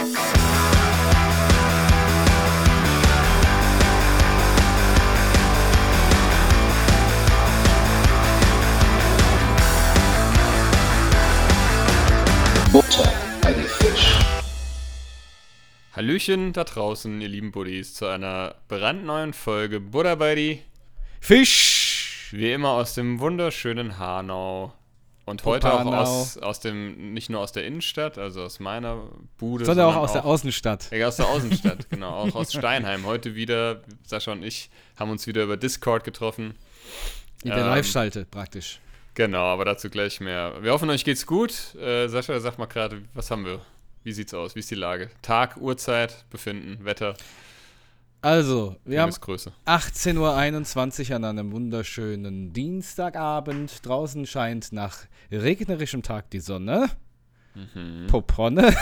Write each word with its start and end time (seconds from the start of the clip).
Butter 0.00 0.16
bei 13.42 13.52
die 13.52 13.60
Fisch. 13.60 14.18
Hallöchen 15.92 16.54
da 16.54 16.64
draußen, 16.64 17.20
ihr 17.20 17.28
lieben 17.28 17.52
Buddies, 17.52 17.92
zu 17.92 18.06
einer 18.06 18.54
brandneuen 18.68 19.34
Folge 19.34 19.80
Butter 19.80 20.16
bei 20.16 20.34
die 20.34 20.62
Fisch! 21.20 22.30
Wie 22.32 22.52
immer 22.52 22.70
aus 22.70 22.94
dem 22.94 23.20
wunderschönen 23.20 23.98
Hanau. 23.98 24.72
Und 25.30 25.44
heute 25.44 25.72
auch 25.72 25.84
aus, 25.86 26.36
aus 26.38 26.60
dem, 26.60 27.12
nicht 27.14 27.30
nur 27.30 27.40
aus 27.40 27.52
der 27.52 27.64
Innenstadt, 27.64 28.18
also 28.18 28.42
aus 28.42 28.60
meiner 28.60 29.02
Bude, 29.38 29.64
Sondern 29.64 29.86
auch 29.86 29.96
aus 29.96 30.12
der 30.12 30.24
Außenstadt. 30.24 30.90
Ja, 30.90 31.08
aus 31.08 31.16
der 31.16 31.26
Außenstadt, 31.28 31.88
genau. 31.88 32.10
Auch 32.10 32.34
aus 32.34 32.52
Steinheim. 32.52 33.06
Heute 33.06 33.34
wieder, 33.34 33.82
Sascha 34.04 34.32
und 34.32 34.42
ich 34.42 34.70
haben 34.98 35.10
uns 35.10 35.26
wieder 35.26 35.44
über 35.44 35.56
Discord 35.56 36.04
getroffen. 36.04 36.54
In 37.44 37.50
der 37.50 37.58
Ähm, 37.58 37.66
Live-Schalte 37.66 38.24
praktisch. 38.24 38.80
Genau, 39.14 39.44
aber 39.44 39.64
dazu 39.64 39.88
gleich 39.90 40.20
mehr. 40.20 40.54
Wir 40.62 40.72
hoffen, 40.72 40.90
euch 40.90 41.04
geht's 41.04 41.26
gut. 41.26 41.74
Äh, 41.76 42.08
Sascha, 42.08 42.38
sag 42.40 42.58
mal 42.58 42.66
gerade, 42.66 43.02
was 43.14 43.30
haben 43.30 43.44
wir? 43.44 43.60
Wie 44.02 44.12
sieht's 44.12 44.34
aus? 44.34 44.54
Wie 44.54 44.60
ist 44.60 44.70
die 44.70 44.76
Lage? 44.76 45.10
Tag, 45.22 45.56
Uhrzeit, 45.58 46.24
Befinden, 46.30 46.84
Wetter, 46.84 47.14
Also, 48.22 48.76
wir 48.84 49.00
haben 49.00 49.12
Größe. 49.12 49.52
18.21 49.64 51.08
Uhr 51.10 51.16
an 51.16 51.24
einem 51.24 51.52
wunderschönen 51.52 52.52
Dienstagabend. 52.52 53.86
Draußen 53.86 54.26
scheint 54.26 54.72
nach 54.72 54.98
regnerischem 55.32 56.02
Tag 56.02 56.28
die 56.30 56.40
Sonne. 56.40 56.90
Mhm. 57.54 58.08
Poponne. 58.08 58.76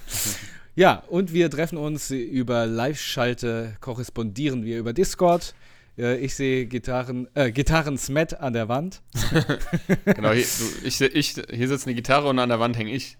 ja, 0.74 1.02
und 1.08 1.34
wir 1.34 1.50
treffen 1.50 1.76
uns 1.76 2.10
über 2.10 2.64
Live-Schalte, 2.66 3.76
korrespondieren 3.80 4.64
wir 4.64 4.78
über 4.78 4.94
Discord. 4.94 5.54
Äh, 5.98 6.16
Ich 6.16 6.34
sehe 6.34 6.64
Gitarren, 6.64 7.28
äh, 7.34 7.52
Gitarren-Smet 7.52 8.40
an 8.40 8.54
der 8.54 8.68
Wand. 8.68 9.02
Genau, 10.06 10.32
hier, 10.32 10.44
du, 10.44 10.86
ich, 10.86 11.00
ich, 11.02 11.34
hier 11.50 11.68
sitzt 11.68 11.86
eine 11.86 11.94
Gitarre 11.94 12.28
und 12.28 12.38
an 12.38 12.48
der 12.48 12.60
Wand 12.60 12.78
hänge 12.78 12.92
ich. 12.92 13.18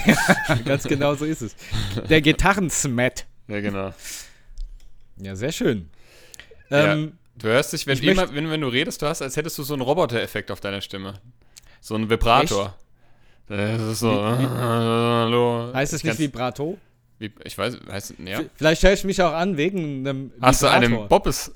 Ganz 0.66 0.84
genau 0.84 1.14
so 1.14 1.24
ist 1.24 1.40
es. 1.40 1.56
Der 2.10 2.20
Gitarren-Smet. 2.20 3.26
Ja, 3.48 3.60
genau. 3.60 3.94
Ja, 5.16 5.34
sehr 5.36 5.52
schön. 5.52 5.88
Ja. 6.70 6.92
Ähm, 6.94 7.12
Du 7.36 7.48
hörst 7.48 7.72
dich, 7.72 7.84
wenn, 7.88 7.98
immer, 7.98 8.32
wenn, 8.32 8.48
wenn 8.48 8.60
du 8.60 8.68
redest, 8.68 9.02
du 9.02 9.06
hast, 9.06 9.20
als 9.20 9.36
hättest 9.36 9.58
du 9.58 9.64
so 9.64 9.74
einen 9.74 9.82
Roboter-Effekt 9.82 10.52
auf 10.52 10.60
deiner 10.60 10.80
Stimme. 10.80 11.14
So 11.80 11.96
einen 11.96 12.08
Vibrator. 12.08 12.74
Das 13.48 13.80
ist 13.82 13.98
so. 13.98 14.08
Wie- 14.12 14.38
wie- 14.42 14.46
hallo. 14.48 15.72
heißt 15.74 15.94
es 15.94 16.00
Ich 16.00 16.04
nicht 16.04 16.18
Vibrato? 16.20 16.78
Wie, 17.18 17.32
ich 17.42 17.58
weiß, 17.58 17.78
heißt, 17.90 18.14
ja. 18.24 18.40
Vielleicht 18.54 18.84
höre 18.84 18.92
ich 18.92 19.02
mich 19.02 19.20
auch 19.20 19.32
an 19.32 19.56
wegen 19.56 20.06
einem 20.06 20.32
Hast 20.40 20.62
du 20.62 20.68
einen 20.68 20.92
Vibrator. 20.92 21.08
Bobbes? 21.08 21.50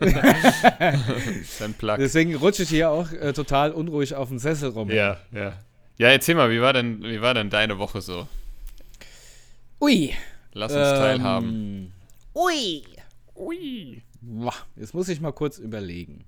Dein 1.58 1.74
Plug. 1.74 1.96
Deswegen 1.98 2.34
rutsche 2.36 2.62
ich 2.62 2.68
hier 2.68 2.90
auch 2.90 3.10
äh, 3.12 3.32
total 3.32 3.72
unruhig 3.72 4.14
auf 4.14 4.28
dem 4.28 4.38
Sessel 4.38 4.70
rum. 4.70 4.90
Ja, 4.90 5.18
ja. 5.32 5.54
Ja, 5.98 6.08
erzähl 6.08 6.34
mal, 6.34 6.50
wie 6.50 6.60
war 6.60 6.72
denn, 6.72 7.02
wie 7.02 7.20
war 7.20 7.34
denn 7.34 7.50
deine 7.50 7.78
Woche 7.78 8.00
so? 8.00 8.26
Ui. 9.80 10.14
Lass 10.52 10.72
uns 10.72 10.88
teilhaben. 10.88 11.92
Ui. 12.40 12.82
Ui. 13.36 14.02
Jetzt 14.74 14.94
muss 14.94 15.10
ich 15.10 15.20
mal 15.20 15.32
kurz 15.32 15.58
überlegen. 15.58 16.24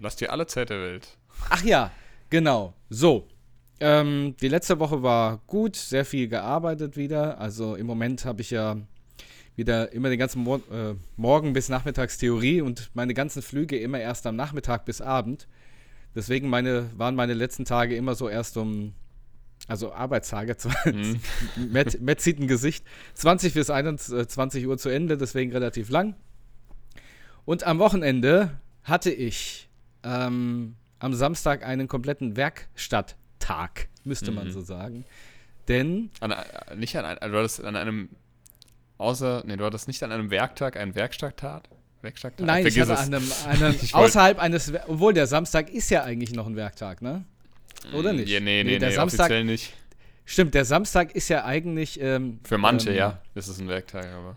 Lass 0.00 0.14
dir 0.14 0.30
alle 0.30 0.46
Zeit 0.46 0.70
der 0.70 0.80
Welt. 0.80 1.08
Ach 1.50 1.64
ja, 1.64 1.90
genau. 2.30 2.72
So. 2.88 3.26
Ähm, 3.80 4.36
die 4.40 4.46
letzte 4.46 4.78
Woche 4.78 5.02
war 5.02 5.40
gut, 5.48 5.74
sehr 5.74 6.04
viel 6.04 6.28
gearbeitet 6.28 6.96
wieder. 6.96 7.40
Also 7.40 7.74
im 7.74 7.86
Moment 7.86 8.24
habe 8.24 8.42
ich 8.42 8.50
ja 8.52 8.76
wieder 9.56 9.92
immer 9.92 10.08
den 10.08 10.20
ganzen 10.20 10.44
Mor 10.44 10.60
äh, 10.70 10.94
Morgen 11.16 11.52
bis 11.52 11.68
Nachmittags 11.68 12.18
Theorie 12.18 12.60
und 12.60 12.90
meine 12.94 13.12
ganzen 13.12 13.42
Flüge 13.42 13.76
immer 13.76 13.98
erst 13.98 14.24
am 14.24 14.36
Nachmittag 14.36 14.84
bis 14.84 15.00
Abend. 15.00 15.48
Deswegen 16.14 16.48
meine, 16.48 16.90
waren 16.96 17.16
meine 17.16 17.34
letzten 17.34 17.64
Tage 17.64 17.96
immer 17.96 18.14
so 18.14 18.28
erst 18.28 18.56
um, 18.56 18.94
also 19.68 19.92
Arbeitstage, 19.92 20.56
Mhm. 20.86 21.20
Matt, 21.72 22.00
Matt 22.00 22.20
sieht 22.20 22.38
ein 22.40 22.46
Gesicht, 22.48 22.84
20 23.14 23.54
bis 23.54 23.70
21 23.70 24.66
Uhr 24.66 24.78
zu 24.78 24.88
Ende, 24.88 25.16
deswegen 25.16 25.52
relativ 25.52 25.90
lang. 25.90 26.14
Und 27.44 27.64
am 27.64 27.78
Wochenende 27.78 28.58
hatte 28.82 29.10
ich 29.10 29.68
ähm, 30.02 30.76
am 31.00 31.14
Samstag 31.14 31.64
einen 31.64 31.88
kompletten 31.88 32.36
Werkstatttag, 32.36 33.88
müsste 34.04 34.30
man 34.30 34.46
Mhm. 34.48 34.52
so 34.52 34.60
sagen. 34.60 35.04
Denn, 35.68 36.10
An, 36.20 36.30
äh, 36.30 36.76
nicht 36.76 36.96
an, 36.96 37.04
ein- 37.04 37.18
du 37.32 37.36
hattest 37.38 37.64
an 37.64 37.74
einem, 37.74 38.08
außer, 38.98 39.42
nee, 39.46 39.56
du 39.56 39.64
hattest 39.64 39.88
nicht 39.88 40.02
an 40.04 40.12
einem 40.12 40.30
Werktag 40.30 40.76
einen 40.76 40.94
Werkstatttag? 40.94 41.64
Werkstatttag? 42.02 42.46
nein, 42.46 42.64
ich 42.66 42.74
Vergiss 42.74 42.88
hatte 42.96 43.00
es. 43.02 43.06
an 43.08 43.14
einem, 43.14 43.32
einem 43.72 43.74
Ich 43.82 43.94
außerhalb 43.94 44.38
eines, 44.38 44.72
obwohl 44.86 45.12
der 45.12 45.26
Samstag 45.26 45.70
ist 45.70 45.90
ja 45.90 46.04
eigentlich 46.04 46.32
noch 46.32 46.46
ein 46.46 46.54
Werktag, 46.54 47.02
ne? 47.02 47.24
Oder 47.92 48.12
nicht? 48.12 48.28
Ja, 48.28 48.40
nee, 48.40 48.62
nee, 48.62 48.72
nee, 48.72 48.78
der 48.78 48.92
Samstag, 48.92 49.26
offiziell 49.26 49.44
nicht. 49.44 49.74
stimmt, 50.24 50.54
der 50.54 50.64
Samstag 50.64 51.14
ist 51.14 51.28
ja 51.28 51.44
eigentlich, 51.44 52.00
ähm, 52.00 52.40
Für 52.44 52.58
manche, 52.58 52.90
ähm, 52.90 52.96
ja, 52.96 53.20
ist 53.34 53.48
es 53.48 53.58
ein 53.58 53.68
Werktag, 53.68 54.06
aber. 54.06 54.36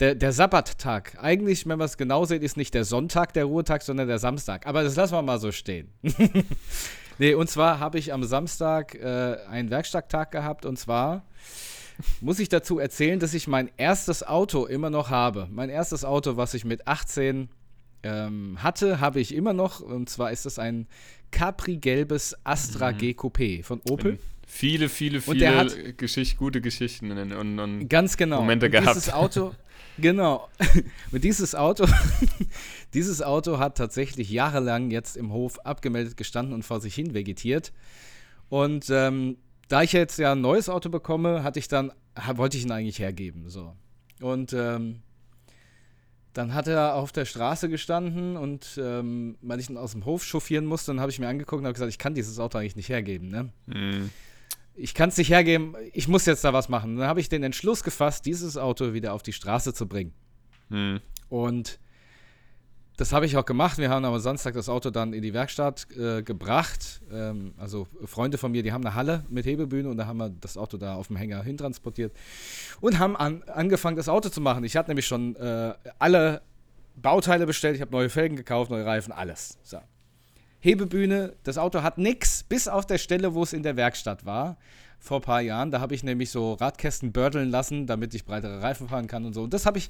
Der, 0.00 0.14
der 0.14 0.32
Sabbattag. 0.32 1.16
Eigentlich, 1.20 1.66
wenn 1.66 1.78
man 1.78 1.86
es 1.86 1.96
genau 1.96 2.24
sieht, 2.24 2.42
ist 2.42 2.56
nicht 2.56 2.72
der 2.72 2.84
Sonntag 2.84 3.32
der 3.32 3.46
Ruhetag, 3.46 3.82
sondern 3.82 4.06
der 4.06 4.20
Samstag. 4.20 4.66
Aber 4.66 4.84
das 4.84 4.94
lassen 4.94 5.14
wir 5.14 5.22
mal 5.22 5.40
so 5.40 5.50
stehen. 5.50 5.88
nee, 7.18 7.34
und 7.34 7.50
zwar 7.50 7.80
habe 7.80 7.98
ich 7.98 8.12
am 8.12 8.22
Samstag 8.22 8.94
äh, 8.94 9.38
einen 9.50 9.70
Werkstatttag 9.70 10.30
gehabt. 10.30 10.66
Und 10.66 10.78
zwar 10.78 11.24
muss 12.20 12.38
ich 12.38 12.48
dazu 12.48 12.78
erzählen, 12.78 13.18
dass 13.18 13.34
ich 13.34 13.48
mein 13.48 13.70
erstes 13.76 14.22
Auto 14.22 14.66
immer 14.66 14.88
noch 14.88 15.10
habe. 15.10 15.48
Mein 15.50 15.68
erstes 15.68 16.04
Auto, 16.04 16.36
was 16.36 16.54
ich 16.54 16.64
mit 16.64 16.86
18 16.86 17.48
ähm, 18.02 18.62
hatte, 18.62 19.00
habe 19.00 19.20
ich 19.20 19.34
immer 19.34 19.52
noch. 19.52 19.80
Und 19.80 20.08
zwar 20.08 20.30
ist 20.32 20.46
es 20.46 20.58
ein 20.58 20.86
Capri-gelbes 21.30 22.36
Astra 22.44 22.92
G 22.92 23.12
Coupé 23.12 23.62
von 23.62 23.80
Opel. 23.88 24.18
Viele, 24.46 24.88
viele, 24.88 25.20
Und 25.26 25.40
der 25.40 25.66
viele 25.68 25.88
hat- 25.88 25.98
Geschicht, 25.98 26.36
gute 26.38 26.60
Geschichten 26.60 27.10
und, 27.10 27.32
und, 27.32 27.58
und 27.58 27.88
Ganz 27.88 28.16
genau. 28.16 28.40
Momente 28.40 28.66
und 28.66 28.72
gehabt. 28.72 28.96
Dieses 28.96 29.12
Auto, 29.12 29.54
genau. 29.98 30.48
Und 31.12 31.22
dieses 31.24 31.54
Auto, 31.54 31.86
dieses 32.94 33.20
Auto 33.22 33.58
hat 33.58 33.76
tatsächlich 33.76 34.30
jahrelang 34.30 34.90
jetzt 34.90 35.16
im 35.16 35.32
Hof 35.32 35.58
abgemeldet 35.66 36.16
gestanden 36.16 36.54
und 36.54 36.64
vor 36.64 36.80
sich 36.80 36.94
hin 36.94 37.12
vegetiert. 37.14 37.72
Und 38.48 38.86
ähm, 38.90 39.36
da 39.68 39.82
ich 39.82 39.92
jetzt 39.92 40.18
ja 40.18 40.32
ein 40.32 40.40
neues 40.40 40.68
Auto 40.70 40.88
bekomme, 40.88 41.42
hatte 41.42 41.58
ich 41.58 41.68
dann, 41.68 41.92
wollte 42.36 42.56
ich 42.56 42.64
ihn 42.64 42.72
eigentlich 42.72 42.98
hergeben. 43.00 43.50
So. 43.50 43.74
Und 44.22 44.54
ähm, 44.54 45.02
dann 46.38 46.54
hat 46.54 46.68
er 46.68 46.94
auf 46.94 47.10
der 47.10 47.24
Straße 47.24 47.68
gestanden 47.68 48.36
und 48.36 48.78
ähm, 48.80 49.36
weil 49.42 49.58
ich 49.58 49.68
ihn 49.68 49.76
aus 49.76 49.90
dem 49.90 50.04
Hof 50.04 50.24
chauffieren 50.24 50.66
musste, 50.66 50.92
dann 50.92 51.00
habe 51.00 51.10
ich 51.10 51.18
mir 51.18 51.26
angeguckt 51.26 51.58
und 51.58 51.66
habe 51.66 51.72
gesagt, 51.72 51.90
ich 51.90 51.98
kann 51.98 52.14
dieses 52.14 52.38
Auto 52.38 52.58
eigentlich 52.58 52.76
nicht 52.76 52.88
hergeben. 52.88 53.28
Ne? 53.28 53.50
Mm, 53.66 54.10
ich 54.76 54.94
kann 54.94 55.08
es 55.08 55.16
nicht 55.16 55.30
hergeben, 55.30 55.74
ich 55.92 56.06
muss 56.06 56.26
jetzt 56.26 56.44
da 56.44 56.52
was 56.52 56.68
machen. 56.68 56.96
Dann 56.96 57.08
habe 57.08 57.18
ich 57.18 57.28
den 57.28 57.42
Entschluss 57.42 57.82
gefasst, 57.82 58.24
dieses 58.24 58.56
Auto 58.56 58.92
wieder 58.92 59.14
auf 59.14 59.24
die 59.24 59.32
Straße 59.32 59.74
zu 59.74 59.88
bringen. 59.88 60.12
mm. 60.68 60.98
Und 61.28 61.80
das 62.98 63.12
habe 63.12 63.26
ich 63.26 63.36
auch 63.36 63.44
gemacht. 63.44 63.78
Wir 63.78 63.90
haben 63.90 64.04
am 64.04 64.18
Samstag 64.18 64.54
das 64.54 64.68
Auto 64.68 64.90
dann 64.90 65.12
in 65.12 65.22
die 65.22 65.32
Werkstatt 65.32 65.86
äh, 65.96 66.20
gebracht. 66.22 67.00
Ähm, 67.12 67.54
also 67.56 67.86
Freunde 68.04 68.38
von 68.38 68.50
mir, 68.50 68.64
die 68.64 68.72
haben 68.72 68.84
eine 68.84 68.96
Halle 68.96 69.24
mit 69.30 69.46
Hebebühne 69.46 69.88
und 69.88 69.98
da 69.98 70.06
haben 70.06 70.16
wir 70.16 70.30
das 70.30 70.56
Auto 70.56 70.76
da 70.78 70.96
auf 70.96 71.06
dem 71.06 71.14
Hänger 71.14 71.44
hintransportiert 71.44 72.12
und 72.80 72.98
haben 72.98 73.16
an, 73.16 73.44
angefangen, 73.44 73.96
das 73.96 74.08
Auto 74.08 74.30
zu 74.30 74.40
machen. 74.40 74.64
Ich 74.64 74.76
hatte 74.76 74.90
nämlich 74.90 75.06
schon 75.06 75.36
äh, 75.36 75.74
alle 76.00 76.42
Bauteile 76.96 77.46
bestellt. 77.46 77.76
Ich 77.76 77.80
habe 77.82 77.92
neue 77.92 78.10
Felgen 78.10 78.36
gekauft, 78.36 78.72
neue 78.72 78.84
Reifen, 78.84 79.12
alles. 79.12 79.58
So. 79.62 79.78
Hebebühne, 80.58 81.34
das 81.44 81.56
Auto 81.56 81.82
hat 81.82 81.98
nichts, 81.98 82.42
bis 82.42 82.66
auf 82.66 82.84
der 82.84 82.98
Stelle, 82.98 83.32
wo 83.32 83.44
es 83.44 83.52
in 83.52 83.62
der 83.62 83.76
Werkstatt 83.76 84.26
war. 84.26 84.56
Vor 84.98 85.18
ein 85.18 85.22
paar 85.22 85.40
Jahren. 85.40 85.70
Da 85.70 85.78
habe 85.78 85.94
ich 85.94 86.02
nämlich 86.02 86.30
so 86.30 86.54
Radkästen 86.54 87.12
bördeln 87.12 87.48
lassen, 87.48 87.86
damit 87.86 88.12
ich 88.14 88.24
breitere 88.24 88.60
Reifen 88.60 88.88
fahren 88.88 89.06
kann 89.06 89.24
und 89.24 89.34
so. 89.34 89.44
Und 89.44 89.54
das 89.54 89.66
habe 89.66 89.78
ich 89.78 89.88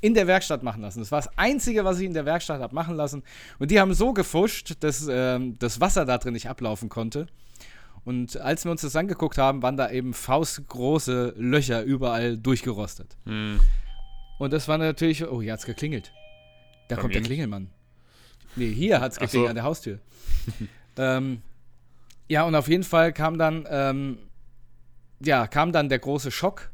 in 0.00 0.14
der 0.14 0.26
Werkstatt 0.26 0.62
machen 0.62 0.82
lassen. 0.82 1.00
Das 1.00 1.10
war 1.10 1.20
das 1.20 1.36
Einzige, 1.38 1.84
was 1.84 1.98
ich 1.98 2.06
in 2.06 2.14
der 2.14 2.26
Werkstatt 2.26 2.60
habe 2.60 2.74
machen 2.74 2.96
lassen. 2.96 3.22
Und 3.58 3.70
die 3.70 3.80
haben 3.80 3.94
so 3.94 4.12
gefuscht, 4.12 4.74
dass 4.80 5.06
ähm, 5.10 5.58
das 5.58 5.80
Wasser 5.80 6.04
da 6.04 6.18
drin 6.18 6.34
nicht 6.34 6.48
ablaufen 6.48 6.88
konnte. 6.88 7.26
Und 8.04 8.36
als 8.36 8.64
wir 8.64 8.70
uns 8.70 8.82
das 8.82 8.94
angeguckt 8.94 9.36
haben, 9.36 9.62
waren 9.62 9.76
da 9.76 9.90
eben 9.90 10.14
faustgroße 10.14 11.34
Löcher 11.36 11.82
überall 11.82 12.38
durchgerostet. 12.38 13.16
Mm. 13.24 13.56
Und 14.38 14.52
das 14.52 14.68
war 14.68 14.78
natürlich. 14.78 15.26
Oh, 15.26 15.42
hier 15.42 15.52
hat's 15.52 15.66
geklingelt. 15.66 16.12
Da 16.88 16.96
Bei 16.96 17.00
kommt 17.00 17.14
mir 17.14 17.20
der. 17.20 17.26
Klingelmann. 17.26 17.70
Nee, 18.54 18.72
hier 18.72 19.00
hat's 19.00 19.16
Ach 19.16 19.22
geklingelt 19.22 19.48
so. 19.48 19.50
an 19.50 19.54
der 19.56 19.64
Haustür. 19.64 19.98
ähm, 20.98 21.42
ja, 22.28 22.44
und 22.44 22.54
auf 22.54 22.68
jeden 22.68 22.84
Fall 22.84 23.12
kam 23.12 23.38
dann, 23.38 23.66
ähm, 23.68 24.18
ja, 25.20 25.46
kam 25.46 25.72
dann 25.72 25.88
der 25.88 25.98
große 25.98 26.30
Schock. 26.30 26.70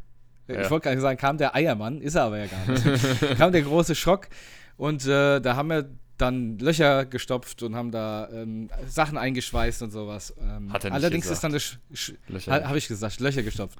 Ja. 0.55 0.63
Ich 0.63 0.71
wollte 0.71 0.85
gar 0.85 0.91
nicht 0.93 1.03
sagen, 1.03 1.19
kam 1.19 1.39
der 1.39 1.55
Eiermann, 1.55 2.01
ist 2.01 2.15
er 2.15 2.25
aber 2.25 2.39
ja 2.39 2.47
gar 2.47 2.67
nicht. 2.67 3.37
kam 3.39 3.53
der 3.53 3.63
große 3.63 3.95
Schock 3.95 4.29
und 4.77 5.07
äh, 5.07 5.41
da 5.41 5.57
haben 5.57 5.69
wir 5.69 5.89
dann 6.19 6.59
Löcher 6.59 7.05
gestopft 7.05 7.63
und 7.63 7.75
haben 7.75 7.91
da 7.91 8.29
ähm, 8.33 8.71
Sachen 8.87 9.19
eingeschweißt 9.19 9.83
und 9.83 9.91
sowas. 9.91 10.35
Ähm, 10.41 10.73
Hat 10.73 10.85
er 10.85 10.91
nicht 10.91 10.95
allerdings 10.95 11.25
gesagt. 11.25 11.37
ist 11.37 11.45
dann 11.45 11.53
das 11.53 11.63
Sch 11.63 11.79
Sch 11.95 12.13
Löcher. 12.29 12.53
ha, 12.53 12.69
habe 12.69 12.79
ich 12.79 12.87
gesagt, 12.87 13.21
Löcher 13.21 13.43
gestopft. 13.43 13.79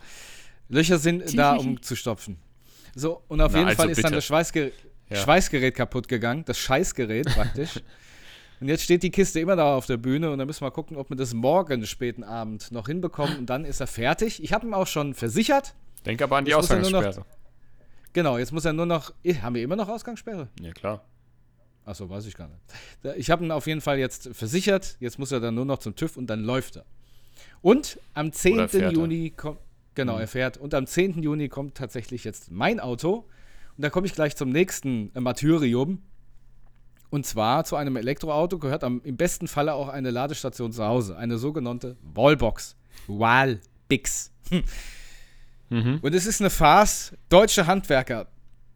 Löcher 0.69 0.99
sind 0.99 1.37
da, 1.39 1.55
um 1.55 1.81
zu 1.83 1.95
stopfen. 1.95 2.39
So, 2.95 3.23
und 3.29 3.41
auf 3.41 3.53
Na, 3.53 3.59
jeden 3.59 3.69
also 3.69 3.83
Fall 3.83 3.91
ist 3.91 3.99
dann 3.99 4.11
bitte. 4.11 4.17
das 4.17 4.25
Schweißgerät, 4.27 4.73
Ja. 5.11 5.17
Schweißgerät 5.17 5.75
kaputt 5.75 6.09
gegangen. 6.09 6.45
Das 6.47 6.59
Scheißgerät 6.59 7.27
praktisch. 7.27 7.81
und 8.61 8.69
jetzt 8.69 8.83
steht 8.83 9.03
die 9.03 9.11
Kiste 9.11 9.39
immer 9.41 9.57
da 9.57 9.77
auf 9.77 9.87
der 9.87 9.97
Bühne 9.99 10.31
und 10.31 10.39
dann 10.39 10.47
müssen 10.47 10.65
wir 10.65 10.71
gucken, 10.71 10.97
ob 10.97 11.11
wir 11.11 11.17
das 11.17 11.35
morgen 11.35 11.87
späten 11.87 12.25
Abend 12.25 12.73
noch 12.73 12.87
hinbekommen. 12.87 13.39
Und 13.39 13.47
dann 13.51 13.65
ist 13.65 13.81
er 13.81 13.87
fertig. 13.87 14.43
Ich 14.43 14.53
habe 14.53 14.67
ihn 14.67 14.75
auch 14.75 14.87
schon 14.87 15.15
versichert. 15.15 15.75
Denk 16.07 16.21
aber 16.23 16.37
an 16.39 16.45
die 16.45 16.51
Jetzt 16.53 16.71
er 16.71 16.81
nur 16.81 16.91
noch- 16.91 16.99
Ausgangssperre. 17.01 17.27
Genau, 18.13 18.37
jetzt 18.39 18.53
muss 18.53 18.65
er 18.65 18.73
nur 18.73 18.87
noch. 18.87 19.13
Eh, 19.25 19.35
Haben 19.37 19.55
wir 19.55 19.63
immer 19.63 19.77
noch 19.77 19.89
Ausgangssperre? 19.89 20.49
Ja, 20.61 20.73
klar. 20.73 21.05
Achso, 21.85 22.09
weiß 22.09 22.27
ich 22.27 22.35
gar 22.35 22.49
nicht. 22.49 23.17
Ich 23.17 23.31
habe 23.31 23.45
ihn 23.45 23.51
auf 23.51 23.67
jeden 23.67 23.81
Fall 23.81 23.99
jetzt 23.99 24.29
versichert. 24.33 24.97
Jetzt 25.01 25.19
muss 25.19 25.33
er 25.33 25.41
dann 25.41 25.55
nur 25.55 25.65
noch 25.65 25.79
zum 25.79 25.97
TÜV 25.97 26.17
und 26.17 26.29
dann 26.29 26.41
läuft 26.45 26.77
er. 26.77 26.85
Und 27.61 27.99
am 28.15 28.33
10. 28.33 28.55
Oder 28.55 28.69
fährt 28.69 28.83
er. 28.85 28.93
Juni 28.93 29.31
kommt. 29.31 29.59
Genau, 29.95 30.15
Mhm. 30.15 30.21
er 30.21 30.29
fährt. 30.29 30.57
Und 30.59 30.75
am 30.75 30.87
10. 30.87 31.23
Juni 31.23 31.49
kommt 31.49 31.75
tatsächlich 31.77 32.25
jetzt 32.25 32.51
mein 32.51 32.81
Auto. 32.81 33.27
Und 33.77 33.83
da 33.85 33.91
komme 33.91 34.07
ich 34.07 34.13
gleich 34.15 34.37
zum 34.37 34.51
nächsten 34.51 35.11
äh, 35.15 35.21
Martyrium. 35.21 36.03
Und 37.11 37.27
zwar 37.27 37.65
zu 37.65 37.77
einem 37.77 37.97
Elektroauto 37.97 38.59
gehört 38.59 38.85
am, 38.85 39.01
im 39.05 39.17
besten 39.17 39.49
Falle 39.49 39.75
auch 39.75 39.89
eine 39.89 40.11
Ladestation 40.11 40.73
zu 40.73 40.85
Hause. 40.85 41.17
Eine 41.17 41.37
sogenannte 41.39 41.97
Wallbox. 42.03 42.77
Wallbix. 43.07 44.31
Mhm. 45.73 46.01
Und 46.03 46.15
es 46.15 46.27
ist 46.27 46.41
eine 46.41 46.51
Farce, 46.51 47.17
deutsche 47.31 47.67
Handwerker 47.67 48.29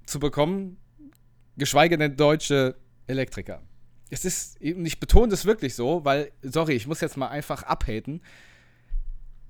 zu 0.07 0.19
bekommen, 0.19 0.79
geschweige 1.59 1.99
denn 1.99 2.17
deutsche 2.17 2.77
Elektriker. 3.07 3.61
Es 4.09 4.25
ist, 4.25 4.59
und 4.63 4.87
ich 4.87 4.99
betone 4.99 5.29
das 5.29 5.45
wirklich 5.45 5.75
so, 5.75 6.05
weil, 6.05 6.33
sorry, 6.43 6.73
ich 6.73 6.87
muss 6.87 7.03
jetzt 7.03 7.19
mal 7.19 7.29
einfach 7.29 7.65
abhaten. 7.65 8.23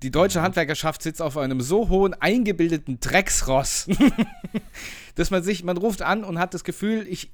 Die 0.03 0.11
deutsche 0.11 0.41
Handwerkerschaft 0.41 1.01
sitzt 1.01 1.21
auf 1.21 1.37
einem 1.37 1.61
so 1.61 1.87
hohen 1.87 2.13
eingebildeten 2.15 2.99
Drecksross, 2.99 3.87
dass 5.15 5.31
man 5.31 5.41
sich, 5.41 5.63
man 5.63 5.77
ruft 5.77 6.01
an 6.01 6.25
und 6.25 6.39
hat 6.39 6.53
das 6.53 6.65
Gefühl, 6.65 7.07
ich, 7.07 7.31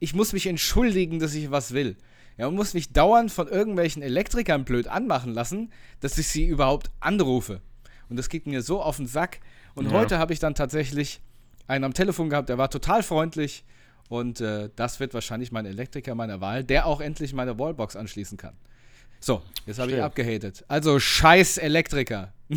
ich 0.00 0.12
muss 0.12 0.32
mich 0.32 0.46
entschuldigen, 0.46 1.20
dass 1.20 1.34
ich 1.34 1.52
was 1.52 1.72
will. 1.72 1.96
Ja, 2.36 2.48
und 2.48 2.56
muss 2.56 2.74
mich 2.74 2.92
dauernd 2.92 3.30
von 3.30 3.46
irgendwelchen 3.46 4.02
Elektrikern 4.02 4.64
blöd 4.64 4.88
anmachen 4.88 5.32
lassen, 5.32 5.70
dass 6.00 6.18
ich 6.18 6.26
sie 6.26 6.46
überhaupt 6.46 6.90
anrufe. 6.98 7.60
Und 8.12 8.18
das 8.18 8.28
geht 8.28 8.46
mir 8.46 8.60
so 8.60 8.82
auf 8.82 8.98
den 8.98 9.06
Sack. 9.06 9.40
Und 9.74 9.86
Ja. 9.86 9.92
heute 9.92 10.18
habe 10.18 10.34
ich 10.34 10.38
dann 10.38 10.54
tatsächlich 10.54 11.22
einen 11.66 11.84
am 11.84 11.94
Telefon 11.94 12.28
gehabt, 12.28 12.50
der 12.50 12.58
war 12.58 12.68
total 12.68 13.02
freundlich. 13.02 13.64
Und 14.10 14.42
äh, 14.42 14.68
das 14.76 15.00
wird 15.00 15.14
wahrscheinlich 15.14 15.50
mein 15.50 15.64
Elektriker 15.64 16.14
meiner 16.14 16.42
Wahl, 16.42 16.62
der 16.62 16.84
auch 16.84 17.00
endlich 17.00 17.32
meine 17.32 17.58
Wallbox 17.58 17.96
anschließen 17.96 18.36
kann. 18.36 18.52
So, 19.18 19.40
jetzt 19.64 19.78
habe 19.78 19.92
ich 19.92 20.02
abgehatet. 20.02 20.62
Also 20.68 20.98
scheiß 21.00 21.56
Elektriker. 21.56 22.34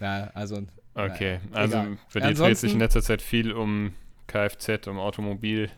ja, 0.00 0.30
also. 0.34 0.62
Okay, 0.94 1.38
naja, 1.50 1.62
also 1.62 1.76
egal. 1.78 1.98
für 2.08 2.18
die 2.20 2.24
dreht 2.26 2.36
sich 2.36 2.44
Ansonsten- 2.44 2.66
in 2.70 2.78
letzter 2.80 3.02
Zeit 3.02 3.22
viel 3.22 3.52
um 3.52 3.92
Kfz, 4.26 4.86
um 4.88 4.98
Automobil. 4.98 5.70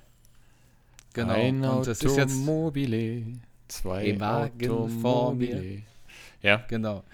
Genau. 1.12 1.32
Ein 1.34 1.62
und 1.64 1.86
das 1.86 2.00
ist 2.02 2.16
jetzt. 2.16 2.32
Automobile, 2.32 3.22
zwei 3.68 4.18
Wagen 4.18 5.00
vor 5.00 5.34
mir. 5.34 5.82
Ja, 6.42 6.64
Genau. 6.68 7.04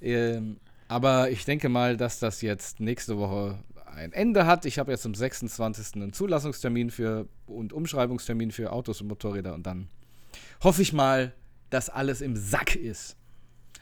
Ähm, 0.00 0.58
aber 0.88 1.30
ich 1.30 1.44
denke 1.44 1.68
mal, 1.68 1.96
dass 1.96 2.18
das 2.18 2.42
jetzt 2.42 2.80
nächste 2.80 3.18
Woche 3.18 3.58
ein 3.86 4.12
Ende 4.12 4.46
hat. 4.46 4.64
Ich 4.64 4.78
habe 4.78 4.92
jetzt 4.92 5.06
am 5.06 5.14
26. 5.14 5.96
einen 5.96 6.12
Zulassungstermin 6.12 6.90
für 6.90 7.28
und 7.46 7.72
Umschreibungstermin 7.72 8.50
für 8.50 8.72
Autos 8.72 9.00
und 9.00 9.08
Motorräder 9.08 9.54
und 9.54 9.66
dann 9.66 9.88
hoffe 10.62 10.82
ich 10.82 10.92
mal, 10.92 11.32
dass 11.70 11.88
alles 11.88 12.20
im 12.20 12.36
Sack 12.36 12.76
ist. 12.76 13.16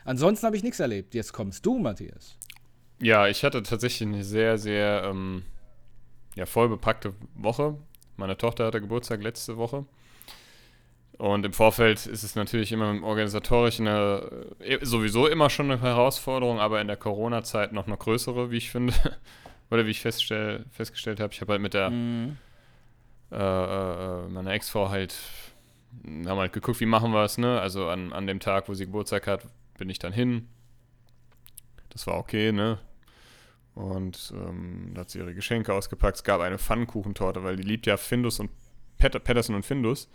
Ansonsten 0.05 0.47
habe 0.47 0.57
ich 0.57 0.63
nichts 0.63 0.81
erlebt. 0.81 1.15
Jetzt 1.15 1.33
kommst 1.33 1.65
du, 1.67 1.79
Matthias. 1.79 2.37
Ja, 3.01 3.29
ich 3.29 3.45
hatte 3.45 3.63
tatsächlich 3.63 4.09
eine 4.09 4.25
sehr, 4.25 4.59
sehr 4.59 5.05
ähm, 5.05 5.45
ja, 6.35 6.47
voll 6.47 6.69
bepackte 6.69 7.15
Woche. 7.35 7.77
Meine 8.17 8.37
Tochter 8.37 8.67
hatte 8.67 8.81
Geburtstag 8.81 9.23
letzte 9.23 9.57
Woche. 9.57 9.87
Und 11.19 11.45
im 11.45 11.53
Vorfeld 11.53 12.07
ist 12.07 12.23
es 12.23 12.37
natürlich 12.37 12.71
immer 12.71 12.91
im 12.91 13.03
Organisatorischen 13.03 13.89
eine, 13.89 14.47
äh, 14.61 14.79
sowieso 14.83 15.27
immer 15.27 15.51
schon 15.51 15.71
eine 15.71 15.81
Herausforderung, 15.81 16.61
aber 16.61 16.81
in 16.81 16.87
der 16.87 16.97
Corona-Zeit 16.97 17.73
noch 17.73 17.89
eine 17.89 17.97
größere, 17.97 18.53
wie 18.53 18.57
ich 18.57 18.71
finde. 18.71 18.95
Oder 19.71 19.85
wie 19.85 19.91
ich 19.91 20.01
feststell, 20.01 20.65
festgestellt 20.71 21.21
habe. 21.21 21.33
Ich 21.35 21.41
habe 21.41 21.53
halt 21.53 21.61
mit 21.61 21.75
der 21.75 21.91
äh, 23.31 23.37
äh, 23.37 24.29
meiner 24.29 24.53
Ex-Frau 24.53 24.89
halt, 24.89 25.15
haben 26.05 26.39
halt 26.39 26.53
geguckt, 26.53 26.81
wie 26.81 26.87
machen 26.87 27.13
wir 27.13 27.25
es, 27.25 27.37
ne? 27.37 27.61
Also 27.61 27.89
an, 27.89 28.13
an 28.13 28.27
dem 28.27 28.41
Tag, 28.41 28.69
wo 28.69 28.75
sie 28.75 28.87
Geburtstag 28.87 29.27
hat, 29.27 29.47
bin 29.77 29.91
ich 29.91 29.99
dann 29.99 30.13
hin. 30.13 30.49
Das 31.91 32.07
war 32.07 32.17
okay, 32.17 32.53
ne? 32.53 32.79
Und 33.75 34.33
ähm, 34.35 34.93
da 34.95 35.03
hat 35.03 35.11
sie 35.11 35.19
ihre 35.19 35.35
Geschenke 35.35 35.75
ausgepackt. 35.75 36.17
Es 36.17 36.25
gab 36.25 36.41
eine 36.41 36.59
Pfannkuchentorte, 36.59 37.45
weil 37.45 37.57
die 37.57 37.63
liebt 37.63 37.87
ja 37.87 37.97
Findus 37.97 38.41
und 38.41 38.51
Patterson 38.99 39.55
und 39.55 39.67
Findus. 39.67 40.09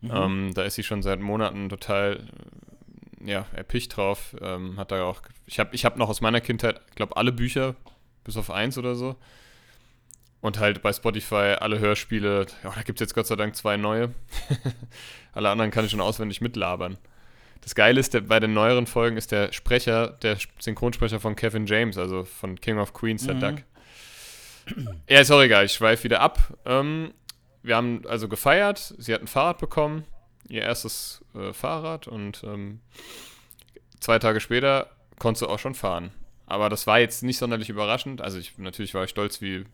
Mhm. 0.00 0.10
Ähm, 0.12 0.50
da 0.54 0.62
ist 0.62 0.74
sie 0.74 0.82
schon 0.82 1.02
seit 1.02 1.20
Monaten 1.20 1.68
total 1.68 2.26
äh, 3.24 3.30
ja, 3.30 3.46
erpicht 3.54 3.96
drauf. 3.96 4.36
Ähm, 4.40 4.76
hat 4.78 4.92
da 4.92 5.04
auch. 5.04 5.22
Ich 5.46 5.58
habe 5.58 5.74
ich 5.74 5.84
hab 5.84 5.96
noch 5.96 6.08
aus 6.08 6.20
meiner 6.20 6.40
Kindheit, 6.40 6.80
ich 6.88 6.94
glaube, 6.96 7.16
alle 7.16 7.32
Bücher, 7.32 7.74
bis 8.24 8.36
auf 8.36 8.50
eins 8.50 8.78
oder 8.78 8.94
so. 8.94 9.16
Und 10.40 10.58
halt 10.58 10.82
bei 10.82 10.92
Spotify 10.92 11.56
alle 11.58 11.78
Hörspiele. 11.80 12.46
Ja, 12.62 12.72
da 12.74 12.82
gibt 12.82 13.00
es 13.00 13.06
jetzt 13.06 13.14
Gott 13.14 13.26
sei 13.26 13.36
Dank 13.36 13.56
zwei 13.56 13.76
neue. 13.76 14.14
alle 15.32 15.48
anderen 15.48 15.70
kann 15.70 15.84
ich 15.84 15.90
schon 15.90 16.00
auswendig 16.00 16.40
mitlabern. 16.40 16.98
Das 17.62 17.74
Geile 17.74 17.98
ist, 17.98 18.14
der, 18.14 18.20
bei 18.20 18.38
den 18.38 18.54
neueren 18.54 18.86
Folgen 18.86 19.16
ist 19.16 19.32
der 19.32 19.52
Sprecher, 19.52 20.08
der 20.22 20.36
Synchronsprecher 20.60 21.18
von 21.18 21.34
Kevin 21.34 21.66
James, 21.66 21.98
also 21.98 22.22
von 22.24 22.60
King 22.60 22.78
of 22.78 22.92
Queens, 22.92 23.24
der 23.26 23.34
Mhm. 23.34 23.40
Duck. 23.40 23.54
Ja, 25.08 25.20
ist 25.20 25.30
auch 25.30 25.40
egal, 25.42 25.64
ich 25.64 25.72
schweife 25.72 26.04
wieder 26.04 26.20
ab. 26.20 26.38
Ähm, 26.64 27.12
wir 27.66 27.76
haben 27.76 28.02
also 28.06 28.28
gefeiert, 28.28 28.94
sie 28.96 29.12
hat 29.12 29.20
ein 29.20 29.26
Fahrrad 29.26 29.58
bekommen, 29.58 30.04
ihr 30.48 30.62
erstes 30.62 31.24
äh, 31.34 31.52
Fahrrad 31.52 32.06
und 32.06 32.44
ähm, 32.44 32.80
zwei 33.98 34.20
Tage 34.20 34.40
später 34.40 34.88
konnte 35.18 35.40
sie 35.40 35.48
auch 35.48 35.58
schon 35.58 35.74
fahren. 35.74 36.12
Aber 36.46 36.68
das 36.68 36.86
war 36.86 37.00
jetzt 37.00 37.24
nicht 37.24 37.38
sonderlich 37.38 37.68
überraschend. 37.68 38.20
Also 38.20 38.38
ich 38.38 38.56
natürlich 38.56 38.94
war 38.94 39.02
ich 39.02 39.10
stolz 39.10 39.40
wie 39.40 39.64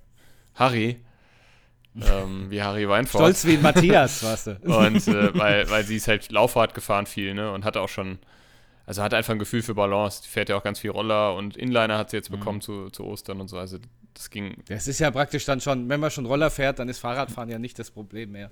Harry, 0.54 1.00
ähm, 2.00 2.50
wie 2.50 2.62
Harry 2.62 2.88
Weinfurt. 2.88 3.20
Stolz 3.20 3.44
wie 3.44 3.58
Matthias, 3.58 4.22
warst 4.24 4.46
du. 4.46 4.58
Und 4.62 5.06
äh, 5.08 5.34
weil, 5.38 5.68
weil 5.68 5.84
sie 5.84 5.96
ist 5.96 6.08
halt 6.08 6.32
Laufrad 6.32 6.72
gefahren 6.72 7.04
viel, 7.04 7.34
ne? 7.34 7.52
Und 7.52 7.66
hatte 7.66 7.82
auch 7.82 7.90
schon, 7.90 8.18
also 8.86 9.02
hat 9.02 9.12
einfach 9.12 9.34
ein 9.34 9.38
Gefühl 9.38 9.60
für 9.60 9.74
Balance. 9.74 10.22
Die 10.22 10.28
fährt 10.28 10.48
ja 10.48 10.56
auch 10.56 10.64
ganz 10.64 10.78
viel 10.78 10.90
Roller 10.90 11.34
und 11.34 11.58
Inliner 11.58 11.98
hat 11.98 12.08
sie 12.08 12.16
jetzt 12.16 12.30
bekommen 12.30 12.62
zu, 12.62 12.88
zu 12.88 13.04
Ostern 13.04 13.38
und 13.42 13.49
so. 13.49 13.58
Also 13.58 13.76
das 14.14 14.31
ging, 14.31 14.62
Das 14.69 14.88
ist 14.88 14.99
ja 15.00 15.11
praktisch 15.11 15.45
dann 15.45 15.61
schon, 15.61 15.88
wenn 15.88 16.00
man 16.00 16.11
schon 16.11 16.26
Roller 16.26 16.50
fährt, 16.50 16.78
dann 16.78 16.88
ist 16.88 16.99
Fahrradfahren 16.99 17.49
ja 17.49 17.59
nicht 17.59 17.78
das 17.78 17.90
Problem 17.90 18.33
mehr. 18.33 18.50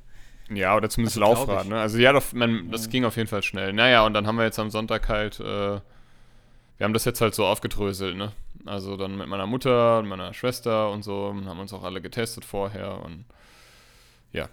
ja, 0.51 0.75
oder 0.77 0.89
zumindest 0.91 1.19
Also, 1.23 1.35
Laufrad, 1.47 1.67
ne? 1.69 1.81
Also 1.81 1.99
ja, 1.99 2.13
doch, 2.13 2.33
man, 2.33 2.71
das 2.71 2.87
Mhm. 2.87 2.91
ging 2.91 3.05
auf 3.05 3.17
jeden 3.17 3.29
Fall 3.29 3.43
schnell. 3.43 3.73
Naja, 3.73 4.05
und 4.05 4.15
dann 4.15 4.27
haben 4.27 4.37
wir 4.37 4.45
jetzt 4.45 4.59
am 4.59 4.71
Sonntag 4.71 5.09
halt, 5.09 5.39
äh, 5.41 5.45
wir 5.45 5.81
haben 6.85 6.93
das 6.95 7.05
jetzt 7.05 7.21
halt 7.21 7.35
so 7.35 7.45
aufgedröselt, 7.47 8.17
ne? 8.17 8.33
Also 8.67 8.97
dann 8.97 9.17
mit 9.17 9.27
meiner 9.29 9.47
Mutter 9.47 9.99
und 10.01 10.09
meiner 10.09 10.35
Schwester 10.35 10.91
und 10.91 11.03
so, 11.03 11.27
und 11.27 11.47
haben 11.47 11.61
uns 11.61 11.73
auch 11.73 11.83
alle 11.85 12.01
getestet 12.03 12.45
vorher 12.45 13.01
und 13.05 13.25
ja. 14.33 14.49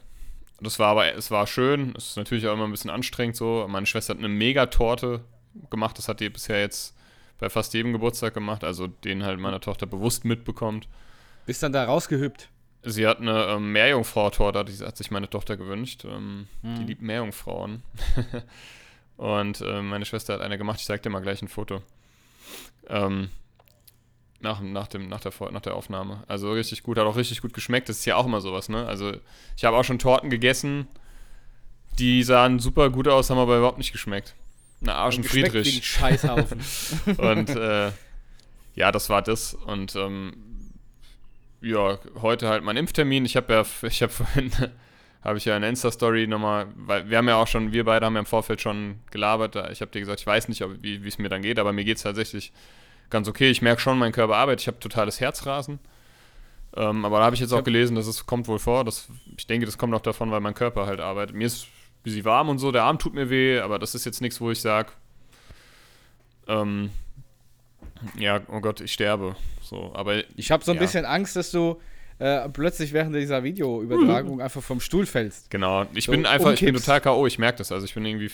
Das 0.59 0.79
war 0.79 0.87
aber, 0.89 1.13
es 1.13 1.29
war 1.29 1.45
schön, 1.45 1.93
es 1.95 2.09
ist 2.11 2.17
natürlich 2.17 2.47
auch 2.47 2.53
immer 2.53 2.63
ein 2.65 2.71
bisschen 2.71 2.89
anstrengend 2.89 3.35
so. 3.35 3.65
Meine 3.69 3.85
Schwester 3.85 4.13
hat 4.13 4.19
eine 4.19 4.27
Megatorte 4.29 5.21
gemacht, 5.69 5.97
das 5.99 6.07
hat 6.07 6.19
die 6.19 6.29
bisher 6.29 6.59
jetzt 6.61 6.95
bei 7.39 7.49
fast 7.49 7.73
jedem 7.73 7.93
Geburtstag 7.93 8.33
gemacht, 8.33 8.63
also 8.63 8.87
den 8.87 9.23
halt 9.23 9.39
meine 9.39 9.59
Tochter 9.59 9.85
bewusst 9.85 10.25
mitbekommt. 10.25 10.87
Bist 11.45 11.63
dann 11.63 11.71
da 11.71 11.85
rausgehüpft. 11.85 12.49
Sie 12.83 13.05
hat 13.07 13.19
eine 13.19 13.45
ähm, 13.45 13.71
Meerjungfrau-Torte, 13.73 14.63
die 14.65 14.83
hat 14.85 14.97
sich 14.97 15.11
meine 15.11 15.29
Tochter 15.29 15.57
gewünscht. 15.57 16.05
Ähm, 16.05 16.47
Die 16.63 16.67
Mhm. 16.81 16.87
liebt 16.87 17.01
Meerjungfrauen. 17.01 17.83
und 19.17 19.61
ähm, 19.61 19.89
meine 19.89 20.05
Schwester 20.05 20.33
hat 20.35 20.41
eine 20.41 20.57
gemacht, 20.57 20.79
ich 20.79 20.85
zeig 20.85 21.01
dir 21.03 21.09
mal 21.09 21.21
gleich 21.21 21.41
ein 21.41 21.47
Foto. 21.47 21.81
Ähm, 22.87 23.29
nach, 24.39 24.61
nach, 24.61 24.87
dem, 24.87 25.09
nach, 25.09 25.19
der, 25.19 25.33
nach 25.51 25.61
der 25.61 25.75
Aufnahme. 25.75 26.23
Also 26.27 26.51
richtig 26.51 26.83
gut, 26.83 26.97
hat 26.97 27.05
auch 27.05 27.15
richtig 27.17 27.41
gut 27.41 27.53
geschmeckt. 27.53 27.89
Das 27.89 27.97
ist 27.99 28.05
ja 28.05 28.15
auch 28.15 28.25
immer 28.25 28.39
sowas, 28.41 28.69
ne? 28.69 28.85
Also 28.85 29.13
ich 29.55 29.65
habe 29.65 29.75
auch 29.77 29.83
schon 29.83 29.99
Torten 29.99 30.29
gegessen, 30.29 30.87
die 31.97 32.21
sahen 32.23 32.59
super 32.59 32.89
gut 32.91 33.07
aus, 33.07 33.29
haben 33.31 33.39
aber 33.39 33.57
überhaupt 33.57 33.79
nicht 33.79 33.91
geschmeckt. 33.91 34.35
Eine 34.81 34.95
Arsch 34.95 35.17
und 35.17 35.23
Geschmeckt 35.23 35.53
wie 35.53 35.57
ein 35.57 35.63
Friedrich. 35.63 35.85
Scheißhaufen. 35.85 36.61
Und 37.17 37.49
äh, 37.49 37.91
ja, 38.75 38.91
das 38.91 39.09
war 39.09 39.21
das. 39.21 39.55
Und 39.55 39.95
ähm, 39.95 40.33
ja, 41.61 41.97
heute 42.21 42.47
halt 42.47 42.63
mein 42.63 42.77
Impftermin. 42.77 43.25
Ich 43.25 43.35
habe 43.35 43.53
ja, 43.53 43.65
ich 43.87 44.01
habe 44.03 44.13
vorhin, 44.13 44.51
habe 45.23 45.37
ich 45.37 45.45
ja 45.45 45.55
eine 45.55 45.67
Insta-Story 45.67 46.27
nochmal, 46.27 46.67
weil 46.75 47.09
wir 47.09 47.17
haben 47.17 47.27
ja 47.27 47.37
auch 47.37 47.47
schon, 47.47 47.71
wir 47.71 47.85
beide 47.85 48.05
haben 48.05 48.13
ja 48.13 48.19
im 48.19 48.27
Vorfeld 48.27 48.61
schon 48.61 48.99
gelabert. 49.09 49.55
Ich 49.71 49.81
habe 49.81 49.91
dir 49.91 49.99
gesagt, 49.99 50.19
ich 50.19 50.27
weiß 50.27 50.47
nicht, 50.47 50.61
ob, 50.63 50.71
wie 50.81 51.07
es 51.07 51.17
mir 51.17 51.29
dann 51.29 51.41
geht, 51.41 51.57
aber 51.57 51.73
mir 51.73 51.83
geht 51.83 51.97
es 51.97 52.03
tatsächlich 52.03 52.53
ganz 53.09 53.27
okay. 53.27 53.49
Ich 53.49 53.63
merke 53.63 53.81
schon, 53.81 53.97
mein 53.97 54.11
Körper 54.11 54.35
arbeitet. 54.35 54.61
Ich 54.61 54.67
habe 54.67 54.79
totales 54.79 55.19
Herzrasen. 55.19 55.79
Ähm, 56.75 57.03
aber 57.03 57.17
da 57.17 57.25
habe 57.25 57.35
ich 57.35 57.41
jetzt 57.41 57.53
auch 57.53 57.63
gelesen, 57.63 57.95
dass 57.95 58.05
es 58.05 58.27
kommt 58.27 58.47
wohl 58.47 58.59
vor. 58.59 58.85
Das, 58.85 59.07
ich 59.35 59.47
denke, 59.47 59.65
das 59.65 59.79
kommt 59.79 59.95
auch 59.95 60.01
davon, 60.01 60.29
weil 60.29 60.41
mein 60.41 60.53
Körper 60.53 60.85
halt 60.85 60.99
arbeitet. 60.99 61.35
Mir 61.35 61.47
ist 61.47 61.67
bisschen 62.03 62.25
warm 62.25 62.49
und 62.49 62.59
so, 62.59 62.71
der 62.71 62.83
Arm 62.83 62.99
tut 62.99 63.13
mir 63.13 63.29
weh, 63.29 63.59
aber 63.59 63.79
das 63.79 63.95
ist 63.95 64.05
jetzt 64.05 64.21
nichts, 64.21 64.39
wo 64.41 64.49
ich 64.51 64.61
sage, 64.61 64.91
ähm, 66.47 66.89
Ja, 68.17 68.41
oh 68.49 68.59
Gott, 68.59 68.79
ich 68.81 68.93
sterbe. 68.93 69.35
So, 69.61 69.91
aber 69.95 70.23
Ich 70.35 70.51
habe 70.51 70.63
so 70.63 70.71
ein 70.71 70.75
Ja. 70.77 70.81
bisschen 70.81 71.05
Angst, 71.05 71.35
dass 71.35 71.51
du 71.51 71.81
äh, 72.19 72.47
plötzlich 72.49 72.93
während 72.93 73.15
dieser 73.15 73.43
Videoübertragung 73.43 74.41
einfach 74.41 74.61
vom 74.63 74.79
Stuhl 74.79 75.05
fällst. 75.05 75.49
Genau, 75.49 75.85
ich 75.93 76.05
So 76.05 76.11
bin 76.11 76.25
einfach, 76.25 76.51
ich 76.53 76.59
bin 76.59 76.69
umkippst. 76.69 76.85
total 76.85 77.01
K.O., 77.01 77.25
ich 77.27 77.37
merke 77.39 77.57
das. 77.59 77.71
Also 77.71 77.85
ich 77.85 77.93
bin 77.93 78.05
irgendwie 78.05 78.31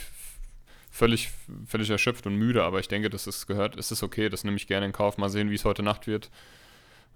völlig, 0.91 1.31
völlig 1.65 1.89
erschöpft 1.89 2.25
und 2.27 2.35
müde, 2.35 2.63
aber 2.63 2.79
ich 2.79 2.87
denke, 2.87 3.09
das 3.09 3.25
ist 3.27 3.47
gehört, 3.47 3.77
es 3.77 3.91
ist 3.91 4.03
okay, 4.03 4.29
das 4.29 4.43
nehme 4.43 4.57
ich 4.57 4.67
gerne 4.67 4.85
in 4.85 4.91
Kauf. 4.91 5.17
Mal 5.17 5.29
sehen, 5.29 5.49
wie 5.49 5.55
es 5.55 5.65
heute 5.65 5.81
Nacht 5.83 6.07
wird. 6.07 6.29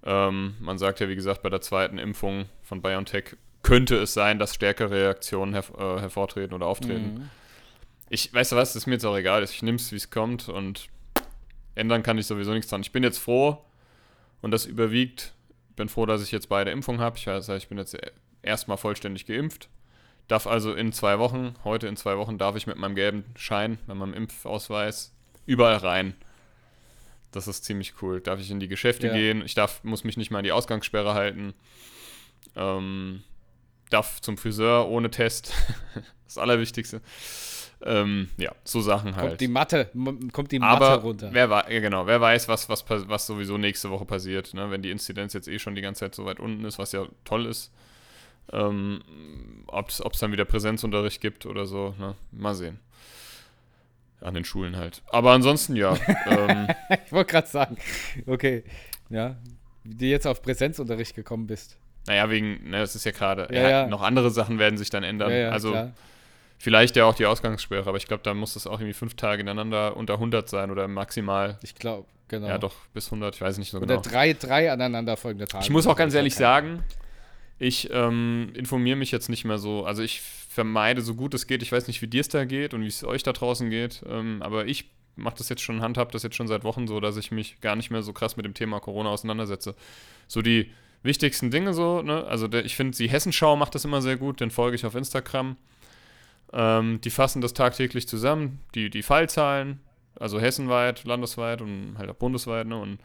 Ähm, 0.04 0.56
man 0.60 0.78
sagt 0.78 1.00
ja, 1.00 1.10
wie 1.10 1.16
gesagt, 1.16 1.42
bei 1.44 1.50
der 1.50 1.62
zweiten 1.62 1.98
Impfung 1.98 2.46
von 2.64 2.82
BioNTech 2.82 3.36
könnte 3.68 3.98
es 3.98 4.14
sein, 4.14 4.40
dass 4.40 4.56
stärkere 4.56 4.92
Reaktionen 4.92 5.54
herv 5.54 5.74
äh, 5.78 6.00
hervortreten 6.00 6.56
oder 6.56 6.66
auftreten. 6.68 7.16
Mhm. 7.16 7.30
Ich, 8.10 8.34
weißt 8.34 8.54
du 8.54 8.56
was, 8.56 8.76
ist 8.78 8.88
mir 8.88 8.94
jetzt 8.94 9.06
auch 9.06 9.18
egal, 9.18 9.44
ich 9.44 9.62
nehme 9.62 9.76
es, 9.76 9.92
wie 9.92 9.98
es 9.98 10.10
kommt 10.10 10.48
und 10.48 10.88
ändern 11.76 12.02
kann 12.02 12.18
ich 12.18 12.26
sowieso 12.28 12.54
nichts 12.54 12.70
dran. 12.70 12.82
Ich 12.82 12.94
bin 12.94 13.04
jetzt 13.04 13.18
froh 13.18 13.62
und 14.42 14.52
das 14.52 14.66
überwiegt. 14.66 15.34
Bin 15.76 15.90
froh, 15.90 16.06
dass 16.06 16.24
ich 16.24 16.32
jetzt 16.32 16.48
beide 16.48 16.72
Impfungen 16.72 17.02
habe. 17.02 17.18
Ich, 17.18 17.28
weiß, 17.28 17.50
ich 17.50 17.68
bin 17.68 17.78
jetzt 17.78 17.96
erstmal 18.42 18.78
vollständig 18.78 19.26
geimpft. 19.26 19.70
Darf 20.30 20.48
also 20.48 20.74
in 20.74 20.94
zwei 20.94 21.20
Wochen, 21.20 21.54
heute 21.66 21.88
in 21.88 21.98
zwei 21.98 22.18
Wochen, 22.18 22.38
darf 22.38 22.56
ich 22.56 22.68
mit 22.68 22.78
meinem 22.78 22.96
gelben 22.96 23.26
Schein, 23.36 23.78
mit 23.86 23.98
meinem 23.98 24.14
Impfausweis 24.14 25.14
überall 25.46 25.78
rein. 25.78 26.16
Das 27.32 27.48
ist 27.48 27.66
ziemlich 27.66 28.02
cool. 28.02 28.22
Darf 28.22 28.40
ich 28.40 28.50
in 28.50 28.60
die 28.62 28.70
Geschäfte 28.70 29.08
Ja. 29.08 29.14
gehen? 29.14 29.44
Ich 29.46 29.54
darf, 29.56 29.84
muss 29.84 30.06
mich 30.06 30.16
nicht 30.18 30.32
mal 30.32 30.40
an 30.40 30.46
die 30.46 30.52
Ausgangssperre 30.54 31.14
halten. 31.14 31.54
Ähm, 32.56 33.24
darf 33.90 34.22
zum 34.22 34.38
Friseur 34.38 34.88
ohne 34.90 35.10
Test. 35.10 35.54
das 36.26 36.38
Allerwichtigste. 36.38 37.02
Ähm, 37.84 38.30
ja, 38.38 38.52
so 38.64 38.82
Sachen 38.82 39.16
halt. 39.16 39.28
Kommt 39.28 39.42
die 39.42 39.48
Matte, 39.48 39.92
kommt 40.34 40.52
die 40.52 40.60
Matte 40.60 40.86
Aber 40.86 41.02
runter. 41.02 41.30
wer 41.32 41.50
weiß, 41.50 41.66
ja, 41.70 41.80
genau, 41.80 42.08
wer 42.08 42.20
weiß, 42.20 42.48
was, 42.48 42.70
was, 42.70 42.86
was 42.90 43.28
sowieso 43.28 43.58
nächste 43.58 43.92
Woche 43.92 44.06
passiert, 44.06 44.54
ne? 44.56 44.72
wenn 44.72 44.82
die 44.82 44.90
Inzidenz 44.90 45.34
jetzt 45.34 45.48
eh 45.48 45.60
schon 45.60 45.76
die 45.76 45.82
ganze 45.82 46.00
Zeit 46.00 46.16
so 46.16 46.26
weit 46.26 46.40
unten 46.40 46.66
ist, 46.66 46.80
was 46.80 46.92
ja 46.92 47.06
toll 47.24 47.46
ist. 47.46 47.72
Ähm, 48.52 49.02
Ob 49.68 49.90
es 49.90 50.20
dann 50.20 50.32
wieder 50.32 50.46
Präsenzunterricht 50.46 51.22
gibt 51.22 51.46
oder 51.46 51.66
so, 51.66 51.94
ne? 52.00 52.16
mal 52.32 52.56
sehen. 52.56 52.80
An 54.22 54.34
den 54.34 54.46
Schulen 54.46 54.76
halt. 54.76 55.04
Aber 55.12 55.34
ansonsten 55.34 55.76
ja. 55.76 55.96
ähm, 56.26 56.68
Ich 57.06 57.12
wollte 57.12 57.32
gerade 57.32 57.48
sagen, 57.48 57.78
okay, 58.26 58.64
ja, 59.10 59.38
wie 59.84 59.96
du 59.96 60.06
jetzt 60.06 60.26
auf 60.26 60.42
Präsenzunterricht 60.42 61.16
gekommen 61.16 61.46
bist. 61.46 61.78
Naja, 62.08 62.30
wegen, 62.30 62.70
ne, 62.70 62.80
das 62.80 62.96
ist 62.96 63.06
ja 63.06 63.12
gerade, 63.12 63.48
Ja, 63.52 63.70
ja, 63.70 63.88
noch 63.88 64.02
andere 64.02 64.32
Sachen 64.32 64.60
werden 64.60 64.78
sich 64.78 64.90
dann 64.90 65.04
ändern. 65.04 65.32
Also 65.52 65.72
klar. 65.72 65.94
vielleicht 66.58 66.96
ja 66.96 67.06
auch 67.06 67.16
die 67.16 67.26
Ausgangssperre, 67.26 67.88
aber 67.88 67.98
ich 67.98 68.08
glaube, 68.08 68.24
da 68.24 68.34
muss 68.34 68.54
das 68.54 68.66
auch 68.66 68.80
irgendwie 68.80 68.94
fünf 68.94 69.16
Tage 69.16 69.42
ineinander 69.42 69.96
unter 69.98 70.14
100 70.16 70.48
sein 70.48 70.72
oder 70.72 70.88
maximal, 70.88 71.58
Ich 71.62 71.76
glaube, 71.76 72.08
genau. 72.28 72.48
ja 72.48 72.58
doch, 72.58 72.76
bis 72.94 73.08
100, 73.08 73.36
ich 73.36 73.42
weiß 73.42 73.58
nicht 73.58 73.72
so 73.72 73.78
Oder 73.78 73.88
genau. 73.88 74.02
drei, 74.02 74.34
drei 74.34 74.72
aneinanderfolgende 74.72 75.48
Tage. 75.48 75.64
Ich 75.64 75.70
muss 75.70 75.86
auch 75.86 75.96
ganz 75.96 76.14
ehrlich 76.14 76.36
sagen, 76.36 76.84
ich 77.60 77.90
ähm, 77.92 78.52
informiere 78.54 78.96
mich 78.98 79.12
jetzt 79.12 79.30
nicht 79.30 79.46
mehr 79.46 79.58
so. 79.58 79.86
Also 79.86 80.04
ich 80.04 80.22
vermeide 80.22 81.02
so 81.02 81.16
gut 81.16 81.34
es 81.34 81.48
geht. 81.48 81.64
Ich 81.64 81.72
weiß 81.72 81.88
nicht, 81.88 82.02
wie 82.02 82.08
dir 82.08 82.22
es 82.22 82.30
da 82.30 82.46
geht 82.46 82.74
und 82.74 82.82
wie 82.82 82.88
es 82.88 83.04
euch 83.04 83.24
da 83.24 83.34
draußen 83.34 83.70
geht. 83.70 84.04
Ähm, 84.08 84.42
aber 84.42 84.66
ich 84.66 84.90
mache 85.16 85.36
das 85.38 85.50
jetzt 85.50 85.62
schon, 85.62 85.82
handhab 85.82 86.12
das 86.12 86.24
jetzt 86.24 86.36
schon 86.36 86.48
seit 86.48 86.64
Wochen 86.64 86.88
so, 86.88 87.00
dass 87.00 87.18
ich 87.18 87.32
mich 87.32 87.60
gar 87.62 87.76
nicht 87.76 87.90
mehr 87.90 88.04
so 88.04 88.14
krass 88.14 88.38
mit 88.38 88.46
dem 88.46 88.54
Thema 88.54 88.80
Corona 88.80 89.10
auseinandersetze. 89.10 89.76
So 90.28 90.42
die 90.42 90.72
wichtigsten 91.04 91.52
Dinge 91.52 91.74
so, 91.74 92.02
ne? 92.02 92.26
Also 92.26 92.48
der, 92.48 92.66
ich 92.66 92.76
finde, 92.76 92.98
die 92.98 93.10
Hessenschau 93.10 93.56
macht 93.56 93.76
das 93.76 93.86
immer 93.86 94.02
sehr 94.02 94.18
gut, 94.18 94.40
den 94.40 94.52
folge 94.52 94.76
ich 94.76 94.86
auf 94.86 94.96
Instagram. 94.96 95.58
Ähm, 96.54 97.02
die 97.02 97.10
fassen 97.10 97.42
das 97.42 97.54
tagtäglich 97.54 98.08
zusammen, 98.08 98.60
die, 98.74 98.90
die 98.90 99.04
Fallzahlen, 99.04 99.80
also 100.16 100.40
hessenweit, 100.40 101.04
landesweit 101.04 101.62
und 101.62 101.96
halt 101.98 102.10
auch 102.10 102.16
bundesweit, 102.16 102.68
ne? 102.68 102.78
Und 102.78 103.00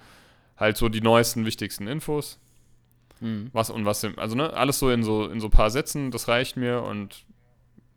halt 0.56 0.76
so 0.76 0.88
die 0.88 1.00
neuesten, 1.00 1.44
wichtigsten 1.44 1.86
Infos. 1.86 2.38
Mhm. 3.20 3.50
Was 3.52 3.70
und 3.70 3.84
was, 3.84 4.04
also 4.04 4.36
ne, 4.36 4.52
alles 4.52 4.78
so 4.78 4.90
in 4.90 5.02
so 5.02 5.28
in 5.28 5.40
so 5.40 5.48
paar 5.48 5.70
Sätzen, 5.70 6.10
das 6.10 6.28
reicht 6.28 6.56
mir 6.56 6.82
und 6.82 7.24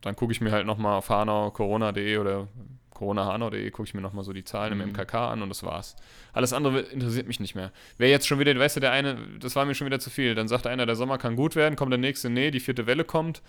dann 0.02 0.16
gucke 0.16 0.32
ich 0.32 0.42
mir 0.42 0.52
halt 0.52 0.68
nochmal 0.68 0.98
auf 0.98 1.10
hanau, 1.10 1.50
corona.de 1.52 2.18
oder 2.18 2.48
coronahanau.de, 2.96 3.70
gucke 3.70 3.88
ich 3.88 3.94
mir 3.94 4.02
nochmal 4.02 4.24
so 4.24 4.34
die 4.34 4.44
Zahlen 4.44 4.74
im 4.74 4.80
Mhm. 4.80 4.94
MKK 4.94 5.30
an 5.32 5.44
und 5.44 5.50
das 5.50 5.62
war's. 5.62 5.96
Alles 6.34 6.52
andere 6.54 6.80
interessiert 6.80 7.28
mich 7.28 7.40
nicht 7.40 7.54
mehr. 7.54 7.72
Wer 7.98 8.10
jetzt 8.10 8.25
schon 8.28 8.40
wieder, 8.40 8.58
weißt 8.58 8.78
du, 8.78 8.80
der 8.80 8.92
eine, 8.92 9.18
das 9.40 9.56
war 9.56 9.66
mir 9.66 9.75
schon 9.75 9.86
wieder 9.86 10.00
zu 10.00 10.10
viel, 10.10 10.34
dann 10.34 10.48
sagt 10.48 10.66
einer, 10.66 10.86
der 10.88 10.96
Sommer 10.96 11.20
kann 11.20 11.36
gut 11.36 11.56
werden, 11.56 11.75
kommt 11.75 11.92
der 11.92 12.00
nächste, 12.00 12.30
nee, 12.32 12.50
die 12.50 12.60
vierte 12.60 12.88
Welle 12.88 13.04
kommt. 13.04 13.44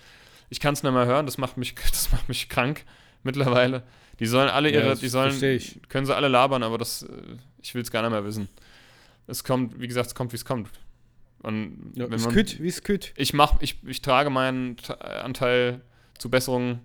Ich 0.50 0.61
kann 0.61 0.75
es 0.75 0.83
nicht 0.83 0.93
mehr 0.93 1.07
hören, 1.07 1.25
das 1.26 1.38
macht 1.38 1.57
mich, 1.57 1.75
das 1.91 2.12
macht 2.12 2.29
mich 2.29 2.49
krank 2.50 2.85
mittlerweile. 3.23 3.83
Die 4.21 4.26
sollen 4.26 4.49
alle 4.50 4.71
Ja, 4.71 4.81
ihre, 4.81 4.88
das 4.91 5.00
die 5.00 5.09
sollen, 5.09 5.33
können 5.88 6.07
sie 6.07 6.15
alle 6.15 6.29
labern, 6.29 6.62
aber 6.62 6.76
das, 6.79 7.03
äh, 7.03 7.09
ich 7.62 7.75
will 7.75 7.83
es 7.83 7.91
gar 7.91 8.03
nicht 8.03 8.11
mehr 8.12 8.25
wissen. 8.25 8.49
Es 9.26 9.43
kommt, 9.45 9.81
wie 9.81 9.88
gesagt, 9.88 10.07
es 10.09 10.15
kommt, 10.15 10.33
wie 10.33 10.37
es 10.37 10.45
kommt. 10.45 10.69
Und 11.43 11.93
Ja, 11.95 12.11
wenn 12.11 12.21
man- 12.21 12.33
küt, 12.33 12.61
wie 12.62 12.69
es 12.69 12.83
küt. 12.83 13.12
ich 13.17 13.33
mach, 13.35 13.61
ich, 13.61 13.76
ich 13.87 14.03
trage 14.03 14.31
meinen 14.31 14.76
Anteil 15.23 15.81
zu 16.19 16.31
Besserungen 16.31 16.81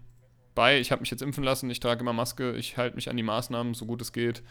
bei. 0.56 0.80
Ich 0.80 0.92
habe 0.92 1.02
mich 1.02 1.12
jetzt 1.12 1.22
impfen 1.22 1.44
lassen, 1.44 1.70
ich 1.70 1.80
trage 1.80 2.02
immer 2.02 2.14
Maske, 2.14 2.54
ich 2.54 2.78
halte 2.78 2.96
mich 2.96 3.10
an 3.10 3.18
die 3.18 3.24
Maßnahmen, 3.24 3.74
so 3.74 3.86
gut 3.86 4.02
es 4.02 4.12
geht. 4.14 4.42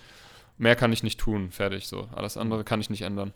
Mehr 0.58 0.76
kann 0.76 0.92
ich 0.92 1.02
nicht 1.02 1.18
tun, 1.18 1.50
fertig 1.50 1.86
so. 1.86 2.08
Alles 2.14 2.36
andere 2.36 2.64
kann 2.64 2.80
ich 2.80 2.90
nicht 2.90 3.02
ändern. 3.02 3.32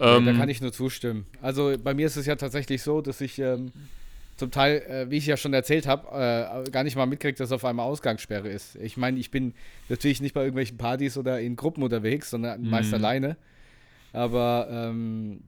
Ähm, 0.00 0.24
da 0.24 0.32
kann 0.32 0.48
ich 0.48 0.60
nur 0.60 0.72
zustimmen. 0.72 1.26
Also 1.42 1.74
bei 1.82 1.94
mir 1.94 2.06
ist 2.06 2.16
es 2.16 2.26
ja 2.26 2.34
tatsächlich 2.36 2.82
so, 2.82 3.00
dass 3.02 3.20
ich 3.20 3.38
ähm, 3.38 3.70
zum 4.36 4.50
Teil, 4.50 4.78
äh, 4.88 5.10
wie 5.10 5.18
ich 5.18 5.26
ja 5.26 5.36
schon 5.36 5.52
erzählt 5.52 5.86
habe, 5.86 6.08
äh, 6.66 6.70
gar 6.70 6.82
nicht 6.82 6.96
mal 6.96 7.06
mitkriege, 7.06 7.36
dass 7.36 7.52
auf 7.52 7.64
einmal 7.64 7.86
Ausgangssperre 7.86 8.48
ist. 8.48 8.76
Ich 8.76 8.96
meine, 8.96 9.18
ich 9.18 9.30
bin 9.30 9.54
natürlich 9.88 10.20
nicht 10.22 10.32
bei 10.34 10.40
irgendwelchen 10.40 10.78
Partys 10.78 11.18
oder 11.18 11.38
in 11.40 11.54
Gruppen 11.56 11.82
unterwegs, 11.82 12.30
sondern 12.30 12.68
meist 12.68 12.88
Mhm. 12.88 12.94
alleine. 12.94 13.36
Aber 14.12 14.66
ähm, 14.70 15.42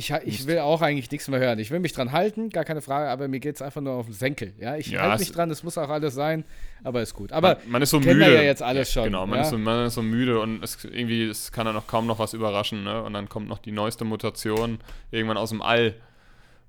ich, 0.00 0.10
ich 0.24 0.46
will 0.46 0.58
auch 0.58 0.82
eigentlich 0.82 1.10
nichts 1.10 1.28
mehr 1.28 1.38
hören. 1.38 1.58
Ich 1.58 1.70
will 1.70 1.78
mich 1.80 1.92
dran 1.92 2.10
halten, 2.12 2.50
gar 2.50 2.64
keine 2.64 2.80
Frage, 2.82 3.08
aber 3.10 3.28
mir 3.28 3.38
geht 3.40 3.54
es 3.56 3.62
einfach 3.62 3.80
nur 3.80 3.92
auf 3.94 4.06
den 4.06 4.14
Senkel. 4.14 4.52
Ja, 4.58 4.76
ich 4.76 4.88
Ja, 4.88 5.02
halte 5.02 5.20
mich 5.20 5.32
dran, 5.32 5.50
es 5.50 5.62
muss 5.62 5.76
auch 5.78 5.88
alles 5.88 6.14
sein, 6.14 6.44
aber 6.82 7.02
ist 7.02 7.14
gut. 7.14 7.32
Aber 7.32 7.58
man, 7.64 7.70
man 7.72 7.82
ist 7.82 7.90
so 7.90 8.00
müde. 8.00 8.20
ja 8.34 8.42
jetzt 8.42 8.62
alles 8.62 8.92
schon, 8.92 9.04
Genau, 9.04 9.26
man, 9.26 9.38
ja. 9.38 9.44
ist 9.44 9.50
so, 9.50 9.58
man 9.58 9.86
ist 9.86 9.94
so 9.94 10.02
müde 10.02 10.40
und 10.40 10.62
es 10.64 10.82
irgendwie 10.84 11.24
es 11.28 11.52
kann 11.52 11.66
dann 11.66 11.74
noch 11.74 11.86
kaum 11.86 12.06
noch 12.06 12.18
was 12.18 12.32
überraschen. 12.34 12.82
Ne? 12.84 13.02
Und 13.02 13.12
dann 13.12 13.28
kommt 13.28 13.48
noch 13.48 13.58
die 13.58 13.72
neueste 13.72 14.04
Mutation 14.04 14.78
irgendwann 15.10 15.36
aus 15.36 15.50
dem 15.50 15.62
All. 15.62 15.94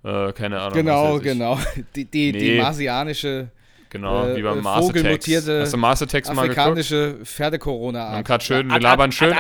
Äh, 0.04 0.34
keine 0.34 0.60
Ahnung. 0.60 0.74
genau, 0.74 1.20
genau. 1.20 1.60
Die, 1.96 2.06
die, 2.06 2.32
die 2.32 2.38
Nee. 2.54 2.58
marsianische 2.62 3.50
Genau, 3.92 4.26
Äh, 4.30 4.38
wie 4.38 4.42
beim 4.42 4.60
äh, 4.60 4.64
vogelmutierte 4.64 5.62
Hast 5.62 5.74
du 5.74 5.78
Attacks 6.02 6.30
mal 6.30 6.44
geguckt? 6.44 6.60
afrikanische 6.60 7.18
haben 8.14 8.24
gerade 8.24 8.44
schön, 8.44 8.70
wir 8.70 8.80
labern 8.80 9.12
schön, 9.12 9.36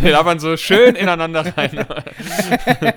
wir 0.00 0.10
labern 0.10 0.40
so 0.40 0.56
schön 0.56 0.96
ineinander 0.96 1.44
rein. 1.56 1.86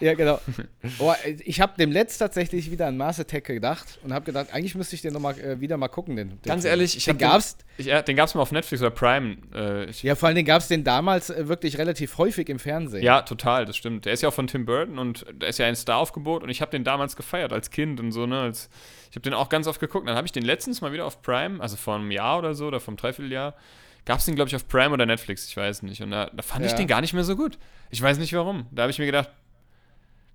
Ja, 0.00 0.14
genau. 0.14 0.40
Oh, 0.98 1.12
ich 1.44 1.60
habe 1.62 1.72
dem 1.78 1.90
letzt 1.90 2.18
tatsächlich 2.18 2.70
wieder 2.70 2.86
an 2.86 2.96
Mars 2.98 3.18
Attack 3.18 3.44
gedacht 3.44 3.98
und 4.02 4.12
habe 4.12 4.24
gedacht, 4.26 4.48
eigentlich 4.52 4.74
müsste 4.74 4.94
ich 4.94 5.02
den 5.02 5.12
noch 5.14 5.20
mal, 5.20 5.38
äh, 5.38 5.58
wieder 5.60 5.76
mal 5.78 5.88
gucken. 5.88 6.14
Den, 6.16 6.28
den 6.28 6.42
Ganz 6.42 6.62
Film. 6.62 6.70
ehrlich, 6.72 6.96
ich 6.96 7.04
den 7.06 7.16
den- 7.16 7.28
gab's, 7.28 7.56
Ich, 7.78 7.86
ja, 7.86 8.02
den 8.02 8.16
gab 8.16 8.28
es 8.28 8.34
mal 8.34 8.42
auf 8.42 8.52
Netflix 8.52 8.82
oder 8.82 8.90
Prime. 8.90 9.36
Äh, 9.54 9.84
ich, 9.86 10.02
ja. 10.02 10.08
ja, 10.08 10.14
vor 10.14 10.26
allen 10.26 10.36
Dingen 10.36 10.46
gab 10.46 10.60
es 10.60 10.68
den 10.68 10.84
damals 10.84 11.30
äh, 11.30 11.48
wirklich 11.48 11.78
relativ 11.78 12.18
häufig 12.18 12.48
im 12.50 12.58
Fernsehen. 12.58 13.02
total, 13.22 13.64
das 13.64 13.76
stimmt. 13.76 14.04
Der 14.04 14.12
ist 14.12 14.22
ja 14.22 14.28
auch 14.28 14.34
von 14.34 14.46
Tim 14.46 14.66
Burton 14.66 14.98
und 14.98 15.24
der 15.32 15.48
ist 15.48 15.58
ja 15.58 15.66
ein 15.66 15.74
Star-Aufgebot 15.76 16.42
und 16.42 16.50
ich 16.50 16.60
habe 16.60 16.70
den 16.70 16.84
damals 16.84 17.16
gefeiert 17.16 17.52
als 17.52 17.70
Kind 17.70 17.98
und 18.00 18.12
so, 18.12 18.26
ne? 18.26 18.40
Als, 18.40 18.68
ich 19.10 19.16
habe 19.16 19.22
den 19.22 19.32
auch 19.34 19.48
ganz 19.48 19.66
oft 19.66 19.80
geguckt. 19.80 20.06
Dann 20.08 20.16
habe 20.16 20.26
ich 20.26 20.32
den 20.32 20.44
letztens 20.44 20.80
mal 20.82 20.92
wieder 20.92 21.06
auf 21.06 21.22
Prime, 21.22 21.60
also 21.62 21.76
vor 21.76 21.94
einem 21.94 22.10
Jahr 22.10 22.38
oder 22.38 22.54
so 22.54 22.66
oder 22.66 22.80
vom 22.80 22.96
Dreivierteljahr, 22.96 23.54
gab 24.04 24.18
es 24.18 24.26
den, 24.26 24.34
glaube 24.34 24.48
ich, 24.48 24.56
auf 24.56 24.68
Prime 24.68 24.90
oder 24.92 25.06
Netflix, 25.06 25.48
ich 25.48 25.56
weiß 25.56 25.82
nicht. 25.82 26.02
Und 26.02 26.10
da, 26.10 26.30
da 26.34 26.42
fand 26.42 26.64
ich 26.66 26.72
Ja. 26.72 26.76
den 26.76 26.86
gar 26.88 27.00
nicht 27.00 27.14
mehr 27.14 27.24
so 27.24 27.36
gut. 27.36 27.58
Ich 27.90 28.02
weiß 28.02 28.18
nicht 28.18 28.34
warum. 28.34 28.66
Da 28.70 28.82
habe 28.82 28.90
ich 28.90 28.98
mir 28.98 29.06
gedacht, 29.06 29.30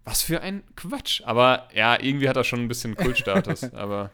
was 0.06 0.22
für 0.22 0.41
ein 0.41 0.63
Quatsch. 0.75 1.22
Aber 1.25 1.68
ja, 1.74 2.00
irgendwie 2.01 2.29
hat 2.29 2.38
er 2.38 2.44
schon 2.44 2.62
ein 2.62 2.68
bisschen 2.68 2.96
Kultstatus. 2.96 3.63
aber 3.74 4.12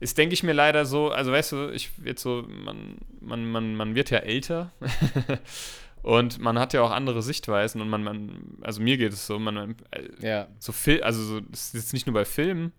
ist, 0.00 0.16
denke 0.16 0.32
ich 0.32 0.42
mir 0.42 0.54
leider 0.54 0.86
so, 0.86 1.10
also 1.10 1.30
weißt 1.30 1.52
du, 1.52 1.68
ich 1.70 2.02
wird 2.02 2.18
so, 2.18 2.46
man, 2.48 2.96
man, 3.20 3.50
man, 3.50 3.76
man 3.76 3.94
wird 3.94 4.10
ja 4.10 4.18
älter 4.18 4.72
und 6.02 6.38
man 6.38 6.58
hat 6.58 6.72
ja 6.72 6.80
auch 6.80 6.90
andere 6.90 7.22
Sichtweisen 7.22 7.82
und 7.82 7.90
man, 7.90 8.02
man 8.02 8.56
also 8.62 8.80
mir 8.80 8.96
geht 8.96 9.12
es 9.12 9.26
so, 9.26 9.38
man, 9.38 9.54
man 9.54 9.76
äh, 9.90 10.26
Ja. 10.26 10.48
so 10.58 10.72
Fil 10.72 11.02
also 11.02 11.22
so, 11.22 11.40
das 11.40 11.66
ist 11.66 11.74
jetzt 11.74 11.92
nicht 11.92 12.06
nur 12.06 12.14
bei 12.14 12.24
Filmen, 12.24 12.72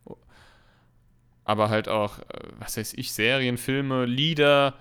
aber 1.45 1.69
halt 1.69 1.87
auch, 1.87 2.17
äh, 2.19 2.23
was 2.57 2.77
weiß 2.77 2.93
ich, 2.95 3.13
Serien, 3.13 3.59
Filme, 3.59 4.05
Lieder, 4.05 4.73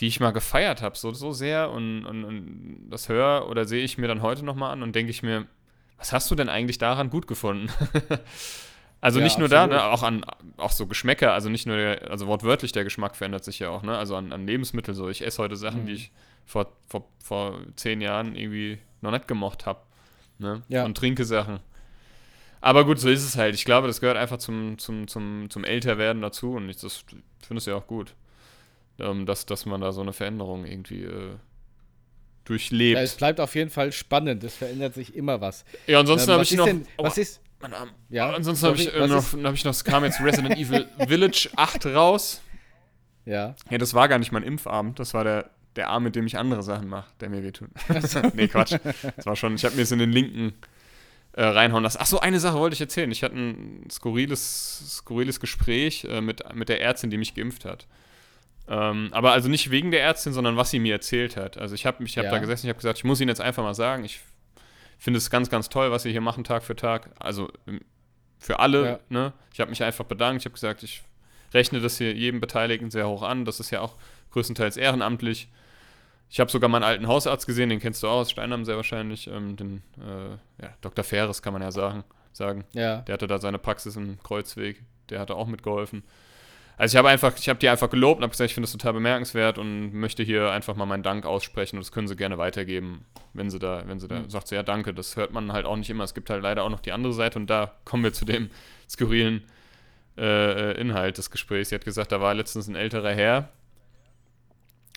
die 0.00 0.06
ich 0.06 0.20
mal 0.20 0.32
gefeiert 0.32 0.82
habe, 0.82 0.98
so, 0.98 1.14
so 1.14 1.32
sehr 1.32 1.70
und, 1.70 2.04
und, 2.04 2.24
und 2.24 2.88
das 2.90 3.08
höre 3.08 3.48
oder 3.48 3.64
sehe 3.64 3.82
ich 3.82 3.96
mir 3.96 4.08
dann 4.08 4.20
heute 4.20 4.44
nochmal 4.44 4.72
an 4.72 4.82
und 4.82 4.94
denke 4.94 5.10
ich 5.10 5.22
mir, 5.22 5.46
was 5.98 6.12
hast 6.12 6.30
du 6.30 6.34
denn 6.34 6.48
eigentlich 6.48 6.78
daran 6.78 7.10
gut 7.10 7.26
gefunden? 7.26 7.70
also 9.00 9.18
Ja, 9.18 9.24
nicht 9.24 9.38
nur 9.38 9.48
da, 9.48 9.64
absolut. 9.64 9.82
ne, 9.82 9.84
auch 9.92 10.02
an 10.02 10.24
auch 10.56 10.72
so 10.72 10.86
Geschmäcker, 10.86 11.32
also 11.32 11.48
nicht 11.48 11.66
nur, 11.66 11.76
der, 11.76 12.10
also 12.10 12.26
wortwörtlich 12.26 12.72
der 12.72 12.84
Geschmack 12.84 13.16
verändert 13.16 13.44
sich 13.44 13.58
ja 13.58 13.68
auch, 13.70 13.82
ne? 13.82 13.96
Also 13.96 14.16
an, 14.16 14.32
an 14.32 14.46
Lebensmittel 14.46 14.94
so. 14.94 15.08
Ich 15.08 15.24
esse 15.24 15.42
heute 15.42 15.56
Sachen, 15.56 15.82
Mhm. 15.82 15.86
die 15.86 15.92
ich 15.94 16.12
vor, 16.44 16.72
vor, 16.88 17.08
vor 17.22 17.58
zehn 17.76 18.00
Jahren 18.00 18.34
irgendwie 18.36 18.78
noch 19.00 19.10
nicht 19.10 19.26
gemocht 19.28 19.66
habe. 19.66 19.80
Ne? 20.38 20.62
Ja. 20.68 20.84
Und 20.84 20.96
trinke 20.96 21.24
Sachen. 21.24 21.60
Aber 22.60 22.84
gut, 22.84 22.98
so 22.98 23.08
ist 23.08 23.24
es 23.24 23.36
halt. 23.36 23.54
Ich 23.54 23.64
glaube, 23.64 23.86
das 23.86 24.00
gehört 24.00 24.16
einfach 24.16 24.38
zum, 24.38 24.78
zum, 24.78 25.08
zum, 25.08 25.48
zum 25.50 25.64
Älterwerden 25.64 26.20
dazu 26.22 26.52
und 26.54 26.68
ich 26.68 26.76
das 26.78 27.04
finde 27.40 27.58
es 27.58 27.66
ja 27.66 27.74
auch 27.76 27.86
gut. 27.86 28.14
ähm, 28.98 29.26
dass, 29.26 29.44
dass 29.46 29.66
man 29.66 29.80
da 29.80 29.92
so 29.92 30.00
eine 30.00 30.12
Veränderung 30.12 30.64
irgendwie 30.66 31.02
äh, 31.04 31.36
durchlebt. 32.46 32.96
Ja, 32.96 33.02
es 33.04 33.14
bleibt 33.14 33.40
auf 33.40 33.54
jeden 33.54 33.70
Fall 33.70 33.92
spannend. 33.92 34.42
Es 34.44 34.54
verändert 34.56 34.94
sich 34.94 35.14
immer 35.14 35.40
was. 35.40 35.64
Ja, 35.86 36.00
ansonsten 36.00 36.30
Ähm, 36.30 36.34
habe 36.34 36.42
ich 36.44 36.52
noch. 36.52 36.64
denn- 36.64 36.86
Aua, 36.96 37.06
was 37.06 37.18
ist- 37.18 37.40
mein 37.60 37.72
Arm. 37.74 37.90
Ja, 38.10 38.30
ansonsten 38.32 38.66
habe 38.66 38.76
ich, 38.76 38.92
äh, 38.94 39.06
noch, 39.06 39.32
hab 39.44 39.54
ich 39.54 39.64
noch, 39.64 39.70
es 39.72 39.84
kam 39.84 40.04
jetzt 40.04 40.20
Resident 40.20 40.56
Evil 40.58 40.86
Village 41.06 41.48
8 41.56 41.86
raus. 41.86 42.40
Ja. 43.24 43.54
Ja, 43.70 43.78
das 43.78 43.94
war 43.94 44.08
gar 44.08 44.18
nicht 44.18 44.30
mein 44.32 44.42
Impfarm, 44.42 44.94
das 44.94 45.12
war 45.14 45.24
der, 45.24 45.50
der 45.74 45.88
Arm, 45.88 46.04
mit 46.04 46.14
dem 46.16 46.26
ich 46.26 46.38
andere 46.38 46.62
Sachen 46.62 46.88
mache, 46.88 47.10
der 47.20 47.28
mir 47.28 47.42
wehtut. 47.42 47.68
nee, 48.34 48.46
Quatsch. 48.48 48.76
Das 49.16 49.26
war 49.26 49.36
schon, 49.36 49.54
ich 49.56 49.64
habe 49.64 49.74
mir 49.74 49.82
es 49.82 49.90
in 49.90 49.98
den 49.98 50.12
linken 50.12 50.52
äh, 51.32 51.42
reinhauen 51.44 51.82
lassen. 51.82 51.98
Ach 52.00 52.06
so, 52.06 52.20
eine 52.20 52.38
Sache 52.40 52.56
wollte 52.58 52.74
ich 52.74 52.80
erzählen. 52.80 53.10
Ich 53.10 53.22
hatte 53.22 53.34
ein 53.36 53.88
skurriles, 53.90 54.96
skurriles 54.98 55.40
Gespräch 55.40 56.04
äh, 56.04 56.20
mit, 56.20 56.42
mit 56.54 56.68
der 56.68 56.80
Ärztin, 56.80 57.10
die 57.10 57.18
mich 57.18 57.34
geimpft 57.34 57.64
hat. 57.64 57.86
Ähm, 58.68 59.08
aber 59.12 59.32
also 59.32 59.48
nicht 59.48 59.70
wegen 59.70 59.90
der 59.90 60.02
Ärztin, 60.02 60.32
sondern 60.32 60.56
was 60.56 60.70
sie 60.70 60.78
mir 60.80 60.94
erzählt 60.94 61.36
hat. 61.36 61.56
Also 61.56 61.74
ich 61.74 61.86
habe 61.86 62.02
ich 62.04 62.18
hab 62.18 62.24
Ja. 62.24 62.30
da 62.32 62.38
gesessen, 62.38 62.66
ich 62.66 62.70
habe 62.70 62.78
gesagt, 62.78 62.98
ich 62.98 63.04
muss 63.04 63.20
Ihnen 63.20 63.28
jetzt 63.28 63.40
einfach 63.40 63.62
mal 63.62 63.74
sagen, 63.74 64.04
ich 64.04 64.20
finde 64.98 65.18
es 65.18 65.30
ganz, 65.30 65.50
ganz 65.50 65.68
toll, 65.68 65.90
was 65.90 66.02
Sie 66.02 66.10
hier 66.10 66.20
machen 66.20 66.42
Tag 66.44 66.62
für 66.64 66.74
Tag. 66.74 67.10
Also 67.18 67.50
ähm, 67.66 67.80
für 68.38 68.58
alle. 68.58 68.84
Ja. 68.86 68.98
Ne? 69.08 69.32
Ich 69.52 69.60
habe 69.60 69.70
mich 69.70 69.82
einfach 69.82 70.04
bedankt. 70.04 70.42
Ich 70.42 70.46
habe 70.46 70.54
gesagt, 70.54 70.82
ich 70.82 71.02
rechne 71.54 71.80
das 71.80 71.98
hier 71.98 72.12
jedem 72.12 72.40
Beteiligten 72.40 72.90
sehr 72.90 73.08
hoch 73.08 73.22
an. 73.22 73.44
Das 73.44 73.60
ist 73.60 73.70
ja 73.70 73.80
auch 73.80 73.94
größtenteils 74.32 74.76
ehrenamtlich. 74.76 75.48
Ich 76.28 76.40
habe 76.40 76.50
sogar 76.50 76.68
meinen 76.68 76.82
alten 76.82 77.06
Hausarzt 77.06 77.46
gesehen, 77.46 77.68
den 77.68 77.78
kennst 77.78 78.02
du 78.02 78.08
auch 78.08 78.20
aus 78.20 78.30
Steinheim 78.32 78.64
sehr 78.64 78.76
wahrscheinlich. 78.76 79.28
Ähm, 79.28 79.56
den 79.56 79.82
äh, 79.98 80.62
ja, 80.62 80.74
Dr. 80.80 81.04
Ferres 81.04 81.40
kann 81.40 81.52
man 81.52 81.62
ja 81.62 81.70
sagen, 81.70 82.02
sagen. 82.32 82.64
Ja. 82.72 82.96
Der 83.02 83.12
hatte 83.12 83.28
da 83.28 83.38
seine 83.38 83.58
Praxis 83.58 83.94
im 83.96 84.18
Kreuzweg. 84.22 84.82
Der 85.08 85.20
hatte 85.20 85.36
auch 85.36 85.46
mitgeholfen. 85.46 86.02
Also 86.78 86.94
ich 86.94 86.98
habe 86.98 87.08
einfach, 87.08 87.32
ich 87.38 87.48
habe 87.48 87.58
die 87.58 87.68
einfach 87.70 87.88
gelobt 87.88 88.18
und 88.18 88.22
habe 88.24 88.32
gesagt, 88.32 88.50
ich 88.50 88.54
finde 88.54 88.66
das 88.66 88.72
total 88.72 88.92
bemerkenswert 88.92 89.56
und 89.56 89.94
möchte 89.94 90.22
hier 90.22 90.50
einfach 90.50 90.76
mal 90.76 90.84
meinen 90.84 91.02
Dank 91.02 91.24
aussprechen 91.24 91.76
und 91.76 91.84
das 91.84 91.90
können 91.90 92.06
sie 92.06 92.16
gerne 92.16 92.36
weitergeben, 92.36 93.06
wenn 93.32 93.48
sie 93.48 93.58
da, 93.58 93.82
wenn 93.86 93.98
sie 93.98 94.08
da, 94.08 94.20
Mhm. 94.20 94.28
sagt 94.30 94.48
sie, 94.48 94.56
ja 94.56 94.62
danke, 94.62 94.92
das 94.92 95.16
hört 95.16 95.32
man 95.32 95.52
halt 95.52 95.64
auch 95.64 95.76
nicht 95.76 95.88
immer. 95.88 96.04
Es 96.04 96.12
gibt 96.12 96.28
halt 96.28 96.42
leider 96.42 96.64
auch 96.64 96.68
noch 96.70 96.80
die 96.80 96.92
andere 96.92 97.14
Seite 97.14 97.38
und 97.38 97.48
da 97.48 97.72
kommen 97.84 98.04
wir 98.04 98.12
zu 98.12 98.26
dem 98.26 98.50
skurrilen 98.90 99.42
äh, 100.18 100.78
Inhalt 100.78 101.16
des 101.16 101.30
Gesprächs. 101.30 101.70
Sie 101.70 101.74
hat 101.74 101.84
gesagt, 101.84 102.12
da 102.12 102.20
war 102.20 102.34
letztens 102.34 102.68
ein 102.68 102.74
älterer 102.76 103.12
Herr 103.14 103.48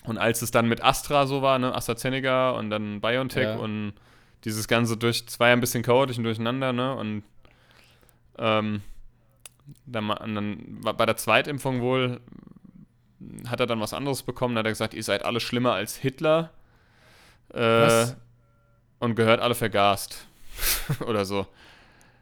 und 0.04 0.18
als 0.18 0.42
es 0.42 0.50
dann 0.50 0.68
mit 0.68 0.84
Astra 0.84 1.26
so 1.26 1.40
war, 1.40 1.58
ne, 1.58 1.74
AstraZeneca 1.74 2.50
und 2.50 2.68
dann 2.70 3.00
BioNTech 3.00 3.44
Ja. 3.44 3.56
und 3.56 3.94
dieses 4.44 4.68
Ganze 4.68 4.96
durch, 4.98 5.24
ja 5.38 5.46
ein 5.46 5.60
bisschen 5.60 5.82
chaotisch 5.82 6.18
und 6.18 6.24
durcheinander, 6.24 6.72
ne, 6.74 6.94
und 6.94 7.22
ähm, 8.38 8.82
dann, 9.86 10.08
dann 10.08 10.84
war 10.84 10.94
bei 10.94 11.06
der 11.06 11.16
Zweitimpfung 11.16 11.80
wohl, 11.80 12.20
hat 13.48 13.60
er 13.60 13.66
dann 13.66 13.80
was 13.80 13.92
anderes 13.92 14.22
bekommen, 14.22 14.54
da 14.54 14.60
hat 14.60 14.66
er 14.66 14.72
gesagt, 14.72 14.94
ihr 14.94 15.02
seid 15.04 15.24
alle 15.24 15.40
schlimmer 15.40 15.74
als 15.74 15.96
Hitler 15.96 16.50
äh, 17.52 18.06
und 18.98 19.14
gehört 19.14 19.40
alle 19.40 19.54
vergast 19.54 20.26
oder 21.06 21.24
so. 21.24 21.46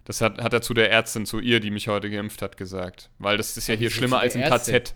Das 0.04 0.20
hat, 0.22 0.40
hat 0.40 0.52
er 0.54 0.62
zu 0.62 0.72
der 0.72 0.90
Ärztin, 0.90 1.26
zu 1.26 1.38
ihr, 1.38 1.60
die 1.60 1.70
mich 1.70 1.88
heute 1.88 2.08
geimpft 2.10 2.40
hat, 2.40 2.56
gesagt. 2.56 3.10
Weil 3.18 3.36
das 3.36 3.56
ist 3.56 3.68
ja 3.68 3.74
hier 3.74 3.90
schlimmer 3.90 4.20
als 4.20 4.34
ein 4.34 4.42
Ärztin? 4.42 4.74
KZ. 4.74 4.94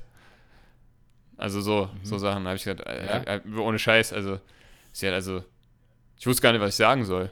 Also 1.37 1.61
so, 1.61 1.91
so 2.03 2.19
Sachen 2.19 2.47
habe 2.47 2.57
ich 2.57 2.65
gesagt, 2.65 2.81
äh, 2.87 3.07
Ja. 3.07 3.23
äh, 3.35 3.41
ohne 3.59 3.79
Scheiß, 3.79 4.13
also, 4.13 4.41
sie 4.93 5.07
hat 5.09 5.15
also, 5.15 5.45
ich 6.19 6.27
wusste 6.27 6.41
gar 6.43 6.53
nicht, 6.53 6.63
was 6.63 6.71
ich 6.71 6.77
sagen 6.77 7.05
soll. 7.05 7.31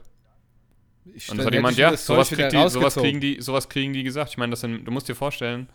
Ich 1.15 1.31
Und 1.31 1.39
das 1.39 1.47
hat 1.47 1.55
jemand, 1.55 1.73
ich 1.73 1.79
ja, 1.79 1.97
sowas, 1.97 2.29
die, 2.29 2.69
sowas, 2.69 2.95
kriegen 2.95 3.21
die, 3.21 3.41
sowas 3.41 3.69
kriegen 3.69 3.93
die 3.93 4.03
gesagt. 4.03 4.31
Ich 4.31 4.37
meine, 4.39 4.51
das 4.51 4.61
sind, 4.61 4.85
du 4.85 4.91
musst 4.91 5.09
dir 5.09 5.15
vorstellen, 5.15 5.69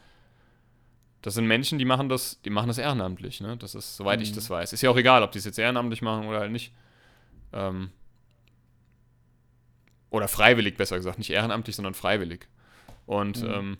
das 1.21 1.33
sind 1.33 1.47
Menschen, 1.47 1.79
die 1.79 1.85
machen 1.85 2.09
das, 2.09 2.41
die 2.43 2.51
machen 2.51 2.67
das 2.67 2.77
ehrenamtlich, 2.77 3.41
ne? 3.41 3.57
Das 3.57 3.73
ist, 3.73 3.97
soweit 3.97 4.21
ich 4.21 4.31
Mhm. 4.31 4.35
das 4.35 4.49
weiß. 4.49 4.73
Ist 4.73 4.81
ja 4.81 4.89
auch 4.91 4.97
egal, 4.97 5.23
ob 5.23 5.31
die 5.31 5.39
es 5.39 5.45
jetzt 5.45 5.57
ehrenamtlich 5.57 6.01
machen 6.03 6.27
oder 6.27 6.39
halt 6.41 6.51
nicht. 6.51 6.71
Ähm, 7.51 7.89
oder 10.11 10.27
freiwillig, 10.27 10.77
besser 10.77 10.95
gesagt. 10.97 11.17
Nicht 11.17 11.31
ehrenamtlich, 11.31 11.75
sondern 11.75 11.95
freiwillig. 11.95 12.47
Und 13.07 13.41
Mhm. 13.41 13.49
ähm, 13.49 13.77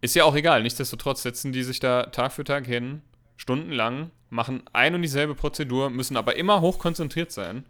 ist 0.00 0.14
ja 0.16 0.24
auch 0.24 0.34
egal. 0.34 0.62
Nichtsdestotrotz 0.62 1.22
setzen 1.22 1.52
die 1.52 1.62
sich 1.62 1.80
da 1.80 2.04
Tag 2.06 2.32
für 2.32 2.44
Tag 2.44 2.66
hin, 2.66 3.00
stundenlang, 3.36 4.10
machen 4.30 4.62
ein 4.72 4.94
und 4.94 5.02
dieselbe 5.02 5.34
Prozedur, 5.34 5.88
müssen 5.90 6.16
aber 6.16 6.36
immer 6.36 6.60
hoch 6.60 6.78
konzentriert 6.78 7.30
sein 7.32 7.64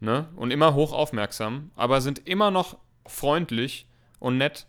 ne? 0.00 0.28
und 0.36 0.50
immer 0.50 0.74
hoch 0.74 0.92
aufmerksam, 0.92 1.70
aber 1.76 2.00
sind 2.00 2.26
immer 2.26 2.50
noch 2.50 2.78
freundlich 3.06 3.86
und 4.18 4.38
nett. 4.38 4.66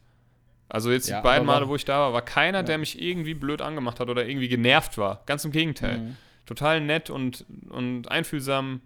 Also 0.70 0.92
jetzt 0.92 1.10
Ja, 1.10 1.18
die 1.18 1.24
beiden 1.24 1.46
Male, 1.46 1.68
wo 1.68 1.76
ich 1.76 1.84
da 1.84 2.00
war, 2.00 2.14
war 2.14 2.22
keiner, 2.22 2.60
Ja. 2.60 2.64
der 2.64 2.78
mich 2.78 3.02
irgendwie 3.02 3.34
blöd 3.34 3.62
angemacht 3.62 4.00
hat 4.00 4.10
oder 4.10 4.26
irgendwie 4.26 4.48
genervt 4.48 4.98
war. 4.98 5.22
Ganz 5.26 5.44
im 5.44 5.52
Gegenteil. 5.52 5.98
Mhm. 5.98 6.18
Total 6.46 6.80
nett 6.80 7.10
und, 7.10 7.46
und 7.70 8.10
einfühlsam 8.10 8.82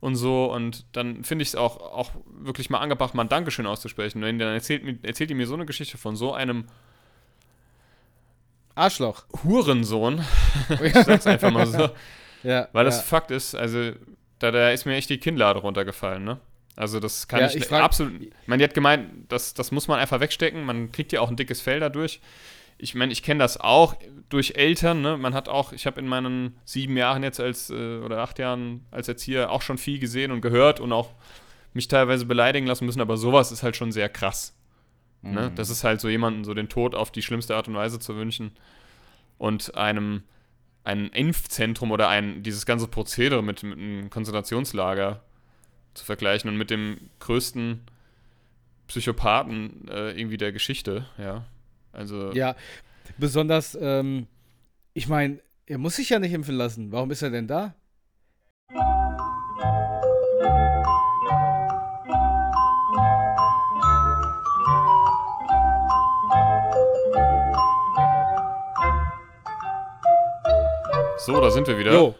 und 0.00 0.16
so. 0.16 0.52
Und 0.52 0.84
dann 0.92 1.22
finde 1.22 1.42
ich 1.44 1.50
es 1.50 1.54
auch, 1.56 1.76
auch 1.76 2.10
wirklich 2.26 2.70
mal 2.70 2.80
angebracht, 2.80 3.14
mal 3.14 3.22
ein 3.22 3.28
Dankeschön 3.28 3.66
auszusprechen. 3.66 4.22
Und 4.22 4.38
dann 4.40 4.52
erzählt, 4.52 5.04
erzählt 5.04 5.30
ihr 5.30 5.36
mir 5.36 5.46
so 5.46 5.54
eine 5.54 5.64
Geschichte 5.64 5.96
von 5.96 6.16
so 6.16 6.32
einem 6.34 6.64
Arschloch. 8.74 9.24
Hurensohn. 9.44 10.24
ich 10.82 10.94
sag's 10.94 11.26
einfach 11.26 11.52
mal 11.52 11.66
so. 11.66 11.90
Ja. 12.42 12.68
Weil 12.72 12.84
das 12.84 12.96
ja. 12.96 13.02
Fakt 13.02 13.30
ist, 13.30 13.54
also 13.54 13.92
da, 14.42 14.50
da 14.50 14.70
ist 14.70 14.84
mir 14.86 14.94
echt 14.94 15.10
die 15.10 15.18
Kinnlade 15.18 15.60
runtergefallen, 15.60 16.24
ne? 16.24 16.40
Also 16.74 17.00
das 17.00 17.28
kann 17.28 17.40
Ja, 17.40 17.46
ich, 17.48 17.56
ich 17.56 17.66
frag- 17.66 17.82
absolut. 17.82 18.20
Die 18.20 18.64
hat 18.64 18.74
gemeint, 18.74 19.10
das, 19.28 19.52
das 19.54 19.72
muss 19.72 19.88
man 19.88 19.98
einfach 19.98 20.20
wegstecken. 20.20 20.64
Man 20.64 20.90
kriegt 20.90 21.12
ja 21.12 21.20
auch 21.20 21.28
ein 21.28 21.36
dickes 21.36 21.60
Fell 21.60 21.80
dadurch. 21.80 22.20
Ich 22.78 22.94
meine, 22.94 23.12
ich 23.12 23.22
kenne 23.22 23.40
das 23.40 23.60
auch 23.60 23.94
durch 24.30 24.54
Eltern. 24.56 25.02
Ne? 25.02 25.18
Man 25.18 25.34
hat 25.34 25.48
auch, 25.50 25.72
ich 25.72 25.86
habe 25.86 26.00
in 26.00 26.08
meinen 26.08 26.56
sieben 26.64 26.96
Jahren 26.96 27.22
jetzt 27.22 27.40
als 27.40 27.68
äh, 27.68 27.98
oder 27.98 28.20
acht 28.20 28.38
Jahren 28.38 28.86
als 28.90 29.06
Erzieher 29.06 29.50
auch 29.52 29.60
schon 29.62 29.76
viel 29.78 29.98
gesehen 29.98 30.32
und 30.32 30.40
gehört 30.40 30.80
und 30.80 30.92
auch 30.92 31.10
mich 31.74 31.88
teilweise 31.88 32.24
beleidigen 32.24 32.66
lassen 32.66 32.86
müssen. 32.86 33.02
Aber 33.02 33.18
sowas 33.18 33.52
ist 33.52 33.62
halt 33.62 33.76
schon 33.76 33.92
sehr 33.92 34.08
krass. 34.08 34.56
Ne? 35.20 35.50
Mhm. 35.50 35.54
Das 35.54 35.68
ist 35.68 35.84
halt 35.84 36.00
so 36.00 36.08
jemanden 36.08 36.42
so 36.44 36.54
den 36.54 36.68
Tod 36.70 36.94
auf 36.94 37.12
die 37.12 37.22
schlimmste 37.22 37.54
Art 37.54 37.68
und 37.68 37.74
Weise 37.74 37.98
zu 38.00 38.16
wünschen 38.16 38.52
und 39.38 39.76
einem 39.76 40.22
ein 40.84 41.08
Impfzentrum 41.08 41.90
oder 41.90 42.08
ein 42.08 42.42
dieses 42.42 42.66
ganze 42.66 42.88
Prozedere 42.88 43.42
mit, 43.42 43.62
mit 43.62 43.78
einem 43.78 44.10
Konzentrationslager 44.10 45.22
zu 45.94 46.04
vergleichen 46.04 46.50
und 46.50 46.56
mit 46.56 46.70
dem 46.70 46.98
größten 47.20 47.82
Psychopathen 48.88 49.88
äh, 49.88 50.18
irgendwie 50.18 50.36
der 50.36 50.52
Geschichte, 50.52 51.06
ja. 51.18 51.44
Also 51.92 52.32
Ja, 52.32 52.56
besonders, 53.18 53.76
ähm, 53.80 54.26
ich 54.94 55.08
meine, 55.08 55.40
er 55.66 55.78
muss 55.78 55.96
sich 55.96 56.10
ja 56.10 56.18
nicht 56.18 56.32
impfen 56.32 56.56
lassen. 56.56 56.90
Warum 56.92 57.10
ist 57.10 57.22
er 57.22 57.30
denn 57.30 57.46
da? 57.46 57.74
So, 71.24 71.40
da 71.40 71.50
sind 71.50 71.66
wir 71.66 71.78
wieder. 71.78 71.92
Jo. 71.92 72.14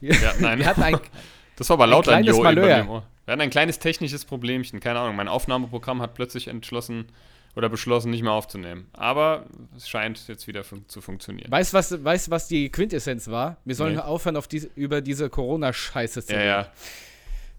Ja, 0.00 0.14
nein. 0.40 0.58
Wir 0.58 0.66
hatten 0.66 0.82
ein, 0.82 0.98
Das 1.56 1.68
war 1.68 1.74
aber 1.74 1.84
Ein 1.84 1.90
laut 1.90 2.08
an 2.08 2.22
kleines 2.22 2.36
Jo 2.36 2.42
Malheur. 2.42 2.78
im 2.78 2.88
Ohr. 2.88 3.02
Wir 3.26 3.32
hatten 3.32 3.42
ein 3.42 3.50
kleines 3.50 3.78
technisches 3.78 4.24
Problemchen, 4.24 4.80
keine 4.80 4.98
Ahnung. 5.00 5.14
Mein 5.16 5.28
Aufnahmeprogramm 5.28 6.00
hat 6.00 6.14
plötzlich 6.14 6.48
entschlossen 6.48 7.06
oder 7.54 7.68
beschlossen, 7.68 8.10
nicht 8.10 8.22
mehr 8.22 8.32
aufzunehmen. 8.32 8.86
Aber 8.94 9.44
es 9.76 9.88
scheint 9.88 10.26
jetzt 10.28 10.46
wieder 10.46 10.64
fun 10.64 10.84
zu 10.88 11.00
funktionieren. 11.00 11.50
weißt 11.50 11.72
du, 11.72 11.76
was, 11.76 12.02
weißt, 12.04 12.30
was 12.30 12.48
die 12.48 12.70
Quintessenz 12.70 13.28
war? 13.28 13.58
Wir 13.64 13.74
sollen 13.74 13.96
Nee. 13.96 14.00
aufhören, 14.00 14.36
auf 14.36 14.48
diese, 14.48 14.70
über 14.74 15.00
diese 15.02 15.28
Corona-Scheiße 15.28 16.24
zu 16.24 16.32
Ja, 16.32 16.38
reden. 16.38 16.48
ja. 16.48 16.66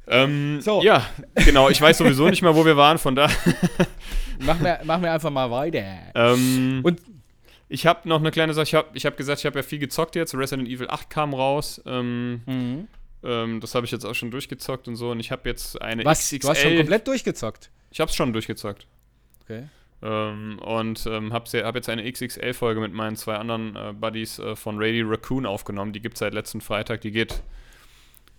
Ähm, 0.08 0.62
So. 0.62 0.82
Ja, 0.82 1.06
genau. 1.36 1.70
Ich 1.70 1.80
weiß 1.80 2.00
sowieso 2.00 2.28
nicht 2.28 2.42
mehr, 2.42 2.56
wo 2.56 2.66
wir 2.66 2.76
waren, 2.76 2.98
von 2.98 3.16
da. 3.16 3.30
Mach 4.40 4.60
mir, 4.60 4.80
mach 4.84 5.00
mir 5.00 5.12
einfach 5.12 5.30
mal 5.30 5.52
weiter. 5.52 5.84
Ähm, 6.16 6.80
Und- 6.84 7.00
ich 7.72 7.86
habe 7.88 8.08
noch 8.08 8.20
eine 8.20 8.32
kleine 8.32 8.54
Sache. 8.54 8.64
Ich 8.64 8.74
habe 8.76 8.90
ich 8.94 9.06
hab 9.06 9.18
gesagt, 9.18 9.40
ich 9.40 9.46
habe 9.46 9.60
ja 9.60 9.64
viel 9.64 9.80
gezockt 9.80 10.16
jetzt. 10.16 10.36
Resident 10.36 10.68
Evil 10.68 10.90
8 10.90 11.10
kam 11.10 11.34
raus. 11.34 11.82
Ähm, 11.86 12.42
Mhm. 12.46 12.88
ähm, 13.24 13.60
das 13.62 13.74
habe 13.76 13.86
ich 13.86 13.92
jetzt 13.92 14.06
auch 14.06 14.16
schon 14.16 14.30
durchgezockt 14.32 14.88
und 14.88 14.96
so. 14.96 15.12
Und 15.12 15.20
ich 15.20 15.32
habe 15.32 15.48
jetzt 15.50 15.82
eine 15.82 16.04
Was? 16.06 16.20
XXL. 16.30 16.40
Du 16.40 16.50
hast 16.50 16.62
schon 16.62 16.76
komplett 16.78 17.08
durchgezockt. 17.08 17.70
ich 17.92 18.00
habe 18.00 18.10
es 18.10 18.16
schon 18.16 18.34
durchgezockt. 18.34 18.88
Okay. 19.44 19.64
Ähm, 20.04 20.58
und 20.60 21.06
ähm, 21.06 21.32
habe 21.32 21.46
hab 21.64 21.76
jetzt 21.76 21.88
eine 21.90 22.12
XXL-Folge 22.12 22.80
mit 22.82 22.92
meinen 22.94 23.16
zwei 23.16 23.36
anderen 23.36 23.76
äh, 23.76 23.94
Buddies 23.94 24.40
äh, 24.40 24.56
von 24.56 24.76
Radio 24.80 25.08
Raccoon 25.08 25.46
aufgenommen. 25.46 25.94
Die 25.94 26.02
gibt 26.02 26.16
es 26.16 26.20
seit 26.20 26.34
letzten 26.34 26.60
Freitag. 26.62 27.02
Die 27.02 27.12
geht 27.12 27.42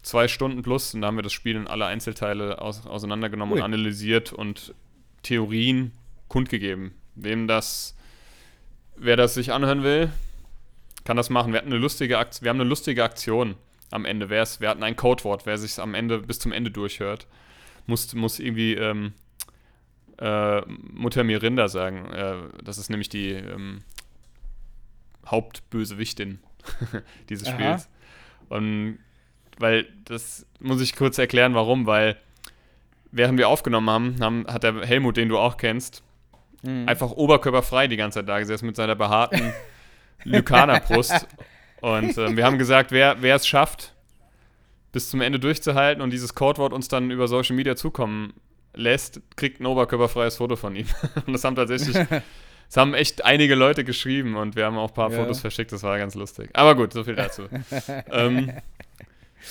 zwei 0.03 0.27
Stunden 0.29 0.63
plus. 0.63 0.93
Und 0.95 1.03
da 1.03 1.07
haben 1.07 1.17
wir 1.17 1.23
das 1.23 1.33
Spiel 1.33 1.55
in 1.57 1.67
alle 1.69 1.87
Einzelteile 1.87 2.61
aus, 2.61 2.85
auseinandergenommen 2.87 3.55
Ui. 3.55 3.61
und 3.61 3.65
analysiert 3.65 4.33
und 4.33 4.75
Theorien 5.23 5.93
kundgegeben. 6.29 6.93
Wem 7.15 7.47
das, 7.47 7.95
wer 9.03 9.17
das 9.17 9.35
sich 9.35 9.53
anhören 9.53 9.83
will, 9.83 10.11
kann 11.05 11.17
das 11.17 11.31
machen. 11.31 11.53
Wir 11.53 11.59
hatten 11.59 11.73
eine 11.73 11.81
lustige 11.81 12.19
Aktion, 12.19 12.45
wir 12.45 12.51
haben 12.51 12.61
eine 12.61 12.69
lustige 12.69 13.05
Aktion 13.05 13.57
am 13.91 14.05
Ende. 14.05 14.31
Wer's, 14.31 14.61
wir 14.61 14.69
hatten 14.69 14.83
ein 14.83 14.97
Codewort, 14.97 15.47
wer 15.47 15.59
sich 15.59 15.79
am 15.79 15.95
Ende 15.95 16.19
bis 16.19 16.39
zum 16.39 16.53
Ende 16.53 16.71
durchhört, 16.71 17.27
muss, 17.87 18.15
muss 18.15 18.39
irgendwie 18.39 18.75
ähm, 18.75 19.13
äh, 20.19 20.61
Mutter 20.67 21.25
Mirinda 21.25 21.69
sagen. 21.69 22.11
Äh, 22.13 22.35
das 22.63 22.79
ist 22.79 22.91
nämlich 22.91 23.09
die 23.09 23.31
ähm, 23.31 23.81
Hauptbösewichtin 25.27 26.39
dieses 27.29 27.49
Aha. 27.49 27.55
Spiels. 27.55 27.89
Und 28.49 28.99
weil, 29.59 29.87
das 30.05 30.47
muss 30.61 30.81
ich 30.81 30.97
kurz 30.97 31.19
erklären, 31.19 31.55
warum, 31.55 31.87
weil 31.87 32.17
während 33.11 33.39
wir 33.39 33.49
aufgenommen 33.49 33.91
haben, 33.91 34.17
haben 34.21 34.47
hat 34.47 34.63
der 34.63 34.87
Helmut, 34.87 35.17
den 35.17 35.29
du 35.29 35.39
auch 35.39 35.57
kennst, 35.57 36.03
Mhm. 36.63 36.89
einfach 36.89 37.11
oberkörperfrei 37.11 37.89
die 37.89 37.97
ganze 37.97 38.21
Zeit 38.21 38.29
da 38.29 38.39
gesessen 38.39 38.67
mit 38.67 38.77
seiner 38.77 38.95
behaarten 38.95 39.53
Lykanerbrust. 40.25 41.27
Und 41.81 42.17
ähm, 42.17 42.37
wir 42.37 42.45
haben 42.45 42.59
gesagt, 42.59 42.93
wer 42.93 43.17
wer 43.21 43.35
es 43.37 43.47
schafft, 43.47 43.95
bis 44.93 45.11
zum 45.11 45.21
Ende 45.21 45.41
durchzuhalten 45.41 46.03
und 46.03 46.11
dieses 46.11 46.35
Codewort 46.35 46.73
uns 46.73 46.89
dann 46.89 47.11
über 47.11 47.27
Social 47.29 47.57
Media 47.57 47.75
zukommen 47.77 48.35
lässt, 48.75 49.21
kriegt 49.37 49.61
ein 49.61 49.67
oberkörperfreies 49.67 50.37
Foto 50.37 50.57
von 50.57 50.77
ihm. 50.77 50.87
Und 51.27 51.33
das 51.35 51.45
haben 51.45 51.57
tatsächlich, 51.57 51.95
das 52.69 52.77
haben 52.77 52.95
echt 52.95 53.23
einige 53.25 53.55
Leute 53.55 53.85
geschrieben 53.85 54.35
und 54.37 54.57
wir 54.57 54.65
haben 54.65 54.79
auch 54.79 54.89
ein 54.91 54.95
paar 54.95 55.11
Ja. 55.11 55.19
Fotos 55.19 55.41
verschickt, 55.41 55.73
das 55.73 55.83
war 55.83 55.99
ganz 55.99 56.15
lustig. 56.15 56.49
Aber 56.55 56.75
gut, 56.75 56.93
so 56.95 57.05
viel 57.05 57.15
dazu. 57.17 57.43
ähm, 58.11 58.51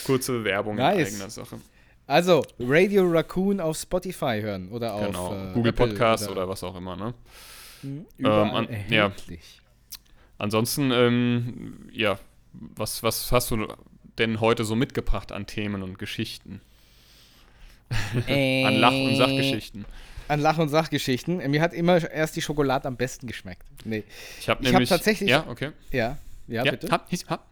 kurze 0.07 0.43
Werbung 0.43 0.77
in 0.77 0.83
Nice. 0.83 1.13
eigener 1.13 1.29
Sache. 1.29 1.57
Also, 2.11 2.43
Radio 2.59 3.09
Raccoon 3.09 3.59
auf 3.59 3.77
Spotify 3.77 4.39
hören 4.41 4.69
oder 4.69 4.93
auf 4.93 5.07
Genau. 5.07 5.33
äh, 5.33 5.53
Google 5.53 5.69
Apple 5.69 5.87
Podcast 5.87 6.29
oder, 6.29 6.47
was 6.49 6.63
auch 6.63 6.75
immer, 6.75 6.95
ne? 6.95 7.13
Mhm, 7.83 8.05
überall 8.17 8.49
an- 8.51 8.67
ja. 8.89 9.11
Ansonsten, 10.37 10.91
ähm, 10.91 11.89
ja, 11.93 12.19
was, 12.53 13.01
was 13.03 13.31
hast 13.31 13.51
du 13.51 13.67
denn 14.17 14.39
heute 14.41 14.65
so 14.65 14.75
mitgebracht 14.75 15.31
an 15.31 15.45
Themen 15.45 15.83
und 15.83 15.97
Geschichten? 15.99 16.61
An 18.27 18.75
Lach- 18.75 18.91
und 18.93 19.15
Sachgeschichten. 19.17 19.85
An 20.27 20.39
Lach- 20.39 20.57
und 20.57 20.69
Sachgeschichten. 20.69 21.39
Äh, 21.41 21.47
Mir 21.49 21.61
hat 21.61 21.73
immer 21.73 22.09
erst 22.09 22.35
die 22.35 22.41
Schokolade 22.41 22.87
am 22.87 22.95
besten 22.95 23.27
geschmeckt. 23.27 23.63
Nee. 23.83 24.03
Ich 24.39 24.47
habe 24.49 24.63
Ich 24.63 24.73
hab 24.73 24.83
tatsächlich- 24.85 25.29
Ja, 25.29 25.45
okay. 25.47 25.71
Ja, 25.91 26.17
ja, 26.47 26.63
bitte. 26.63 26.89
Hab, 26.89 27.11
ich, 27.11 27.25
hab. 27.27 27.47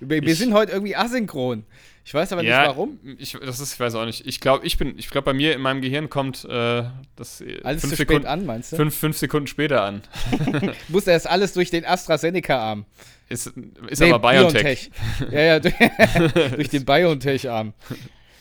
Wir 0.00 0.22
ich- 0.22 0.38
sind 0.38 0.52
heute 0.54 0.72
irgendwie 0.72 0.96
asynchron. 0.96 1.64
Ich 2.04 2.14
weiß 2.14 2.32
aber 2.32 2.42
ja, 2.42 2.60
nicht 2.60 2.68
warum. 2.70 2.98
Ich, 3.18 3.32
das 3.32 3.60
ist, 3.60 3.74
ich 3.74 3.80
weiß 3.80 3.94
auch 3.96 4.06
nicht. 4.06 4.26
Ich 4.26 4.40
glaube, 4.40 4.66
ich 4.66 4.78
bin, 4.78 4.98
ich 4.98 5.10
glaube, 5.10 5.26
bei 5.26 5.34
mir 5.34 5.54
in 5.54 5.60
meinem 5.60 5.82
Gehirn 5.82 6.08
kommt 6.08 6.42
äh, 6.46 6.84
das 7.16 7.42
äh, 7.42 7.60
Alles 7.62 7.82
fünf, 7.82 7.90
zu 7.92 7.96
spät 7.96 8.08
Sekunden, 8.08 8.26
an, 8.26 8.46
meinst 8.46 8.72
du? 8.72 8.76
fünf, 8.76 8.96
fünf 8.96 9.18
Sekunden 9.18 9.46
später 9.46 9.82
an. 9.82 10.00
Muss 10.88 11.06
erst 11.06 11.26
alles 11.28 11.52
durch 11.52 11.70
den 11.70 11.84
AstraZeneca-Arm. 11.84 12.86
Ist, 13.28 13.52
ist 13.88 14.00
Nee, 14.00 14.10
aber 14.10 14.30
BioNTech. 14.30 14.90
Ja, 15.30 15.40
ja, 15.40 15.60
durch, 15.60 16.70
den 16.70 16.86
BioNTech-Arm. 16.86 17.74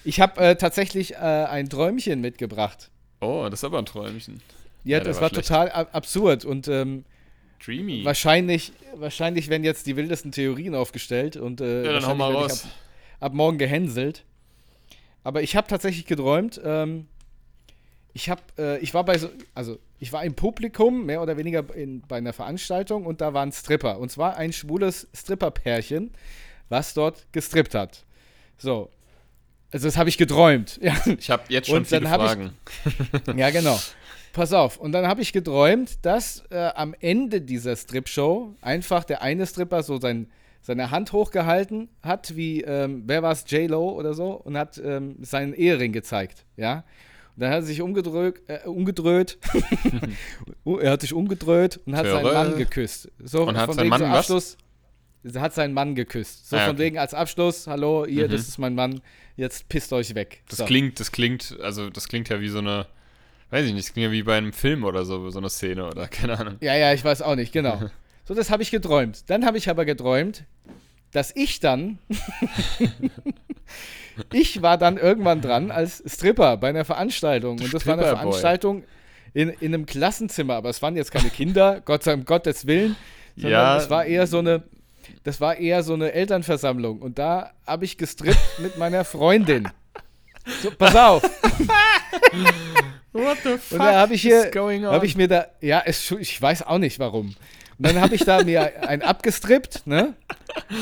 Ich 0.05 0.21
habe 0.21 0.39
äh, 0.39 0.55
tatsächlich 0.55 1.15
äh, 1.15 1.17
ein 1.17 1.67
Träumchen 1.67 2.21
mitgebracht. 2.21 2.89
Oh, 3.19 3.47
das 3.49 3.59
ist 3.59 3.63
aber 3.65 3.79
ein 3.79 3.85
Träumchen. 3.85 4.39
Ja, 4.85 4.99
Ja, 4.99 5.03
das 5.03 5.17
war 5.17 5.23
war, 5.23 5.31
total 5.31 5.69
ab 5.71 5.89
absurd 5.91 6.45
und 6.45 6.69
ähm, 6.69 7.03
Dreamy. 7.63 8.03
wahrscheinlich, 8.05 8.71
wahrscheinlich 8.95 9.49
werden 9.49 9.63
jetzt 9.63 9.87
die 9.87 9.95
wildesten 9.95 10.31
Theorien 10.31 10.75
aufgestellt 10.75 11.35
und 11.37 11.61
äh, 11.61 11.83
ja, 11.85 11.93
dann 11.93 12.05
hau 12.05 12.15
mal 12.15 12.31
raus. 12.33 12.65
Ab, 12.65 12.71
ab 13.19 13.33
morgen 13.33 13.57
gehänselt. 13.57 14.23
Aber 15.23 15.41
ich 15.41 15.55
habe 15.55 15.67
tatsächlich 15.67 16.05
geträumt. 16.05 16.59
Ähm, 16.63 17.07
ich 18.13 18.29
habe, 18.29 18.41
äh, 18.57 18.77
ich 18.79 18.93
war 18.93 19.03
bei 19.05 19.17
so, 19.17 19.29
also 19.53 19.77
ich 19.99 20.11
war 20.13 20.23
im 20.23 20.33
Publikum 20.35 21.05
mehr 21.05 21.21
oder 21.21 21.37
weniger 21.37 21.63
in, 21.75 22.01
bei 22.01 22.17
einer 22.17 22.33
Veranstaltung 22.33 23.05
und 23.05 23.21
da 23.21 23.33
war 23.33 23.43
ein 23.43 23.51
Stripper 23.51 23.99
und 23.99 24.09
zwar 24.11 24.37
ein 24.37 24.53
schwules 24.53 25.07
Stripperpärchen, 25.13 26.11
was 26.69 26.93
dort 26.93 27.27
gestrippt 27.31 27.75
hat. 27.75 28.05
So. 28.57 28.89
Also 29.71 29.87
das 29.87 29.97
habe 29.97 30.09
ich 30.09 30.17
geträumt. 30.17 30.79
Ja. 30.81 30.95
Ich 31.19 31.29
habe 31.29 31.43
jetzt 31.49 31.67
schon 31.67 31.79
Und 31.79 31.91
dann 31.91 31.99
viele 32.03 32.09
hab 32.11 32.21
ich- 32.21 32.27
Fragen. 32.27 32.53
Ja, 33.39 33.49
genau. 33.49 33.77
Pass 34.37 34.53
auf. 34.53 34.77
Und 34.77 34.91
dann 34.91 35.07
habe 35.07 35.21
ich 35.21 35.33
geträumt, 35.33 36.05
dass 36.05 36.43
äh, 36.51 36.69
am 36.75 36.93
Ende 36.99 37.41
dieser 37.41 37.75
Strip-Show 37.75 38.53
einfach 38.61 39.03
der 39.03 39.23
eine 39.23 39.47
Stripper 39.47 39.81
so 39.81 39.99
sein, 39.99 40.27
seine 40.61 40.91
Hand 40.91 41.11
hochgehalten 41.11 41.89
hat, 42.03 42.35
wie, 42.35 42.61
ähm, 42.61 43.03
wer 43.07 43.23
war 43.23 43.31
es, 43.31 43.45
J-Lo 43.49 43.89
oder 43.89 44.13
so, 44.13 44.33
und 44.33 44.55
hat 44.55 44.79
ähm, 44.83 45.15
seinen 45.21 45.53
Ehering 45.53 45.91
gezeigt, 45.91 46.45
ja. 46.55 46.83
Und 47.35 47.41
dann 47.41 47.49
hat 47.49 47.57
er 47.59 47.63
sich 47.63 47.81
umgedrückt, 47.81 48.47
äh, 48.47 48.67
umgedreht, 48.67 49.39
er 50.81 50.91
hat 50.91 51.01
sich 51.01 51.13
umgedreht 51.13 51.79
und 51.85 51.95
hat 51.95 52.05
seinen 52.05 52.21
Töre. 52.21 52.33
Mann 52.33 52.57
geküsst. 52.57 53.09
So, 53.23 53.47
Und 53.47 53.57
hat 53.57 53.65
von 53.65 53.75
sein 53.75 53.85
wegen 53.85 53.89
Mann 53.89 54.01
so 54.01 54.05
was? 54.07 54.17
Abschluss, 54.19 54.57
er 55.23 55.41
hat 55.41 55.53
seinen 55.55 55.73
Mann 55.73 55.95
geküsst. 55.95 56.47
So 56.49 56.55
Ah, 56.55 56.59
ja, 56.59 56.65
von 56.67 56.75
okay. 56.75 56.83
wegen 56.85 56.97
als 56.99 57.13
Abschluss, 57.15 57.65
hallo, 57.67 58.05
ihr, 58.05 58.27
Mhm. 58.27 58.31
das 58.31 58.41
ist 58.47 58.57
mein 58.59 58.75
Mann, 58.75 59.01
jetzt 59.35 59.67
pisst 59.67 59.91
euch 59.93 60.13
weg. 60.15 60.43
Das 60.49 60.59
so. 60.59 60.65
klingt, 60.65 60.99
das 60.99 61.11
klingt, 61.11 61.57
also 61.61 61.89
das 61.89 62.07
klingt 62.07 62.29
ja 62.29 62.39
wie 62.39 62.49
so 62.49 62.59
eine, 62.59 62.85
weiß 63.49 63.65
ich 63.65 63.73
nicht, 63.73 63.87
das 63.87 63.93
klingt 63.93 64.05
ja 64.07 64.11
wie 64.11 64.23
bei 64.23 64.37
einem 64.37 64.53
Film 64.53 64.83
oder 64.83 65.05
so, 65.05 65.29
so 65.29 65.39
eine 65.39 65.49
Szene 65.49 65.85
oder 65.87 66.07
keine 66.09 66.39
Ahnung. 66.39 66.55
Ja, 66.61 66.75
ja, 66.75 66.93
ich 66.93 67.03
weiß 67.03 67.21
auch 67.21 67.35
nicht, 67.35 67.51
genau. 67.53 67.81
So, 68.27 68.33
das 68.33 68.49
habe 68.49 68.61
ich 68.61 68.71
geträumt. 68.71 69.29
Dann 69.29 69.45
habe 69.45 69.57
ich 69.57 69.69
aber 69.69 69.85
geträumt, 69.85 70.43
dass 71.13 71.33
ich 71.33 71.61
dann. 71.61 71.97
ich 74.33 74.61
war 74.61 74.77
dann 74.77 74.97
irgendwann 74.97 75.39
dran 75.39 75.71
als 75.71 76.03
Stripper 76.05 76.57
bei 76.57 76.67
einer 76.67 76.83
Veranstaltung. 76.83 77.57
Und 77.57 77.73
das 77.73 77.85
war 77.87 77.93
eine. 77.93 78.03
Veranstaltung 78.03 78.83
in, 79.33 79.47
in 79.47 79.73
einem 79.73 79.85
Klassenzimmer. 79.85 80.55
Aber 80.55 80.69
es 80.69 80.81
waren 80.81 80.97
jetzt 80.97 81.11
keine 81.11 81.29
Kinder, 81.29 81.81
Gott 81.85 82.03
sei 82.03 82.17
Gottes 82.17 82.67
Willen. 82.67 82.97
Sondern 83.37 83.51
Ja. 83.51 83.77
es 83.77 83.89
war 83.89 84.03
eher 84.03 84.27
so 84.27 84.39
eine. 84.39 84.63
Das 85.23 85.39
war 85.39 85.55
eher 85.55 85.81
so 85.83 85.93
eine 85.93 86.11
Elternversammlung. 86.11 86.99
Und 87.01 87.17
da 87.17 87.53
habe 87.65 87.85
ich 87.85 87.97
gestrippt 87.97 88.59
mit 88.59 88.77
meiner 88.77 89.05
Freundin. 89.05 89.69
So, 90.61 90.69
pass 90.71 90.95
auf. 90.97 91.23
What 93.13 93.37
the 93.43 93.57
fuck 93.57 93.71
Und 93.71 93.79
da 93.79 93.93
habe 93.93 94.13
ich 94.13 94.21
hier, 94.21 94.45
is 94.45 94.51
going 94.51 94.85
on? 94.85 94.93
habe 94.93 95.05
ich 95.05 95.15
mir 95.15 95.27
da, 95.27 95.47
ja, 95.61 95.81
es, 95.85 96.11
ich 96.11 96.41
weiß 96.41 96.63
auch 96.63 96.77
nicht 96.77 96.99
warum. 96.99 97.35
Und 97.77 97.85
dann 97.85 98.01
habe 98.01 98.15
ich 98.15 98.23
da 98.23 98.43
mir 98.43 98.87
ein 98.87 99.01
abgestrippt, 99.01 99.85
ne? 99.85 100.15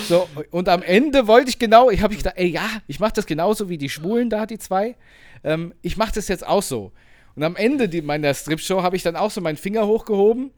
So, 0.07 0.29
und 0.51 0.69
am 0.69 0.81
Ende 0.81 1.27
wollte 1.27 1.49
ich 1.49 1.59
genau, 1.59 1.89
ich 1.89 2.01
habe 2.01 2.13
ich 2.13 2.19
gedacht, 2.19 2.37
ey, 2.37 2.47
ja, 2.47 2.67
ich 2.87 2.99
mache 2.99 3.13
das 3.13 3.25
genauso 3.25 3.67
wie 3.67 3.77
die 3.77 3.89
Schwulen 3.89 4.29
da, 4.29 4.45
die 4.45 4.57
zwei. 4.57 4.95
Ähm, 5.43 5.73
ich 5.81 5.97
mache 5.97 6.13
das 6.15 6.27
jetzt 6.29 6.47
auch 6.47 6.63
so. 6.63 6.93
Und 7.35 7.43
am 7.43 7.55
Ende 7.57 7.89
die, 7.89 8.01
meiner 8.01 8.33
Strip-Show 8.33 8.81
habe 8.81 8.95
ich 8.95 9.03
dann 9.03 9.17
auch 9.17 9.29
so 9.31 9.41
meinen 9.41 9.57
Finger 9.57 9.85
hochgehoben 9.85 10.51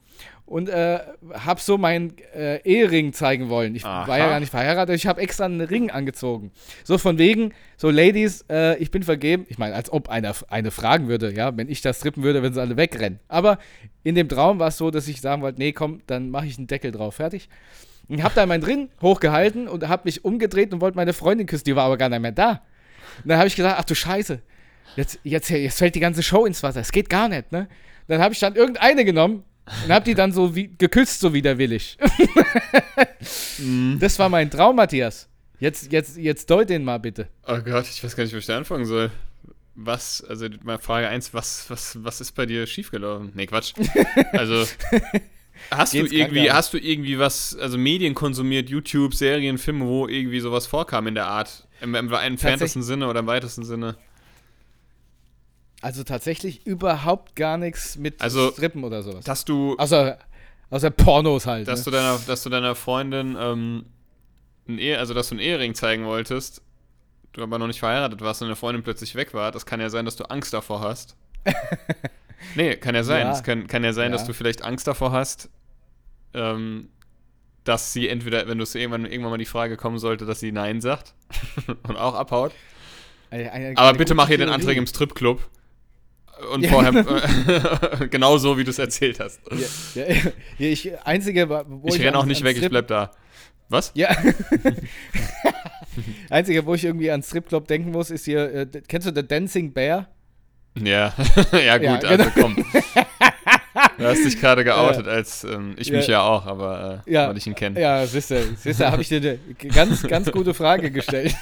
und 0.47 0.69
äh, 0.69 0.99
habe 1.33 1.60
so 1.60 1.77
meinen 1.77 2.15
äh, 2.33 2.62
Ehering 2.63 3.12
zeigen 3.12 3.49
wollen. 3.49 3.75
Ich 3.75 3.83
war 3.83 4.07
ja 4.07 4.23
Aha. 4.23 4.29
gar 4.31 4.39
nicht 4.39 4.49
verheiratet, 4.49 4.95
ich 4.95 5.05
habe 5.05 5.21
extra 5.21 5.43
einen 5.43 5.60
Ring 5.60 5.91
angezogen. 5.91 6.51
So 6.86 6.97
von 6.97 7.17
wegen, 7.17 7.53
so 7.75 7.89
Ladies, 7.89 8.45
äh, 8.49 8.77
ich 8.77 8.89
bin 8.89 9.03
vergeben. 9.03 9.45
Ich 9.49 9.57
meine, 9.57 9.75
als 9.75 9.91
ob 9.91 10.07
einer 10.07 10.33
eine 10.47 10.71
fragen 10.71 11.10
würde, 11.10 11.33
ja, 11.33 11.55
wenn 11.57 11.67
ich 11.69 11.81
das 11.81 11.97
strippen 11.97 12.23
würde, 12.23 12.41
würden 12.41 12.53
sie 12.53 12.62
alle 12.62 12.77
wegrennen. 12.77 13.19
Aber 13.27 13.60
in 14.03 14.15
dem 14.15 14.29
Traum 14.29 14.57
war 14.57 14.69
es 14.69 14.77
so, 14.77 14.89
dass 14.89 15.10
ich 15.10 15.19
sagen 15.19 15.41
wollte, 15.41 15.60
nee, 15.60 15.73
komm, 15.73 15.99
dann 16.07 16.29
mache 16.29 16.45
ich 16.45 16.57
einen 16.57 16.67
Deckel 16.67 16.93
drauf, 16.93 17.15
fertig. 17.15 17.49
Und 18.07 18.23
habe 18.23 18.33
dann 18.33 18.47
meinen 18.47 18.63
Ring 18.63 18.88
hochgehalten 19.01 19.67
und 19.67 19.89
habe 19.89 20.03
mich 20.05 20.23
umgedreht 20.23 20.73
und 20.73 20.79
wollte 20.79 20.95
meine 20.95 21.12
Freundin 21.12 21.45
küssen, 21.45 21.65
die 21.65 21.75
war 21.75 21.83
aber 21.83 21.97
gar 21.97 22.07
nicht 22.07 22.21
mehr 22.21 22.31
da. 22.31 22.62
Und 23.21 23.29
dann 23.31 23.38
habe 23.38 23.49
ich 23.49 23.57
gesagt, 23.57 23.75
ach 23.77 23.83
du 23.83 23.95
Scheiße, 23.95 24.41
jetzt, 24.95 25.19
jetzt, 25.23 25.49
jetzt 25.49 25.77
fällt 25.77 25.95
die 25.95 25.99
ganze 25.99 26.23
Show 26.23 26.45
ins 26.45 26.63
Wasser, 26.63 26.79
es 26.79 26.93
geht 26.93 27.10
gar 27.10 27.27
nicht, 27.27 27.51
ne? 27.51 27.67
Dann 28.07 28.21
habe 28.21 28.33
ich 28.33 28.39
dann 28.39 28.55
irgendeine 28.55 29.03
genommen 29.03 29.43
und 29.84 29.91
habe 29.91 30.06
die 30.06 30.15
dann 30.15 30.32
so 30.32 30.56
wie, 30.56 30.69
geküsst, 30.77 31.19
so 31.19 31.34
widerwillig. 31.34 31.97
das 33.99 34.19
war 34.19 34.30
mein 34.30 34.49
Traum, 34.49 34.75
Matthias. 34.75 35.27
Jetzt, 35.60 35.91
jetzt, 35.91 36.17
jetzt 36.17 36.49
deut 36.49 36.69
den 36.69 36.84
mal 36.84 36.99
bitte. 36.99 37.27
Oh 37.47 37.60
Gott, 37.60 37.86
ich 37.89 38.03
weiß 38.03 38.15
gar 38.15 38.23
nicht, 38.23 38.34
wo 38.34 38.38
ich 38.38 38.45
da 38.45 38.58
anfangen 38.58 38.86
soll. 38.86 39.12
Was, 39.75 40.23
also 40.23 40.47
mal 40.63 40.77
Frage 40.80 41.08
1, 41.08 41.34
was, 41.34 41.69
was, 41.69 42.03
was 42.03 42.21
ist 42.21 42.32
bei 42.34 42.45
dir 42.45 42.65
schiefgelaufen? 42.65 43.32
Nee, 43.34 43.45
Quatsch. 43.45 43.73
Also, 44.34 44.65
hast 45.71 45.93
du 45.93 46.06
irgendwie, 46.06 46.51
hast 46.51 46.73
du 46.73 46.77
irgendwie 46.77 47.19
was, 47.19 47.56
also 47.56 47.77
Medien 47.77 48.15
konsumiert, 48.15 48.69
YouTube, 48.69 49.13
Serien, 49.13 49.58
Filme, 49.58 49.86
wo 49.86 50.08
irgendwie 50.08 50.39
sowas 50.39 50.65
vorkam 50.67 51.08
in 51.08 51.15
der 51.15 51.27
Art? 51.27 51.67
Im, 51.82 51.93
im 51.93 52.12
entferntesten 52.12 52.82
Sinne 52.82 53.08
oder 53.08 53.19
im 53.19 53.27
weitesten 53.27 53.63
Sinne? 53.63 53.97
Also 55.82 56.04
tatsächlich 56.04 56.66
überhaupt 56.66 57.36
gar 57.36 57.58
nichts 57.58 57.98
mit 57.98 58.22
Also, 58.22 58.52
Strippen 58.52 58.84
oder 58.84 59.04
sowas. 59.04 59.24
Dass 59.26 59.46
du, 59.46 59.76
Außer, 59.78 60.18
außer 60.70 60.90
Pornos 60.90 61.46
halt. 61.46 61.68
dass 61.68 61.80
ne? 61.80 61.86
du 61.86 61.92
deiner, 61.92 62.20
dass 62.26 62.44
du 62.44 62.50
deiner 62.50 62.74
Freundin, 62.76 63.38
ähm, 63.40 63.86
ein 64.68 64.80
Ehe, 64.80 64.98
also 65.00 65.13
dass 65.13 65.30
du 65.30 65.36
einen 65.36 65.40
Ehering 65.42 65.76
zeigen 65.76 66.06
wolltest, 66.06 66.62
du 67.34 67.44
aber 67.44 67.60
noch 67.60 67.68
nicht 67.68 67.80
verheiratet 67.80 68.22
warst 68.22 68.42
und 68.42 68.48
deine 68.48 68.56
Freundin 68.56 68.84
plötzlich 68.84 69.13
weg 69.16 69.34
war, 69.34 69.52
das 69.52 69.66
kann 69.66 69.80
ja 69.80 69.90
sein, 69.90 70.06
dass 70.06 70.16
du 70.16 70.24
Angst 70.30 70.54
davor 70.54 70.82
hast. 70.82 71.16
nee, 72.56 72.76
kann 72.76 72.96
ja 72.96 73.04
sein. 73.04 73.28
Ja. 73.28 73.32
Es 73.34 73.44
kann, 73.44 73.68
kann 73.68 73.84
ja 73.84 73.94
sein, 73.94 74.12
Ja. 74.12 74.18
dass 74.18 74.26
du 74.26 74.34
vielleicht 74.34 74.63
Angst 74.63 74.88
davor 74.88 75.12
hast, 75.12 75.50
ähm, 76.34 76.90
dass 77.63 77.94
sie 77.94 78.08
entweder, 78.10 78.48
wenn 78.48 78.58
du 78.58 78.63
es 78.63 78.74
irgendwann, 78.76 79.06
irgendwann 79.06 79.32
mal 79.32 79.38
die 79.38 79.46
Frage 79.46 79.78
kommen 79.78 80.00
sollte, 80.00 80.26
dass 80.26 80.40
sie 80.40 80.52
Nein 80.52 80.82
sagt 80.82 81.13
und 81.88 81.96
auch 81.98 82.16
abhaut. 82.16 82.52
Eine- 83.30 83.52
eine- 83.52 83.78
Aber 83.78 83.90
eine 83.90 83.98
bitte 83.98 84.16
mach 84.16 84.28
hier 84.28 84.38
den. 84.38 84.50
Antrag 84.50 84.76
im 84.76 84.88
Stripclub. 84.88 85.48
Und 86.54 86.65
vorher, 86.67 86.93
genau 88.10 88.38
so, 88.38 88.58
wie 88.58 88.63
du 88.63 88.69
es 88.69 88.80
erzählt 88.80 89.19
hast. 89.19 89.39
Ja, 89.95 90.04
ja, 90.04 90.15
ja, 90.58 90.67
ich, 90.67 90.91
einzige, 91.06 91.50
wo 91.50 91.88
ich 91.88 92.00
renne 92.02 92.17
auch 92.17 92.26
nicht 92.26 92.43
weg, 92.43 92.58
ich 92.58 92.63
Strip- 92.63 92.69
bleib 92.69 92.88
da. 92.88 93.12
Was? 93.69 93.91
Ja. 93.95 94.10
Einzige, 96.30 96.65
wo 96.65 96.73
ich 96.76 96.86
irgendwie 96.86 97.12
an 97.12 97.23
Stripclub 97.23 97.67
denken 97.67 97.91
muss, 97.91 98.12
ist 98.12 98.26
hier, 98.26 98.54
äh, 98.54 98.67
kennst 98.88 99.08
du 99.08 99.13
The 99.13 99.28
Dancing 99.28 99.73
Bear? 99.73 100.08
Ja, 100.80 101.13
ja 101.52 101.78
gut, 101.78 102.04
Ja, 102.04 102.10
also 102.10 102.30
genau. 102.30 102.32
komm. 102.39 102.65
Du 103.98 104.06
hast 104.06 104.24
dich 104.24 104.40
gerade 104.40 104.63
geoutet, 104.63 105.08
als 105.08 105.44
ähm, 105.44 105.76
ich 105.78 105.92
mich 105.92 106.08
ja 106.08 106.22
auch, 106.22 106.46
aber 106.46 107.04
äh, 107.06 107.12
ja, 107.12 107.30
weil 107.30 107.38
ich 107.38 107.48
ihn 107.48 107.56
kenne. 107.56 107.80
Ja, 107.80 108.06
siehst 108.06 108.32
du, 108.32 108.38
habe 108.80 109.02
ich 109.02 109.10
dir 109.10 109.18
eine 109.18 109.40
ganz, 109.70 110.04
ganz 110.04 110.32
gute 110.32 110.54
Frage 110.54 110.92
gestellt. 110.92 111.36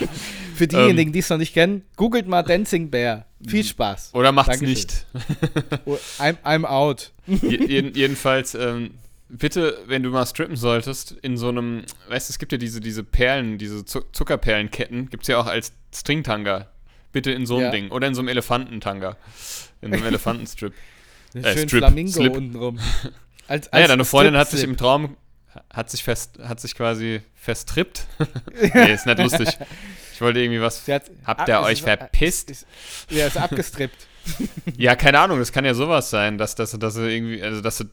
Für 0.56 0.68
diejenigen, 0.68 1.10
ähm, 1.10 1.14
die 1.14 1.20
es 1.20 1.30
noch 1.30 1.38
nicht 1.38 1.54
kennen, 1.54 1.84
googelt 1.96 2.28
mal 2.28 2.44
Dancing 2.44 2.90
Bear. 2.90 3.26
Viel 3.48 3.64
Spaß. 3.64 4.12
Oder 4.14 4.32
macht's 4.32 4.60
Dankeschön. 4.60 4.74
nicht. 4.74 5.06
Oh, 5.86 5.98
I'm, 6.20 6.38
I'm 6.44 6.66
out. 6.66 7.12
Je, 7.28 7.92
jedenfalls, 7.94 8.56
ähm, 8.56 8.92
bitte, 9.30 9.78
wenn 9.88 10.04
du 10.04 10.10
mal 10.10 10.26
strippen 10.26 10.56
solltest, 10.56 11.12
in 11.22 11.38
so 11.38 11.50
einem, 11.50 11.84
weißt 12.10 12.30
du, 12.30 12.32
es 12.32 12.40
gibt 12.40 12.52
ja 12.52 12.58
diese, 12.58 12.80
diese 12.80 13.04
Perlen, 13.04 13.58
diese 13.58 13.86
Zuckerperlenketten, 13.86 15.10
gibt 15.10 15.24
es 15.24 15.28
ja 15.28 15.40
auch 15.40 15.48
als 15.48 15.74
Stringtanga. 15.94 16.68
Bitte 17.12 17.32
in 17.32 17.46
so 17.46 17.56
einem 17.56 17.66
ja. 17.66 17.72
Ding. 17.72 17.92
Oder 17.92 18.08
in 18.08 18.16
so 18.16 18.22
einem 18.22 18.28
Elefantentanga. 18.28 19.16
In 19.82 19.92
so 19.92 19.98
einem 19.98 20.06
Elefantenstrip. 20.08 20.74
Äh, 21.44 21.54
Schön 21.54 21.68
Strip, 21.68 21.82
Flamingo 21.82 22.12
Slip. 22.12 22.36
untenrum. 22.36 22.80
Als, 22.80 23.12
als 23.68 23.72
naja, 23.72 23.88
deine 23.88 24.06
Freundin 24.06 24.38
hat 24.38 24.50
sich 24.50 24.64
im 24.64 24.78
Traum, 24.78 25.18
hat 25.72 25.90
sich 25.90 26.04
fest, 26.04 26.40
hat 26.44 26.60
sich 26.60 26.76
quasi 26.76 27.22
verstrippt. 27.36 28.06
nee, 28.74 28.94
ist 28.94 29.06
nicht 29.06 29.20
lustig. 29.20 29.58
Ich 30.14 30.22
wollte 30.22 30.40
irgendwie 30.40 30.62
was. 30.62 30.88
Hat, 30.88 31.12
habt 31.26 31.48
ihr 31.48 31.60
euch 31.62 31.82
verpisst? 31.82 32.50
Ist, 32.50 32.66
ja, 33.10 33.28
ist 33.28 33.38
abgestrippt. 33.38 34.08
ja, 34.78 34.96
keine 34.96 35.20
Ahnung, 35.20 35.40
das 35.40 35.52
kann 35.52 35.66
ja 35.66 35.74
sowas 35.74 36.10
sein, 36.10 36.38
dass, 36.38 36.56
dass, 36.56 36.72
dass 36.72 36.96
du 36.96 37.02
irgendwie, 37.02 37.44
also 37.44 37.62
dass 37.62 37.78
du 37.78 37.86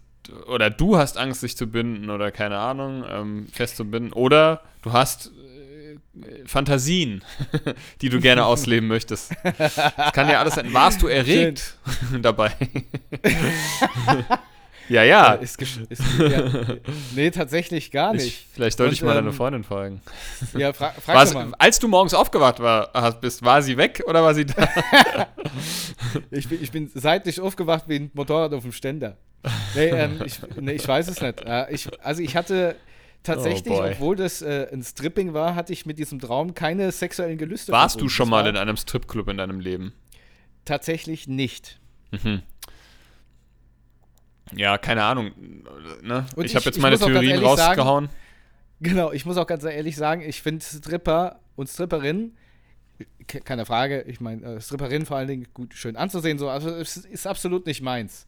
oder 0.47 0.71
du 0.71 0.97
hast 0.97 1.19
Angst, 1.19 1.41
sich 1.41 1.57
zu 1.57 1.67
binden 1.67 2.11
oder 2.11 2.31
keine 2.31 2.59
Ahnung, 2.59 3.05
ähm, 3.09 3.49
fest 3.53 3.77
zu 3.77 3.85
binden. 3.85 4.13
Oder 4.13 4.63
du 4.83 4.93
hast 4.93 5.33
Fantasien, 6.44 7.25
die 8.03 8.09
du 8.11 8.20
gerne 8.20 8.44
ausleben 8.44 8.88
möchtest. 8.88 9.33
Das 9.59 9.77
kann 10.12 10.29
ja 10.29 10.40
alles 10.40 10.55
sein. 10.55 10.72
Warst 10.72 11.01
du 11.01 11.07
erregt 11.07 11.79
dabei? 12.22 12.53
ja, 14.90 15.03
ja. 15.05 15.33
Ist, 15.35 15.61
ist, 15.62 16.03
ja. 16.18 16.51
Nee, 17.14 17.31
tatsächlich 17.31 17.90
gar 17.90 18.12
nicht. 18.12 18.27
Ich, 18.27 18.46
vielleicht 18.53 18.77
sollte 18.77 18.90
Und, 18.90 18.94
ich 18.94 19.03
mal 19.03 19.16
ähm, 19.16 19.25
deine 19.25 19.33
Freundin 19.33 19.64
fragen. 19.64 20.03
Ja, 20.55 20.75
fra 20.75 20.92
frag 20.92 21.33
mal. 21.33 21.53
Als 21.59 21.79
du 21.79 21.88
morgens 21.88 22.12
aufgewacht 22.12 22.61
war, 22.61 23.12
bist, 23.20 23.42
war 23.42 23.62
sie 23.62 23.79
weg 23.79 24.03
oder 24.07 24.22
war 24.22 24.35
sie 24.35 24.44
da? 24.44 24.68
ich, 26.31 26.46
bin, 26.46 26.62
ich 26.62 26.70
bin 26.70 26.90
seitlich 26.94 27.40
aufgewacht 27.40 27.85
wie 27.88 27.96
ein 27.96 28.11
Motorrad 28.12 28.53
auf 28.53 28.64
dem 28.64 28.72
Ständer. 28.72 29.16
Nee, 29.75 29.88
ähm, 29.88 30.20
ich, 30.25 30.40
nee, 30.61 30.72
ich 30.72 30.87
weiß 30.87 31.09
es 31.09 31.22
nicht. 31.22 31.40
Äh, 31.40 31.72
ich, 31.72 31.88
also 32.05 32.22
ich 32.22 32.37
hatte 32.37 32.77
tatsächlich, 33.23 33.75
oh 33.75 33.85
obwohl 33.85 34.17
das 34.17 34.43
äh, 34.43 34.69
ein 34.73 34.83
Stripping 34.83 35.35
war, 35.35 35.55
hatte 35.55 35.73
ich 35.73 35.87
mit 35.87 35.99
diesem 35.99 36.19
Traum 36.19 36.55
keine 36.55 36.91
sexuellen 36.93 37.39
Gelüste. 37.39 37.73
Warst 37.73 38.01
du 38.01 38.09
schon 38.09 38.29
mal 38.29 38.47
in 38.47 38.57
einem 38.57 38.77
Stripclub 38.77 39.29
in 39.29 39.39
deinem 39.39 39.61
Leben? 39.61 39.93
Tatsächlich 40.65 41.29
nicht. 41.29 41.81
Mhm. 42.11 42.43
Ja, 44.55 44.77
keine 44.79 45.05
Ahnung. 45.05 45.31
Ne? 46.03 46.27
Ich, 46.37 46.45
ich 46.45 46.57
habe 46.57 46.67
jetzt 46.67 46.79
meine 46.79 46.99
Theorien 46.99 47.43
rausgehauen. 47.43 48.07
Sagen, 48.07 48.17
genau, 48.81 49.13
ich 49.13 49.25
muss 49.25 49.37
auch 49.37 49.47
ganz 49.47 49.65
ehrlich 49.65 49.97
sagen, 49.97 50.23
ich 50.23 50.43
finde 50.43 50.65
Stripper 50.65 51.41
und 51.57 51.69
Stripperinnen, 51.69 52.37
keine 53.45 53.65
Frage, 53.65 54.03
ich 54.03 54.21
meine, 54.21 54.57
äh, 54.57 54.61
Stripperinnen 54.61 55.07
vor 55.07 55.17
allen 55.17 55.29
Dingen 55.29 55.47
gut 55.55 55.75
schön 55.75 55.97
anzusehen, 55.97 56.39
so, 56.39 56.49
also 56.49 56.69
es 56.71 56.97
ist 56.99 57.27
absolut 57.27 57.67
nicht 57.67 57.81
meins 57.81 58.27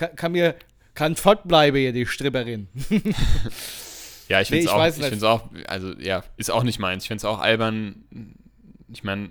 kann, 0.00 0.16
kann 0.16 0.32
mir 0.32 0.54
kann 0.94 1.14
fortbleiben 1.14 1.78
hier, 1.78 1.92
die 1.92 2.06
Stripperin. 2.06 2.68
ja, 4.30 4.40
ich 4.40 4.48
finde 4.48 4.64
es 4.64 4.70
nee, 5.00 5.26
auch, 5.26 5.42
auch, 5.42 5.48
also 5.66 5.92
ja, 5.98 6.22
ist 6.36 6.52
auch 6.52 6.62
nicht 6.62 6.78
meins. 6.78 7.02
Ich 7.02 7.08
finde 7.08 7.18
es 7.18 7.24
auch 7.24 7.40
albern, 7.40 8.04
ich 8.92 9.02
meine, 9.02 9.28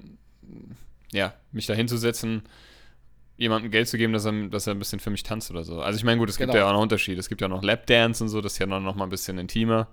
ja, 1.14 1.34
mich 1.54 1.68
da 1.68 1.74
hinzusetzen, 1.74 2.44
jemandem 3.38 3.72
Geld 3.72 3.88
zu 3.88 3.98
geben, 3.98 4.12
dass 4.12 4.26
er, 4.26 4.34
dass 4.50 4.68
er 4.68 4.76
ein 4.76 4.80
bisschen 4.80 5.00
für 5.00 5.10
mich 5.10 5.24
tanzt 5.24 5.52
oder 5.52 5.64
so. 5.64 5.82
Also 5.82 5.96
ich 5.96 6.04
meine, 6.04 6.18
gut, 6.18 6.30
es 6.30 6.38
gibt 6.38 6.52
genau. 6.52 6.66
ja 6.66 6.70
auch 6.70 6.74
noch 6.74 6.82
Unterschiede. 6.82 7.18
Es 7.18 7.30
gibt 7.30 7.40
ja 7.40 7.48
noch 7.48 7.64
Lapdance 7.64 8.22
und 8.22 8.30
so, 8.30 8.42
das 8.42 8.54
ist 8.54 8.60
ja 8.60 8.66
noch, 8.66 8.82
noch 8.82 8.96
mal 8.96 9.06
ein 9.06 9.10
bisschen 9.10 9.38
intimer. 9.38 9.88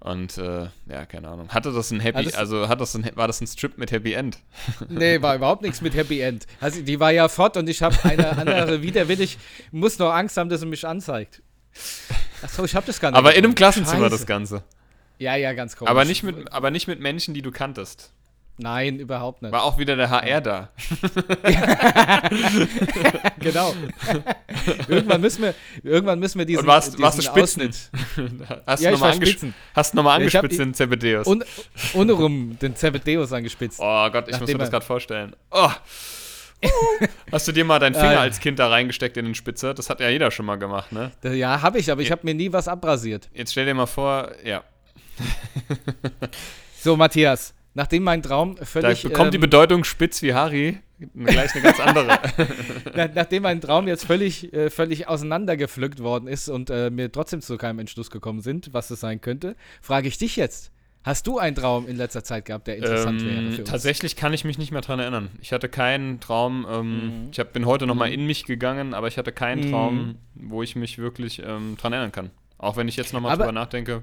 Und 0.00 0.36
äh, 0.36 0.68
ja, 0.86 1.06
keine 1.06 1.28
Ahnung. 1.28 1.48
Hatte 1.48 1.72
das 1.72 1.90
ein 1.90 2.00
Happy, 2.00 2.26
also, 2.26 2.36
also 2.36 2.68
hat 2.68 2.82
das 2.82 2.94
ein, 2.94 3.10
war 3.14 3.26
das 3.26 3.40
ein 3.40 3.46
Strip 3.46 3.78
mit 3.78 3.90
Happy 3.90 4.12
End? 4.12 4.38
Nee, 4.90 5.22
war 5.22 5.34
überhaupt 5.34 5.62
nichts 5.62 5.80
mit 5.80 5.94
Happy 5.94 6.20
End. 6.20 6.46
Also 6.60 6.82
die 6.82 7.00
war 7.00 7.10
ja 7.10 7.28
fort 7.28 7.56
und 7.56 7.70
ich 7.70 7.82
habe 7.82 7.96
eine 8.04 8.36
andere 8.36 8.82
widerwillig, 8.82 9.38
muss 9.72 9.98
noch 9.98 10.12
Angst 10.12 10.36
haben, 10.36 10.50
dass 10.50 10.60
sie 10.60 10.66
mich 10.66 10.86
anzeigt. 10.86 11.40
Achso, 12.42 12.64
ich 12.64 12.74
habe 12.74 12.86
das 12.86 13.00
gar 13.00 13.10
nicht. 13.10 13.18
Aber 13.18 13.34
in 13.34 13.44
einem 13.44 13.54
Klassenzimmer 13.54 14.04
Scheiße. 14.04 14.16
das 14.16 14.26
Ganze. 14.26 14.62
Ja, 15.18 15.36
ja, 15.36 15.52
ganz 15.52 15.76
komisch. 15.76 15.90
Aber 15.90 16.04
nicht 16.04 16.22
mit, 16.22 16.52
aber 16.52 16.70
nicht 16.70 16.88
mit 16.88 17.00
Menschen, 17.00 17.34
die 17.34 17.42
du 17.42 17.50
kanntest. 17.50 18.12
Nein, 18.56 19.00
überhaupt 19.00 19.42
nicht. 19.42 19.50
War 19.50 19.64
auch 19.64 19.78
wieder 19.78 19.96
der 19.96 20.10
HR 20.10 20.40
da. 20.40 20.68
genau. 23.40 23.74
irgendwann, 24.86 25.20
müssen 25.20 25.42
wir, 25.42 25.54
irgendwann 25.82 26.20
müssen 26.20 26.38
wir 26.38 26.46
diesen, 26.46 26.60
Und 26.60 26.68
warst, 26.68 26.92
diesen 26.92 27.02
warst 27.02 27.18
du 27.18 27.22
Spitzen? 27.24 27.74
hast, 28.64 28.80
ja, 28.80 28.90
du 28.90 28.94
nochmal 28.94 29.12
angespitzt, 29.12 29.54
hast 29.74 29.94
nochmal 29.94 30.20
angespitzt 30.20 30.60
den 30.60 30.72
Zebedeus? 30.72 31.26
Un, 31.26 31.42
unrum 31.94 32.56
den 32.60 32.76
Zebedeus 32.76 33.32
angespitzt. 33.32 33.80
Oh 33.82 34.08
Gott, 34.10 34.28
ich 34.28 34.38
muss 34.38 34.48
mir 34.48 34.58
das 34.58 34.70
gerade 34.70 34.86
vorstellen. 34.86 35.34
Oh. 35.50 35.70
Hast 37.32 37.48
du 37.48 37.52
dir 37.52 37.64
mal 37.64 37.78
deinen 37.78 37.94
Finger 37.94 38.14
äh, 38.14 38.16
als 38.16 38.40
Kind 38.40 38.58
da 38.58 38.68
reingesteckt 38.68 39.16
in 39.16 39.24
den 39.24 39.34
Spitzer? 39.34 39.74
Das 39.74 39.90
hat 39.90 40.00
ja 40.00 40.08
jeder 40.08 40.30
schon 40.30 40.46
mal 40.46 40.56
gemacht, 40.56 40.92
ne? 40.92 41.12
Ja, 41.22 41.62
habe 41.62 41.78
ich, 41.78 41.90
aber 41.90 42.02
ich 42.02 42.10
habe 42.10 42.22
mir 42.24 42.34
nie 42.34 42.52
was 42.52 42.68
abrasiert. 42.68 43.28
Jetzt 43.32 43.52
stell 43.52 43.66
dir 43.66 43.74
mal 43.74 43.86
vor, 43.86 44.30
ja. 44.44 44.62
so, 46.80 46.96
Matthias, 46.96 47.54
nachdem 47.74 48.04
mein 48.04 48.22
Traum 48.22 48.56
völlig. 48.56 49.02
Da 49.02 49.08
bekommt 49.08 49.26
ähm, 49.26 49.32
die 49.32 49.38
Bedeutung 49.38 49.84
spitz 49.84 50.22
wie 50.22 50.34
Harry 50.34 50.78
gleich 51.24 51.54
eine 51.54 51.62
ganz 51.62 51.80
andere. 51.80 52.18
nachdem 53.14 53.42
mein 53.42 53.60
Traum 53.60 53.88
jetzt 53.88 54.06
völlig, 54.06 54.52
äh, 54.52 54.70
völlig 54.70 55.08
auseinandergepflückt 55.08 56.02
worden 56.02 56.28
ist 56.28 56.48
und 56.48 56.70
äh, 56.70 56.90
mir 56.90 57.10
trotzdem 57.10 57.40
zu 57.40 57.56
keinem 57.56 57.80
Entschluss 57.80 58.10
gekommen 58.10 58.40
sind, 58.40 58.72
was 58.72 58.90
es 58.90 59.00
sein 59.00 59.20
könnte, 59.20 59.56
frage 59.80 60.08
ich 60.08 60.18
dich 60.18 60.36
jetzt. 60.36 60.70
Hast 61.04 61.26
du 61.26 61.38
einen 61.38 61.54
Traum 61.54 61.86
in 61.86 61.96
letzter 61.96 62.24
Zeit 62.24 62.46
gehabt, 62.46 62.66
der 62.66 62.78
interessant 62.78 63.20
ähm, 63.20 63.28
wäre? 63.28 63.52
Für 63.52 63.60
uns? 63.60 63.70
Tatsächlich 63.70 64.16
kann 64.16 64.32
ich 64.32 64.44
mich 64.44 64.56
nicht 64.56 64.72
mehr 64.72 64.80
daran 64.80 65.00
erinnern. 65.00 65.28
Ich 65.42 65.52
hatte 65.52 65.68
keinen 65.68 66.18
Traum. 66.18 66.66
Ähm, 66.68 67.24
mhm. 67.24 67.28
Ich 67.30 67.38
hab, 67.38 67.52
bin 67.52 67.66
heute 67.66 67.86
nochmal 67.86 68.08
mhm. 68.08 68.14
in 68.14 68.26
mich 68.26 68.44
gegangen, 68.44 68.94
aber 68.94 69.06
ich 69.08 69.18
hatte 69.18 69.30
keinen 69.30 69.66
mhm. 69.66 69.70
Traum, 69.70 70.14
wo 70.34 70.62
ich 70.62 70.76
mich 70.76 70.96
wirklich 70.96 71.42
ähm, 71.44 71.76
dran 71.76 71.92
erinnern 71.92 72.10
kann. 72.10 72.30
Auch 72.56 72.78
wenn 72.78 72.88
ich 72.88 72.96
jetzt 72.96 73.12
nochmal 73.12 73.36
drüber 73.36 73.52
nachdenke. 73.52 74.02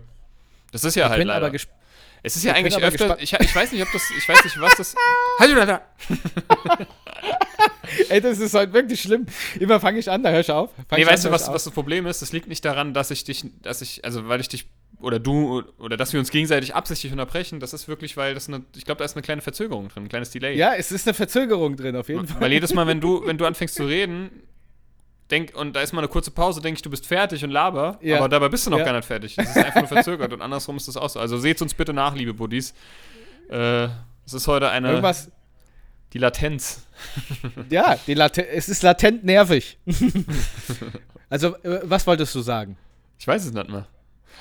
Das 0.72 0.84
ist 0.84 0.94
ja 0.94 1.10
halt 1.10 1.24
leider. 1.26 1.48
Aber 1.48 1.56
es 2.24 2.36
ist 2.36 2.44
ja 2.44 2.54
eigentlich 2.54 2.78
öfter. 2.78 3.20
Ich, 3.20 3.34
ich, 3.34 3.56
weiß 3.56 3.72
nicht, 3.72 3.82
ob 3.82 3.92
das. 3.92 4.04
Ich 4.16 4.30
weiß 4.30 4.44
nicht, 4.44 4.62
was 4.62 4.76
das. 4.76 4.96
Hallo, 5.40 5.56
da. 5.66 5.82
Ey, 8.10 8.22
das 8.22 8.38
ist 8.38 8.54
halt 8.54 8.74
wirklich 8.74 9.02
schlimm. 9.02 9.26
Immer 9.60 9.80
fange 9.80 9.98
ich 9.98 10.10
an, 10.10 10.22
da 10.22 10.30
hörst 10.30 10.50
du 10.50 10.54
auf. 10.54 10.70
Fang 10.88 11.00
nee, 11.00 11.06
weißt 11.06 11.26
an, 11.26 11.32
du, 11.32 11.36
was, 11.36 11.52
was 11.52 11.64
das 11.64 11.74
Problem 11.74 12.06
ist? 12.06 12.22
Das 12.22 12.32
liegt 12.32 12.48
nicht 12.48 12.64
daran, 12.64 12.94
dass 12.94 13.10
ich 13.10 13.24
dich, 13.24 13.44
dass 13.64 13.82
ich, 13.82 14.06
also 14.06 14.28
weil 14.28 14.40
ich 14.40 14.50
dich 14.50 14.68
oder 15.02 15.20
du 15.20 15.64
oder 15.78 15.98
dass 15.98 16.14
wir 16.14 16.20
uns 16.20 16.32
gegenseitig 16.32 16.76
absichtlich 16.76 17.12
unterbrechen. 17.12 17.60
Das 17.60 17.74
ist 17.74 17.88
wirklich, 17.88 18.18
weil 18.18 18.34
das 18.34 18.48
eine, 18.48 18.64
ich 18.76 18.86
glaube, 18.86 19.00
da 19.00 19.06
ist 19.06 19.16
eine 19.16 19.22
kleine 19.22 19.42
Verzögerung 19.42 19.90
drin, 19.90 20.04
ein 20.04 20.10
kleines 20.10 20.32
Delay. 20.32 20.56
Ja, 20.56 20.74
es 20.74 20.92
ist 20.92 21.08
eine 21.08 21.14
Verzögerung 21.14 21.76
drin, 21.76 21.96
auf 21.96 22.10
jeden 22.10 22.22
weil 22.22 22.28
Fall. 22.28 22.42
Weil 22.42 22.54
jedes 22.54 22.74
Mal, 22.74 22.88
wenn 22.88 23.02
du, 23.02 23.22
wenn 23.26 23.38
du 23.38 23.46
anfängst 23.46 23.76
zu 23.76 23.86
reden, 23.86 24.30
denk, 25.30 25.56
und 25.56 25.76
da 25.76 25.82
ist 25.82 25.94
mal 25.94 26.02
eine 26.02 26.08
kurze 26.08 26.32
Pause, 26.32 26.62
denke 26.62 26.78
ich, 26.78 26.82
du 26.82 26.90
bist 26.90 27.08
fertig 27.08 27.44
und 27.44 27.52
laber, 27.52 27.98
ja. 28.02 28.18
aber 28.18 28.30
dabei 28.30 28.50
bist 28.50 28.66
du 28.66 28.70
noch 28.70 28.80
ja. 28.80 28.86
gar 28.86 28.94
nicht 28.94 29.06
fertig. 29.06 29.36
Das 29.36 29.50
ist 29.50 29.58
einfach 29.58 29.82
nur 29.82 29.88
verzögert 29.88 30.34
und 30.34 30.42
andersrum 30.42 30.78
ist 30.78 30.88
das 30.88 30.98
auch 30.98 31.10
so. 31.10 31.20
Also 31.20 31.38
seht 31.38 31.62
uns 31.62 31.74
bitte 31.74 31.94
nach, 31.94 32.16
liebe 32.16 32.34
Buddies. 32.34 32.74
Äh, 33.50 33.86
es 34.26 34.34
ist 34.34 34.48
heute 34.48 34.70
eine. 34.70 34.90
Irgendwas. 34.90 35.32
Die 36.14 36.18
Latenz. 36.18 36.86
Ja, 37.70 37.98
die 38.06 38.14
Laten 38.14 38.42
es 38.42 38.68
ist 38.68 38.84
latent 38.84 39.24
nervig. 39.24 39.78
also, 41.30 41.56
äh, 41.64 41.80
was 41.84 42.06
wolltest 42.06 42.36
du 42.36 42.42
sagen? 42.42 42.78
Ich 43.18 43.28
weiß 43.28 43.46
es 43.46 43.54
nicht 43.54 43.70
mehr. 43.70 43.88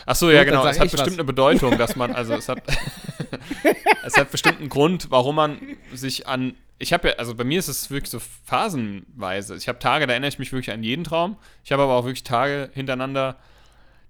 Ach 0.07 0.17
so, 0.17 0.31
ja, 0.31 0.45
genau. 0.45 0.67
Es 0.67 0.79
hat 0.79 0.91
bestimmt 0.91 1.07
was. 1.07 1.15
eine 1.15 1.25
Bedeutung, 1.25 1.79
dass 1.79 1.97
man, 1.97 2.13
also 2.13 2.35
es 2.35 2.49
hat, 2.49 2.63
es 4.05 4.17
hat 4.17 4.31
bestimmt 4.31 4.61
einen 4.61 4.69
Grund, 4.69 5.11
warum 5.11 5.37
man 5.37 5.59
sich 5.93 6.27
an 6.27 6.55
ich 6.83 6.95
habe 6.95 7.09
ja, 7.09 7.15
also 7.17 7.35
bei 7.35 7.45
mir 7.45 7.59
ist 7.59 7.69
es 7.69 7.91
wirklich 7.91 8.11
so 8.11 8.21
phasenweise. 8.47 9.55
Ich 9.55 9.69
habe 9.69 9.79
Tage, 9.79 10.07
da 10.07 10.15
erinnere 10.15 10.31
ich 10.31 10.39
mich 10.39 10.51
wirklich 10.51 10.73
an 10.73 10.83
jeden 10.83 11.05
Traum. 11.05 11.37
Ich 11.63 11.73
habe 11.73 11.83
aber 11.83 11.93
auch 11.93 12.05
wirklich 12.05 12.25
Tage 12.25 12.71
hintereinander, 12.73 13.37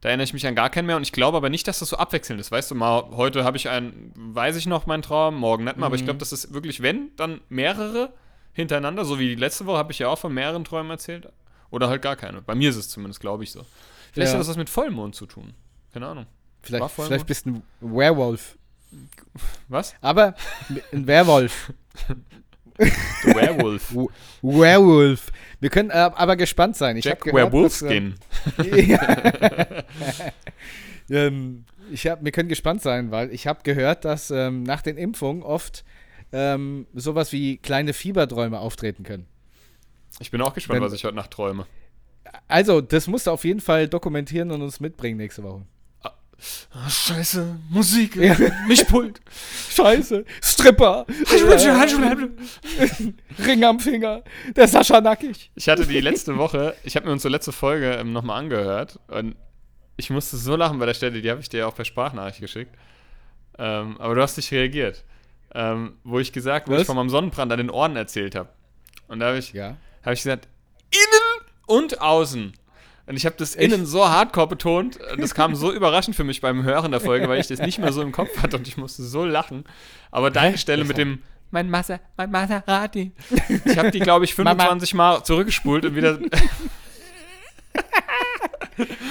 da 0.01 0.09
erinnere 0.09 0.25
ich 0.25 0.33
mich 0.33 0.47
an 0.47 0.55
gar 0.55 0.71
keinen 0.71 0.87
mehr. 0.87 0.97
Und 0.97 1.03
ich 1.03 1.11
glaube 1.11 1.37
aber 1.37 1.51
nicht, 1.51 1.67
dass 1.67 1.81
das 1.81 1.89
so 1.89 1.97
abwechselnd 1.97 2.41
ist. 2.41 2.53
Weißt 2.53 2.71
du, 2.71 2.77
mal 2.77 3.11
heute 3.11 3.43
habe 3.43 3.57
ich 3.57 3.69
einen, 3.69 4.13
weiß 4.15 4.55
ich 4.55 4.67
noch 4.67 4.87
meinen 4.87 5.03
Traum, 5.03 5.35
morgen 5.35 5.65
nicht 5.65 5.77
mehr. 5.77 5.81
Mhm. 5.81 5.85
Aber 5.85 5.97
ich 5.97 6.05
glaube, 6.05 6.15
mhm. 6.15 6.21
das 6.21 6.33
ist 6.33 6.55
wirklich, 6.55 6.81
wenn, 6.81 7.11
dann 7.17 7.41
mehrere 7.49 8.13
hintereinander. 8.53 9.05
So 9.05 9.19
wie 9.19 9.29
die 9.29 9.35
letzte 9.35 9.67
Woche 9.67 9.79
habe 9.79 9.91
ich 9.91 9.99
ja 9.99 10.09
auch 10.09 10.19
von 10.19 10.33
mehreren 10.33 10.65
Träumen 10.65 10.93
erzählt. 10.93 11.29
Oder 11.71 11.89
halt 11.89 12.03
gar 12.03 12.15
keine. 12.15 12.41
Bei 12.41 12.55
mir 12.55 12.71
ist 12.71 12.77
es 12.77 12.89
zumindest, 12.89 13.21
glaube 13.21 13.43
ich, 13.43 13.51
so. 13.51 13.67
Vielleicht 14.13 14.29
ja. 14.29 14.35
hat 14.35 14.41
das 14.41 14.49
was 14.49 14.57
mit 14.57 14.71
Vollmond 14.71 15.17
zu 15.17 15.27
tun. 15.27 15.55
Keine 15.93 16.07
Ahnung. 16.07 16.27
Vielleicht, 16.63 16.91
vielleicht 16.91 17.27
bist 17.27 17.47
du 17.47 17.51
ein 17.51 17.63
Werewolf. 17.81 18.59
Was? 19.69 19.95
Aber 20.01 20.35
ein 20.93 21.07
Werwolf. 21.07 21.73
The 22.79 23.35
Werewolf. 23.35 23.95
Werewolf. 24.43 25.33
Wir 25.61 25.69
können 25.69 25.91
äh, 25.91 26.11
aber 26.15 26.37
gespannt 26.37 26.77
sein. 26.77 26.97
Ich 26.97 27.05
Jack 27.05 27.27
Werewolfskin. 27.27 28.15
Äh, 28.59 28.97
ähm, 31.11 31.65
ich 31.91 32.07
hab, 32.07 32.25
wir 32.25 32.33
können 32.33 32.49
gespannt 32.49 32.81
sein, 32.81 33.11
weil 33.11 33.33
ich 33.33 33.47
habe 33.47 33.61
gehört, 33.65 34.07
dass 34.07 34.31
ähm, 34.31 34.63
nach 34.63 34.81
den 34.81 34.97
Impfungen 34.97 35.43
oft 35.43 35.85
ähm, 36.33 36.87
sowas 36.95 37.33
wie 37.33 37.59
kleine 37.59 37.93
Fieberträume 37.93 38.59
auftreten 38.59 39.03
können. 39.03 39.27
Ich 40.19 40.31
bin 40.31 40.41
auch 40.41 40.55
gespannt, 40.55 40.81
Wenn, 40.81 40.87
was 40.87 40.93
ich 40.95 41.05
heute 41.05 41.17
Nacht 41.17 41.33
träume. 41.33 41.67
Also, 42.49 42.81
das 42.81 43.07
musst 43.09 43.27
du 43.27 43.31
auf 43.31 43.45
jeden 43.45 43.61
Fall 43.61 43.89
dokumentieren 43.89 44.51
und 44.51 44.63
uns 44.63 44.81
mitbringen 44.81 45.19
nächste 45.19 45.43
Woche. 45.43 45.67
Ah, 46.73 46.89
scheiße, 46.89 47.57
Musik, 47.69 48.17
Ja. 48.17 48.37
Mischpult. 48.67 49.21
Scheiße, 49.71 50.25
Stripper, 50.43 51.07
Ring 53.39 53.65
am 53.65 53.81
Finger, 53.81 54.23
der 54.57 54.69
Sascha 54.69 55.01
nackig. 55.01 55.51
Ich 55.55 55.69
hatte 55.69 55.87
die 55.87 56.01
letzte 56.01 56.37
Woche, 56.37 56.75
ich 56.85 56.97
habe 56.97 57.07
mir 57.07 57.13
unsere 57.13 57.33
letzte 57.33 57.53
Folge 57.53 57.93
ähm, 57.93 58.13
nochmal 58.13 58.39
angehört 58.39 58.99
und 59.09 59.37
ich 59.97 60.11
musste 60.11 60.37
so 60.37 60.57
lachen 60.57 60.79
bei 60.79 60.87
der 60.87 60.95
Stelle, 60.95 61.21
die 61.21 61.31
habe 61.31 61.41
ich 61.41 61.49
dir 61.49 61.69
auch 61.69 61.75
per 61.75 61.85
Sprachnachricht 61.85 62.41
geschickt. 62.41 62.75
Ähm, 63.59 64.01
aber 64.01 64.15
du 64.15 64.23
hast 64.23 64.37
nicht 64.37 64.51
reagiert. 64.53 65.05
Ähm, 65.55 65.95
wo 66.05 66.19
ich 66.21 66.33
gesagt, 66.33 66.69
wo 66.69 66.73
Was? 66.73 66.83
ich 66.83 66.87
von 66.87 66.97
meinem 66.97 67.11
Sonnenbrand 67.11 67.53
an 67.53 67.59
den 67.59 67.71
Ohren 67.71 67.97
erzählt 67.97 68.35
habe. 68.35 68.49
Und 69.09 69.21
da 69.21 69.27
habe 69.27 69.39
ich, 69.39 69.53
Ja. 69.53 69.77
hab 70.05 70.13
ich 70.15 70.21
gesagt, 70.23 70.49
innen 70.91 71.47
und 71.67 72.01
außen. 72.01 72.53
Und 73.11 73.17
ich 73.17 73.27
habe 73.27 73.35
das 73.37 73.57
Echt? 73.57 73.73
innen 73.73 73.87
so 73.87 74.09
hardcore 74.09 74.47
betont. 74.47 74.97
und 75.11 75.21
Das 75.21 75.35
kam 75.35 75.57
so 75.57 75.73
überraschend 75.75 76.15
für 76.15 76.23
mich 76.23 76.41
beim 76.41 76.63
Hören 76.63 76.93
der 76.93 77.01
Folge, 77.01 77.29
weil 77.29 77.41
ich 77.41 77.49
das 77.49 77.59
nicht 77.59 77.81
mehr 77.81 77.93
so 77.93 78.03
im 78.03 78.13
Kopf 78.13 78.41
hatte 78.41 78.57
und 78.57 78.69
ich 78.69 78.77
musste 78.77 79.03
so 79.03 79.25
lachen. 79.25 79.65
Aber 80.13 80.31
deine 80.31 80.57
Stelle 80.59 80.85
mit 80.85 80.97
dem 80.97 81.21
mein 81.51 81.69
Masa, 81.69 81.99
mein 82.17 82.31
Maserati. 82.31 83.11
Ich 83.65 83.77
habe 83.77 83.91
die, 83.91 83.99
glaube 83.99 84.25
ich, 84.27 84.35
25 84.37 84.95
Mal 84.95 85.25
zurückgespult 85.25 85.87
und 85.87 85.97
wieder. 85.97 86.21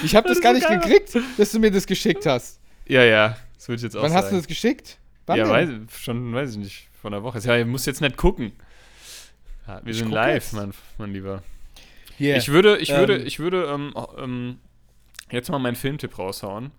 Ich 0.02 0.16
habe 0.16 0.28
das, 0.28 0.38
ist 0.38 0.42
gar 0.42 0.54
nicht 0.54 0.66
geil. 0.66 0.78
gekriegt, 0.80 1.18
dass 1.36 1.52
du 1.52 1.58
mir 1.58 1.70
das 1.70 1.86
geschickt 1.86 2.24
hast. 2.24 2.58
Ja, 2.88 3.04
ja, 3.04 3.36
das 3.54 3.68
würde 3.68 3.76
ich 3.76 3.82
jetzt 3.82 3.96
auch 3.98 4.02
Wann 4.02 4.12
sagen. 4.12 4.22
hast 4.24 4.32
du 4.32 4.36
das 4.36 4.46
geschickt? 4.46 4.96
Wann 5.26 5.36
ja, 5.40 5.46
weiß, 5.46 5.68
schon, 6.00 6.32
weiß 6.32 6.52
ich 6.52 6.56
nicht, 6.56 6.88
von 7.02 7.12
der 7.12 7.22
Woche. 7.22 7.38
Ja, 7.40 7.54
ihr 7.54 7.66
müsst 7.66 7.86
jetzt 7.86 8.00
nicht 8.00 8.16
gucken. 8.16 8.52
Ja, 9.68 9.82
wir 9.84 9.90
Ich 9.92 9.98
sind 9.98 10.10
live, 10.10 10.34
jetzt. 10.42 10.54
mein, 10.54 10.72
mein 10.96 11.12
Lieber. 11.12 11.42
Hier. 12.20 12.36
Ich 12.36 12.48
würde, 12.48 12.76
ich 12.76 12.90
würde, 12.90 13.16
Ähm. 13.16 13.26
ich 13.26 13.38
würde 13.38 13.64
ähm, 13.64 13.94
ähm, 14.18 14.58
jetzt 15.30 15.50
mal 15.50 15.58
meinen 15.58 15.74
Filmtipp 15.74 16.18
raushauen. 16.18 16.70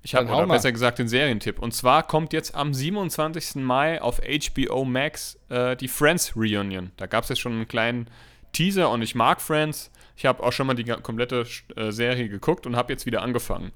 Ich 0.00 0.14
habe, 0.14 0.32
oder 0.32 0.46
besser 0.46 0.72
gesagt, 0.72 0.98
den 0.98 1.08
Serientipp. 1.08 1.58
Und 1.58 1.74
zwar 1.74 2.06
kommt 2.06 2.32
jetzt 2.32 2.54
am 2.54 2.72
27. 2.72 3.56
Mai 3.56 4.00
auf 4.00 4.22
HBO 4.22 4.86
Max 4.86 5.38
äh, 5.50 5.76
die 5.76 5.88
Friends 5.88 6.34
Reunion. 6.34 6.92
Da 6.96 7.04
gab 7.04 7.24
es 7.24 7.28
jetzt 7.28 7.40
schon 7.40 7.52
einen 7.52 7.68
kleinen 7.68 8.08
Teaser 8.54 8.88
und 8.88 9.02
ich 9.02 9.14
mag 9.14 9.42
Friends. 9.42 9.90
Ich 10.16 10.24
habe 10.24 10.42
auch 10.42 10.52
schon 10.52 10.66
mal 10.66 10.72
die 10.72 10.84
komplette 10.84 11.46
äh, 11.76 11.90
Serie 11.90 12.30
geguckt 12.30 12.66
und 12.66 12.74
habe 12.74 12.90
jetzt 12.90 13.04
wieder 13.04 13.20
angefangen 13.20 13.72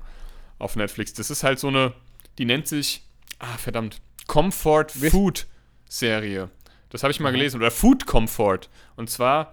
auf 0.59 0.77
Netflix. 0.77 1.13
Das 1.13 1.29
ist 1.29 1.45
halt 1.45 1.59
so 1.59 1.69
eine, 1.69 1.93
die 2.39 2.47
nennt 2.47 2.67
sich, 2.69 3.05
ah 3.39 3.59
verdammt, 3.59 4.01
Comfort 4.29 4.87
Food 4.89 5.47
Serie. 5.91 6.49
Das 6.89 7.03
habe 7.03 7.11
ich 7.11 7.21
mal 7.21 7.33
gelesen. 7.33 7.59
Oder 7.59 7.71
Food 7.71 8.07
Comfort. 8.07 8.71
Und 8.97 9.11
zwar 9.11 9.53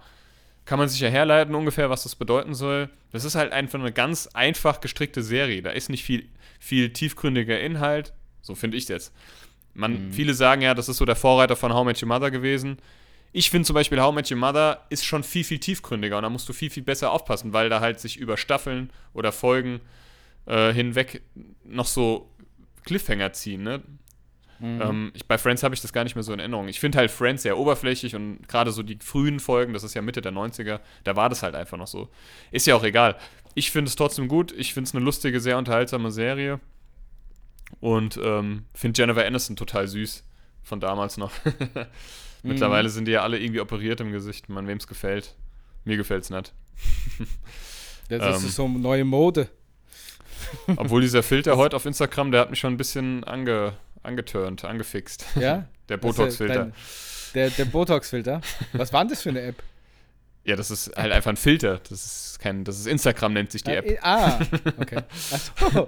kann 0.64 0.78
man 0.78 0.88
sich 0.88 1.00
ja 1.00 1.08
herleiten 1.08 1.54
ungefähr, 1.54 1.90
was 1.90 2.04
das 2.04 2.14
bedeuten 2.14 2.54
soll. 2.54 2.90
Das 3.12 3.24
ist 3.24 3.34
halt 3.34 3.52
einfach 3.52 3.78
eine 3.78 3.92
ganz 3.92 4.28
einfach 4.28 4.80
gestrickte 4.80 5.22
Serie. 5.22 5.62
Da 5.62 5.70
ist 5.70 5.88
nicht 5.88 6.04
viel, 6.04 6.28
viel 6.58 6.92
tiefgründiger 6.92 7.58
Inhalt. 7.58 8.12
So 8.42 8.54
finde 8.54 8.76
ich 8.76 8.88
jetzt. 8.88 9.12
Man, 9.74 10.12
Viele 10.12 10.34
sagen 10.34 10.62
ja, 10.62 10.74
das 10.74 10.88
ist 10.88 10.98
so 10.98 11.04
der 11.04 11.16
Vorreiter 11.16 11.56
von 11.56 11.72
How 11.72 11.84
Met 11.84 12.02
Your 12.02 12.08
Mother 12.08 12.30
gewesen. 12.30 12.78
Ich 13.32 13.50
finde 13.50 13.66
zum 13.66 13.74
Beispiel 13.74 14.00
How 14.00 14.12
Met 14.12 14.30
Your 14.30 14.38
Mother 14.38 14.84
ist 14.90 15.04
schon 15.04 15.22
viel, 15.22 15.44
viel 15.44 15.58
tiefgründiger 15.58 16.16
und 16.16 16.24
da 16.24 16.30
musst 16.30 16.48
du 16.48 16.52
viel, 16.52 16.70
viel 16.70 16.82
besser 16.82 17.12
aufpassen, 17.12 17.52
weil 17.52 17.68
da 17.68 17.80
halt 17.80 18.00
sich 18.00 18.16
über 18.16 18.36
Staffeln 18.36 18.90
oder 19.12 19.30
Folgen 19.30 19.80
äh, 20.46 20.72
hinweg 20.72 21.22
noch 21.64 21.86
so 21.86 22.28
Cliffhanger 22.84 23.32
ziehen. 23.32 23.62
Ne? 23.62 23.82
Ähm, 24.62 25.10
ich, 25.14 25.26
bei 25.26 25.38
Friends 25.38 25.62
habe 25.62 25.74
ich 25.74 25.80
das 25.80 25.92
gar 25.92 26.04
nicht 26.04 26.14
mehr 26.14 26.22
so 26.22 26.32
in 26.32 26.38
Erinnerung. 26.38 26.68
Ich 26.68 26.80
finde 26.80 26.98
halt 26.98 27.10
Friends 27.10 27.42
sehr 27.42 27.56
oberflächlich 27.56 28.14
und 28.14 28.46
gerade 28.48 28.72
so 28.72 28.82
die 28.82 28.98
frühen 29.00 29.40
Folgen, 29.40 29.72
das 29.72 29.84
ist 29.84 29.94
ja 29.94 30.02
Mitte 30.02 30.20
der 30.20 30.32
90er, 30.32 30.80
da 31.04 31.16
war 31.16 31.28
das 31.28 31.42
halt 31.42 31.54
einfach 31.54 31.78
noch 31.78 31.86
so. 31.86 32.08
Ist 32.50 32.66
ja 32.66 32.74
auch 32.74 32.84
egal. 32.84 33.16
Ich 33.54 33.70
finde 33.70 33.88
es 33.88 33.96
trotzdem 33.96 34.28
gut. 34.28 34.52
Ich 34.52 34.74
finde 34.74 34.88
es 34.88 34.94
eine 34.94 35.04
lustige, 35.04 35.40
sehr 35.40 35.58
unterhaltsame 35.58 36.10
Serie. 36.10 36.60
Und 37.80 38.18
ähm, 38.22 38.66
finde 38.74 39.00
Jennifer 39.00 39.24
Aniston 39.24 39.56
total 39.56 39.88
süß. 39.88 40.24
Von 40.62 40.80
damals 40.80 41.16
noch. 41.16 41.32
Mittlerweile 42.42 42.88
sind 42.88 43.06
die 43.06 43.12
ja 43.12 43.22
alle 43.22 43.38
irgendwie 43.38 43.60
operiert 43.60 44.00
im 44.00 44.12
Gesicht. 44.12 44.48
Man, 44.48 44.66
wem 44.66 44.78
es 44.78 44.86
gefällt. 44.86 45.34
Mir 45.84 45.96
gefällt 45.96 46.24
es 46.24 46.30
nicht. 46.30 46.52
Das 48.08 48.42
ähm, 48.42 48.48
ist 48.48 48.56
so 48.56 48.66
neue 48.66 49.04
Mode. 49.04 49.48
Obwohl 50.76 51.00
dieser 51.00 51.22
Filter 51.22 51.56
heute 51.56 51.76
auf 51.76 51.86
Instagram, 51.86 52.32
der 52.32 52.40
hat 52.40 52.50
mich 52.50 52.58
schon 52.58 52.74
ein 52.74 52.76
bisschen 52.76 53.22
ange, 53.22 53.74
angeturnt, 54.02 54.64
angefixt. 54.64 55.24
Ja? 55.36 55.68
Der 55.88 55.96
Botox-Filter. 55.96 56.72
Der, 57.34 57.50
der 57.50 57.64
Botox-Filter. 57.64 58.40
Was 58.72 58.92
war 58.92 59.02
denn 59.02 59.10
das 59.10 59.22
für 59.22 59.28
eine 59.30 59.40
App? 59.42 59.62
Ja, 60.44 60.56
das 60.56 60.70
ist 60.70 60.96
halt 60.96 61.12
einfach 61.12 61.30
ein 61.30 61.36
Filter. 61.36 61.78
Das 61.88 62.04
ist 62.04 62.38
kein, 62.40 62.64
das 62.64 62.78
ist 62.78 62.86
Instagram 62.86 63.32
nennt 63.34 63.52
sich 63.52 63.62
die 63.62 63.72
App. 63.72 63.98
Ah, 64.02 64.38
ah, 64.40 64.40
okay. 64.78 64.96
Achso. 65.32 65.86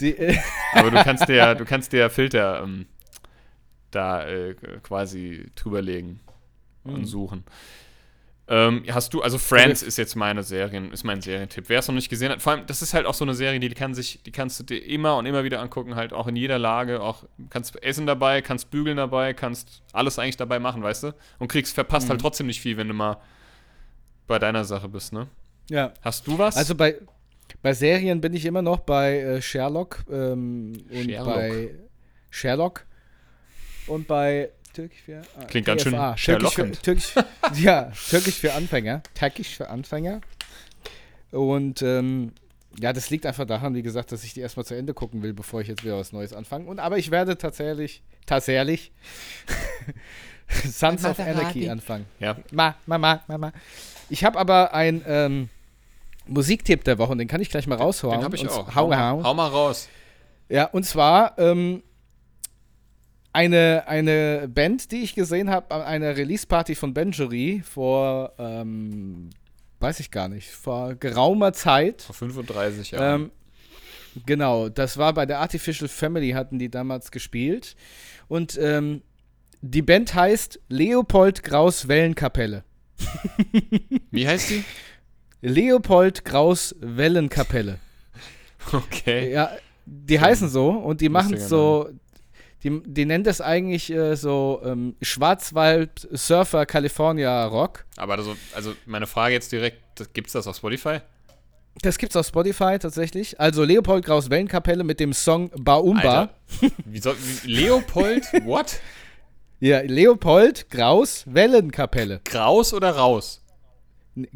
Die, 0.00 0.16
äh, 0.16 0.38
Aber 0.74 0.90
du 0.90 1.02
kannst 1.02 1.28
dir, 1.28 1.34
ja- 1.36 1.54
du 1.54 1.64
kannst 1.64 1.92
dir 1.92 2.08
Filter 2.10 2.62
ähm, 2.62 2.86
da 3.90 4.26
äh, 4.26 4.54
quasi 4.82 5.46
drüberlegen 5.56 6.20
und 6.84 7.06
suchen. 7.06 7.44
Ähm, 8.46 8.84
hast 8.90 9.14
du, 9.14 9.22
also 9.22 9.38
Friends 9.38 9.82
ist 9.82 9.96
jetzt 9.96 10.16
meine 10.16 10.42
Serien, 10.42 10.92
ist 10.92 11.02
mein 11.02 11.22
Serientipp. 11.22 11.64
Wer 11.68 11.78
es 11.78 11.88
noch 11.88 11.94
nicht 11.94 12.10
gesehen 12.10 12.30
hat, 12.30 12.42
vor 12.42 12.52
allem, 12.52 12.66
das 12.66 12.82
ist 12.82 12.92
halt 12.92 13.06
auch 13.06 13.14
so 13.14 13.24
eine 13.24 13.32
Serie, 13.34 13.58
die 13.58 13.70
kann 13.70 13.94
sich, 13.94 14.22
die 14.22 14.32
kannst 14.32 14.60
du 14.60 14.64
dir 14.64 14.84
immer 14.84 15.16
und 15.16 15.24
immer 15.24 15.44
wieder 15.44 15.60
angucken, 15.62 15.94
halt 15.94 16.12
auch 16.12 16.26
in 16.26 16.36
jeder 16.36 16.58
Lage, 16.58 17.00
auch 17.00 17.24
kannst 17.48 17.82
essen 17.82 18.06
dabei, 18.06 18.42
kannst 18.42 18.70
bügeln 18.70 18.98
dabei, 18.98 19.32
kannst 19.32 19.82
alles 19.94 20.18
eigentlich 20.18 20.36
dabei 20.36 20.58
machen, 20.58 20.82
weißt 20.82 21.04
du? 21.04 21.14
Und 21.38 21.48
kriegst, 21.48 21.74
verpasst 21.74 22.06
Mhm. 22.06 22.10
halt 22.10 22.20
trotzdem 22.20 22.46
nicht 22.46 22.60
viel, 22.60 22.76
wenn 22.76 22.88
du 22.88 22.94
mal 22.94 23.16
bei 24.26 24.38
deiner 24.38 24.64
Sache 24.64 24.88
bist, 24.88 25.12
ne? 25.14 25.26
ja. 25.70 25.94
Hast 26.02 26.26
du 26.26 26.36
was? 26.38 26.56
Also 26.56 26.74
bei, 26.74 26.96
bei 27.62 27.72
Serien 27.72 28.20
bin 28.20 28.34
ich 28.34 28.44
immer 28.44 28.60
noch 28.60 28.80
bei 28.80 29.20
äh, 29.20 29.40
Sherlock 29.42 30.04
ähm, 30.10 30.84
und 30.90 31.04
Sherlock. 31.04 31.34
bei 31.34 31.70
Sherlock 32.28 32.84
und 33.86 34.06
bei 34.06 34.50
Türkisch 34.74 35.02
für 35.02 35.22
ah, 35.38 35.44
Klingt 35.44 35.66
ganz 35.66 35.82
schön. 35.82 35.94
Türkisch 36.16 36.54
für. 36.54 36.72
Türkisch, 36.72 37.14
ja, 37.54 37.92
Türkisch 38.10 38.34
für 38.34 38.52
Anfänger. 38.52 39.02
Türkisch 39.14 39.56
für 39.56 39.70
Anfänger. 39.70 40.20
Und 41.30 41.80
ähm, 41.82 42.32
ja, 42.80 42.92
das 42.92 43.08
liegt 43.10 43.24
einfach 43.24 43.46
daran, 43.46 43.74
wie 43.74 43.82
gesagt, 43.82 44.12
dass 44.12 44.24
ich 44.24 44.34
die 44.34 44.40
erstmal 44.40 44.66
zu 44.66 44.74
Ende 44.74 44.94
gucken 44.94 45.22
will, 45.22 45.32
bevor 45.32 45.60
ich 45.60 45.68
jetzt 45.68 45.84
wieder 45.84 45.96
was 45.96 46.12
Neues 46.12 46.32
anfange. 46.32 46.66
Und 46.66 46.80
aber 46.80 46.98
ich 46.98 47.10
werde 47.10 47.38
tatsächlich, 47.38 48.02
tatsächlich 48.26 48.92
Sons 50.68 51.04
of 51.04 51.18
Anarchy 51.18 51.68
anfangen. 51.68 52.06
ja. 52.18 52.36
Ma, 52.50 52.74
Mama, 52.86 53.22
Mama. 53.28 53.52
Ich 54.10 54.24
habe 54.24 54.38
aber 54.38 54.74
einen 54.74 55.02
ähm, 55.06 55.48
Musiktipp 56.26 56.84
der 56.84 56.98
Woche 56.98 57.12
und 57.12 57.18
den 57.18 57.28
kann 57.28 57.40
ich 57.40 57.48
gleich 57.48 57.66
mal 57.66 57.76
raushauen. 57.76 58.18
Den 58.18 58.24
habe 58.24 58.36
ich 58.36 58.48
auch. 58.48 58.74
Hau, 58.74 58.82
Hau, 58.82 58.88
mal, 58.88 58.98
hau. 58.98 59.22
hau 59.22 59.34
mal 59.34 59.48
raus. 59.48 59.88
Ja, 60.48 60.66
und 60.66 60.84
zwar 60.84 61.38
ähm, 61.38 61.82
eine, 63.34 63.84
eine 63.88 64.48
Band, 64.48 64.92
die 64.92 65.02
ich 65.02 65.14
gesehen 65.14 65.50
habe 65.50 65.74
an 65.74 65.82
einer 65.82 66.16
Release-Party 66.16 66.76
von 66.76 66.94
Benjury 66.94 67.62
vor, 67.68 68.32
ähm, 68.38 69.30
weiß 69.80 69.98
ich 70.00 70.12
gar 70.12 70.28
nicht, 70.28 70.50
vor 70.50 70.94
geraumer 70.94 71.52
Zeit. 71.52 72.02
Vor 72.02 72.14
35 72.14 72.92
Jahren. 72.92 73.22
Ähm, 73.22 73.30
genau, 74.24 74.68
das 74.68 74.98
war 74.98 75.12
bei 75.12 75.26
der 75.26 75.40
Artificial 75.40 75.88
Family, 75.88 76.30
hatten 76.30 76.60
die 76.60 76.70
damals 76.70 77.10
gespielt. 77.10 77.74
Und 78.28 78.56
ähm, 78.56 79.02
die 79.62 79.82
Band 79.82 80.14
heißt 80.14 80.60
Leopold 80.68 81.42
Graus 81.42 81.88
Wellenkapelle. 81.88 82.62
Wie 84.12 84.28
heißt 84.28 84.50
die? 84.50 84.64
Leopold 85.42 86.24
Graus 86.24 86.74
Wellenkapelle. 86.80 87.80
Okay. 88.72 89.30
Ja, 89.30 89.50
die 89.84 90.18
heißen 90.18 90.48
so 90.48 90.70
und 90.70 91.02
die 91.02 91.10
machen 91.10 91.38
so, 91.38 91.90
die, 92.64 92.82
die 92.84 93.04
nennen 93.04 93.22
das 93.24 93.40
eigentlich 93.40 93.90
äh, 93.92 94.16
so 94.16 94.60
ähm, 94.64 94.96
Schwarzwald 95.02 96.08
Surfer 96.12 96.66
California 96.66 97.44
Rock. 97.46 97.84
Aber 97.96 98.14
also, 98.14 98.34
also 98.54 98.74
meine 98.86 99.06
Frage 99.06 99.34
jetzt 99.34 99.52
direkt, 99.52 99.78
gibt 100.14 100.28
es 100.28 100.32
das 100.32 100.46
auf 100.46 100.56
Spotify? 100.56 100.98
Das 101.82 101.98
gibt's 101.98 102.16
auf 102.16 102.26
Spotify 102.26 102.78
tatsächlich. 102.78 103.38
Also 103.40 103.64
Leopold 103.64 104.04
Graus 104.04 104.30
Wellenkapelle 104.30 104.84
mit 104.84 105.00
dem 105.00 105.12
Song 105.12 105.50
Baumba. 105.56 106.30
Wie 106.84 107.00
soll, 107.00 107.16
wie, 107.42 107.52
Leopold, 107.52 108.24
what? 108.44 108.78
Ja, 109.60 109.80
Leopold 109.80 110.70
Graus 110.70 111.24
Wellenkapelle. 111.26 112.20
Kraus 112.24 112.72
oder 112.72 112.90
raus? 112.92 113.42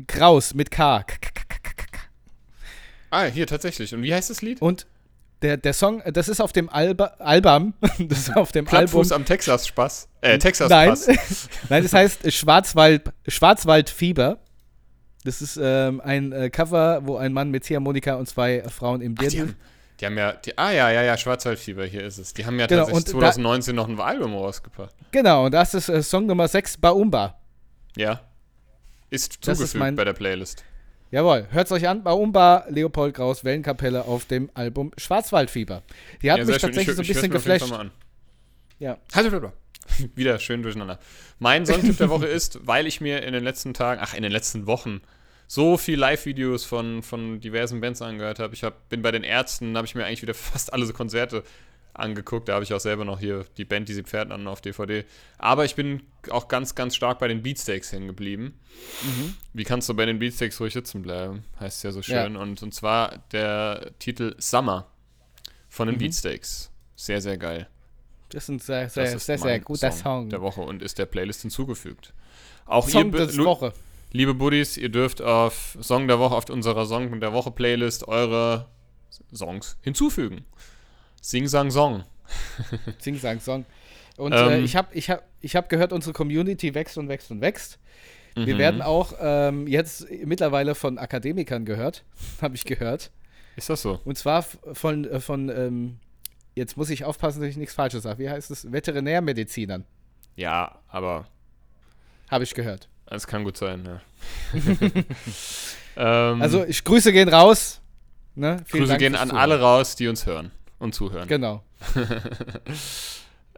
Graus 0.09 0.55
mit 0.55 0.71
K- 0.71 1.03
K- 1.05 1.17
K- 1.21 1.31
K. 1.31 1.59
Ah, 3.11 3.25
hier 3.27 3.47
tatsächlich. 3.47 3.95
Und 3.95 4.03
wie 4.03 4.13
heißt 4.13 4.31
das 4.31 4.43
Lied? 4.43 4.61
Und 4.61 4.87
der, 5.43 5.57
der 5.57 5.73
Song, 5.73 6.03
das 6.13 6.29
ist 6.29 6.41
auf 6.41 6.53
dem 6.53 6.69
Alba, 6.69 7.13
Album, 7.19 7.75
das 7.99 8.19
ist 8.29 8.37
auf 8.37 8.51
dem 8.53 8.65
Plattfuß 8.65 9.13
Album. 9.13 9.23
am 9.23 9.27
Texas 9.27 9.67
Spaß. 9.69 10.09
Äh, 10.21 10.39
Texas 10.39 10.69
Nein, 10.69 10.89
Pass. 10.91 11.07
nein, 11.69 11.83
das 11.83 11.93
heißt 11.93 12.33
Schwarzwald, 12.33 13.13
Schwarzwaldfieber. 13.27 14.39
Das 15.25 15.43
ist 15.43 15.59
ähm, 15.63 16.01
ein 16.01 16.33
äh, 16.33 16.49
Cover, 16.51 17.01
wo 17.05 17.17
ein 17.17 17.33
Mann 17.33 17.51
mit 17.51 17.65
Ziehharmonika 17.65 18.15
und 18.15 18.29
zwei 18.29 18.59
äh, 18.59 18.69
Frauen 18.69 19.01
im 19.01 19.15
die, 19.15 19.27
Dirndl. 19.29 19.41
haben, 19.41 19.57
die 20.01 20.07
haben 20.07 20.17
ja, 20.19 20.33
die, 20.33 20.57
ah 20.57 20.71
ja, 20.71 20.91
ja, 20.91 21.03
ja, 21.03 21.17
Schwarzwaldfieber, 21.17 21.85
hier 21.87 22.05
ist 22.05 22.19
es. 22.19 22.33
Die 22.35 22.47
haben 22.47 22.59
ja 22.59 22.67
Genau, 22.67 22.83
tatsächlich 22.87 23.15
und 23.15 23.23
da- 23.23 23.31
2019 23.33 23.75
noch 23.77 23.89
ein 23.89 24.01
Album 24.01 24.35
rausgebracht. 24.35 24.95
Genau, 25.11 25.47
und 25.47 25.53
das 25.53 25.75
ist 25.75 25.89
äh, 25.89 26.03
Song 26.03 26.27
Nummer 26.27 26.47
6, 26.49 26.77
Baumba. 26.79 27.39
Ja. 27.97 28.21
Ist 29.11 29.47
Das 29.47 29.59
ist 29.61 29.73
zugefügt 29.73 29.75
mein- 29.81 29.97
bei 29.97 30.05
der 30.05 30.13
Playlist. 30.13 30.65
Jawohl, 31.11 31.47
hört's 31.51 31.73
euch 31.73 31.89
an, 31.89 32.03
Baumba, 32.03 32.67
Leopold 32.69 33.15
Kraus, 33.15 33.43
Wellenkapelle 33.45 34.05
auf 34.05 34.27
dem 34.27 34.51
Album 34.55 34.93
Schwarzwaldfieber. 34.99 35.83
Die 36.23 36.31
hat 36.31 36.39
Ja, 36.39 36.45
mich 36.45 36.59
tatsächlich 36.59 36.95
so 36.97 37.01
ein 37.01 37.05
Ich- 37.05 37.11
ich 37.11 37.17
bisschen 37.17 37.31
geflasht. 37.31 37.71
Mal 37.71 37.81
an. 37.81 37.91
Ja. 38.79 38.99
Also, 39.13 39.31
Wieder 40.15 40.39
schön 40.39 40.63
durcheinander. 40.63 40.99
Mein 41.39 41.65
Songtipp 41.65 41.97
der 41.97 42.11
Woche 42.11 42.27
ist, 42.27 42.61
weil 42.67 42.87
ich 42.87 43.01
mir 43.01 43.23
in 43.23 43.33
den 43.33 43.43
letzten 43.43 43.73
Tagen, 43.73 44.01
ach, 44.05 44.13
in 44.15 44.23
den 44.23 44.33
letzten 44.33 44.67
Wochen 44.67 45.01
so 45.47 45.79
viel 45.79 45.99
Live-Videos 45.99 46.67
von, 46.67 47.03
von 47.03 47.41
diversen 47.41 47.81
Bands 47.81 48.03
angehört 48.03 48.39
habe. 48.39 48.53
Ich 48.55 48.63
hab, 48.65 48.91
bin 48.91 49.01
bei 49.01 49.11
den 49.11 49.25
Ärzten, 49.25 49.75
habe 49.79 49.87
ich 49.87 49.95
mir 49.95 50.05
eigentlich 50.05 50.21
wieder 50.21 50.35
fast 50.35 50.75
alle 50.75 50.85
so 50.85 50.93
Konzerte 50.93 51.43
angeguckt. 51.99 52.49
Da 52.49 52.55
habe 52.55 52.65
ich 52.65 52.73
auch 52.75 52.81
selber 52.81 53.05
noch 53.05 53.19
hier 53.21 53.45
die 53.57 53.65
Band, 53.65 53.89
die 53.89 53.95
sie 53.95 54.03
Pferden 54.03 54.33
an 54.33 54.47
auf 54.47 54.61
DVD. 54.61 55.05
Aber 55.39 55.65
ich 55.65 55.75
bin 55.75 56.03
auch 56.31 56.49
ganz, 56.49 56.75
ganz 56.75 56.95
stark 56.97 57.19
bei 57.19 57.29
den 57.29 57.43
Beatsteaks 57.43 57.93
hängen 57.93 58.07
geblieben. 58.09 58.59
Wie 59.53 59.65
kannst 59.65 59.89
du 59.89 59.95
bei 59.95 60.07
den 60.07 60.19
Beatsteaks 60.19 60.61
ruhig 60.61 60.73
sitzen 60.73 61.03
bleiben? 61.03 61.45
Heißt 61.61 61.85
ja 61.85 61.93
so 61.93 62.03
schön. 62.03 62.37
Und, 62.37 62.63
und 62.63 62.75
zwar 62.75 63.19
der 63.33 63.91
Titel 63.99 64.35
Summer 64.39 64.87
von 65.69 65.87
den 65.89 65.97
Mhm. 65.97 66.01
Beatsteaks. 66.01 66.71
Sehr, 66.97 67.21
sehr 67.21 67.37
geil. 67.39 67.69
Das 68.31 68.45
ist 68.45 68.49
ein 68.51 68.59
sehr, 68.59 68.89
sehr, 68.91 69.15
ist 69.15 69.25
sehr, 69.27 69.39
sehr 69.39 69.61
guter 69.61 69.91
Song. 69.93 70.29
der 70.29 70.43
Woche 70.43 70.61
und 70.61 70.83
ist 70.83 70.99
der 70.99 71.07
Playlist 71.07 71.43
hinzugefügt. 71.43 72.13
Auch 72.67 72.87
Song 72.89 73.13
ihr, 73.13 73.27
des 73.27 73.39
Woche. 73.39 73.73
liebe 74.13 74.35
Buddies, 74.35 74.77
ihr 74.77 74.91
dürft 74.91 75.23
auf 75.23 75.79
Song 75.81 76.07
der 76.09 76.19
Woche, 76.19 76.35
auf 76.35 76.51
unserer 76.51 76.85
Song 76.85 77.21
der 77.21 77.33
Woche 77.33 77.51
Playlist 77.51 78.07
eure 78.07 78.67
Songs 79.35 79.79
hinzufügen. 79.81 80.45
Sing, 81.21 81.47
sang, 81.49 81.71
song. 81.71 82.05
Sing, 82.99 83.17
sang, 83.19 83.41
Song. 83.41 83.65
Und 84.17 84.33
Ähm. 84.33 84.49
äh, 84.51 84.59
ich 84.61 84.77
habe 84.77 84.89
ich 84.95 85.11
hab, 85.11 85.23
ich 85.41 85.57
hab 85.57 85.69
gehört, 85.69 85.93
unsere 85.93 86.13
Community 86.13 86.75
wächst 86.75 86.99
und 86.99 87.09
wächst 87.09 87.31
und 87.31 87.41
wächst. 87.41 87.79
Wir 88.35 88.55
Mhm. 88.55 88.59
werden 88.59 88.83
auch 88.83 89.15
ähm, 89.21 89.67
jetzt 89.67 90.07
mittlerweile 90.25 90.75
von 90.75 90.99
Akademikern 90.99 91.65
gehört, 91.65 92.05
habe 92.43 92.55
ich 92.55 92.65
gehört. 92.65 93.11
Ist 93.57 93.69
das 93.71 93.83
so? 93.83 94.01
Und 94.05 94.17
zwar 94.19 94.43
von, 94.43 95.05
äh, 95.05 95.21
von 95.21 95.49
ähm, 95.49 95.99
jetzt 96.55 96.77
muss 96.77 96.91
ich 96.91 97.05
aufpassen, 97.05 97.41
dass 97.41 97.49
ich 97.51 97.57
nichts 97.57 97.75
Falsches 97.75 98.03
sage. 98.05 98.19
Wie 98.21 98.31
heißt 98.31 98.51
es? 98.51 98.71
Veterinärmedizinern, 98.71 99.85
Ja, 100.37 100.79
aber 100.89 101.27
habe 102.31 102.45
ich 102.45 102.55
gehört. 102.55 102.89
es 103.07 103.27
kann 103.27 103.43
gut 103.45 103.57
sein, 103.57 103.85
ja. 103.87 104.01
ähm, 106.33 106.43
Also, 106.43 106.65
ich, 106.65 106.85
Grüße 106.85 107.13
gehen 107.13 107.29
raus. 107.29 107.81
Ne? 108.35 108.63
Grüße 108.71 108.87
Dank 108.87 108.99
gehen 109.01 109.15
an 109.17 109.29
Zuhören. 109.31 109.43
alle 109.43 109.61
raus, 109.61 109.97
die 109.97 110.07
uns 110.09 110.27
hören 110.27 110.53
und 110.79 110.95
zuhören. 110.95 111.29
Genau. 111.29 111.63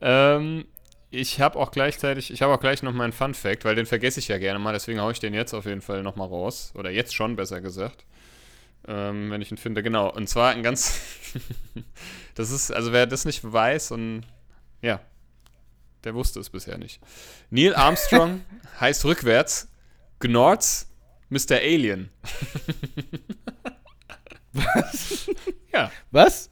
Ähm, 0.00 0.66
ich 1.10 1.40
habe 1.40 1.58
auch 1.58 1.72
gleichzeitig, 1.72 2.32
ich 2.32 2.42
habe 2.42 2.54
auch 2.54 2.60
gleich 2.60 2.82
noch 2.82 2.92
meinen 2.92 3.12
Fun 3.12 3.34
Fact, 3.34 3.64
weil 3.64 3.74
den 3.74 3.86
vergesse 3.86 4.20
ich 4.20 4.28
ja 4.28 4.38
gerne 4.38 4.58
mal, 4.58 4.72
deswegen 4.72 5.00
haue 5.00 5.12
ich 5.12 5.20
den 5.20 5.34
jetzt 5.34 5.54
auf 5.54 5.66
jeden 5.66 5.80
Fall 5.80 6.02
nochmal 6.02 6.28
raus. 6.28 6.72
Oder 6.74 6.90
jetzt 6.90 7.14
schon, 7.14 7.36
besser 7.36 7.60
gesagt. 7.60 8.04
Ähm, 8.86 9.30
wenn 9.30 9.42
ich 9.42 9.50
ihn 9.50 9.58
finde, 9.58 9.82
genau. 9.82 10.10
Und 10.10 10.28
zwar 10.28 10.52
ein 10.52 10.62
ganz. 10.62 11.00
das 12.34 12.50
ist, 12.50 12.70
also 12.70 12.92
wer 12.92 13.06
das 13.06 13.24
nicht 13.24 13.40
weiß 13.44 13.90
und 13.90 14.22
ja, 14.80 15.00
der 16.04 16.14
wusste 16.14 16.40
es 16.40 16.48
bisher 16.48 16.78
nicht. 16.78 17.00
Neil 17.50 17.74
Armstrong 17.74 18.42
heißt 18.80 19.04
rückwärts 19.04 19.68
Gnorts 20.20 20.88
Mr. 21.28 21.56
Alien. 21.56 22.10
Was? 24.52 25.30
Ja, 25.72 25.92
Was? 26.10 26.50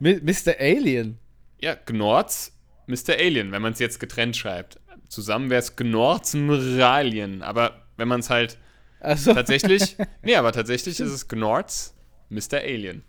Mr. 0.00 0.58
Alien. 0.58 1.18
Ja, 1.60 1.74
Gnorts 1.74 2.52
Mr. 2.86 3.14
Alien, 3.18 3.52
wenn 3.52 3.62
man 3.62 3.72
es 3.72 3.78
jetzt 3.78 4.00
getrennt 4.00 4.36
schreibt. 4.36 4.80
Zusammen 5.08 5.50
wäre 5.50 5.60
es 5.60 5.76
Gnorts 5.76 6.34
Mralien. 6.34 7.42
Aber 7.42 7.82
wenn 7.96 8.08
man 8.08 8.20
es 8.20 8.30
halt 8.30 8.58
Also, 9.00 9.32
tatsächlich. 9.32 9.96
nee, 10.22 10.36
aber 10.36 10.52
tatsächlich 10.52 11.00
ist 11.00 11.10
es 11.10 11.28
Gnorts 11.28 11.94
Mr. 12.28 12.58
Alien. 12.58 13.02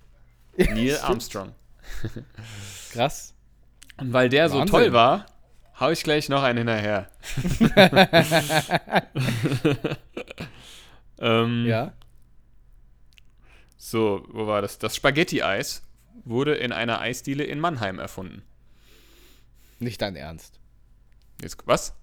Neil. 0.58 0.98
Armstrong. 1.00 1.54
krass. 2.92 3.34
Und 3.98 4.14
weil 4.14 4.30
der 4.30 4.50
so 4.50 4.60
Wahnsinn. 4.60 4.72
toll 4.72 4.94
war, 4.94 5.26
hau 5.80 5.90
ich 5.90 6.04
gleich 6.04 6.30
noch 6.30 6.44
einen 6.44 6.60
hinterher. 6.60 7.10
ähm, 11.20 11.66
Ja. 11.66 11.94
So, 13.78 14.26
wo 14.30 14.48
war 14.48 14.62
das? 14.62 14.80
Das 14.80 14.96
Spaghetti-Eis 14.96 15.85
wurde 16.24 16.56
in 16.56 16.72
einer 16.72 17.00
Eisdiele 17.02 17.44
in 17.44 17.60
Mannheim 17.60 18.00
erfunden. 18.00 18.44
Nicht 19.80 20.02
dein 20.02 20.16
Ernst. 20.16 20.60
Jetzt, 21.42 21.58
was? 21.66 21.94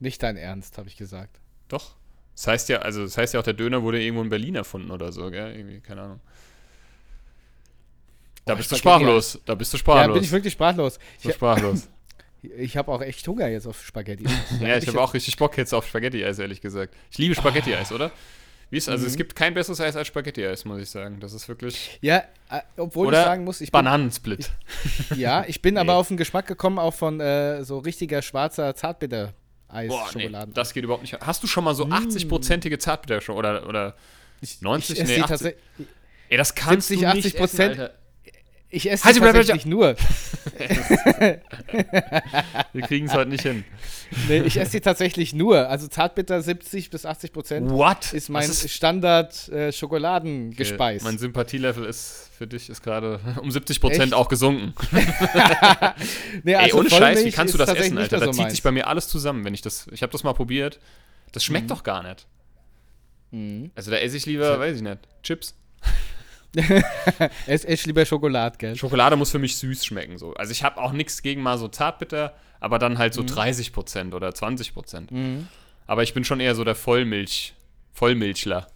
Nicht 0.00 0.22
dein 0.22 0.36
Ernst, 0.36 0.78
habe 0.78 0.88
ich 0.88 0.96
gesagt. 0.96 1.40
Doch. 1.68 1.96
Das 2.34 2.46
heißt 2.46 2.68
ja, 2.68 2.78
also 2.80 3.02
das 3.02 3.16
heißt 3.18 3.34
ja 3.34 3.40
auch, 3.40 3.44
der 3.44 3.54
Döner 3.54 3.82
wurde 3.82 4.00
irgendwo 4.02 4.22
in 4.22 4.28
Berlin 4.28 4.54
erfunden 4.54 4.90
oder 4.90 5.12
so, 5.12 5.30
gell? 5.30 5.56
Irgendwie, 5.56 5.80
keine 5.80 6.02
Ahnung. 6.02 6.20
Da 8.44 8.54
Oh, 8.54 8.56
bist 8.56 8.72
du 8.72 8.76
sprachlos. 8.76 9.40
Da 9.44 9.54
bist 9.54 9.72
du 9.72 9.76
Ja, 9.76 9.80
sprachlos. 9.80 10.14
bin 10.14 10.24
ich 10.24 10.30
wirklich 10.30 10.52
sprachlos. 10.54 10.98
so 11.18 11.28
Ich, 11.28 11.34
sprachlos. 11.34 11.88
ich 12.42 12.76
habe 12.76 12.90
auch 12.92 13.02
echt 13.02 13.26
Hunger 13.26 13.48
jetzt 13.48 13.66
auf 13.66 13.84
Spaghetti. 13.84 14.24
ja, 14.60 14.76
ich 14.78 14.86
habe 14.88 15.00
auch 15.00 15.12
richtig 15.14 15.36
Bock 15.36 15.56
jetzt 15.58 15.74
auf 15.74 15.86
Spaghetti-Eis, 15.86 16.38
ehrlich 16.38 16.60
gesagt. 16.60 16.94
Ich 17.10 17.18
liebe 17.18 17.34
Spaghetti-Eis, 17.34 17.92
oder? 17.92 18.10
Wie 18.70 18.76
ist, 18.76 18.88
also 18.88 19.06
es 19.06 19.12
Mhm. 19.14 19.16
gibt 19.16 19.34
kein 19.34 19.54
besseres 19.54 19.80
Eis 19.80 19.96
als 19.96 20.06
Spaghetti-Eis, 20.08 20.64
muss 20.66 20.80
ich 20.80 20.90
sagen. 20.90 21.20
Das 21.20 21.32
ist 21.32 21.48
wirklich. 21.48 21.98
Ja, 22.02 22.18
äh, 22.50 22.60
obwohl 22.76 23.12
ich 23.12 23.18
sagen 23.18 23.44
muss, 23.44 23.60
ich 23.62 23.70
bin, 23.72 23.78
Bananensplit. 23.78 24.50
ja, 25.16 25.44
ich 25.48 25.62
bin 25.62 25.78
aber 25.78 25.92
Nee. 25.94 25.98
auf 25.98 26.08
den 26.08 26.16
Geschmack 26.18 26.46
gekommen, 26.46 26.78
auch 26.78 26.92
von 26.94 27.18
äh, 27.20 27.64
so 27.64 27.78
richtiger 27.78 28.20
schwarzer 28.20 28.74
Zartbitter-Eis, 28.74 29.88
Boah, 29.88 30.06
nee, 30.14 30.30
das 30.52 30.74
geht 30.74 30.84
überhaupt 30.84 31.02
nicht. 31.02 31.18
Hast 31.20 31.42
du 31.42 31.46
schon 31.46 31.64
mal 31.64 31.74
so 31.74 31.86
Mm. 31.86 31.92
80-prozentige 31.94 32.78
Zartbitter 32.78 33.20
schon 33.22 33.36
oder, 33.36 33.66
oder 33.66 33.94
ich, 34.42 34.60
90? 34.60 34.96
Ich 34.96 35.02
esse 35.02 35.10
Nee, 35.12 35.16
die 35.16 35.22
80. 35.22 35.28
tatsächlich- 35.30 35.62
Ey, 36.30 36.36
das 36.36 36.54
kannst 36.54 36.88
70, 36.88 37.08
du 37.08 37.14
nicht 37.16 37.26
80 37.26 37.36
Prozent? 37.38 37.90
Ich 38.70 38.90
esse 38.90 39.04
Halt 39.04 39.16
tatsächlich 39.18 39.66
nur. 39.66 39.96
Wir 42.72 42.82
kriegen 42.82 43.06
es 43.06 43.14
heute 43.14 43.30
nicht 43.30 43.42
hin. 43.42 43.64
Nee, 44.28 44.40
ich 44.40 44.56
esse 44.56 44.72
die 44.72 44.80
tatsächlich 44.80 45.32
nur. 45.34 45.68
Also 45.68 45.88
Zartbitter 45.88 46.40
70 46.42 46.90
bis 46.90 47.04
80 47.06 47.32
Prozent 47.32 47.70
What? 47.70 48.12
ist 48.12 48.28
mein 48.28 48.48
Was 48.48 48.70
Standard 48.70 49.48
äh, 49.48 49.72
Schokoladengespeis. 49.72 51.02
Mein 51.02 51.18
Sympathielevel 51.18 51.84
ist 51.84 52.30
für 52.36 52.46
dich 52.46 52.68
ist 52.70 52.82
gerade 52.82 53.20
um 53.42 53.50
70 53.50 53.80
Prozent 53.80 54.14
auch 54.14 54.28
gesunken. 54.28 54.74
nee, 56.44 56.54
Ey, 56.54 56.72
ohne 56.72 56.88
Scheiß, 56.90 57.24
wie 57.24 57.32
kannst 57.32 57.54
du 57.54 57.58
ist 57.58 57.66
das 57.68 57.76
essen, 57.76 57.98
Alter? 57.98 58.16
mehr 58.18 58.20
Da 58.20 58.26
so 58.26 58.32
zieht 58.32 58.42
meins. 58.42 58.52
sich 58.54 58.62
bei 58.62 58.70
mir 58.70 58.86
alles 58.86 59.08
zusammen, 59.08 59.44
wenn 59.44 59.54
ich 59.54 59.62
das. 59.62 59.86
Ich 59.92 60.02
habe 60.02 60.12
das 60.12 60.22
mal 60.24 60.34
probiert. 60.34 60.78
Das 61.32 61.44
schmeckt 61.44 61.64
Mhm. 61.64 61.68
doch 61.68 61.82
gar 61.82 62.02
nicht. 62.02 62.26
Mhm. 63.32 63.70
Also 63.74 63.90
da 63.90 63.98
esse 63.98 64.16
ich 64.16 64.24
lieber, 64.26 64.58
weiß 64.58 64.76
ich 64.76 64.82
nicht, 64.82 64.98
Chips. 65.22 65.54
Ess, 67.46 67.64
ess 67.64 67.86
lieber 67.86 68.04
Schokolade, 68.06 68.56
gell? 68.58 68.76
Schokolade 68.76 69.16
muss 69.16 69.30
für 69.30 69.38
mich 69.38 69.56
süß 69.56 69.84
schmecken. 69.84 70.18
So. 70.18 70.34
Also 70.34 70.52
ich 70.52 70.62
habe 70.62 70.80
auch 70.80 70.92
nichts 70.92 71.22
gegen 71.22 71.42
mal 71.42 71.58
so 71.58 71.68
zartbitter, 71.68 72.34
aber 72.60 72.78
dann 72.78 72.98
halt 72.98 73.14
so 73.14 73.22
30 73.22 73.72
Prozent 73.72 74.14
oder 74.14 74.34
20 74.34 74.74
Prozent. 74.74 75.12
Mhm. 75.12 75.48
Aber 75.86 76.02
ich 76.02 76.14
bin 76.14 76.24
schon 76.24 76.40
eher 76.40 76.54
so 76.54 76.64
der 76.64 76.74
Vollmilch, 76.74 77.54
Vollmilchler. 77.92 78.66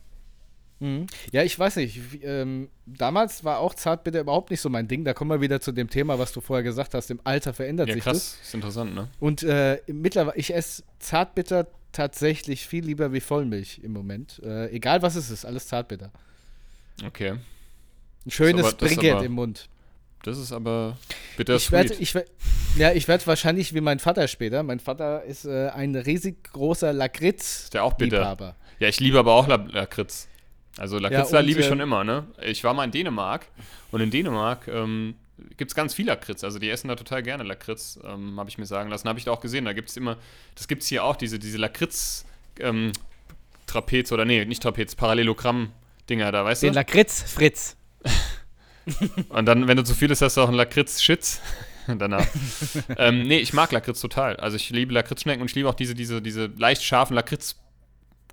Mhm. 0.80 1.06
Ja, 1.30 1.44
ich 1.44 1.56
weiß 1.58 1.76
nicht. 1.76 2.00
Ähm, 2.22 2.68
damals 2.86 3.44
war 3.44 3.60
auch 3.60 3.74
Zartbitter 3.74 4.20
überhaupt 4.20 4.50
nicht 4.50 4.60
so 4.60 4.68
mein 4.68 4.88
Ding. 4.88 5.04
Da 5.04 5.14
kommen 5.14 5.30
wir 5.30 5.40
wieder 5.40 5.60
zu 5.60 5.72
dem 5.72 5.88
Thema, 5.88 6.18
was 6.18 6.32
du 6.32 6.40
vorher 6.40 6.64
gesagt 6.64 6.94
hast. 6.94 7.10
Im 7.10 7.20
Alter 7.24 7.54
verändert 7.54 7.88
Ja, 7.88 7.94
sich 7.94 8.02
krass. 8.02 8.38
Ist 8.42 8.54
interessant, 8.54 8.94
ne? 8.94 9.02
das. 9.02 9.20
Und 9.20 9.42
äh, 9.44 9.80
mittlerweile, 9.86 10.36
ich 10.36 10.52
esse 10.52 10.82
Zartbitter 10.98 11.68
tatsächlich 11.92 12.66
viel 12.66 12.84
lieber 12.84 13.12
wie 13.12 13.20
Vollmilch 13.20 13.80
im 13.82 13.92
Moment. 13.92 14.40
Äh, 14.44 14.70
egal 14.70 15.02
was 15.02 15.14
es 15.14 15.30
ist, 15.30 15.44
alles 15.44 15.68
Zartbitter. 15.68 16.10
Okay. 17.06 17.34
Ein 18.26 18.30
schönes 18.30 18.66
aber- 18.66 18.76
Brigitte 18.76 19.16
aber 19.16 19.24
im 19.24 19.32
Mund. 19.32 19.68
Das 20.24 20.38
ist 20.38 20.52
aber 20.52 20.96
bitter 21.36 21.56
Ich 21.56 21.64
sweet. 21.64 21.98
ich 21.98 22.14
werd, 22.14 22.30
ja, 22.76 22.92
ich 22.92 23.08
werde 23.08 23.26
wahrscheinlich 23.26 23.74
wie 23.74 23.80
mein 23.80 23.98
Vater 23.98 24.28
später. 24.28 24.62
Mein 24.62 24.78
Vater 24.78 25.24
ist 25.24 25.44
äh, 25.46 25.68
ein 25.70 25.96
riesig 25.96 26.44
großer 26.52 26.92
Lakritz. 26.92 27.70
Der 27.70 27.82
auch 27.82 27.94
bitter? 27.94 28.18
Liebhaber. 28.18 28.54
Ja, 28.78 28.88
ich 28.88 29.00
liebe 29.00 29.18
aber 29.18 29.32
auch 29.32 29.48
La- 29.48 29.56
Lakritz. 29.56 30.28
Also 30.78 30.98
Lakritz 30.98 31.32
Ja, 31.32 31.40
liebe 31.40 31.60
ich 31.60 31.66
schon 31.66 31.78
ähm, 31.80 31.88
immer, 31.88 32.04
ne? 32.04 32.24
Ich 32.44 32.62
war 32.62 32.72
mal 32.72 32.84
in 32.84 32.92
Dänemark 32.92 33.46
und 33.90 34.00
in 34.00 34.10
Dänemark 34.12 34.68
ähm, 34.68 35.14
gibt 35.56 35.72
es 35.72 35.74
ganz 35.74 35.92
viel 35.92 36.06
Lakritz. 36.06 36.44
Also 36.44 36.60
die 36.60 36.70
essen 36.70 36.86
da 36.86 36.94
total 36.94 37.22
gerne 37.24 37.42
Lakritz, 37.42 37.98
ähm, 38.04 38.38
habe 38.38 38.48
ich 38.48 38.58
mir 38.58 38.66
sagen 38.66 38.90
lassen. 38.90 39.08
Habe 39.08 39.18
ich 39.18 39.24
da 39.24 39.32
auch 39.32 39.40
gesehen. 39.40 39.64
Da 39.64 39.72
gibt 39.72 39.90
es 39.90 39.96
immer, 39.96 40.16
das 40.54 40.68
gibt 40.68 40.82
es 40.82 40.88
hier 40.88 41.02
auch, 41.04 41.16
diese, 41.16 41.40
diese 41.40 41.58
Lakritz 41.58 42.24
ähm, 42.60 42.92
Trapez 43.66 44.12
oder 44.12 44.24
nee, 44.24 44.44
nicht 44.44 44.62
Trapez, 44.62 44.94
Parallelogramm-Dinger 44.94 46.30
da, 46.30 46.44
weißt 46.44 46.62
Den 46.62 46.72
du? 46.72 46.78
Lakritz 46.78 47.22
Fritz. 47.22 47.76
Und 49.28 49.46
dann, 49.46 49.68
wenn 49.68 49.76
du 49.76 49.84
zu 49.84 49.94
viel 49.94 50.10
isst, 50.10 50.22
hast 50.22 50.36
du 50.36 50.42
auch 50.42 50.48
einen 50.48 50.56
Lakritz-Shit 50.56 51.40
danach. 51.98 52.26
ähm, 52.96 53.22
nee, 53.22 53.38
ich 53.38 53.52
mag 53.52 53.72
Lakritz 53.72 54.00
total. 54.00 54.36
Also 54.36 54.56
ich 54.56 54.70
liebe 54.70 54.92
Lakritzschnecken 54.94 55.40
und 55.40 55.48
ich 55.48 55.54
liebe 55.54 55.68
auch 55.68 55.74
diese, 55.74 55.94
diese, 55.94 56.22
diese 56.22 56.46
leicht 56.56 56.82
scharfen 56.82 57.14
Lakritz 57.14 57.56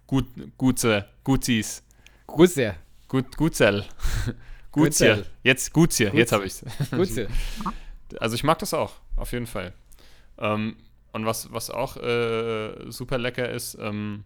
gut, 0.07 0.25
Gutze, 0.57 1.05
Gutsis. 1.23 1.83
Grüße. 2.27 2.75
Gut, 3.07 3.37
Gutzell. 3.37 3.85
Gutzia. 4.71 5.15
Gutzell. 5.15 5.25
Jetzt 5.43 5.73
Gutzia, 5.73 6.13
jetzt 6.13 6.29
Gutze. 6.29 6.35
habe 6.35 6.45
ich's. 6.45 6.63
Grüße. 6.91 7.27
Also 8.19 8.35
ich 8.35 8.43
mag 8.43 8.59
das 8.59 8.73
auch, 8.73 8.93
auf 9.15 9.31
jeden 9.31 9.47
Fall. 9.47 9.73
Ähm, 10.37 10.77
und 11.11 11.25
was, 11.25 11.51
was 11.51 11.71
auch 11.71 11.97
äh, 11.97 12.91
super 12.91 13.17
lecker 13.17 13.49
ist, 13.49 13.77
ähm, 13.81 14.23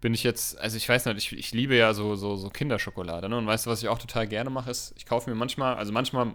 bin 0.00 0.14
ich 0.14 0.22
jetzt, 0.22 0.58
also 0.58 0.76
ich 0.76 0.88
weiß 0.88 1.04
nicht, 1.06 1.18
ich, 1.18 1.38
ich 1.38 1.52
liebe 1.52 1.76
ja 1.76 1.92
so, 1.92 2.16
so, 2.16 2.36
so 2.36 2.48
Kinderschokolade, 2.48 3.28
ne? 3.28 3.36
Und 3.36 3.46
weißt 3.46 3.66
du, 3.66 3.70
was 3.70 3.82
ich 3.82 3.88
auch 3.88 3.98
total 3.98 4.26
gerne 4.26 4.48
mache, 4.50 4.70
ist, 4.70 4.94
ich 4.96 5.04
kaufe 5.06 5.28
mir 5.28 5.36
manchmal, 5.36 5.74
also 5.76 5.92
manchmal, 5.92 6.32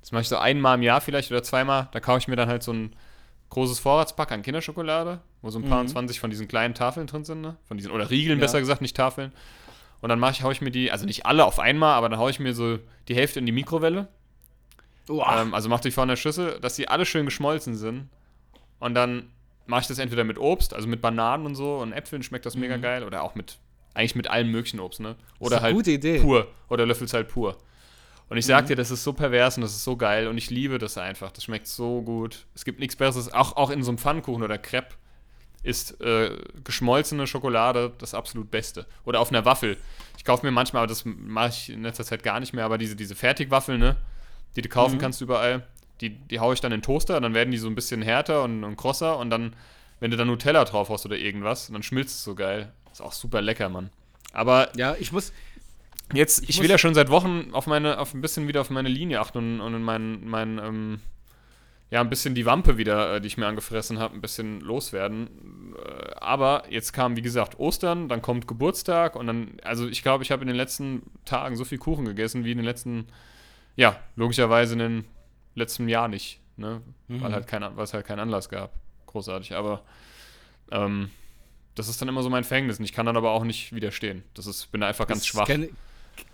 das 0.00 0.12
mache 0.12 0.22
ich 0.22 0.28
so 0.28 0.36
einmal 0.38 0.76
im 0.76 0.82
Jahr 0.82 1.00
vielleicht 1.00 1.30
oder 1.30 1.42
zweimal, 1.42 1.88
da 1.92 2.00
kaufe 2.00 2.18
ich 2.18 2.28
mir 2.28 2.36
dann 2.36 2.48
halt 2.48 2.62
so 2.62 2.72
ein 2.72 2.94
großes 3.50 3.78
Vorratspack 3.78 4.32
an 4.32 4.42
Kinderschokolade, 4.42 5.20
wo 5.42 5.50
so 5.50 5.58
ein 5.58 5.68
paar 5.68 5.80
und 5.80 5.86
Mhm. 5.86 5.92
20 5.92 6.18
von 6.20 6.30
diesen 6.30 6.48
kleinen 6.48 6.74
Tafeln 6.74 7.06
drin 7.06 7.24
sind, 7.24 7.42
ne? 7.42 7.56
Von 7.68 7.76
diesen, 7.76 7.92
oder 7.92 8.10
Riegeln 8.10 8.38
Ja. 8.38 8.44
besser 8.44 8.58
gesagt, 8.60 8.80
nicht 8.80 8.96
Tafeln. 8.96 9.32
Und 10.00 10.08
dann 10.08 10.18
mache 10.18 10.32
ich, 10.32 10.42
hau 10.42 10.50
ich 10.50 10.60
mir 10.60 10.70
die, 10.70 10.90
also 10.90 11.06
nicht 11.06 11.26
alle 11.26 11.44
auf 11.44 11.58
einmal, 11.58 11.94
aber 11.94 12.08
dann 12.08 12.18
haue 12.18 12.30
ich 12.30 12.38
mir 12.40 12.54
so 12.54 12.78
die 13.08 13.14
Hälfte 13.14 13.38
in 13.38 13.46
die 13.46 13.52
Mikrowelle. 13.52 14.08
Ähm, 15.42 15.54
also 15.54 15.68
mach 15.68 15.80
die 15.80 15.90
vorne 15.90 16.12
in 16.12 16.16
der 16.16 16.20
Schüssel, 16.20 16.58
dass 16.60 16.74
die 16.76 16.88
alle 16.88 17.06
schön 17.06 17.24
geschmolzen 17.24 17.76
sind. 17.76 18.08
Und 18.78 18.94
dann 18.94 19.30
mache 19.66 19.82
ich 19.82 19.86
das 19.88 19.98
entweder 19.98 20.24
mit 20.24 20.38
Obst, 20.38 20.74
also 20.74 20.86
mit 20.88 21.00
Bananen 21.00 21.46
und 21.46 21.54
so 21.54 21.78
und 21.78 21.92
Äpfeln 21.92 22.22
schmeckt 22.22 22.46
das 22.46 22.56
mega 22.56 22.76
Mhm. 22.76 22.82
geil. 22.82 23.04
Oder 23.04 23.22
auch 23.22 23.34
mit, 23.34 23.58
eigentlich 23.94 24.14
mit 24.14 24.28
allem 24.28 24.50
möglichen 24.50 24.80
Obst, 24.80 25.00
ne? 25.00 25.16
Oder 25.38 25.60
halt 25.62 25.74
gute 25.74 25.90
Idee. 25.92 26.20
pur. 26.20 26.46
Oder 26.68 26.86
löffelst 26.86 27.14
halt 27.14 27.28
pur. 27.28 27.56
Und 28.28 28.36
ich 28.38 28.46
sag 28.46 28.64
Mhm. 28.64 28.68
dir, 28.68 28.76
das 28.76 28.90
ist 28.90 29.04
so 29.04 29.12
pervers 29.12 29.56
und 29.56 29.62
das 29.62 29.72
ist 29.72 29.84
so 29.84 29.96
geil 29.96 30.26
und 30.26 30.36
ich 30.36 30.50
liebe 30.50 30.78
das 30.78 30.98
einfach. 30.98 31.30
Das 31.30 31.44
schmeckt 31.44 31.66
so 31.68 32.02
gut. 32.02 32.46
Es 32.54 32.64
gibt 32.64 32.80
nichts 32.80 32.96
Besseres. 32.96 33.32
Auch, 33.32 33.56
auch 33.56 33.70
in 33.70 33.82
so 33.84 33.90
einem 33.90 33.98
Pfannkuchen 33.98 34.42
oder 34.42 34.58
Crepe 34.58 34.94
ist 35.62 36.00
äh, 36.00 36.36
geschmolzene 36.64 37.26
Schokolade 37.26 37.92
das 37.98 38.14
absolut 38.14 38.50
Beste. 38.50 38.86
Oder 39.04 39.20
auf 39.20 39.30
einer 39.30 39.44
Waffel. 39.44 39.76
Ich 40.16 40.24
kaufe 40.24 40.44
mir 40.46 40.52
manchmal, 40.52 40.82
aber 40.82 40.88
das 40.88 41.04
mache 41.04 41.48
ich 41.50 41.70
in 41.70 41.82
letzter 41.82 42.04
Zeit 42.04 42.22
gar 42.22 42.40
nicht 42.40 42.52
mehr, 42.52 42.64
aber 42.64 42.78
diese, 42.78 42.96
diese 42.96 43.14
Fertigwaffeln, 43.14 43.78
ne? 43.80 43.96
Die 44.56 44.62
du 44.62 44.68
kaufen 44.68 44.96
Mhm. 44.96 45.00
kannst 45.00 45.20
überall, 45.20 45.66
die, 46.00 46.10
die 46.10 46.40
haue 46.40 46.54
ich 46.54 46.60
dann 46.60 46.72
in 46.72 46.80
den 46.80 46.84
Toaster, 46.84 47.20
dann 47.20 47.34
werden 47.34 47.50
die 47.50 47.58
so 47.58 47.68
ein 47.68 47.74
bisschen 47.74 48.02
härter 48.02 48.42
und, 48.42 48.64
und 48.64 48.76
krosser 48.76 49.18
und 49.18 49.30
dann, 49.30 49.54
wenn 50.00 50.10
du 50.10 50.16
dann 50.16 50.26
Nutella 50.28 50.64
drauf 50.64 50.88
hast 50.90 51.06
oder 51.06 51.16
irgendwas, 51.16 51.68
dann 51.68 51.82
schmilzt 51.82 52.16
es 52.16 52.24
so 52.24 52.34
geil. 52.34 52.72
Ist 52.92 53.00
auch 53.00 53.12
super 53.12 53.42
lecker, 53.42 53.68
Mann. 53.68 53.90
Aber 54.32 54.70
Ja, 54.76 54.96
ich 54.98 55.12
muss, 55.12 55.32
Jetzt, 56.12 56.44
ich, 56.44 56.50
Ich 56.50 56.62
will 56.62 56.70
ja 56.70 56.78
schon 56.78 56.94
seit 56.94 57.10
Wochen 57.10 57.48
auf 57.52 57.66
meine, 57.66 57.98
auf 57.98 58.14
ein 58.14 58.20
bisschen 58.20 58.46
wieder 58.46 58.60
auf 58.60 58.70
meine 58.70 58.88
Linie 58.88 59.20
achten 59.20 59.38
und, 59.38 59.60
und 59.60 59.74
in 59.74 59.82
meinen, 59.82 60.28
meinen 60.28 60.58
ähm, 60.58 61.00
ja, 61.90 62.00
ein 62.00 62.10
bisschen 62.10 62.34
die 62.34 62.46
Wampe 62.46 62.78
wieder, 62.78 63.16
äh, 63.16 63.20
die 63.20 63.26
ich 63.26 63.36
mir 63.36 63.46
angefressen 63.46 63.98
habe, 63.98 64.14
ein 64.14 64.20
bisschen 64.20 64.60
loswerden. 64.60 65.74
Äh, 65.76 66.14
aber 66.16 66.64
jetzt 66.70 66.92
kam, 66.92 67.16
wie 67.16 67.22
gesagt, 67.22 67.58
Ostern, 67.58 68.08
dann 68.08 68.22
kommt 68.22 68.46
Geburtstag 68.46 69.16
und 69.16 69.26
dann, 69.26 69.54
also 69.62 69.88
ich 69.88 70.02
glaube, 70.02 70.22
ich 70.22 70.30
habe 70.30 70.42
in 70.42 70.48
den 70.48 70.56
letzten 70.56 71.02
Tagen 71.24 71.56
so 71.56 71.64
viel 71.64 71.78
Kuchen 71.78 72.04
gegessen 72.04 72.44
wie 72.44 72.52
in 72.52 72.58
den 72.58 72.64
letzten, 72.64 73.06
ja, 73.74 73.98
logischerweise 74.14 74.74
in 74.74 74.78
den 74.78 75.04
letzten 75.56 75.88
Jahr 75.88 76.06
nicht, 76.06 76.40
ne? 76.56 76.82
Mhm. 77.08 77.20
Weil 77.20 77.32
halt 77.32 77.46
kein, 77.48 77.62
weil 77.76 77.84
es 77.84 77.92
halt 77.92 78.06
keinen 78.06 78.20
Anlass 78.20 78.48
gab. 78.48 78.72
Großartig. 79.06 79.54
Aber 79.54 79.82
ähm, 80.70 81.10
das 81.74 81.88
ist 81.88 82.00
dann 82.00 82.08
immer 82.08 82.22
so 82.22 82.30
mein 82.30 82.44
Fängnis 82.44 82.78
und 82.78 82.84
ich 82.84 82.92
kann 82.92 83.06
dann 83.06 83.16
aber 83.16 83.32
auch 83.32 83.44
nicht 83.44 83.74
widerstehen. 83.74 84.22
Das 84.34 84.46
ist, 84.46 84.70
bin 84.70 84.80
da 84.80 84.88
einfach 84.88 85.06
ganz 85.06 85.20
das 85.20 85.26
schwach. 85.26 85.46
Kenne 85.46 85.68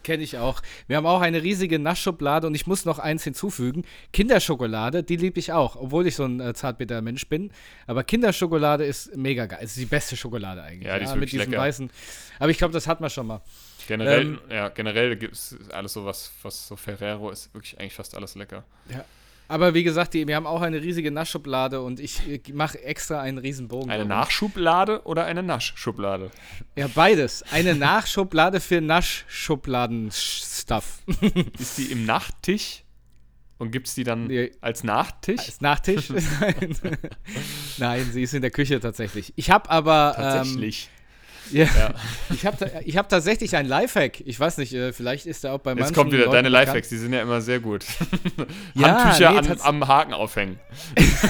kenn 0.02 0.20
ich 0.20 0.38
auch. 0.38 0.62
Wir 0.86 0.96
haben 0.96 1.06
auch 1.06 1.20
eine 1.20 1.42
riesige 1.42 1.78
Naschschublade 1.78 2.46
und 2.46 2.54
ich 2.54 2.66
muss 2.66 2.84
noch 2.84 2.98
eins 2.98 3.24
hinzufügen. 3.24 3.84
Kinderschokolade, 4.12 5.02
die 5.02 5.16
liebe 5.16 5.38
ich 5.38 5.52
auch, 5.52 5.76
obwohl 5.76 6.06
ich 6.06 6.16
so 6.16 6.24
ein 6.24 6.40
äh, 6.40 6.54
zartbitter 6.54 7.02
Mensch 7.02 7.28
bin. 7.28 7.50
Aber 7.86 8.04
Kinderschokolade 8.04 8.84
ist 8.84 9.16
mega 9.16 9.46
geil. 9.46 9.60
Es 9.62 9.72
ist 9.72 9.80
die 9.80 9.86
beste 9.86 10.16
Schokolade 10.16 10.62
eigentlich. 10.62 10.86
Ja, 10.86 10.98
die 10.98 11.04
ist 11.04 11.10
mit 11.10 11.22
wirklich 11.22 11.32
diesen 11.32 11.50
lecker. 11.50 11.62
weißen. 11.62 11.90
Aber 12.38 12.50
ich 12.50 12.58
glaube, 12.58 12.72
das 12.72 12.86
hat 12.86 13.00
man 13.00 13.10
schon 13.10 13.26
mal. 13.26 13.42
Generell, 13.86 14.22
Ähm, 14.22 14.38
ja, 14.50 14.68
generell 14.68 15.16
gibt 15.16 15.34
es 15.34 15.56
alles 15.72 15.92
so 15.92 16.04
was, 16.04 16.32
was 16.42 16.66
so 16.68 16.76
Ferrero 16.76 17.30
ist, 17.30 17.52
wirklich 17.54 17.78
eigentlich 17.78 17.94
fast 17.94 18.16
alles 18.16 18.34
lecker. 18.34 18.64
Aber 19.48 19.74
wie 19.74 19.82
gesagt, 19.82 20.14
die, 20.14 20.26
wir 20.26 20.36
haben 20.36 20.46
auch 20.46 20.62
eine 20.62 20.80
riesige 20.80 21.10
Naschschublade 21.10 21.82
und 21.82 22.00
ich 22.00 22.26
äh, 22.26 22.40
mache 22.54 22.82
extra 22.82 23.20
einen 23.20 23.36
riesen 23.38 23.68
Bogen. 23.68 23.90
Eine. 23.90 24.06
Nachschublade 24.06 25.02
oder 25.04 25.26
eine 25.26 25.42
Naschschublade? 25.42 26.30
Ja, 26.74 26.88
beides. 26.88 27.44
Eine 27.52 27.74
Nachschublade 27.74 28.60
für 28.60 28.80
Naschschubladen-Stuff. 28.80 31.02
Ist 31.58 31.78
die 31.78 31.92
im 31.92 32.06
Nachttisch 32.06 32.82
und 33.58 33.70
gibt 33.72 33.88
es 33.88 33.94
die 33.94 34.04
dann 34.04 34.26
Nee. 34.26 34.52
als 34.60 34.84
Nachtisch? 34.84 35.40
Als 35.40 35.60
Nachtisch? 35.60 36.08
Nein. 36.40 36.76
Nein, 37.78 38.08
sie 38.12 38.22
ist 38.22 38.34
in 38.34 38.42
der 38.42 38.50
Küche 38.50 38.80
tatsächlich. 38.80 39.32
Ich 39.36 39.50
habe 39.50 39.70
aber. 39.70 40.12
Tatsächlich. 40.16 40.88
Ähm, 40.90 41.01
ja, 41.50 41.64
ja. 41.64 41.94
ich 42.32 42.46
habe 42.46 42.70
ich 42.84 42.96
hab 42.96 43.08
tatsächlich 43.08 43.56
einen 43.56 43.68
Lifehack. 43.68 44.20
Ich 44.26 44.38
weiß 44.38 44.58
nicht, 44.58 44.72
äh, 44.74 44.92
vielleicht 44.92 45.26
ist 45.26 45.44
der 45.44 45.52
auch 45.54 45.58
bei 45.58 45.74
manchen 45.74 45.88
Jetzt 45.88 45.94
kommt 45.96 46.12
wieder 46.12 46.24
Leuten 46.26 46.32
deine. 46.34 46.48
Lifehacks, 46.48 46.88
die 46.88 46.96
sind 46.98 47.12
ja 47.12 47.22
immer 47.22 47.40
sehr 47.40 47.60
gut. 47.60 47.84
Ja, 48.74 49.04
Handtücher 49.04 49.32
nee, 49.32 49.38
an, 49.50 49.60
am 49.60 49.88
Haken 49.88 50.14
aufhängen. 50.14 50.58
Jetzt 50.96 51.24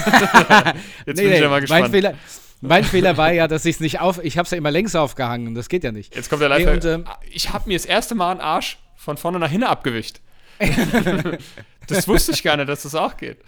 Nee, 1.06 1.12
bin 1.14 1.16
ich 1.16 1.16
nee, 1.30 1.34
ja 1.40 1.42
mal 1.42 1.50
mein 1.50 1.60
gespannt. 1.62 1.90
Fehler, 1.90 2.14
mein 2.60 2.84
Fehler 2.84 3.16
war 3.16 3.32
ja, 3.32 3.48
dass 3.48 3.64
ich 3.64 3.76
es 3.76 3.80
nicht 3.80 4.00
auf. 4.00 4.22
Ich 4.22 4.38
habe 4.38 4.44
es 4.44 4.50
ja 4.52 4.58
immer 4.58 4.70
längs 4.70 4.94
aufgehangen. 4.94 5.54
Das 5.54 5.68
geht 5.68 5.82
ja 5.84 5.90
nicht. 5.92 6.14
Jetzt 6.14 6.30
kommt 6.30 6.42
der 6.42 6.48
Nee, 6.48 6.64
Lifehack. 6.64 6.74
und, 6.76 6.84
ähm, 6.84 7.04
ich 7.30 7.52
habe 7.52 7.68
mir 7.68 7.76
das 7.76 7.86
erste 7.86 8.14
Mal 8.14 8.30
einen 8.32 8.40
Arsch 8.40 8.78
von 8.96 9.16
vorne 9.16 9.38
nach 9.38 9.50
hinten 9.50 9.66
abgewischt. 9.66 10.20
das 11.88 12.06
wusste 12.06 12.32
ich 12.32 12.42
gar 12.42 12.56
nicht, 12.56 12.68
dass 12.68 12.82
das 12.82 12.94
auch 12.94 13.16
geht. 13.16 13.38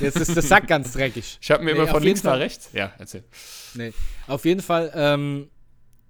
Jetzt 0.00 0.16
ist 0.16 0.34
der 0.34 0.42
Sack 0.42 0.66
ganz 0.66 0.92
dreckig. 0.94 1.38
Ich 1.40 1.50
habe 1.50 1.62
mir 1.64 1.74
Nee, 1.74 1.80
immer 1.80 1.88
von 1.88 2.02
links 2.02 2.22
nach 2.22 2.32
Fall- 2.32 2.40
rechts. 2.40 2.70
Ja, 2.72 2.92
erzähl. 2.98 3.24
Nee. 3.74 3.92
Auf 4.26 4.44
jeden 4.46 4.62
Fall 4.62 4.90
ähm, 4.94 5.50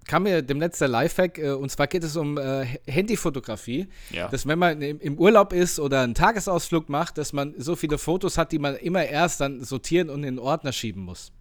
kam 0.07 0.23
mir 0.23 0.41
demnächst 0.41 0.81
der 0.81 0.87
Lifehack, 0.87 1.37
äh, 1.37 1.51
und 1.51 1.69
zwar 1.69 1.87
geht 1.87 2.03
es 2.03 2.15
um 2.15 2.37
äh, 2.37 2.65
Handyfotografie. 2.87 3.87
Ja. 4.09 4.29
Dass 4.29 4.47
wenn 4.47 4.59
man 4.59 4.81
im, 4.81 4.99
im 4.99 5.17
Urlaub 5.17 5.53
ist 5.53 5.79
oder 5.79 6.01
einen 6.01 6.15
Tagesausflug 6.15 6.89
macht, 6.89 7.17
dass 7.17 7.33
man 7.33 7.53
so 7.57 7.75
viele 7.75 7.97
Fotos 7.97 8.37
hat, 8.37 8.51
die 8.51 8.59
man 8.59 8.75
immer 8.75 9.05
erst 9.05 9.41
dann 9.41 9.63
sortieren 9.63 10.09
und 10.09 10.23
in 10.23 10.35
den 10.35 10.39
Ordner 10.39 10.71
schieben 10.71 11.03
muss. 11.03 11.31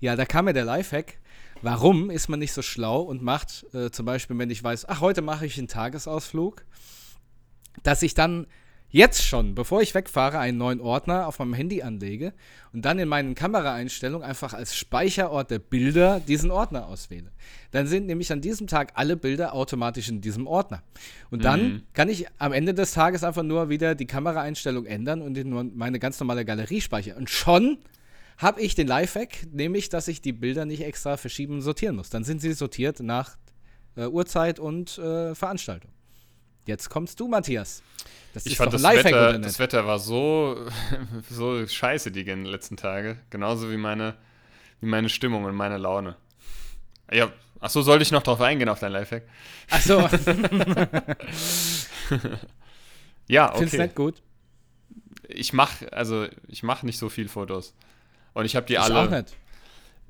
Ja, 0.00 0.16
da 0.16 0.24
kam 0.24 0.46
mir 0.46 0.54
der 0.54 0.64
Lifehack. 0.64 1.18
Warum 1.62 2.08
ist 2.08 2.28
man 2.28 2.38
nicht 2.38 2.54
so 2.54 2.62
schlau 2.62 3.02
und 3.02 3.22
macht 3.22 3.66
äh, 3.74 3.90
zum 3.90 4.06
Beispiel, 4.06 4.38
wenn 4.38 4.48
ich 4.48 4.64
weiß, 4.64 4.88
ach, 4.88 5.00
heute 5.00 5.20
mache 5.20 5.44
ich 5.44 5.58
einen 5.58 5.68
Tagesausflug, 5.68 6.64
dass 7.82 8.02
ich 8.02 8.14
dann 8.14 8.46
jetzt 8.90 9.22
schon, 9.22 9.54
bevor 9.54 9.82
ich 9.82 9.94
wegfahre, 9.94 10.38
einen 10.38 10.58
neuen 10.58 10.80
Ordner 10.80 11.26
auf 11.26 11.38
meinem 11.38 11.54
Handy 11.54 11.82
anlege 11.82 12.32
und 12.72 12.84
dann 12.84 12.98
in 12.98 13.08
meinen 13.08 13.34
Kameraeinstellungen 13.34 14.26
einfach 14.28 14.52
als 14.52 14.74
Speicherort 14.76 15.50
der 15.50 15.58
Bilder 15.60 16.20
diesen 16.20 16.50
Ordner 16.50 16.86
auswähle. 16.86 17.30
Dann 17.70 17.86
sind 17.86 18.06
nämlich 18.06 18.32
an 18.32 18.40
diesem 18.40 18.66
Tag 18.66 18.92
alle 18.94 19.16
Bilder 19.16 19.54
automatisch 19.54 20.08
in 20.08 20.20
diesem 20.20 20.46
Ordner. 20.46 20.82
Und 21.30 21.44
dann 21.44 21.60
Mhm. 21.62 21.82
kann 21.92 22.08
ich 22.08 22.26
am 22.38 22.52
Ende 22.52 22.74
des 22.74 22.92
Tages 22.92 23.22
einfach 23.24 23.42
nur 23.44 23.68
wieder 23.68 23.94
die 23.94 24.06
Kameraeinstellung 24.06 24.86
ändern 24.86 25.22
und 25.22 25.36
in 25.38 25.76
meine 25.76 25.98
ganz 25.98 26.18
normale 26.18 26.44
Galerie 26.44 26.80
speichern. 26.80 27.16
Und 27.16 27.30
schon 27.30 27.78
habe 28.38 28.60
ich 28.62 28.74
den 28.74 28.86
Lifehack, 28.86 29.46
nämlich, 29.52 29.88
dass 29.90 30.08
ich 30.08 30.22
die 30.22 30.32
Bilder 30.32 30.64
nicht 30.64 30.82
extra 30.82 31.16
verschieben 31.16 31.54
und 31.54 31.62
sortieren 31.62 31.96
muss. 31.96 32.10
Dann 32.10 32.24
sind 32.24 32.40
sie 32.40 32.52
sortiert 32.54 33.00
nach 33.00 33.36
äh, 33.96 34.06
Uhrzeit 34.06 34.58
und 34.58 34.96
äh, 34.98 35.34
Veranstaltung. 35.34 35.90
Jetzt 36.66 36.88
kommst 36.90 37.18
du, 37.20 37.28
Matthias. 37.28 37.82
Das 38.34 38.46
Ich 38.46 38.52
ist 38.52 38.58
fand 38.58 38.72
doch 38.72 38.80
das 38.80 39.04
Wetter, 39.04 39.38
das? 39.38 39.58
Wetter 39.58 39.86
war 39.86 39.98
so, 39.98 40.66
so 41.30 41.66
scheiße 41.66 42.10
die 42.12 42.22
letzten 42.22 42.76
Tage. 42.76 43.18
Genauso 43.30 43.70
wie 43.70 43.76
meine, 43.76 44.14
wie 44.80 44.86
meine 44.86 45.08
Stimmung 45.08 45.44
und 45.44 45.54
meine 45.54 45.78
Laune. 45.78 46.16
Ja, 47.12 47.32
achso, 47.58 47.82
sollte 47.82 48.02
ich 48.02 48.12
noch 48.12 48.22
drauf 48.22 48.40
eingehen 48.40 48.68
auf 48.68 48.78
dein 48.78 48.92
Lifehack? 48.92 49.24
Achso, 49.70 50.08
Ja, 53.28 53.52
find's 53.56 53.74
okay. 53.74 53.82
nicht 53.84 53.94
gut. 53.94 54.22
Ich 55.28 55.52
mach, 55.52 55.70
also 55.92 56.26
ich 56.48 56.62
mache 56.62 56.84
nicht 56.86 56.98
so 56.98 57.08
viel 57.08 57.28
Fotos. 57.28 57.74
Und 58.32 58.44
ich 58.44 58.56
habe 58.56 58.66
die 58.66 58.74
Ich 58.74 58.80
alle. 58.80 58.98
auch 59.00 59.10
nicht. 59.10 59.36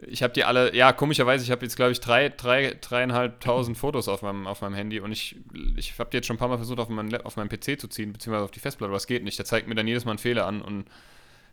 Ich 0.07 0.23
habe 0.23 0.33
die 0.33 0.45
alle, 0.45 0.75
ja, 0.75 0.93
komischerweise, 0.93 1.45
ich 1.45 1.51
habe 1.51 1.63
jetzt, 1.63 1.77
glaube 1.77 1.93
ich, 1.93 2.01
drei, 2.01 2.29
drei, 2.31 2.77
dreieinhalbtausend 2.81 3.77
Fotos 3.77 4.09
auf 4.09 4.23
meinem, 4.23 4.47
auf 4.47 4.63
meinem 4.63 4.75
Handy 4.75 5.01
und 5.01 5.13
ich, 5.13 5.37
ich 5.77 5.99
habe 5.99 6.11
die 6.11 6.17
jetzt 6.17 6.27
schon 6.27 6.37
ein 6.37 6.39
paar 6.39 6.49
Mal 6.49 6.57
versucht, 6.57 6.79
auf 6.79 6.89
meinen, 6.89 7.15
auf 7.23 7.37
meinen 7.37 7.49
PC 7.49 7.79
zu 7.79 7.89
ziehen, 7.89 8.13
beziehungsweise 8.13 8.45
auf 8.45 8.51
die 8.51 8.61
Festplatte, 8.61 8.91
aber 8.91 8.97
es 8.97 9.07
geht 9.07 9.25
nicht. 9.25 9.39
Der 9.39 9.45
zeigt 9.45 9.69
mir 9.69 9.75
dann 9.75 9.87
jedes 9.87 10.05
Mal 10.05 10.13
einen 10.13 10.19
Fehler 10.19 10.47
an 10.47 10.63
und 10.63 10.87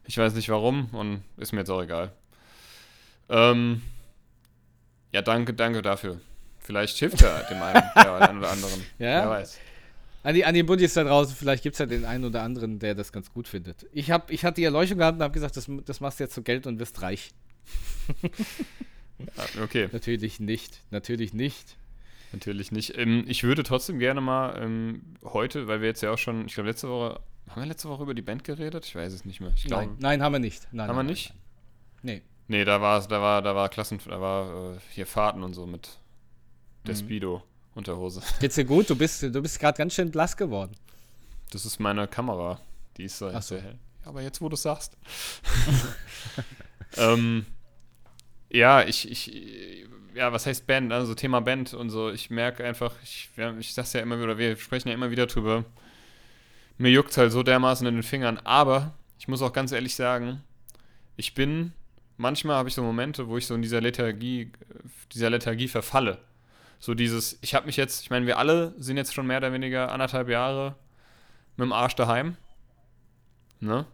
ich 0.05 0.17
weiß 0.17 0.33
nicht 0.33 0.49
warum 0.49 0.85
und 0.93 1.23
ist 1.37 1.51
mir 1.51 1.59
jetzt 1.59 1.69
auch 1.69 1.81
egal. 1.81 2.13
Ähm, 3.29 3.81
ja, 5.11 5.21
danke, 5.21 5.53
danke 5.53 5.81
dafür. 5.81 6.19
Vielleicht 6.59 6.97
hilft 6.97 7.21
er 7.21 7.43
dem 7.43 7.61
einen, 7.61 7.83
einen 7.95 8.39
oder 8.39 8.51
anderen. 8.51 8.81
Ja. 8.99 9.23
Wer 9.23 9.29
weiß. 9.29 9.59
An 10.23 10.35
die, 10.35 10.43
an 10.43 10.53
die 10.53 10.63
Buddies 10.63 10.93
da 10.93 11.03
draußen, 11.05 11.35
vielleicht 11.35 11.63
gibt 11.63 11.75
es 11.75 11.79
ja 11.79 11.85
den 11.85 12.03
einen 12.03 12.25
oder 12.25 12.43
anderen, 12.43 12.79
der 12.79 12.95
das 12.95 13.13
ganz 13.13 13.31
gut 13.31 13.47
findet. 13.47 13.85
Ich, 13.93 14.11
hab, 14.11 14.29
ich 14.29 14.43
hatte 14.43 14.55
die 14.55 14.65
Erleuchtung 14.65 14.97
gehabt 14.97 15.17
und 15.17 15.23
habe 15.23 15.33
gesagt, 15.33 15.55
das, 15.55 15.67
das 15.85 16.01
machst 16.01 16.19
du 16.19 16.25
jetzt 16.25 16.33
zu 16.33 16.41
Geld 16.41 16.67
und 16.67 16.79
wirst 16.79 17.01
reich. 17.01 17.31
Ja, 19.35 19.43
okay, 19.63 19.89
Natürlich 19.91 20.39
nicht. 20.39 20.81
Natürlich 20.91 21.33
nicht. 21.33 21.75
natürlich 22.31 22.71
nicht. 22.71 22.97
Ähm, 22.97 23.25
ich 23.27 23.43
würde 23.43 23.63
trotzdem 23.63 23.99
gerne 23.99 24.21
mal 24.21 24.61
ähm, 24.61 25.01
heute, 25.23 25.67
weil 25.67 25.81
wir 25.81 25.87
jetzt 25.87 26.01
ja 26.01 26.11
auch 26.11 26.17
schon, 26.17 26.45
ich 26.45 26.53
glaube, 26.53 26.69
letzte 26.69 26.89
Woche, 26.89 27.19
haben 27.49 27.61
wir 27.61 27.67
letzte 27.67 27.89
Woche 27.89 28.03
über 28.03 28.13
die 28.13 28.21
Band 28.21 28.43
geredet? 28.43 28.85
Ich 28.85 28.95
weiß 28.95 29.13
es 29.13 29.23
nicht 29.25 29.39
mehr. 29.39 29.51
Ich 29.55 29.63
glaube, 29.65 29.85
Nein, 29.85 29.95
nein, 29.99 30.21
haben 30.23 30.33
wir 30.33 30.39
nicht. 30.39 30.67
Nein, 30.71 30.89
Haben 30.89 30.95
wir 30.97 31.03
nein, 31.03 31.11
nicht? 31.11 31.33
Nein. 32.01 32.17
Nee. 32.17 32.21
Nee, 32.49 32.63
da 32.65 32.79
war 32.81 33.05
da 33.05 33.21
war, 33.21 33.41
da 33.41 33.55
war 33.55 33.67
Klassen, 33.69 33.99
da 34.05 34.21
war 34.21 34.75
äh, 34.75 34.79
hier 34.91 35.05
Fahrten 35.05 35.43
und 35.43 35.53
so 35.53 35.65
mit 35.65 35.89
der 36.85 36.95
Mhm. 36.95 36.99
Speedo 36.99 37.43
Unterhose. 37.75 38.21
Geht's 38.39 38.55
dir 38.55 38.65
gut? 38.65 38.89
Du 38.89 38.95
bist, 38.95 39.21
du 39.23 39.41
bist 39.41 39.59
gerade 39.59 39.77
ganz 39.77 39.93
schön 39.93 40.11
blass 40.11 40.35
geworden. 40.37 40.71
Das 41.51 41.65
ist 41.65 41.79
meine 41.79 42.07
Kamera. 42.07 42.59
Die 42.97 43.03
ist 43.03 43.17
so 43.17 43.29
sehr 43.39 43.61
hell. 43.61 43.79
Aber 44.05 44.21
jetzt, 44.21 44.41
wo 44.41 44.47
du 44.49 44.55
sagst. 44.55 44.97
ähm, 46.97 47.45
ja, 48.57 48.83
ich, 48.83 49.09
ich, 49.09 49.85
ja, 50.15 50.33
was 50.33 50.45
heißt 50.45 50.67
Band? 50.67 50.91
Also 50.91 51.13
Thema 51.13 51.41
Band 51.41 51.73
und 51.73 51.89
so. 51.89 52.09
Ich 52.09 52.29
merke 52.29 52.65
einfach, 52.65 52.93
ich, 53.03 53.29
ja, 53.37 53.55
ich 53.57 53.73
sag's 53.73 53.93
ja 53.93 54.01
immer 54.01 54.19
wieder, 54.19 54.37
wir 54.37 54.57
sprechen 54.57 54.89
ja 54.89 54.93
immer 54.95 55.11
wieder 55.11 55.27
drüber. 55.27 55.63
Mir 56.77 56.91
juckt 56.91 57.15
halt 57.17 57.31
so 57.31 57.43
dermaßen 57.43 57.87
in 57.87 57.95
den 57.95 58.03
Fingern. 58.03 58.39
Aber 58.43 58.95
ich 59.19 59.27
muss 59.27 59.41
auch 59.41 59.53
ganz 59.53 59.71
ehrlich 59.71 59.95
sagen, 59.95 60.41
ich 61.15 61.33
bin, 61.33 61.73
manchmal 62.17 62.57
habe 62.57 62.69
ich 62.69 62.75
so 62.75 62.83
Momente, 62.83 63.27
wo 63.27 63.37
ich 63.37 63.45
so 63.45 63.55
in 63.55 63.61
dieser 63.61 63.81
Lethargie, 63.81 64.51
dieser 65.13 65.29
Lethargie 65.29 65.67
verfalle. 65.67 66.19
So 66.79 66.93
dieses, 66.93 67.39
ich 67.41 67.55
habe 67.55 67.65
mich 67.65 67.77
jetzt, 67.77 68.03
ich 68.03 68.09
meine, 68.09 68.25
wir 68.27 68.37
alle 68.37 68.73
sind 68.77 68.97
jetzt 68.97 69.13
schon 69.13 69.27
mehr 69.27 69.37
oder 69.37 69.53
weniger 69.53 69.91
anderthalb 69.91 70.29
Jahre 70.29 70.75
mit 71.55 71.65
dem 71.65 71.73
Arsch 71.73 71.95
daheim. 71.95 72.37
Ne? 73.59 73.85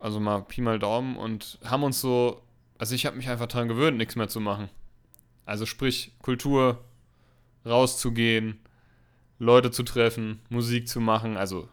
Also 0.00 0.18
mal 0.18 0.42
Pi 0.42 0.60
mal 0.60 0.78
Daumen 0.78 1.16
und 1.16 1.58
haben 1.64 1.84
uns 1.84 2.00
so, 2.00 2.43
also 2.78 2.94
ich 2.94 3.06
habe 3.06 3.16
mich 3.16 3.28
einfach 3.28 3.46
daran 3.46 3.68
gewöhnt, 3.68 3.96
nichts 3.96 4.16
mehr 4.16 4.28
zu 4.28 4.40
machen. 4.40 4.68
Also 5.46 5.66
sprich, 5.66 6.12
Kultur, 6.22 6.84
rauszugehen, 7.64 8.58
Leute 9.38 9.70
zu 9.70 9.82
treffen, 9.82 10.40
Musik 10.48 10.88
zu 10.88 11.00
machen, 11.00 11.36
also 11.36 11.68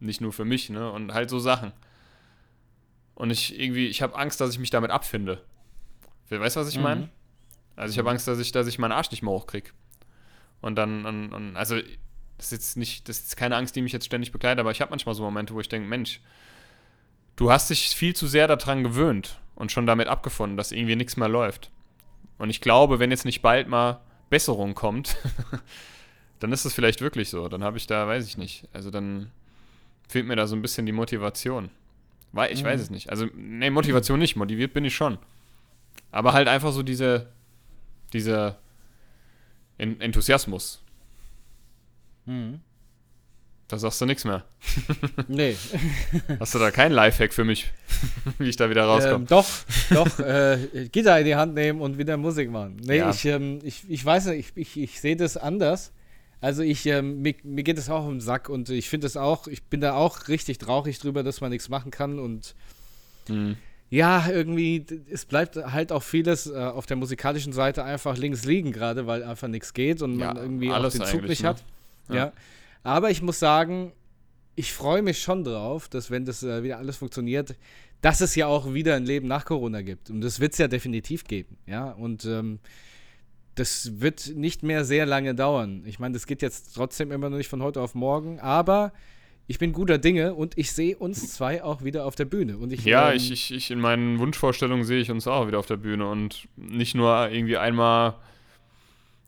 nicht 0.00 0.20
nur 0.20 0.32
für 0.32 0.44
mich, 0.44 0.70
ne? 0.70 0.90
Und 0.90 1.12
halt 1.12 1.30
so 1.30 1.38
Sachen. 1.38 1.72
Und 3.14 3.30
ich 3.30 3.58
irgendwie, 3.58 3.86
ich 3.86 4.02
habe 4.02 4.16
Angst, 4.16 4.40
dass 4.40 4.52
ich 4.52 4.58
mich 4.58 4.70
damit 4.70 4.90
abfinde. 4.90 5.42
Weißt 6.28 6.56
du, 6.56 6.60
was 6.60 6.68
ich 6.68 6.78
meine? 6.78 7.02
Mhm. 7.02 7.08
Also 7.76 7.92
ich 7.92 7.98
habe 7.98 8.10
Angst, 8.10 8.26
dass 8.26 8.38
ich, 8.38 8.52
dass 8.52 8.66
ich 8.66 8.78
meinen 8.78 8.92
Arsch 8.92 9.10
nicht 9.10 9.22
mehr 9.22 9.32
hochkriege. 9.32 9.70
Und 10.60 10.76
dann, 10.76 11.06
und, 11.06 11.32
und, 11.32 11.56
also 11.56 11.76
das 12.36 12.46
ist 12.46 12.52
jetzt 12.52 12.76
nicht, 12.76 13.08
das 13.08 13.20
ist 13.20 13.36
keine 13.36 13.56
Angst, 13.56 13.76
die 13.76 13.82
mich 13.82 13.92
jetzt 13.92 14.06
ständig 14.06 14.32
begleitet, 14.32 14.60
aber 14.60 14.70
ich 14.70 14.80
habe 14.80 14.90
manchmal 14.90 15.14
so 15.14 15.22
Momente, 15.22 15.54
wo 15.54 15.60
ich 15.60 15.68
denke, 15.68 15.88
Mensch, 15.88 16.20
du 17.36 17.50
hast 17.50 17.70
dich 17.70 17.94
viel 17.94 18.14
zu 18.14 18.26
sehr 18.26 18.48
daran 18.48 18.82
gewöhnt 18.82 19.38
und 19.56 19.72
schon 19.72 19.86
damit 19.86 20.06
abgefunden, 20.06 20.56
dass 20.56 20.70
irgendwie 20.70 20.94
nichts 20.94 21.16
mehr 21.16 21.28
läuft. 21.28 21.70
Und 22.38 22.50
ich 22.50 22.60
glaube, 22.60 23.00
wenn 23.00 23.10
jetzt 23.10 23.24
nicht 23.24 23.42
bald 23.42 23.66
mal 23.66 24.00
Besserung 24.30 24.74
kommt, 24.74 25.16
dann 26.38 26.52
ist 26.52 26.64
es 26.64 26.74
vielleicht 26.74 27.00
wirklich 27.00 27.30
so. 27.30 27.48
Dann 27.48 27.64
habe 27.64 27.78
ich 27.78 27.86
da, 27.86 28.06
weiß 28.06 28.26
ich 28.26 28.36
nicht. 28.38 28.68
Also 28.72 28.90
dann 28.90 29.30
fehlt 30.08 30.26
mir 30.26 30.36
da 30.36 30.46
so 30.46 30.54
ein 30.54 30.62
bisschen 30.62 30.86
die 30.86 30.92
Motivation. 30.92 31.70
Weil 32.32 32.52
ich 32.52 32.62
mhm. 32.62 32.66
weiß 32.66 32.80
es 32.80 32.90
nicht. 32.90 33.10
Also, 33.10 33.26
nee, 33.34 33.70
Motivation 33.70 34.18
nicht, 34.18 34.36
motiviert 34.36 34.74
bin 34.74 34.84
ich 34.84 34.94
schon. 34.94 35.18
Aber 36.10 36.34
halt 36.34 36.48
einfach 36.48 36.72
so 36.72 36.82
diese, 36.82 37.32
dieser 38.12 38.58
Enthusiasmus. 39.78 40.82
Mhm. 42.26 42.60
Da 43.68 43.78
sagst 43.78 44.00
du 44.00 44.06
nichts 44.06 44.24
mehr. 44.24 44.44
nee. 45.26 45.56
Hast 46.40 46.54
du 46.54 46.60
da 46.60 46.70
keinen 46.70 46.92
Lifehack 46.92 47.32
für 47.32 47.44
mich, 47.44 47.72
wie 48.38 48.48
ich 48.48 48.56
da 48.56 48.70
wieder 48.70 48.84
rauskomme? 48.84 49.16
Ähm, 49.16 49.26
doch, 49.26 49.46
doch. 49.90 50.18
Äh, 50.20 50.88
Gitarre 50.92 51.20
in 51.20 51.26
die 51.26 51.34
Hand 51.34 51.54
nehmen 51.54 51.80
und 51.80 51.98
wieder 51.98 52.16
Musik 52.16 52.50
machen. 52.50 52.76
Nee, 52.84 52.98
ja. 52.98 53.10
ich, 53.10 53.24
ähm, 53.24 53.58
ich, 53.64 53.82
ich 53.88 54.04
weiß 54.04 54.26
nicht, 54.26 54.52
ich, 54.56 54.76
ich, 54.76 54.82
ich 54.82 55.00
sehe 55.00 55.16
das 55.16 55.36
anders. 55.36 55.92
Also 56.40 56.62
ich, 56.62 56.86
ähm, 56.86 57.22
mir, 57.22 57.34
mir, 57.42 57.64
geht 57.64 57.78
es 57.78 57.88
auch 57.90 58.08
im 58.08 58.20
Sack 58.20 58.48
und 58.48 58.68
ich 58.68 58.88
finde 58.88 59.08
es 59.08 59.16
auch, 59.16 59.48
ich 59.48 59.64
bin 59.64 59.80
da 59.80 59.94
auch 59.94 60.28
richtig 60.28 60.58
traurig 60.58 60.98
drüber, 61.00 61.24
dass 61.24 61.40
man 61.40 61.50
nichts 61.50 61.68
machen 61.68 61.90
kann 61.90 62.20
und 62.20 62.54
mhm. 63.26 63.56
ja, 63.90 64.28
irgendwie, 64.28 64.84
es 65.10 65.24
bleibt 65.24 65.56
halt 65.56 65.90
auch 65.90 66.02
vieles 66.02 66.46
äh, 66.46 66.54
auf 66.54 66.86
der 66.86 66.98
musikalischen 66.98 67.52
Seite 67.52 67.82
einfach 67.84 68.16
links 68.16 68.44
liegen 68.44 68.70
gerade, 68.70 69.06
weil 69.06 69.24
einfach 69.24 69.48
nichts 69.48 69.72
geht 69.72 70.02
und 70.02 70.20
ja, 70.20 70.26
man 70.26 70.36
irgendwie 70.36 70.70
auch 70.70 70.88
den 70.88 71.04
Zug 71.04 71.22
nicht 71.22 71.42
ne? 71.42 71.48
hat. 71.48 71.64
Ja. 72.10 72.14
ja. 72.14 72.32
Aber 72.82 73.10
ich 73.10 73.22
muss 73.22 73.38
sagen, 73.38 73.92
ich 74.54 74.72
freue 74.72 75.02
mich 75.02 75.20
schon 75.20 75.44
drauf, 75.44 75.88
dass 75.88 76.10
wenn 76.10 76.24
das 76.24 76.42
äh, 76.42 76.62
wieder 76.62 76.78
alles 76.78 76.96
funktioniert, 76.96 77.56
dass 78.00 78.20
es 78.20 78.34
ja 78.34 78.46
auch 78.46 78.72
wieder 78.72 78.94
ein 78.94 79.04
Leben 79.04 79.28
nach 79.28 79.44
Corona 79.44 79.82
gibt. 79.82 80.10
Und 80.10 80.20
das 80.20 80.40
wird 80.40 80.52
es 80.52 80.58
ja 80.58 80.68
definitiv 80.68 81.24
geben, 81.24 81.58
ja. 81.66 81.90
Und 81.90 82.24
ähm, 82.24 82.58
das 83.54 84.00
wird 84.00 84.34
nicht 84.34 84.62
mehr 84.62 84.84
sehr 84.84 85.06
lange 85.06 85.34
dauern. 85.34 85.82
Ich 85.86 85.98
meine, 85.98 86.14
das 86.14 86.26
geht 86.26 86.42
jetzt 86.42 86.74
trotzdem 86.74 87.10
immer 87.10 87.30
noch 87.30 87.38
nicht 87.38 87.48
von 87.48 87.62
heute 87.62 87.80
auf 87.80 87.94
morgen, 87.94 88.38
aber 88.40 88.92
ich 89.48 89.58
bin 89.58 89.72
guter 89.72 89.98
Dinge 89.98 90.34
und 90.34 90.58
ich 90.58 90.72
sehe 90.72 90.96
uns 90.96 91.32
zwei 91.34 91.62
auch 91.62 91.82
wieder 91.84 92.04
auf 92.04 92.16
der 92.16 92.24
Bühne. 92.24 92.58
Und 92.58 92.72
ich, 92.72 92.84
ja, 92.84 93.10
ähm, 93.10 93.16
ich, 93.16 93.30
ich, 93.30 93.54
ich, 93.54 93.70
in 93.70 93.80
meinen 93.80 94.18
Wunschvorstellungen 94.18 94.84
sehe 94.84 95.00
ich 95.00 95.10
uns 95.10 95.26
auch 95.26 95.46
wieder 95.46 95.58
auf 95.58 95.66
der 95.66 95.76
Bühne 95.76 96.08
und 96.08 96.48
nicht 96.56 96.94
nur 96.94 97.30
irgendwie 97.30 97.56
einmal 97.56 98.14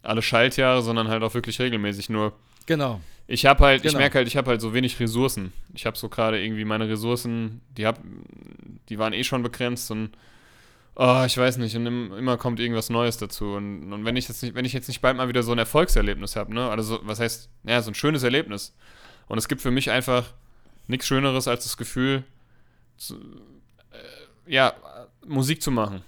alle 0.03 0.22
Schaltjahre, 0.22 0.82
sondern 0.82 1.09
halt 1.09 1.22
auch 1.22 1.34
wirklich 1.34 1.61
regelmäßig 1.61 2.09
nur. 2.09 2.32
Genau. 2.66 3.01
Ich 3.30 3.44
habe 3.44 3.62
halt, 3.62 3.82
genau. 3.82 3.92
ich 3.92 3.98
merke 3.98 4.18
halt, 4.18 4.26
ich 4.26 4.38
habe 4.38 4.50
halt 4.50 4.62
so 4.62 4.72
wenig 4.72 4.98
Ressourcen. 4.98 5.52
Ich 5.74 5.84
habe 5.84 5.98
so 5.98 6.08
gerade 6.08 6.42
irgendwie 6.42 6.64
meine 6.64 6.88
Ressourcen, 6.88 7.60
die 7.76 7.86
hab, 7.86 8.00
die 8.88 8.98
waren 8.98 9.12
eh 9.12 9.22
schon 9.22 9.42
begrenzt 9.42 9.90
und 9.90 10.16
oh, 10.96 11.24
ich 11.26 11.36
weiß 11.36 11.58
nicht, 11.58 11.76
und 11.76 11.86
immer 11.86 12.38
kommt 12.38 12.58
irgendwas 12.58 12.88
Neues 12.88 13.18
dazu. 13.18 13.52
Und, 13.52 13.92
und 13.92 14.06
wenn 14.06 14.16
ich 14.16 14.28
jetzt 14.28 14.42
nicht, 14.42 14.54
wenn 14.54 14.64
ich 14.64 14.72
jetzt 14.72 14.88
nicht 14.88 15.02
bald 15.02 15.16
mal 15.16 15.28
wieder 15.28 15.42
so 15.42 15.52
ein 15.52 15.58
Erfolgserlebnis 15.58 16.36
habe, 16.36 16.54
ne, 16.54 16.70
also 16.70 17.00
was 17.02 17.20
heißt, 17.20 17.50
ja, 17.64 17.82
so 17.82 17.90
ein 17.90 17.94
schönes 17.94 18.22
Erlebnis. 18.22 18.74
Und 19.26 19.36
es 19.36 19.46
gibt 19.46 19.60
für 19.60 19.70
mich 19.70 19.90
einfach 19.90 20.32
nichts 20.86 21.06
Schöneres 21.06 21.46
als 21.48 21.64
das 21.64 21.76
Gefühl, 21.76 22.24
zu, 22.96 23.14
äh, 23.92 24.52
ja, 24.52 24.72
Musik 25.26 25.60
zu 25.60 25.70
machen. 25.70 26.02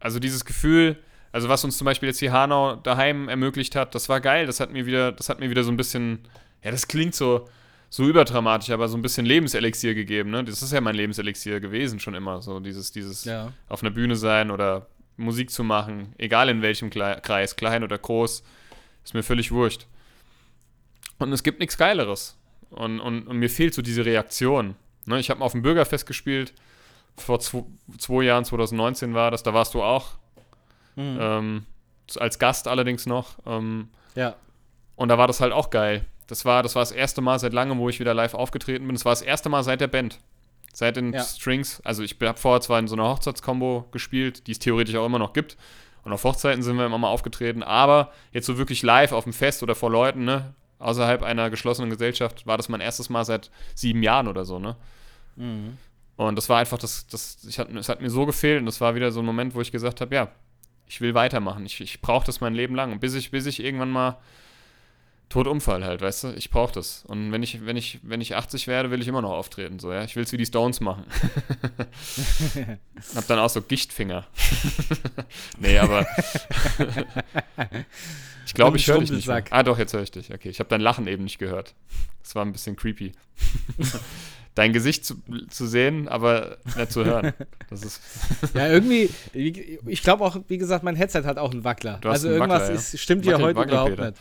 Also 0.00 0.18
dieses 0.18 0.44
Gefühl, 0.44 0.98
also 1.32 1.48
was 1.48 1.64
uns 1.64 1.78
zum 1.78 1.86
Beispiel 1.86 2.08
jetzt 2.08 2.18
hier 2.18 2.32
Hanau 2.32 2.76
daheim 2.76 3.28
ermöglicht 3.28 3.74
hat, 3.74 3.94
das 3.94 4.08
war 4.08 4.20
geil. 4.20 4.46
Das 4.46 4.60
hat 4.60 4.70
mir 4.70 4.86
wieder, 4.86 5.12
das 5.12 5.28
hat 5.28 5.40
mir 5.40 5.50
wieder 5.50 5.64
so 5.64 5.72
ein 5.72 5.76
bisschen, 5.76 6.20
ja, 6.62 6.70
das 6.70 6.86
klingt 6.86 7.14
so, 7.14 7.48
so 7.88 8.06
überdramatisch, 8.06 8.70
aber 8.70 8.88
so 8.88 8.96
ein 8.96 9.02
bisschen 9.02 9.24
Lebenselixier 9.24 9.94
gegeben. 9.94 10.30
Ne? 10.30 10.44
Das 10.44 10.62
ist 10.62 10.72
ja 10.72 10.80
mein 10.80 10.94
Lebenselixier 10.94 11.60
gewesen 11.60 12.00
schon 12.00 12.14
immer. 12.14 12.42
So 12.42 12.60
dieses, 12.60 12.92
dieses 12.92 13.24
ja. 13.24 13.52
auf 13.68 13.82
einer 13.82 13.90
Bühne 13.90 14.16
sein 14.16 14.50
oder 14.50 14.86
Musik 15.16 15.50
zu 15.50 15.64
machen, 15.64 16.14
egal 16.18 16.48
in 16.48 16.62
welchem 16.62 16.90
Kreis, 16.90 17.56
klein 17.56 17.82
oder 17.82 17.98
groß, 17.98 18.42
ist 19.04 19.14
mir 19.14 19.22
völlig 19.22 19.52
wurscht. 19.52 19.86
Und 21.18 21.32
es 21.32 21.42
gibt 21.42 21.60
nichts 21.60 21.78
Geileres. 21.78 22.36
Und, 22.70 23.00
und, 23.00 23.26
und 23.26 23.38
mir 23.38 23.50
fehlt 23.50 23.74
so 23.74 23.82
diese 23.82 24.04
Reaktion. 24.04 24.74
Ne? 25.06 25.18
Ich 25.18 25.30
habe 25.30 25.40
mal 25.40 25.46
auf 25.46 25.52
dem 25.52 25.62
Bürgerfest 25.62 26.06
gespielt, 26.06 26.52
vor 27.16 27.40
zwei, 27.40 27.64
zwei, 27.98 28.22
Jahren, 28.24 28.44
2019 28.44 29.14
war 29.14 29.30
das, 29.30 29.42
da 29.42 29.52
warst 29.52 29.74
du 29.74 29.82
auch. 29.82 30.12
Mhm. 30.96 31.18
Ähm, 31.20 31.66
als 32.16 32.38
Gast 32.38 32.68
allerdings 32.68 33.06
noch. 33.06 33.38
Ähm, 33.46 33.88
ja. 34.14 34.36
Und 34.96 35.08
da 35.08 35.18
war 35.18 35.26
das 35.26 35.40
halt 35.40 35.52
auch 35.52 35.70
geil. 35.70 36.04
Das 36.26 36.44
war, 36.44 36.62
das 36.62 36.74
war 36.74 36.82
das 36.82 36.92
erste 36.92 37.20
Mal 37.20 37.38
seit 37.38 37.52
langem, 37.52 37.78
wo 37.78 37.88
ich 37.88 38.00
wieder 38.00 38.14
live 38.14 38.34
aufgetreten 38.34 38.86
bin. 38.86 38.94
Das 38.94 39.04
war 39.04 39.12
das 39.12 39.22
erste 39.22 39.48
Mal 39.48 39.62
seit 39.62 39.80
der 39.80 39.88
Band. 39.88 40.18
Seit 40.72 40.96
den 40.96 41.12
ja. 41.12 41.22
Strings. 41.22 41.80
Also 41.84 42.02
ich 42.02 42.16
habe 42.22 42.38
vorher 42.38 42.60
zwar 42.60 42.78
in 42.78 42.88
so 42.88 42.94
einer 42.94 43.08
Hochzeitskombo 43.08 43.88
gespielt, 43.92 44.46
die 44.46 44.52
es 44.52 44.58
theoretisch 44.58 44.94
auch 44.96 45.06
immer 45.06 45.18
noch 45.18 45.32
gibt. 45.32 45.56
Und 46.04 46.12
auf 46.12 46.24
Hochzeiten 46.24 46.62
sind 46.62 46.76
wir 46.76 46.86
immer 46.86 46.98
mal 46.98 47.10
aufgetreten. 47.10 47.62
Aber 47.62 48.12
jetzt 48.32 48.46
so 48.46 48.58
wirklich 48.58 48.82
live 48.82 49.12
auf 49.12 49.24
dem 49.24 49.32
Fest 49.32 49.62
oder 49.62 49.74
vor 49.74 49.90
Leuten, 49.90 50.24
ne? 50.24 50.54
Außerhalb 50.78 51.22
einer 51.22 51.48
geschlossenen 51.48 51.90
Gesellschaft, 51.90 52.44
war 52.44 52.56
das 52.56 52.68
mein 52.68 52.80
erstes 52.80 53.08
Mal 53.08 53.24
seit 53.24 53.50
sieben 53.74 54.02
Jahren 54.02 54.26
oder 54.26 54.44
so, 54.44 54.58
ne? 54.58 54.76
Mhm. 55.36 55.78
Und 56.16 56.36
das 56.36 56.48
war 56.48 56.58
einfach, 56.58 56.78
das, 56.78 57.06
das, 57.06 57.44
ich 57.48 57.58
hat, 57.58 57.70
es 57.70 57.88
hat 57.88 58.00
mir 58.00 58.10
so 58.10 58.26
gefehlt 58.26 58.60
und 58.60 58.66
das 58.66 58.80
war 58.80 58.94
wieder 58.94 59.12
so 59.12 59.20
ein 59.20 59.26
Moment, 59.26 59.54
wo 59.54 59.60
ich 59.60 59.70
gesagt 59.70 60.00
habe, 60.00 60.14
ja, 60.14 60.28
ich 60.92 61.00
will 61.00 61.14
weitermachen. 61.14 61.64
Ich, 61.64 61.80
ich 61.80 62.02
brauche 62.02 62.26
das 62.26 62.42
mein 62.42 62.54
Leben 62.54 62.74
lang. 62.74 63.00
Bis 63.00 63.14
ich, 63.14 63.30
bis 63.30 63.46
ich 63.46 63.64
irgendwann 63.64 63.90
mal 63.90 64.18
Todunfall 65.30 65.86
halt, 65.86 66.02
weißt 66.02 66.24
du? 66.24 66.32
Ich 66.34 66.50
brauche 66.50 66.74
das. 66.74 67.06
Und 67.06 67.32
wenn 67.32 67.42
ich, 67.42 67.64
wenn 67.64 67.78
ich, 67.78 68.00
wenn 68.02 68.20
ich 68.20 68.36
80 68.36 68.66
werde, 68.66 68.90
will 68.90 69.00
ich 69.00 69.08
immer 69.08 69.22
noch 69.22 69.30
auftreten, 69.30 69.78
so, 69.78 69.90
ja. 69.90 70.04
Ich 70.04 70.16
will 70.16 70.24
es 70.24 70.32
wie 70.32 70.36
die 70.36 70.44
Stones 70.44 70.80
machen. 70.80 71.04
Hab 73.14 73.26
dann 73.26 73.38
auch 73.38 73.48
so 73.48 73.62
Gichtfinger. 73.62 74.26
nee, 75.58 75.78
aber 75.78 76.06
ich 78.44 78.52
glaube, 78.52 78.76
ich 78.76 78.86
höre 78.86 78.98
dich 78.98 79.12
nicht. 79.12 79.28
Mehr. 79.28 79.44
Ah, 79.48 79.62
doch, 79.62 79.78
jetzt 79.78 79.94
höre 79.94 80.02
ich 80.02 80.10
dich. 80.10 80.30
Okay, 80.30 80.50
ich 80.50 80.58
habe 80.58 80.68
dein 80.68 80.82
Lachen 80.82 81.06
eben 81.06 81.24
nicht 81.24 81.38
gehört. 81.38 81.74
Das 82.22 82.34
war 82.34 82.44
ein 82.44 82.52
bisschen 82.52 82.76
creepy. 82.76 83.12
Dein 84.54 84.72
Gesicht 84.72 85.04
zu, 85.04 85.16
zu 85.48 85.66
sehen, 85.66 86.08
aber 86.08 86.58
nicht 86.76 86.92
zu 86.92 87.04
hören. 87.04 87.32
Das 87.70 87.82
ist 87.84 88.02
ja, 88.52 88.68
irgendwie, 88.68 89.08
ich 89.32 90.02
glaube 90.02 90.22
auch, 90.22 90.36
wie 90.48 90.58
gesagt, 90.58 90.84
mein 90.84 90.94
Headset 90.94 91.22
hat 91.22 91.38
auch 91.38 91.52
einen 91.52 91.64
Wackler. 91.64 91.98
Also 92.04 92.28
einen 92.28 92.36
irgendwas 92.36 92.64
Wackler, 92.64 92.74
ist, 92.74 93.00
stimmt 93.00 93.24
ja 93.24 93.40
heute 93.40 93.62
überhaupt 93.62 93.98
nicht. 93.98 94.14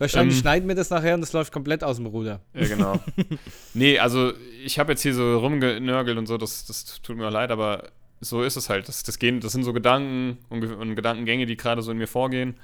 Wahrscheinlich 0.00 0.36
ähm, 0.36 0.40
schneiden 0.40 0.68
wir 0.68 0.74
das 0.74 0.90
nachher 0.90 1.14
und 1.14 1.22
es 1.22 1.32
läuft 1.32 1.50
komplett 1.50 1.82
aus 1.82 1.96
dem 1.96 2.06
Ruder. 2.06 2.40
Ja, 2.52 2.66
genau. 2.66 3.00
nee, 3.74 3.98
also 3.98 4.32
ich 4.62 4.78
habe 4.78 4.92
jetzt 4.92 5.00
hier 5.00 5.14
so 5.14 5.38
rumgenörgelt 5.38 6.18
und 6.18 6.26
so, 6.26 6.36
das, 6.36 6.66
das 6.66 7.00
tut 7.00 7.16
mir 7.16 7.30
leid, 7.30 7.50
aber 7.50 7.90
so 8.20 8.42
ist 8.42 8.56
es 8.56 8.68
halt. 8.68 8.88
Das, 8.88 9.02
das, 9.02 9.18
gehen, 9.18 9.40
das 9.40 9.52
sind 9.52 9.64
so 9.64 9.72
Gedanken 9.72 10.38
und, 10.48 10.62
und 10.64 10.94
Gedankengänge, 10.94 11.46
die 11.46 11.56
gerade 11.56 11.82
so 11.82 11.90
in 11.90 11.98
mir 11.98 12.06
vorgehen. 12.06 12.56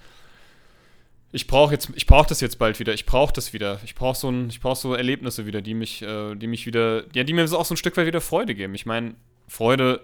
Ich 1.32 1.46
brauche 1.46 1.72
jetzt, 1.72 1.90
ich 1.94 2.06
brauche 2.06 2.28
das 2.28 2.40
jetzt 2.40 2.58
bald 2.58 2.78
wieder. 2.80 2.94
Ich 2.94 3.04
brauche 3.04 3.32
das 3.32 3.52
wieder. 3.52 3.80
Ich 3.84 3.94
brauche 3.94 4.16
so 4.16 4.30
ein, 4.30 4.48
ich 4.48 4.60
brauche 4.60 4.76
so 4.76 4.94
Erlebnisse 4.94 5.46
wieder, 5.46 5.60
die 5.60 5.74
mich, 5.74 6.02
äh, 6.02 6.34
die 6.34 6.46
mich 6.46 6.66
wieder, 6.66 7.04
ja, 7.14 7.24
die 7.24 7.32
mir 7.32 7.44
auch 7.44 7.64
so 7.64 7.74
ein 7.74 7.76
Stück 7.76 7.96
weit 7.96 8.06
wieder 8.06 8.20
Freude 8.20 8.54
geben. 8.54 8.74
Ich 8.74 8.86
meine, 8.86 9.14
Freude. 9.48 10.00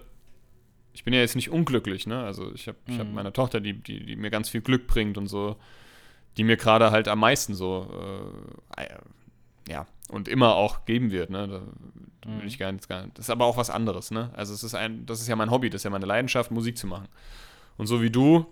Ich 0.95 1.03
bin 1.03 1.13
ja 1.13 1.21
jetzt 1.21 1.35
nicht 1.35 1.49
unglücklich, 1.49 2.05
ne? 2.05 2.23
Also 2.23 2.53
ich 2.53 2.67
habe, 2.67 2.77
mhm. 2.85 2.93
ich 2.93 2.99
habe 2.99 3.09
meine 3.09 3.33
Tochter, 3.33 3.59
die, 3.59 3.73
die, 3.73 4.05
die 4.05 4.15
mir 4.15 4.29
ganz 4.29 4.49
viel 4.49 4.61
Glück 4.61 4.85
bringt 4.85 5.17
und 5.17 5.25
so 5.25 5.57
die 6.37 6.43
mir 6.43 6.57
gerade 6.57 6.91
halt 6.91 7.07
am 7.07 7.19
meisten 7.19 7.53
so, 7.53 7.87
äh, 8.77 8.87
ja, 9.71 9.85
und 10.09 10.27
immer 10.27 10.55
auch 10.55 10.85
geben 10.85 11.11
wird, 11.11 11.29
ne? 11.29 11.47
Da, 11.47 11.61
da 12.21 12.29
will 12.29 12.41
mhm. 12.41 12.47
ich 12.47 12.57
gar 12.57 12.71
nicht, 12.71 12.87
gar 12.87 13.03
nicht. 13.03 13.17
Das 13.17 13.25
ist 13.25 13.29
aber 13.29 13.45
auch 13.45 13.57
was 13.57 13.69
anderes, 13.69 14.11
ne? 14.11 14.29
Also 14.33 14.53
es 14.53 14.63
ist 14.63 14.75
ein, 14.75 15.05
das 15.05 15.21
ist 15.21 15.27
ja 15.27 15.35
mein 15.35 15.51
Hobby, 15.51 15.69
das 15.69 15.79
ist 15.81 15.85
ja 15.85 15.89
meine 15.89 16.05
Leidenschaft, 16.05 16.51
Musik 16.51 16.77
zu 16.77 16.87
machen. 16.87 17.07
Und 17.77 17.87
so 17.87 18.01
wie 18.01 18.09
du, 18.09 18.45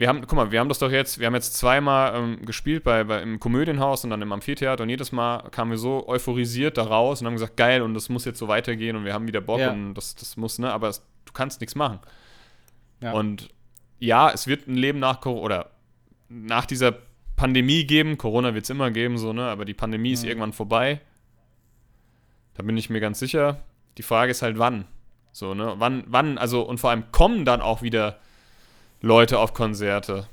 wir 0.00 0.08
haben, 0.08 0.22
guck 0.22 0.32
mal, 0.32 0.50
wir 0.50 0.60
haben 0.60 0.68
das 0.68 0.78
doch 0.78 0.90
jetzt, 0.90 1.18
wir 1.18 1.26
haben 1.26 1.34
jetzt 1.34 1.56
zweimal 1.56 2.14
ähm, 2.16 2.46
gespielt 2.46 2.84
bei, 2.84 3.04
bei, 3.04 3.20
im 3.22 3.38
Komödienhaus 3.38 4.02
und 4.02 4.08
dann 4.08 4.22
im 4.22 4.32
Amphitheater 4.32 4.82
und 4.82 4.88
jedes 4.88 5.12
Mal 5.12 5.42
kamen 5.50 5.72
wir 5.72 5.78
so 5.78 6.08
euphorisiert 6.08 6.78
da 6.78 6.84
raus 6.84 7.20
und 7.20 7.26
haben 7.26 7.34
gesagt, 7.34 7.58
geil, 7.58 7.82
und 7.82 7.92
das 7.92 8.08
muss 8.08 8.24
jetzt 8.24 8.38
so 8.38 8.48
weitergehen 8.48 8.96
und 8.96 9.04
wir 9.04 9.12
haben 9.12 9.28
wieder 9.28 9.42
Bock 9.42 9.60
ja. 9.60 9.70
und 9.70 9.92
das, 9.92 10.14
das 10.14 10.38
muss, 10.38 10.58
ne? 10.58 10.72
Aber 10.72 10.88
es, 10.88 11.04
du 11.26 11.32
kannst 11.34 11.60
nichts 11.60 11.74
machen. 11.74 11.98
Ja. 13.02 13.12
Und 13.12 13.50
ja, 13.98 14.30
es 14.30 14.46
wird 14.46 14.66
ein 14.68 14.74
Leben 14.74 15.00
nach 15.00 15.20
Corona 15.20 15.44
oder 15.44 15.70
nach 16.30 16.64
dieser 16.64 16.94
Pandemie 17.36 17.84
geben. 17.84 18.16
Corona 18.16 18.54
wird 18.54 18.64
es 18.64 18.70
immer 18.70 18.90
geben, 18.90 19.18
so, 19.18 19.34
ne? 19.34 19.44
Aber 19.44 19.66
die 19.66 19.74
Pandemie 19.74 20.08
ja. 20.08 20.14
ist 20.14 20.24
irgendwann 20.24 20.54
vorbei. 20.54 21.02
Da 22.54 22.62
bin 22.62 22.78
ich 22.78 22.88
mir 22.88 23.00
ganz 23.00 23.18
sicher. 23.18 23.60
Die 23.98 24.02
Frage 24.02 24.30
ist 24.30 24.40
halt, 24.40 24.58
wann. 24.58 24.86
So, 25.32 25.52
ne? 25.52 25.74
Wann, 25.76 26.04
wann, 26.06 26.38
also, 26.38 26.62
und 26.62 26.78
vor 26.78 26.88
allem 26.88 27.12
kommen 27.12 27.44
dann 27.44 27.60
auch 27.60 27.82
wieder 27.82 28.18
Leute 29.00 29.38
auf 29.38 29.54
Konzerte. 29.54 30.28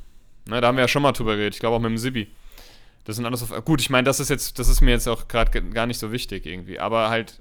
Ne, 0.48 0.62
da 0.62 0.68
haben 0.68 0.78
wir 0.78 0.84
ja 0.84 0.88
schon 0.88 1.02
mal 1.02 1.12
drüber 1.12 1.36
geredet. 1.36 1.56
Ich 1.56 1.60
glaube 1.60 1.76
auch 1.76 1.80
mit 1.82 1.90
dem 1.90 1.98
Sibi. 1.98 2.28
Das 3.04 3.16
sind 3.16 3.26
alles 3.26 3.44
auf. 3.44 3.66
Gut, 3.66 3.82
ich 3.82 3.90
meine, 3.90 4.04
das 4.04 4.20
ist 4.20 4.30
jetzt, 4.30 4.60
das 4.60 4.68
ist 4.68 4.82
mir 4.82 4.92
jetzt 4.92 5.08
auch 5.08 5.28
gerade 5.28 5.62
gar 5.70 5.86
nicht 5.86 6.00
so 6.00 6.12
wichtig 6.12 6.46
irgendwie. 6.46 6.80
Aber 6.80 7.10
halt, 7.10 7.40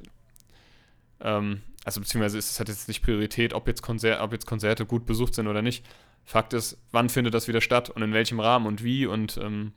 ähm, 1.20 1.62
also 1.84 2.00
beziehungsweise 2.00 2.38
ist 2.38 2.50
es 2.50 2.58
halt 2.58 2.68
jetzt 2.68 2.88
nicht 2.88 3.02
Priorität, 3.02 3.52
ob 3.52 3.66
jetzt, 3.66 3.82
Konzer 3.82 4.22
ob 4.22 4.32
jetzt 4.32 4.46
Konzerte 4.46 4.86
gut 4.86 5.06
besucht 5.06 5.34
sind 5.34 5.46
oder 5.48 5.62
nicht. 5.62 5.84
Fakt 6.24 6.52
ist, 6.52 6.78
wann 6.90 7.08
findet 7.08 7.34
das 7.34 7.48
wieder 7.48 7.60
statt 7.60 7.90
und 7.90 8.02
in 8.02 8.12
welchem 8.12 8.40
Rahmen 8.40 8.66
und 8.66 8.82
wie 8.82 9.06
und 9.06 9.38
ähm, 9.38 9.72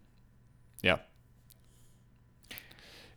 ja. 0.82 1.00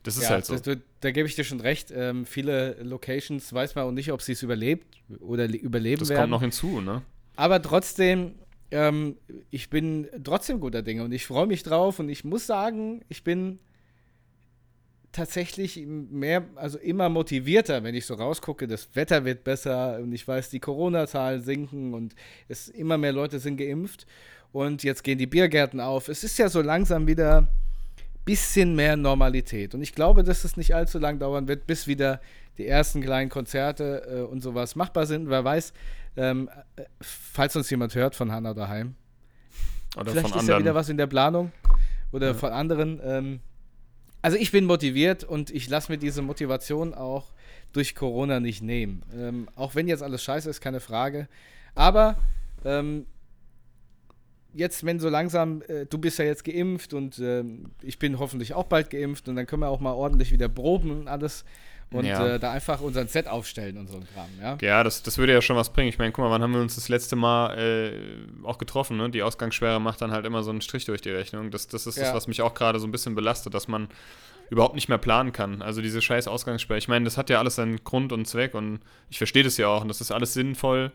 Das 0.03 0.17
ist 0.17 0.25
ja, 0.25 0.31
halt 0.31 0.47
so. 0.47 0.59
Das, 0.59 0.79
da 1.01 1.11
gebe 1.11 1.29
ich 1.29 1.37
dir 1.37 1.45
schon 1.45 1.61
recht. 1.61 1.91
Ähm, 1.95 2.27
viele 2.27 2.83
Locations 2.83 3.53
weiß 3.53 3.75
man 3.75 3.85
auch 3.85 3.93
nicht, 3.93 4.13
ob 4.13 4.21
sie 4.21 4.33
es 4.33 4.43
überlebt 4.43 4.99
oder 5.21 5.45
überleben 5.45 6.01
das 6.01 6.09
werden. 6.09 6.17
Das 6.17 6.23
kommt 6.23 6.31
noch 6.31 6.41
hinzu, 6.41 6.81
ne? 6.81 7.03
Aber 7.37 7.63
trotzdem, 7.63 8.35
ähm, 8.71 9.17
ich 9.51 9.71
bin 9.71 10.09
trotzdem 10.23 10.61
guter 10.61 10.83
Dinge 10.83 11.05
und 11.05 11.13
ich 11.13 11.27
freue 11.27 11.47
mich 11.47 11.63
drauf 11.63 11.99
und 11.99 12.09
ich 12.09 12.25
muss 12.25 12.47
sagen, 12.47 13.03
ich 13.09 13.25
bin 13.25 13.59
tatsächlich 15.13 15.85
mehr, 15.87 16.45
also 16.57 16.79
immer 16.79 17.09
motivierter, 17.09 17.85
wenn 17.85 17.95
ich 17.95 18.07
so 18.07 18.15
rausgucke, 18.15 18.67
das 18.67 18.89
Wetter 18.95 19.25
wird 19.25 19.45
besser 19.45 19.99
und 20.01 20.13
ich 20.13 20.27
weiß, 20.27 20.51
die 20.51 20.61
Corona-Zahlen 20.61 21.43
sinken 21.43 21.95
und 21.95 22.15
es 22.49 22.69
immer 22.69 22.97
mehr 22.97 23.13
Leute 23.13 23.39
sind 23.39 23.59
geimpft 23.59 24.07
und 24.53 24.83
jetzt 24.83 25.05
gehen 25.05 25.19
die 25.19 25.27
Biergärten 25.27 25.81
auf. 25.81 26.09
Es 26.09 26.25
ist 26.25 26.39
ja 26.39 26.49
so 26.49 26.63
langsam 26.63 27.07
wieder 27.07 27.39
ein 27.39 27.49
bisschen 28.25 28.75
mehr 28.75 28.97
Normalität 28.97 29.75
und 29.75 29.83
ich 29.83 29.95
glaube, 29.95 30.23
dass 30.23 30.45
es 30.45 30.57
nicht 30.57 30.75
allzu 30.75 30.99
lang 30.99 31.19
dauern 31.19 31.47
wird, 31.47 31.67
bis 31.67 31.87
wieder 31.87 32.21
die 32.57 32.67
ersten 32.67 33.03
kleinen 33.03 33.31
Konzerte 33.31 34.03
äh, 34.09 34.21
und 34.23 34.43
sowas 34.43 34.77
machbar 34.77 35.07
sind. 35.07 35.29
Wer 35.29 35.45
weiß, 35.45 35.73
ähm, 36.17 36.49
äh, 36.77 36.85
falls 37.01 37.57
uns 37.57 37.71
jemand 37.71 37.95
hört 37.95 38.15
von 38.15 38.33
Hanna 38.33 38.55
daheim. 38.55 38.95
Oder 39.97 40.13
Vielleicht 40.13 40.29
von 40.29 40.31
ist 40.31 40.41
anderen. 40.41 40.49
ja 40.49 40.59
wieder 40.59 40.75
was 40.75 40.89
in 40.89 40.97
der 40.97 41.07
Planung 41.07 41.53
oder 42.13 42.29
ja. 42.29 42.35
von 42.35 42.53
anderen. 42.53 43.01
Ähm, 43.03 43.41
also 44.23 44.37
ich 44.37 44.53
bin 44.53 44.65
motiviert 44.67 45.25
und 45.25 45.51
ich 45.51 45.69
lasse 45.69 45.91
mir 45.91 45.99
diese 45.99 46.23
Motivation 46.23 46.95
auch 46.95 47.33
durch 47.73 47.95
Corona 47.95 48.41
nicht 48.41 48.63
nehmen. 48.63 49.03
Ähm, 49.15 49.49
auch 49.57 49.75
wenn 49.75 49.89
jetzt 49.89 50.03
alles 50.03 50.23
scheiße 50.23 50.49
ist, 50.49 50.61
keine 50.61 50.81
Frage. 50.81 51.29
Aber 51.75 52.17
ähm, 52.65 53.07
jetzt, 54.55 54.85
wenn 54.85 55.01
so 55.01 55.09
langsam, 55.09 55.63
äh, 55.63 55.87
du 55.87 55.99
bist 55.99 56.19
ja 56.19 56.25
jetzt 56.25 56.45
geimpft 56.45 56.95
und 56.95 57.19
äh, 57.19 57.43
ich 57.83 57.99
bin 57.99 58.19
hoffentlich 58.19 58.55
auch 58.55 58.65
bald 58.65 58.91
geimpft 58.91 59.29
und 59.29 59.37
dann 59.37 59.47
können 59.47 59.63
wir 59.63 59.69
auch 59.69 59.81
mal 59.81 59.93
ordentlich 59.93 60.33
wieder 60.33 60.49
proben 60.49 60.91
und 60.91 61.09
alles 61.09 61.45
und 61.93 62.05
ja. 62.05 62.35
äh, 62.35 62.39
da 62.39 62.53
einfach 62.53 62.81
unseren 62.81 63.09
Set 63.09 63.29
aufstellen 63.29 63.79
und 63.79 63.89
so 63.89 63.97
ein 63.97 64.07
Kram, 64.13 64.29
ja. 64.41 64.59
Ja, 64.61 64.85
das, 64.85 65.03
das 65.03 65.19
würde 65.19 65.33
ja 65.33 65.43
schon 65.43 65.57
was 65.57 65.71
bringen. 65.71 65.89
Ich 65.89 65.99
meine, 65.99 66.13
guck 66.13 66.25
mal, 66.25 66.31
wann 66.31 66.43
haben 66.43 66.53
wir 66.53 66.61
uns 66.61 66.75
das 66.75 66.89
letzte 66.89 67.17
Mal 67.17 67.59
äh, 67.59 68.47
auch 68.47 68.59
getroffen, 68.59 68.97
ne? 68.97 69.11
Die 69.11 69.23
Ausgangssperre 69.23 69.81
macht 69.81 70.01
dann 70.01 70.11
halt 70.11 70.27
immer 70.27 70.43
so 70.43 70.51
einen 70.51 70.61
Strich 70.61 70.85
durch 70.85 71.01
die 71.01 71.11
Rechnung. 71.11 71.51
Das, 71.51 71.69
das 71.69 71.87
ist 71.87 71.97
ja. 71.97 72.05
das, 72.05 72.15
was 72.15 72.27
mich 72.27 72.43
auch 72.43 72.55
gerade 72.55 72.79
so 72.81 72.87
ein 72.87 72.93
bisschen 72.93 73.15
belastet, 73.15 73.55
dass 73.55 73.69
man 73.69 73.89
überhaupt 74.51 74.75
nicht 74.75 74.89
mehr 74.89 74.99
planen 74.99 75.33
kann. 75.33 75.63
Also 75.63 75.81
diese 75.81 76.03
scheiß 76.03 76.29
Ausgangssperre. 76.29 76.79
Ich 76.79 76.89
meine, 76.89 77.05
das 77.05 77.17
hat 77.17 77.31
ja 77.31 77.39
alles 77.39 77.57
seinen 77.57 77.83
Grund 77.85 78.13
und 78.13 78.27
Zweck 78.27 78.55
und 78.55 78.81
ich 79.09 79.19
verstehe 79.19 79.43
das 79.43 79.57
ja 79.57 79.69
auch 79.69 79.83
und 79.83 79.89
das 79.89 80.01
ist 80.01 80.13
alles 80.13 80.35
sinnvoll. 80.35 80.93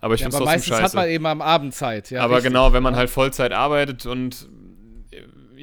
Aber 0.00 0.14
ich 0.14 0.20
ja, 0.20 0.24
finde 0.24 0.36
es 0.36 0.38
trotzdem 0.38 0.54
meistens 0.54 0.68
scheiße. 0.68 0.82
hat 0.82 0.94
man 0.94 1.08
eben 1.08 1.26
am 1.26 1.42
Abend 1.42 1.74
Zeit, 1.74 2.10
ja. 2.10 2.22
Aber 2.22 2.36
richtig. 2.36 2.50
genau, 2.50 2.72
wenn 2.72 2.82
man 2.82 2.96
halt 2.96 3.10
Vollzeit 3.10 3.52
arbeitet 3.52 4.06
und 4.06 4.48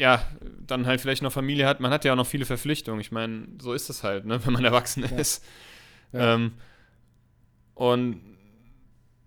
ja, 0.01 0.25
dann 0.65 0.87
halt 0.87 0.99
vielleicht 0.99 1.21
noch 1.21 1.31
Familie 1.31 1.67
hat, 1.67 1.79
man 1.79 1.91
hat 1.91 2.03
ja 2.05 2.13
auch 2.13 2.17
noch 2.17 2.25
viele 2.25 2.45
Verpflichtungen. 2.45 2.99
Ich 2.99 3.11
meine, 3.11 3.47
so 3.61 3.71
ist 3.71 3.87
es 3.87 4.01
halt, 4.01 4.25
ne, 4.25 4.43
wenn 4.45 4.53
man 4.53 4.65
erwachsen 4.65 5.03
ja. 5.03 5.15
ist. 5.15 5.45
Ja. 6.11 6.33
Ähm, 6.33 6.53
und 7.75 8.19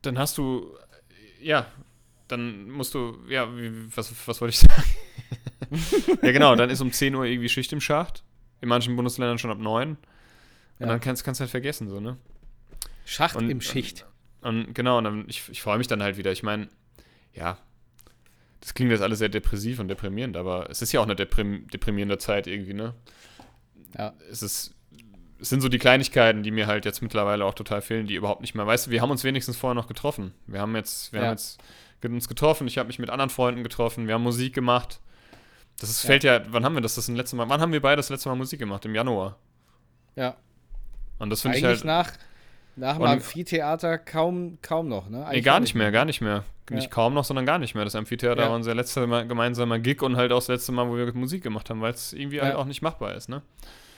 dann 0.02 0.18
hast 0.18 0.36
du, 0.36 0.76
ja, 1.40 1.68
dann 2.26 2.68
musst 2.68 2.92
du, 2.92 3.16
ja, 3.28 3.56
wie, 3.56 3.96
was, 3.96 4.12
was 4.26 4.40
wollte 4.40 4.52
ich 4.54 4.58
sagen? 4.58 6.18
ja, 6.22 6.32
genau, 6.32 6.56
dann 6.56 6.70
ist 6.70 6.80
um 6.80 6.90
10 6.90 7.14
Uhr 7.14 7.24
irgendwie 7.24 7.48
Schicht 7.48 7.72
im 7.72 7.80
Schacht. 7.80 8.24
In 8.60 8.68
manchen 8.68 8.96
Bundesländern 8.96 9.38
schon 9.38 9.52
ab 9.52 9.58
9. 9.58 9.90
Und 9.90 9.98
ja. 10.80 10.86
dann 10.86 10.98
kannst 10.98 11.24
du 11.24 11.40
halt 11.40 11.50
vergessen, 11.50 11.88
so, 11.88 12.00
ne? 12.00 12.16
Schacht 13.04 13.36
und, 13.36 13.48
im 13.48 13.60
Schicht. 13.60 14.06
Und, 14.40 14.66
und 14.66 14.74
genau, 14.74 14.98
und 14.98 15.04
dann, 15.04 15.24
ich, 15.28 15.48
ich 15.50 15.62
freue 15.62 15.78
mich 15.78 15.86
dann 15.86 16.02
halt 16.02 16.16
wieder. 16.16 16.32
Ich 16.32 16.42
meine, 16.42 16.68
ja, 17.32 17.58
das 18.64 18.72
klingt 18.72 18.90
jetzt 18.90 19.02
alles 19.02 19.18
sehr 19.18 19.28
depressiv 19.28 19.78
und 19.78 19.88
deprimierend, 19.88 20.38
aber 20.38 20.70
es 20.70 20.80
ist 20.80 20.90
ja 20.90 21.00
auch 21.00 21.04
eine 21.04 21.14
deprim 21.14 21.68
deprimierende 21.68 22.16
Zeit 22.16 22.46
irgendwie, 22.46 22.72
ne? 22.72 22.94
Ja. 23.98 24.14
Es 24.30 24.42
ist, 24.42 24.74
es 25.38 25.50
sind 25.50 25.60
so 25.60 25.68
die 25.68 25.78
Kleinigkeiten, 25.78 26.42
die 26.42 26.50
mir 26.50 26.66
halt 26.66 26.86
jetzt 26.86 27.02
mittlerweile 27.02 27.44
auch 27.44 27.52
total 27.52 27.82
fehlen, 27.82 28.06
die 28.06 28.14
überhaupt 28.14 28.40
nicht 28.40 28.54
mehr, 28.54 28.66
weißt 28.66 28.86
du, 28.86 28.90
wir 28.90 29.02
haben 29.02 29.10
uns 29.10 29.22
wenigstens 29.22 29.58
vorher 29.58 29.74
noch 29.74 29.86
getroffen. 29.86 30.32
Wir 30.46 30.62
haben 30.62 30.74
jetzt, 30.76 31.12
wir 31.12 31.20
ja. 31.20 31.26
haben 31.26 31.32
jetzt 31.32 31.60
uns 32.02 32.26
getroffen, 32.26 32.66
ich 32.66 32.78
habe 32.78 32.86
mich 32.86 32.98
mit 32.98 33.10
anderen 33.10 33.28
Freunden 33.28 33.62
getroffen, 33.62 34.06
wir 34.06 34.14
haben 34.14 34.22
Musik 34.22 34.54
gemacht. 34.54 35.00
Das 35.78 35.90
ist, 35.90 36.02
ja. 36.02 36.06
fällt 36.06 36.24
ja, 36.24 36.40
wann 36.48 36.64
haben 36.64 36.74
wir 36.74 36.80
das 36.80 36.94
das 36.94 37.08
letzte 37.08 37.36
Mal, 37.36 37.48
wann 37.50 37.60
haben 37.60 37.72
wir 37.72 37.82
beide 37.82 37.96
das 37.96 38.08
letzte 38.08 38.30
Mal 38.30 38.34
Musik 38.34 38.60
gemacht? 38.60 38.86
Im 38.86 38.94
Januar. 38.94 39.36
Ja. 40.16 40.36
Und 41.18 41.28
das 41.28 41.42
finde 41.42 41.58
ich 41.58 41.64
halt. 41.64 41.84
nach, 41.84 42.12
nach 42.76 42.96
dem 42.96 43.04
Amphitheater 43.04 43.98
kaum, 43.98 44.58
kaum 44.62 44.88
noch, 44.88 45.10
ne? 45.10 45.26
Eigentlich 45.26 45.36
nee, 45.36 45.42
gar 45.42 45.60
nicht 45.60 45.74
mehr, 45.74 45.92
gar 45.92 46.06
nicht 46.06 46.22
mehr. 46.22 46.44
Ja. 46.70 46.76
Nicht 46.76 46.90
kaum 46.90 47.14
noch, 47.14 47.24
sondern 47.24 47.44
gar 47.44 47.58
nicht 47.58 47.74
mehr. 47.74 47.84
Das 47.84 47.94
Amphitheater 47.94 48.42
ja. 48.42 48.48
war 48.48 48.56
unser 48.56 48.74
letzter 48.74 49.06
gemeinsamer 49.24 49.78
Gig 49.78 50.02
und 50.02 50.16
halt 50.16 50.32
auch 50.32 50.38
das 50.38 50.48
letzte 50.48 50.72
Mal, 50.72 50.88
wo 50.88 50.96
wir 50.96 51.12
Musik 51.12 51.42
gemacht 51.42 51.68
haben, 51.68 51.80
weil 51.80 51.92
es 51.92 52.12
irgendwie 52.12 52.36
ja. 52.36 52.44
halt 52.44 52.54
auch 52.54 52.64
nicht 52.64 52.80
machbar 52.80 53.14
ist, 53.14 53.28
ne? 53.28 53.42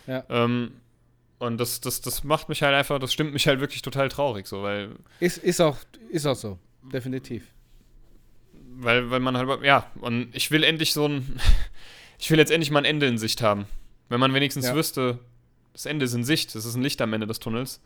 Ja. 0.07 0.25
Ähm, 0.29 0.73
und 1.39 1.59
das, 1.59 1.81
das, 1.81 2.01
das 2.01 2.25
macht 2.25 2.49
mich 2.49 2.63
halt 2.63 2.75
einfach, 2.75 2.99
das 2.99 3.13
stimmt 3.13 3.33
mich 3.33 3.47
halt 3.47 3.61
wirklich 3.61 3.83
total 3.83 4.09
traurig, 4.09 4.47
so, 4.47 4.63
weil. 4.63 4.91
Ist, 5.21 5.39
ist, 5.39 5.61
auch, 5.61 5.77
ist 6.11 6.27
auch 6.27 6.35
so, 6.35 6.59
definitiv. 6.93 7.45
Weil, 8.79 9.11
weil 9.11 9.21
man 9.21 9.37
halt, 9.37 9.63
ja, 9.63 9.91
und 10.01 10.35
ich 10.35 10.51
will 10.51 10.65
endlich 10.65 10.93
so 10.93 11.07
ein, 11.07 11.39
ich 12.19 12.31
will 12.31 12.39
jetzt 12.39 12.51
endlich 12.51 12.71
mal 12.71 12.81
ein 12.81 12.85
Ende 12.85 13.07
in 13.07 13.19
Sicht 13.19 13.43
haben. 13.43 13.67
Wenn 14.09 14.21
man 14.21 14.35
wenigstens 14.35 14.73
wüsste, 14.73 15.19
das 15.73 15.87
Ende 15.87 16.05
ist 16.05 16.15
in 16.15 16.25
Sicht, 16.25 16.55
das 16.55 16.65
ist 16.65 16.75
ein 16.75 16.83
Licht 16.83 17.01
am 17.03 17.13
Ende 17.13 17.27
des 17.27 17.39
Tunnels 17.39 17.81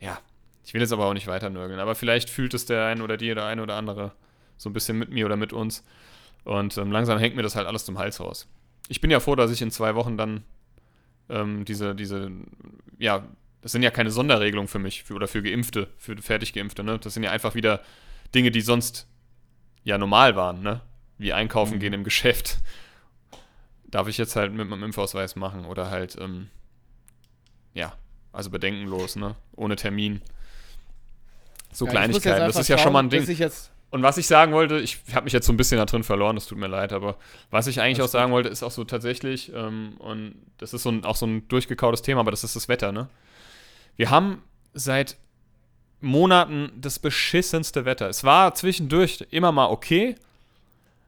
ja, 0.00 0.18
ich 0.64 0.74
will 0.74 0.80
jetzt 0.80 0.92
aber 0.92 1.06
auch 1.06 1.14
nicht 1.14 1.26
weiter 1.26 1.50
nörgeln, 1.50 1.80
aber 1.80 1.94
vielleicht 1.94 2.30
fühlt 2.30 2.54
es 2.54 2.66
der 2.66 2.86
ein 2.86 3.02
oder 3.02 3.16
die 3.16 3.30
oder 3.30 3.46
eine 3.46 3.62
oder 3.62 3.76
andere 3.76 4.12
so 4.56 4.70
ein 4.70 4.72
bisschen 4.72 4.98
mit 4.98 5.10
mir 5.10 5.26
oder 5.26 5.36
mit 5.36 5.52
uns. 5.52 5.84
Und 6.44 6.76
ähm, 6.78 6.92
langsam 6.92 7.18
hängt 7.18 7.36
mir 7.36 7.42
das 7.42 7.56
halt 7.56 7.66
alles 7.66 7.84
zum 7.84 7.98
Hals 7.98 8.20
raus. 8.20 8.48
Ich 8.88 9.00
bin 9.00 9.10
ja 9.10 9.20
froh, 9.20 9.34
dass 9.34 9.50
ich 9.50 9.62
in 9.62 9.70
zwei 9.70 9.94
Wochen 9.94 10.16
dann 10.16 10.44
ähm, 11.28 11.64
diese, 11.64 11.94
diese, 11.94 12.30
ja, 12.98 13.24
das 13.62 13.72
sind 13.72 13.82
ja 13.82 13.90
keine 13.90 14.10
Sonderregelungen 14.10 14.68
für 14.68 14.78
mich 14.78 15.04
für, 15.04 15.14
oder 15.14 15.26
für 15.26 15.42
Geimpfte, 15.42 15.88
für 15.96 16.16
fertig 16.18 16.52
Geimpfte, 16.52 16.84
ne? 16.84 16.98
Das 16.98 17.14
sind 17.14 17.22
ja 17.22 17.30
einfach 17.30 17.54
wieder 17.54 17.80
Dinge, 18.34 18.50
die 18.50 18.60
sonst 18.60 19.08
ja 19.84 19.96
normal 19.96 20.36
waren, 20.36 20.62
ne? 20.62 20.82
Wie 21.16 21.32
einkaufen 21.32 21.76
mhm. 21.76 21.80
gehen 21.80 21.92
im 21.94 22.04
Geschäft. 22.04 22.58
Darf 23.86 24.08
ich 24.08 24.18
jetzt 24.18 24.36
halt 24.36 24.52
mit 24.52 24.68
meinem 24.68 24.82
Impfausweis 24.82 25.34
machen 25.34 25.64
oder 25.64 25.90
halt, 25.90 26.18
ähm, 26.20 26.50
ja, 27.72 27.94
also 28.32 28.50
bedenkenlos, 28.50 29.16
ne? 29.16 29.34
Ohne 29.56 29.76
Termin. 29.76 30.20
So 31.74 31.84
ja, 31.86 31.90
Kleinigkeiten. 31.90 32.46
Das 32.46 32.56
ist 32.56 32.68
ja 32.68 32.78
schon 32.78 32.92
mal 32.92 33.00
ein 33.00 33.10
Ding. 33.10 33.26
Und 33.90 34.02
was 34.02 34.16
ich 34.16 34.26
sagen 34.26 34.52
wollte, 34.52 34.78
ich 34.80 34.98
habe 35.14 35.24
mich 35.24 35.32
jetzt 35.32 35.46
so 35.46 35.52
ein 35.52 35.56
bisschen 35.56 35.78
da 35.78 35.84
drin 35.84 36.02
verloren, 36.02 36.34
das 36.34 36.46
tut 36.46 36.58
mir 36.58 36.66
leid, 36.66 36.92
aber 36.92 37.16
was 37.50 37.68
ich 37.68 37.80
eigentlich 37.80 38.02
auch 38.02 38.08
sagen 38.08 38.32
wollte, 38.32 38.48
ist 38.48 38.64
auch 38.64 38.72
so 38.72 38.82
tatsächlich, 38.82 39.52
ähm, 39.54 39.94
und 39.98 40.34
das 40.58 40.74
ist 40.74 40.82
so 40.82 40.90
ein, 40.90 41.04
auch 41.04 41.14
so 41.14 41.26
ein 41.26 41.46
durchgekautes 41.46 42.02
Thema, 42.02 42.20
aber 42.20 42.32
das 42.32 42.42
ist 42.42 42.56
das 42.56 42.68
Wetter, 42.68 42.90
ne? 42.90 43.08
Wir 43.96 44.10
haben 44.10 44.42
seit 44.72 45.16
Monaten 46.00 46.72
das 46.76 46.98
beschissenste 46.98 47.84
Wetter. 47.84 48.08
Es 48.08 48.24
war 48.24 48.54
zwischendurch 48.54 49.26
immer 49.30 49.52
mal 49.52 49.66
okay. 49.66 50.16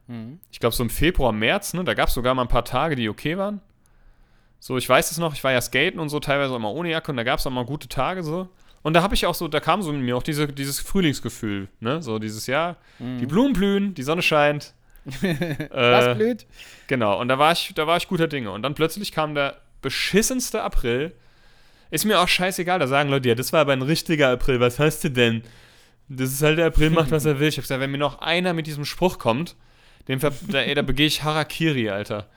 Mhm. 0.07 0.39
Ich 0.49 0.61
glaube, 0.61 0.73
so 0.73 0.81
im 0.81 0.89
Februar, 0.89 1.33
März, 1.33 1.73
ne? 1.73 1.83
Da 1.83 1.93
gab 1.93 2.07
es 2.07 2.13
sogar 2.13 2.33
mal 2.35 2.43
ein 2.43 2.47
paar 2.47 2.63
Tage, 2.63 2.95
die 2.95 3.09
okay 3.09 3.37
waren. 3.37 3.59
So, 4.59 4.77
ich 4.77 4.87
weiß 4.87 5.11
es 5.11 5.17
noch, 5.17 5.33
ich 5.33 5.43
war 5.43 5.51
ja 5.51 5.59
skaten 5.59 5.99
und 5.99 6.07
so, 6.07 6.21
teilweise 6.21 6.53
auch 6.53 6.59
mal 6.59 6.69
ohne 6.69 6.89
Jacke 6.89 7.11
und 7.11 7.17
da 7.17 7.23
gab 7.23 7.39
es 7.39 7.45
auch 7.45 7.51
mal 7.51 7.65
gute 7.65 7.89
Tage 7.89 8.23
so. 8.23 8.47
Und 8.87 8.93
da 8.93 9.01
habe 9.03 9.15
ich 9.15 9.25
auch 9.25 9.35
so, 9.35 9.49
da 9.49 9.59
kam 9.59 9.81
so 9.81 9.91
in 9.91 9.99
mir 9.99 10.15
auch 10.15 10.23
diese, 10.23 10.47
dieses 10.47 10.79
Frühlingsgefühl, 10.79 11.67
ne? 11.81 12.01
So 12.01 12.19
dieses 12.19 12.47
Jahr, 12.47 12.77
mhm. 12.99 13.17
die 13.17 13.25
Blumen 13.25 13.51
blühen, 13.51 13.93
die 13.93 14.01
Sonne 14.01 14.21
scheint. 14.21 14.73
äh, 15.21 16.15
blöd. 16.15 16.45
Genau, 16.87 17.19
und 17.19 17.27
da 17.27 17.37
war, 17.37 17.51
ich, 17.51 17.73
da 17.75 17.85
war 17.85 17.97
ich 17.97 18.07
guter 18.07 18.29
Dinge. 18.29 18.49
Und 18.49 18.61
dann 18.61 18.75
plötzlich 18.75 19.11
kam 19.11 19.35
der 19.35 19.57
beschissenste 19.81 20.63
April. 20.63 21.11
Ist 21.91 22.05
mir 22.05 22.21
auch 22.21 22.29
scheißegal, 22.29 22.79
da 22.79 22.87
sagen 22.87 23.09
Leute, 23.09 23.27
ja, 23.27 23.35
das 23.35 23.51
war 23.51 23.59
aber 23.59 23.73
ein 23.73 23.81
richtiger 23.81 24.29
April, 24.29 24.61
was 24.61 24.79
hast 24.79 25.03
du 25.03 25.11
denn? 25.11 25.43
Das 26.07 26.31
ist 26.31 26.41
halt 26.41 26.57
der 26.57 26.67
April, 26.67 26.89
macht 26.89 27.11
was 27.11 27.25
er 27.25 27.39
will. 27.41 27.49
Ich 27.49 27.57
hab 27.57 27.63
gesagt, 27.63 27.81
wenn 27.81 27.91
mir 27.91 27.97
noch 27.97 28.19
einer 28.19 28.53
mit 28.53 28.67
diesem 28.67 28.85
Spruch 28.85 29.19
kommt, 29.19 29.57
dem 30.07 30.21
da, 30.21 30.31
ey, 30.59 30.75
da 30.75 30.81
begehe 30.81 31.07
ich 31.07 31.23
Harakiri, 31.23 31.89
Alter. 31.89 32.29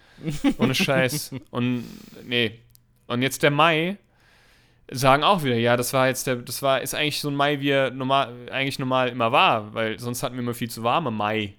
Ohne 0.59 0.75
Scheiß. 0.75 1.33
Und 1.51 1.85
nee. 2.25 2.59
Und 3.07 3.23
jetzt 3.23 3.45
der 3.45 3.53
Mai 3.53 3.99
sagen 4.91 5.23
auch 5.23 5.43
wieder, 5.45 5.57
ja, 5.57 5.77
das 5.77 5.93
war 5.93 6.09
jetzt 6.09 6.27
der, 6.27 6.37
das 6.37 6.63
war, 6.63 6.81
ist 6.81 6.95
eigentlich 6.95 7.21
so 7.21 7.29
ein 7.29 7.35
Mai, 7.35 7.61
wie 7.61 7.71
er 7.71 7.91
normal, 7.91 8.33
eigentlich 8.51 8.79
normal 8.79 9.09
immer 9.09 9.33
war, 9.33 9.73
weil 9.75 9.99
sonst 9.99 10.23
hatten 10.23 10.35
wir 10.35 10.43
immer 10.43 10.55
viel 10.55 10.71
zu 10.71 10.83
warme 10.83 11.11
Mai. 11.11 11.55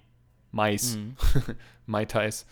Mais. 0.50 0.96
Mhm. 0.96 1.16
Mai 1.86 2.04
Tais. 2.04 2.46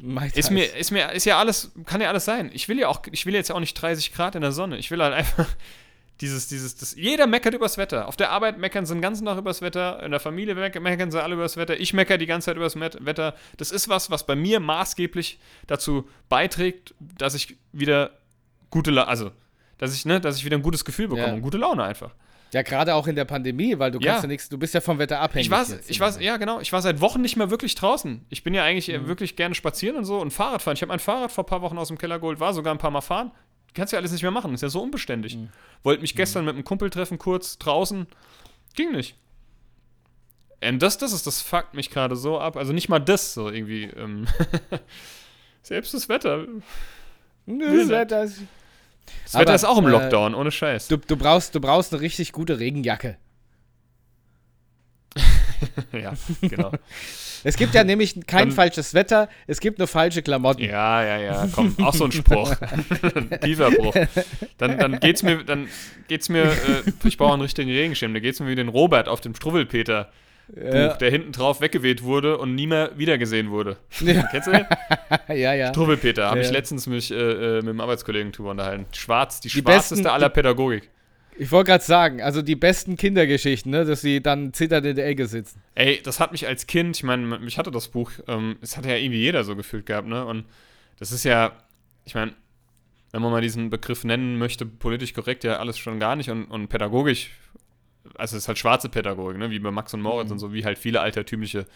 Mai 0.00 0.30
ist 0.34 0.50
mir, 0.50 0.64
ist 0.76 0.90
mir, 0.90 1.12
ist 1.12 1.24
ja 1.24 1.38
alles, 1.38 1.72
kann 1.84 2.00
ja 2.00 2.08
alles 2.08 2.24
sein. 2.24 2.50
Ich 2.52 2.68
will 2.68 2.78
ja 2.78 2.88
auch, 2.88 3.02
ich 3.10 3.26
will 3.26 3.34
jetzt 3.34 3.48
ja 3.48 3.54
auch 3.54 3.60
nicht 3.60 3.74
30 3.74 4.12
Grad 4.12 4.34
in 4.34 4.42
der 4.42 4.52
Sonne. 4.52 4.76
Ich 4.78 4.90
will 4.90 5.02
halt 5.02 5.14
einfach 5.14 5.46
dieses, 6.20 6.48
dieses, 6.48 6.76
das, 6.76 6.94
jeder 6.96 7.26
meckert 7.26 7.54
übers 7.54 7.78
Wetter. 7.78 8.06
Auf 8.08 8.16
der 8.16 8.30
Arbeit 8.30 8.58
meckern 8.58 8.86
sie 8.86 8.94
den 8.94 9.02
ganzen 9.02 9.24
Tag 9.26 9.38
übers 9.38 9.60
Wetter, 9.62 10.02
in 10.02 10.10
der 10.10 10.20
Familie 10.20 10.54
meckern 10.54 11.10
sie 11.10 11.22
alle 11.22 11.34
übers 11.34 11.56
Wetter, 11.56 11.78
ich 11.78 11.92
meckere 11.94 12.18
die 12.18 12.26
ganze 12.26 12.46
Zeit 12.46 12.56
übers 12.56 12.78
Wetter. 12.78 13.34
Das 13.56 13.70
ist 13.70 13.88
was, 13.88 14.10
was 14.10 14.26
bei 14.26 14.36
mir 14.36 14.60
maßgeblich 14.60 15.38
dazu 15.66 16.08
beiträgt, 16.28 16.94
dass 17.00 17.34
ich 17.34 17.56
wieder 17.72 18.10
gute, 18.70 19.06
also, 19.06 19.30
dass 19.78 19.94
ich, 19.94 20.04
ne, 20.04 20.20
dass 20.20 20.36
ich 20.36 20.44
wieder 20.44 20.56
ein 20.56 20.62
gutes 20.62 20.84
Gefühl 20.84 21.08
bekomme 21.08 21.28
ja. 21.28 21.34
und 21.34 21.42
gute 21.42 21.58
Laune 21.58 21.82
einfach. 21.82 22.14
Ja, 22.52 22.62
gerade 22.62 22.94
auch 22.94 23.06
in 23.06 23.14
der 23.14 23.26
Pandemie, 23.26 23.78
weil 23.78 23.90
du 23.90 23.98
ja. 23.98 24.12
kannst 24.12 24.24
ja 24.24 24.28
nichts, 24.28 24.48
du 24.48 24.58
bist 24.58 24.72
ja 24.72 24.80
vom 24.80 24.98
Wetter 24.98 25.20
abhängig. 25.20 25.46
Ich 25.46 25.50
war, 25.50 25.66
ich 25.86 26.00
war, 26.00 26.20
ja 26.20 26.38
genau, 26.38 26.60
ich 26.60 26.72
war 26.72 26.80
seit 26.80 27.00
Wochen 27.00 27.20
nicht 27.20 27.36
mehr 27.36 27.50
wirklich 27.50 27.74
draußen. 27.74 28.24
Ich 28.30 28.42
bin 28.42 28.54
ja 28.54 28.64
eigentlich 28.64 28.88
mhm. 28.88 29.06
wirklich 29.06 29.36
gerne 29.36 29.54
spazieren 29.54 29.96
und 29.96 30.04
so 30.04 30.18
und 30.20 30.32
Fahrrad 30.32 30.62
fahren. 30.62 30.74
Ich 30.74 30.82
habe 30.82 30.88
mein 30.88 30.98
Fahrrad 30.98 31.30
vor 31.30 31.44
ein 31.44 31.46
paar 31.46 31.62
Wochen 31.62 31.76
aus 31.76 31.88
dem 31.88 31.98
Keller 31.98 32.18
geholt, 32.18 32.40
war 32.40 32.54
sogar 32.54 32.74
ein 32.74 32.78
paar 32.78 32.90
Mal 32.90 33.02
fahren. 33.02 33.32
Kannst 33.74 33.92
ja 33.92 33.98
alles 33.98 34.12
nicht 34.12 34.22
mehr 34.22 34.30
machen, 34.30 34.54
ist 34.54 34.62
ja 34.62 34.70
so 34.70 34.82
unbeständig. 34.82 35.36
Mhm. 35.36 35.50
Wollte 35.82 36.00
mich 36.00 36.16
gestern 36.16 36.42
mhm. 36.42 36.46
mit 36.46 36.54
einem 36.54 36.64
Kumpel 36.64 36.88
treffen, 36.88 37.18
kurz 37.18 37.58
draußen. 37.58 38.06
Ging 38.74 38.92
nicht. 38.92 39.14
Und 40.66 40.82
das, 40.82 40.98
das 40.98 41.12
ist, 41.12 41.26
das 41.26 41.42
fuckt 41.42 41.74
mich 41.74 41.90
gerade 41.90 42.16
so 42.16 42.40
ab. 42.40 42.56
Also 42.56 42.72
nicht 42.72 42.88
mal 42.88 42.98
das 42.98 43.34
so 43.34 43.50
irgendwie. 43.50 43.84
Ähm 43.84 44.26
Selbst 45.62 45.92
das 45.92 46.08
Wetter. 46.08 46.46
Das 47.46 47.88
Wetter 47.88 48.24
ist 48.24 48.42
das 49.24 49.34
Wetter 49.34 49.54
ist 49.54 49.64
auch 49.64 49.78
im 49.78 49.86
äh, 49.86 49.90
Lockdown, 49.90 50.32
äh, 50.32 50.36
ohne 50.36 50.50
Scheiß. 50.50 50.88
Du, 50.88 50.96
du, 50.96 51.16
brauchst, 51.16 51.54
du 51.54 51.60
brauchst 51.60 51.92
eine 51.92 52.02
richtig 52.02 52.32
gute 52.32 52.58
Regenjacke. 52.58 53.16
ja, 55.92 56.12
genau. 56.40 56.72
Es 57.44 57.56
gibt 57.56 57.74
ja 57.74 57.84
nämlich 57.84 58.14
kein 58.26 58.48
Dann, 58.48 58.52
falsches 58.52 58.94
Wetter, 58.94 59.28
es 59.46 59.60
gibt 59.60 59.78
nur 59.78 59.86
falsche 59.86 60.22
Klamotten. 60.22 60.64
Ja, 60.64 61.04
ja, 61.04 61.18
ja, 61.18 61.48
komm, 61.52 61.76
auch 61.82 61.94
so 61.94 62.04
ein 62.04 62.12
Spruch. 62.12 62.54
Tiefer 63.42 63.70
Bruch. 63.70 63.94
Dann, 64.58 64.78
dann 64.78 65.00
geht's 65.00 65.22
mir, 65.22 65.44
dann 65.44 65.68
geht's 66.08 66.28
mir, 66.28 66.44
äh, 66.44 66.82
ich 67.04 67.16
brauche 67.16 67.32
einen 67.32 67.42
richtigen 67.42 67.70
Regenschirm, 67.70 68.12
da 68.12 68.20
geht's 68.20 68.40
mir 68.40 68.48
wie 68.48 68.56
den 68.56 68.68
Robert 68.68 69.08
auf 69.08 69.20
dem 69.20 69.34
Struwwelpeter. 69.34 70.10
Ja. 70.54 70.94
der 70.94 71.10
hinten 71.10 71.32
drauf 71.32 71.60
weggeweht 71.60 72.02
wurde 72.02 72.38
und 72.38 72.54
nie 72.54 72.66
mehr 72.66 72.92
wiedergesehen 72.96 73.50
wurde. 73.50 73.76
Ja. 74.00 74.22
Kennst 74.30 74.48
du 74.48 74.52
den? 74.52 74.66
ja, 75.36 75.52
ja. 75.52 75.68
Struwwelpeter, 75.68 76.26
habe 76.28 76.40
ja, 76.40 76.46
ich 76.46 76.50
letztens 76.50 76.86
mich 76.86 77.10
äh, 77.10 77.14
äh, 77.14 77.56
mit 77.56 77.68
einem 77.68 77.80
Arbeitskollegen 77.80 78.32
drüber 78.32 78.52
unterhalten. 78.52 78.86
Schwarz, 78.94 79.40
die, 79.40 79.48
die 79.48 79.60
schwarzeste 79.60 79.96
besten, 79.96 80.06
aller 80.06 80.30
Pädagogik. 80.30 80.88
Ich 81.36 81.52
wollte 81.52 81.70
gerade 81.70 81.84
sagen, 81.84 82.22
also 82.22 82.42
die 82.42 82.56
besten 82.56 82.96
Kindergeschichten, 82.96 83.70
ne, 83.70 83.84
dass 83.84 84.00
sie 84.00 84.20
dann 84.22 84.52
zitternd 84.52 84.86
in 84.86 84.96
der 84.96 85.06
Ecke 85.06 85.26
sitzen. 85.26 85.62
Ey, 85.74 86.00
das 86.02 86.18
hat 86.18 86.32
mich 86.32 86.46
als 86.48 86.66
Kind, 86.66 86.96
ich 86.96 87.04
meine, 87.04 87.38
mich 87.38 87.58
hatte 87.58 87.70
das 87.70 87.88
Buch, 87.88 88.10
ähm, 88.26 88.56
es 88.60 88.76
hat 88.76 88.86
ja 88.86 88.96
irgendwie 88.96 89.20
jeder 89.20 89.44
so 89.44 89.54
gefühlt 89.54 89.86
gehabt, 89.86 90.08
ne? 90.08 90.24
Und 90.24 90.46
das 90.98 91.12
ist 91.12 91.24
ja, 91.24 91.52
ich 92.04 92.14
meine, 92.14 92.32
wenn 93.12 93.22
man 93.22 93.30
mal 93.30 93.40
diesen 93.40 93.70
Begriff 93.70 94.02
nennen 94.04 94.36
möchte, 94.38 94.66
politisch 94.66 95.14
korrekt 95.14 95.44
ja 95.44 95.58
alles 95.58 95.78
schon 95.78 96.00
gar 96.00 96.16
nicht 96.16 96.30
und, 96.30 96.46
und 96.46 96.68
pädagogisch 96.68 97.30
also 98.16 98.36
es 98.36 98.44
ist 98.44 98.48
halt 98.48 98.58
schwarze 98.58 98.88
Pädagogik, 98.88 99.38
ne? 99.38 99.50
wie 99.50 99.58
bei 99.58 99.70
Max 99.70 99.94
und 99.94 100.02
Moritz 100.02 100.26
mhm. 100.26 100.32
und 100.32 100.38
so, 100.38 100.52
wie 100.52 100.64
halt 100.64 100.78
viele 100.78 101.00
altertümliche 101.00 101.66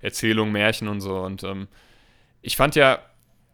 Erzählungen, 0.00 0.52
Märchen 0.52 0.88
und 0.88 1.00
so. 1.00 1.18
Und 1.18 1.42
ähm, 1.44 1.68
ich 2.42 2.56
fand 2.56 2.74
ja, 2.74 2.98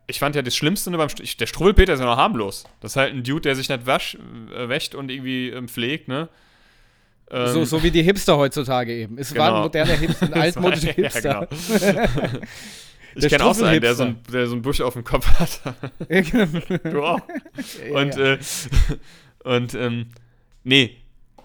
ich 0.06 0.18
fand 0.18 0.36
ja 0.36 0.42
das 0.42 0.56
Schlimmste 0.56 0.90
beim 0.90 1.08
St 1.08 1.40
der 1.40 1.46
Struwwelpeter 1.46 1.94
ist 1.94 2.00
ja 2.00 2.06
noch 2.06 2.16
harmlos. 2.16 2.64
Das 2.80 2.92
ist 2.92 2.96
halt 2.96 3.12
ein 3.12 3.24
Dude, 3.24 3.42
der 3.42 3.56
sich 3.56 3.68
nicht 3.68 3.86
wasch, 3.86 4.16
äh, 4.54 4.68
wäscht 4.68 4.94
und 4.94 5.10
irgendwie 5.10 5.50
ähm, 5.50 5.68
pflegt, 5.68 6.08
ne? 6.08 6.28
Ähm, 7.28 7.48
so, 7.48 7.64
so 7.64 7.82
wie 7.82 7.90
die 7.90 8.02
Hipster 8.02 8.36
heutzutage 8.36 8.92
eben. 8.92 9.18
Es 9.18 9.32
genau. 9.32 9.44
war 9.44 9.56
ein 9.56 9.62
moderner 9.62 9.94
Hipster, 9.94 10.26
ein 10.32 10.34
altmodischer 10.34 10.92
Hipster. 10.94 11.48
Ja, 11.68 12.06
genau. 12.06 12.38
ich 13.16 13.28
kenne 13.28 13.44
auch 13.44 13.54
so 13.54 13.64
einen, 13.64 13.80
der 13.80 13.94
so, 13.96 14.04
ein, 14.04 14.22
der 14.32 14.46
so 14.46 14.52
einen 14.52 14.62
Busch 14.62 14.80
auf 14.80 14.92
dem 14.92 15.02
Kopf 15.02 15.26
hat. 15.40 15.60
du 16.84 17.02
auch. 17.02 17.20
Und, 17.92 18.16
ja. 18.16 18.34
Äh, 18.34 18.38
und 19.42 19.74
ähm, 19.74 20.06
nee, 20.62 20.98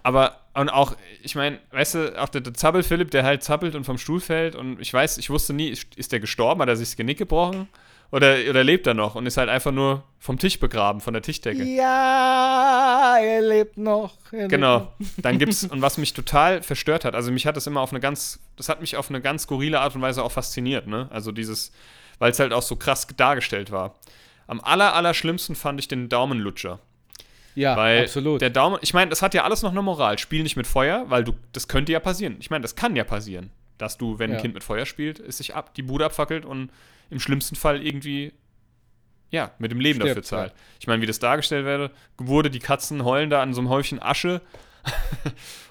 aber 0.04 0.41
und 0.54 0.70
auch, 0.70 0.96
ich 1.22 1.36
meine, 1.36 1.60
weißt 1.72 1.96
du, 1.96 2.22
auch 2.22 2.30
der, 2.30 2.42
der 2.42 2.54
Zappel 2.54 2.84
Philipp, 2.84 3.12
der 3.12 3.24
halt 3.24 3.44
zappelt 3.44 3.76
und 3.76 3.86
vom 3.86 3.98
Stuhl 3.98 4.20
fällt 4.20 4.56
und 4.56 4.80
ich 4.82 4.94
weiß, 4.94 5.18
ich 5.18 5.30
wusste 5.30 5.54
nie, 5.54 5.70
ist, 5.70 6.12
der 6.12 6.20
gestorben, 6.20 6.62
hat 6.62 6.70
er 6.70 6.76
sich 6.76 6.90
das 6.90 6.98
Genick 6.98 7.18
gebrochen 7.18 7.70
oder, 8.12 8.36
oder 8.50 8.64
lebt 8.64 8.86
er 8.86 8.94
noch 8.94 9.16
und 9.16 9.26
ist 9.26 9.38
halt 9.38 9.48
einfach 9.48 9.72
nur 9.72 10.04
vom 10.20 10.38
Tisch 10.38 10.60
begraben, 10.60 11.00
von 11.00 11.14
der 11.14 11.24
Tischdecke. 11.24 11.64
Ja, 11.64 13.18
er 13.22 13.42
lebt 13.42 13.78
noch. 13.78 14.18
Er 14.34 14.50
genau. 14.50 14.94
Lebt 15.00 15.00
noch. 15.00 15.08
Dann 15.24 15.40
gibt's, 15.40 15.64
und 15.64 15.82
was 15.82 15.98
mich 15.98 16.14
total 16.14 16.62
verstört 16.62 17.06
hat, 17.06 17.16
also 17.16 17.32
mich 17.32 17.48
hat 17.48 17.56
das 17.56 17.68
immer 17.68 17.80
auf 17.80 17.92
eine 17.92 18.02
ganz, 18.02 18.40
das 18.58 18.68
hat 18.68 18.82
mich 18.82 18.98
auf 18.98 19.10
eine 19.10 19.22
ganz 19.22 19.44
skurrile 19.44 19.80
Art 19.80 19.96
und 19.96 20.02
Weise 20.02 20.22
auch 20.24 20.32
fasziniert, 20.34 20.88
ne? 20.88 21.08
Also 21.12 21.32
dieses, 21.32 21.72
weil 22.20 22.32
es 22.32 22.40
halt 22.40 22.52
auch 22.52 22.62
so 22.62 22.76
krass 22.76 23.08
dargestellt 23.16 23.72
war. 23.72 23.96
Am 24.48 24.60
aller, 24.60 24.94
aller 24.94 25.14
schlimmsten 25.14 25.56
fand 25.56 25.80
ich 25.80 25.88
den 25.88 26.10
Daumenlutscher. 26.10 26.80
Ja, 27.56 27.76
weil 27.76 28.04
absolut. 28.04 28.42
Der 28.42 28.50
Daumen, 28.50 28.80
ich 28.82 28.94
meine, 28.94 29.10
das 29.10 29.22
hat 29.22 29.34
ja 29.34 29.44
alles 29.44 29.62
noch 29.62 29.72
eine 29.72 29.82
Moral. 29.82 30.18
Spiel 30.18 30.44
nicht 30.44 30.56
mit 30.56 30.68
Feuer, 30.68 31.06
weil 31.10 31.24
du, 31.24 31.34
das 31.52 31.68
könnte 31.68 31.92
ja 31.92 32.00
passieren. 32.00 32.38
Ich 32.40 32.50
meine, 32.50 32.62
das 32.62 32.76
kann 32.76 32.96
ja 32.96 33.04
passieren, 33.04 33.52
dass 33.78 33.98
du, 33.98 34.20
wenn 34.20 34.32
ja. 34.32 34.38
ein 34.38 34.42
Kind 34.42 34.54
mit 34.54 34.64
Feuer 34.64 34.86
spielt, 34.86 35.20
es 35.20 35.38
sich 35.38 35.56
ab, 35.56 35.74
die 35.74 35.84
Bude 35.84 36.06
abfackelt 36.06 36.46
und 36.46 36.72
im 37.10 37.20
schlimmsten 37.20 37.56
Fall 37.56 37.86
irgendwie, 37.86 38.34
ja, 39.30 39.52
mit 39.60 39.72
dem 39.72 39.80
Leben 39.80 40.00
Stirbt, 40.00 40.12
dafür 40.12 40.24
zahlt. 40.24 40.52
Ja. 40.52 40.58
Ich 40.80 40.88
meine, 40.88 41.02
wie 41.02 41.08
das 41.08 41.20
dargestellt 41.20 41.66
werde, 41.66 41.92
wurde, 42.18 42.50
die 42.50 42.60
Katzen 42.60 43.04
heulen 43.04 43.30
da 43.30 43.42
an 43.42 43.54
so 43.54 43.62
einem 43.62 43.70
Häufchen 43.70 44.02
Asche. 44.02 44.42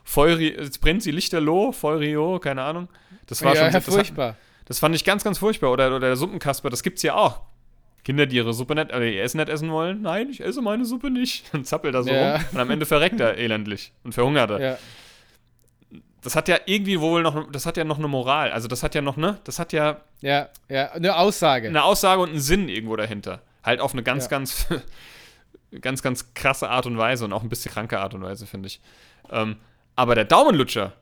Feuri, 0.05 0.49
jetzt 0.49 0.81
brennt 0.81 1.03
sie 1.03 1.11
lichterloh, 1.11 1.73
Feurio, 1.73 2.39
keine 2.39 2.63
Ahnung. 2.63 2.89
Das 3.27 3.43
war 3.43 3.55
ja, 3.55 3.65
schon 3.65 3.73
ja, 3.73 3.81
furchtbar. 3.81 4.37
Das 4.67 4.79
fand 4.79 4.95
ich 4.95 5.05
ganz, 5.05 5.25
ganz 5.25 5.39
furchtbar. 5.39 5.73
Oder, 5.73 5.89
oder 5.89 6.01
der 6.01 6.17
Suppenkasper, 6.17 6.71
das 6.71 6.83
gibt's 6.83 7.03
ja 7.03 7.15
auch. 7.15 7.43
Kinder, 8.05 8.27
die 8.27 8.37
ihre 8.37 8.55
Suppe 8.55 8.75
nicht, 8.75 8.93
also 8.93 9.05
ihr 9.05 9.23
Essen 9.23 9.39
nicht 9.39 9.49
essen 9.49 9.71
wollen, 9.71 10.03
nein, 10.03 10.31
ich 10.31 10.41
esse 10.41 10.63
meine 10.63 10.85
Suppe 10.85 11.11
nicht. 11.11 11.45
Dann 11.53 11.65
zappelt 11.65 11.95
er 11.95 12.03
so 12.03 12.11
ja. 12.11 12.37
rum 12.37 12.45
und 12.53 12.61
am 12.61 12.71
Ende 12.71 12.87
verreckt 12.87 13.21
er 13.21 13.37
elendlich 13.37 13.93
und 14.05 14.13
verhungert 14.13 14.51
er. 14.51 14.61
Ja. 14.61 14.79
Das 16.23 16.37
hat 16.37 16.49
ja 16.49 16.59
irgendwie 16.67 17.01
wohl 17.01 17.23
noch, 17.23 17.51
das 17.51 17.65
hat 17.65 17.77
ja 17.77 17.85
noch 17.85 17.99
eine 17.99 18.09
Moral. 18.09 18.53
Also 18.53 18.69
das 18.69 18.83
hat 18.83 18.95
ja 18.95 19.01
noch, 19.01 19.17
ne? 19.17 19.39
Das 19.45 19.59
hat 19.59 19.73
ja. 19.73 20.01
Ja, 20.21 20.51
ja, 20.69 20.93
eine 20.93 21.17
Aussage. 21.17 21.69
Eine 21.69 21.83
Aussage 21.83 22.21
und 22.21 22.31
einen 22.31 22.41
Sinn 22.41 22.69
irgendwo 22.69 22.97
dahinter. 22.97 23.41
Halt 23.63 23.81
auf 23.81 23.93
eine 23.93 24.03
ganz, 24.03 24.25
ja. 24.25 24.31
ganz, 24.31 24.67
ganz, 25.81 26.03
ganz 26.03 26.35
krasse 26.35 26.69
Art 26.69 26.87
und 26.87 26.99
Weise 26.99 27.25
und 27.25 27.33
auch 27.33 27.43
ein 27.43 27.49
bisschen 27.49 27.73
kranke 27.73 27.99
Art 27.99 28.13
und 28.15 28.23
Weise, 28.23 28.47
finde 28.47 28.67
ich. 28.67 28.81
Ähm, 29.31 29.57
aber 29.97 30.15
der 30.15 30.25
Daumenlutscher, 30.25 30.93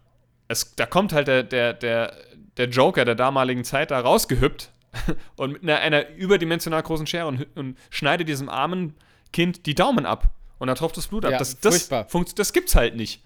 es, 0.47 0.75
da 0.77 0.87
kommt 0.87 1.13
halt 1.13 1.29
der, 1.29 1.43
der, 1.43 1.73
der, 1.73 2.15
der 2.57 2.69
Joker 2.69 3.05
der 3.05 3.15
damaligen 3.15 3.65
Zeit 3.65 3.91
da 3.91 4.01
rausgehüppt 4.01 4.71
und 5.37 5.53
mit 5.53 5.63
einer, 5.63 5.79
einer, 5.79 6.09
überdimensional 6.11 6.83
großen 6.83 7.07
Schere 7.07 7.27
und, 7.27 7.47
und 7.57 7.79
schneidet 7.91 8.29
diesem 8.29 8.49
armen 8.49 8.95
Kind 9.33 9.67
die 9.67 9.75
Daumen 9.75 10.07
ab. 10.07 10.31
Und 10.59 10.69
da 10.69 10.75
tropft 10.75 10.97
das 10.97 11.07
Blut 11.07 11.25
ab. 11.25 11.33
Ja, 11.33 11.39
das, 11.39 11.61
das, 11.61 11.89
das 12.35 12.53
gibt's 12.53 12.75
halt 12.75 12.97
nicht. 12.97 13.23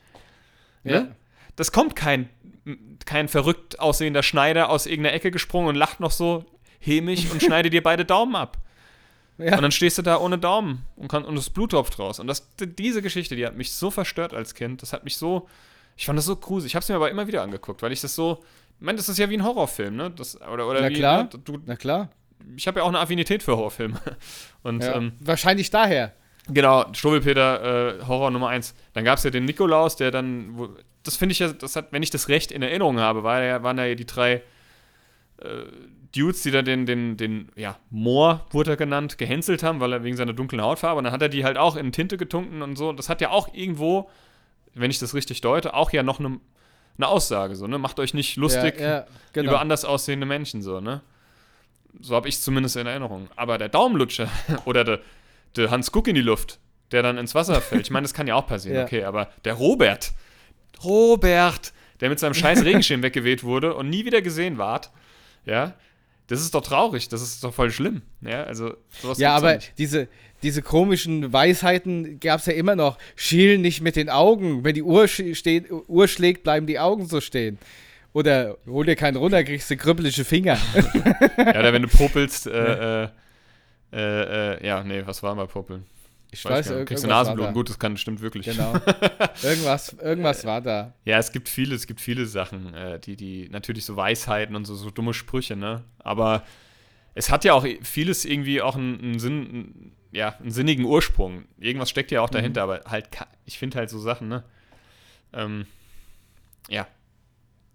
Ja. 0.84 1.02
Ne? 1.02 1.16
Das 1.56 1.72
kommt 1.72 1.96
kein, 1.96 2.28
kein 3.04 3.28
verrückt 3.28 3.80
aussehender 3.80 4.22
Schneider 4.22 4.70
aus 4.70 4.86
irgendeiner 4.86 5.14
Ecke 5.14 5.30
gesprungen 5.30 5.68
und 5.68 5.74
lacht 5.76 6.00
noch 6.00 6.10
so 6.10 6.44
hämisch 6.80 7.30
und 7.30 7.42
schneidet 7.42 7.72
dir 7.72 7.82
beide 7.82 8.04
Daumen 8.04 8.36
ab. 8.36 8.58
Ja. 9.38 9.56
Und 9.56 9.62
dann 9.62 9.72
stehst 9.72 9.98
du 9.98 10.02
da 10.02 10.18
ohne 10.18 10.38
Daumen 10.38 10.84
und, 10.96 11.08
kann, 11.08 11.24
und 11.24 11.34
das 11.36 11.50
Blut 11.50 11.70
tropft 11.70 11.98
raus. 11.98 12.20
Und 12.20 12.26
das, 12.26 12.48
diese 12.58 13.02
Geschichte, 13.02 13.34
die 13.34 13.46
hat 13.46 13.56
mich 13.56 13.72
so 13.72 13.90
verstört 13.90 14.34
als 14.34 14.54
Kind. 14.54 14.82
Das 14.82 14.92
hat 14.92 15.04
mich 15.04 15.16
so. 15.16 15.48
Ich 15.96 16.06
fand 16.06 16.18
das 16.18 16.26
so 16.26 16.36
gruselig. 16.36 16.72
Ich 16.72 16.74
habe 16.74 16.82
es 16.82 16.88
mir 16.88 16.94
aber 16.96 17.10
immer 17.10 17.26
wieder 17.26 17.42
angeguckt, 17.42 17.82
weil 17.82 17.92
ich 17.92 18.00
das 18.00 18.14
so 18.14 18.42
ich 18.83 18.87
meine, 18.87 18.97
das 18.97 19.09
ist 19.09 19.16
ja 19.16 19.30
wie 19.30 19.37
ein 19.37 19.45
Horrorfilm, 19.45 19.95
ne? 19.95 20.11
Das, 20.11 20.41
oder, 20.43 20.66
oder 20.66 20.80
Na 20.80 20.89
wie, 20.89 20.95
klar. 20.95 21.22
Ne? 21.22 21.28
Du, 21.45 21.57
Na 21.64 21.76
klar. 21.76 22.09
Ich 22.57 22.66
habe 22.66 22.80
ja 22.80 22.85
auch 22.85 22.89
eine 22.89 22.99
Affinität 22.99 23.41
für 23.41 23.57
Horrorfilme. 23.57 24.01
Und, 24.64 24.83
ja, 24.83 24.97
ähm, 24.97 25.12
wahrscheinlich 25.20 25.70
daher. 25.70 26.12
Genau, 26.49 26.93
Struwwelpeter, 26.93 28.01
äh, 28.01 28.05
Horror 28.09 28.33
Nummer 28.33 28.49
1. 28.49 28.74
Dann 28.93 29.05
gab 29.05 29.18
es 29.18 29.22
ja 29.22 29.30
den 29.30 29.45
Nikolaus, 29.45 29.95
der 29.95 30.11
dann, 30.11 30.59
wo, 30.59 30.70
das 31.05 31.14
finde 31.14 31.33
ich 31.33 31.39
ja, 31.39 31.53
das 31.53 31.76
hat, 31.76 31.93
wenn 31.93 32.03
ich 32.03 32.11
das 32.11 32.28
recht 32.28 32.51
in 32.51 32.61
Erinnerung 32.61 32.99
habe, 32.99 33.22
war 33.22 33.41
ja, 33.45 33.62
waren 33.62 33.78
ja 33.78 33.95
die 33.95 34.05
drei 34.05 34.43
äh, 35.37 35.62
Dudes, 36.12 36.43
die 36.43 36.51
da 36.51 36.62
den, 36.62 36.85
den, 36.85 37.16
den, 37.16 37.51
ja, 37.55 37.78
Moor 37.89 38.45
wurde 38.51 38.72
er 38.72 38.76
genannt, 38.76 39.16
gehänselt 39.16 39.62
haben, 39.62 39.78
weil 39.78 39.93
er 39.93 40.03
wegen 40.03 40.16
seiner 40.16 40.33
dunklen 40.33 40.61
Hautfarbe, 40.61 40.99
und 40.99 41.05
dann 41.05 41.12
hat 41.12 41.22
er 41.22 41.28
die 41.28 41.45
halt 41.45 41.57
auch 41.57 41.76
in 41.76 41.93
Tinte 41.93 42.16
getunken 42.16 42.62
und 42.62 42.74
so. 42.74 42.89
Und 42.89 42.99
das 42.99 43.09
hat 43.09 43.20
ja 43.20 43.30
auch 43.30 43.55
irgendwo, 43.55 44.11
wenn 44.74 44.91
ich 44.91 44.99
das 44.99 45.14
richtig 45.14 45.41
deute, 45.41 45.74
auch 45.74 45.93
ja 45.93 46.03
noch 46.03 46.18
eine 46.18 46.41
eine 46.99 47.09
Aussage, 47.09 47.57
so, 47.57 47.66
ne? 47.66 47.78
Macht 47.78 47.99
euch 47.99 48.14
nicht 48.14 48.36
lustig 48.36 48.78
ja, 48.78 48.86
ja, 48.86 49.07
genau. 49.32 49.51
über 49.51 49.61
anders 49.61 49.84
aussehende 49.84 50.26
Menschen, 50.26 50.62
so, 50.62 50.80
ne? 50.80 51.01
So 52.01 52.14
habe 52.14 52.28
ich 52.28 52.36
es 52.36 52.43
zumindest 52.43 52.76
in 52.76 52.86
Erinnerung. 52.86 53.28
Aber 53.36 53.59
der 53.59 53.68
Daumenlutscher 53.68 54.28
oder 54.64 54.84
der, 54.84 55.01
der 55.57 55.70
Hans 55.70 55.93
Guck 55.93 56.09
in 56.09 56.14
die 56.14 56.22
Luft, 56.22 56.59
der 56.90 57.03
dann 57.03 57.18
ins 57.18 57.34
Wasser 57.34 57.61
fällt, 57.61 57.82
ich 57.82 57.90
meine, 57.90 58.05
das 58.05 58.14
kann 58.14 58.26
ja 58.26 58.34
auch 58.34 58.47
passieren, 58.47 58.76
Ja. 58.78 58.84
okay, 58.84 59.05
aber 59.05 59.30
der 59.45 59.55
Robert, 59.55 60.12
Robert, 60.82 61.72
der 62.01 62.09
mit 62.09 62.18
seinem 62.18 62.34
scheiß 62.34 62.64
Regenschirm 62.64 63.03
weggeweht 63.03 63.45
wurde 63.45 63.74
und 63.74 63.88
nie 63.90 64.05
wieder 64.05 64.22
gesehen 64.22 64.59
ward, 64.59 64.90
ja, 65.45 65.74
das 66.28 66.40
ist 66.40 66.55
doch 66.55 66.62
traurig, 66.62 67.09
das 67.09 67.20
ist 67.20 67.43
doch 67.45 67.53
voll 67.53 67.70
schlimm, 67.70 68.03
ja, 68.20 68.45
also 68.45 68.74
sowas 69.01 69.18
Ja, 69.18 69.36
aber 69.36 69.55
nicht. 69.57 69.72
diese, 69.78 70.09
diese 70.43 70.62
komischen 70.62 71.32
Weisheiten 71.32 72.18
gab 72.20 72.40
es 72.40 72.47
ja 72.47 72.53
immer 72.53 72.76
noch. 72.76 72.99
Schiel 73.16 73.59
nicht 73.59 73.80
mit 73.80 73.97
den 73.97 74.11
Augen. 74.11 74.64
Wenn 74.64 74.74
die 74.74 74.82
Uhr, 74.82 75.07
steht, 75.09 75.66
Uhr 75.70 76.09
schlägt, 76.09 76.43
bleiben 76.43 76.66
die 76.66 76.78
Augen 76.78 77.07
so 77.07 77.20
stehen. 77.20 77.59
Oder 78.12 78.59
hol 78.66 78.84
dir 78.84 78.97
keinen 78.97 79.16
runter, 79.16 79.43
kriegst 79.45 79.70
du 79.70 79.76
krüppelige 79.76 80.24
Finger. 80.24 80.59
Ja, 81.38 81.61
oder 81.61 81.72
wenn 81.72 81.82
du 81.82 81.88
popelst, 81.88 82.47
äh, 82.47 83.05
äh, 83.05 83.09
äh, 83.93 84.55
äh, 84.57 84.66
ja, 84.66 84.84
nee, 84.84 85.03
was 85.05 85.22
war 85.22 85.34
bei 85.34 85.47
Popeln? 85.47 85.84
Ich 86.30 86.45
weiß, 86.45 86.70
irg- 86.70 86.84
Kriegst 86.86 87.05
du 87.05 87.09
Nasenbluten, 87.09 87.53
gut, 87.53 87.68
das 87.68 87.78
kann 87.78 87.97
stimmt 87.97 88.20
wirklich. 88.22 88.47
Genau. 88.47 88.72
irgendwas, 89.43 89.95
irgendwas 90.01 90.45
war 90.45 90.61
da. 90.62 90.95
Ja, 91.05 91.18
es 91.18 91.30
gibt 91.32 91.49
viele, 91.49 91.74
es 91.74 91.86
gibt 91.86 92.01
viele 92.01 92.24
Sachen, 92.26 92.72
äh, 92.74 92.99
die, 92.99 93.16
die, 93.16 93.49
natürlich 93.51 93.84
so 93.84 93.97
Weisheiten 93.97 94.57
und 94.57 94.64
so, 94.66 94.74
so 94.74 94.90
dumme 94.90 95.12
Sprüche, 95.14 95.57
ne? 95.57 95.84
Aber 95.99 96.43
es 97.14 97.30
hat 97.30 97.45
ja 97.45 97.53
auch 97.53 97.66
vieles 97.82 98.24
irgendwie 98.24 98.62
auch 98.62 98.76
einen, 98.76 98.99
einen 99.01 99.18
Sinn, 99.18 99.93
ja, 100.12 100.34
einen 100.38 100.50
sinnigen 100.50 100.84
Ursprung. 100.84 101.44
Irgendwas 101.58 101.90
steckt 101.90 102.10
ja 102.10 102.20
auch 102.20 102.28
Mhm. 102.30 102.34
dahinter, 102.34 102.62
aber 102.62 102.80
halt, 102.86 103.08
ich 103.46 103.58
finde 103.58 103.78
halt 103.78 103.90
so 103.90 103.98
Sachen, 103.98 104.28
ne? 104.28 104.44
Ähm, 105.32 105.66
ja. 106.68 106.86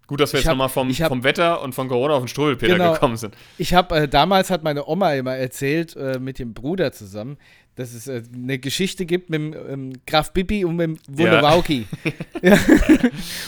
Gut, 0.08 0.20
dass 0.20 0.32
wir 0.32 0.40
Ich 0.40 0.44
jetzt 0.44 0.50
nochmal 0.50 0.68
vom, 0.70 0.90
hab- 0.90 1.08
vom 1.08 1.22
Wetter 1.22 1.62
und 1.62 1.74
von 1.74 1.86
Corona 1.86 2.14
auf 2.14 2.22
den 2.24 2.28
Struwelpeter 2.28 2.72
Genau. 2.78 2.92
gekommen 2.94 3.16
sind. 3.16 3.36
Ich 3.58 3.74
habe 3.74 3.94
äh, 3.94 4.08
damals 4.08 4.50
hat 4.50 4.64
meine 4.64 4.88
Oma 4.88 5.12
immer 5.14 5.36
erzählt 5.36 5.94
äh, 5.96 6.18
mit 6.18 6.38
dem 6.40 6.54
Bruder 6.54 6.92
zusammen, 6.92 7.36
dass 7.76 7.92
es 7.94 8.08
äh, 8.08 8.22
eine 8.34 8.58
Geschichte 8.58 9.04
gibt 9.06 9.28
mit 9.30 9.40
dem 9.40 9.54
ähm, 9.70 9.92
Graf 10.06 10.32
Bibi 10.32 10.64
und 10.64 10.76
mit 10.76 10.98
dem 11.06 11.18
Wulewauki. 11.18 11.86
Ja. 12.40 12.56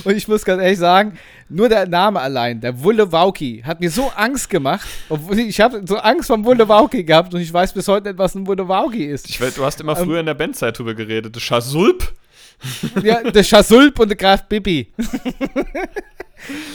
und 0.05 0.17
ich 0.17 0.27
muss 0.27 0.45
ganz 0.45 0.61
ehrlich 0.61 0.79
sagen, 0.79 1.17
nur 1.49 1.69
der 1.69 1.87
Name 1.89 2.21
allein, 2.21 2.61
der 2.61 2.83
Wulewauki, 2.83 3.63
hat 3.65 3.79
mir 3.81 3.89
so 3.91 4.11
Angst 4.17 4.51
gemacht. 4.51 4.87
Obwohl 5.09 5.39
ich 5.39 5.61
habe 5.61 5.81
so 5.87 5.97
Angst 5.97 6.27
vom 6.27 6.45
Wulewauki 6.45 7.05
gehabt 7.05 7.33
und 7.33 7.41
ich 7.41 7.53
weiß 7.53 7.73
bis 7.73 7.87
heute 7.89 8.09
nicht, 8.09 8.19
was 8.19 8.35
ein 8.35 8.47
Wulewauki 8.49 9.05
ist. 9.05 9.31
Ich 9.31 9.39
du 9.39 9.65
hast 9.65 9.81
immer 9.81 9.97
Ähm, 9.97 10.05
früher 10.05 10.21
in 10.21 10.27
der 10.27 10.35
Bandzeit 10.35 10.77
drüber 10.77 10.95
geredet. 10.95 11.41
Schasulp? 11.41 12.13
Ja, 13.03 13.23
der 13.23 13.45
Chasulp 13.45 13.99
und 14.01 14.09
der 14.09 14.17
Graf 14.17 14.47
Bibi. 14.49 14.93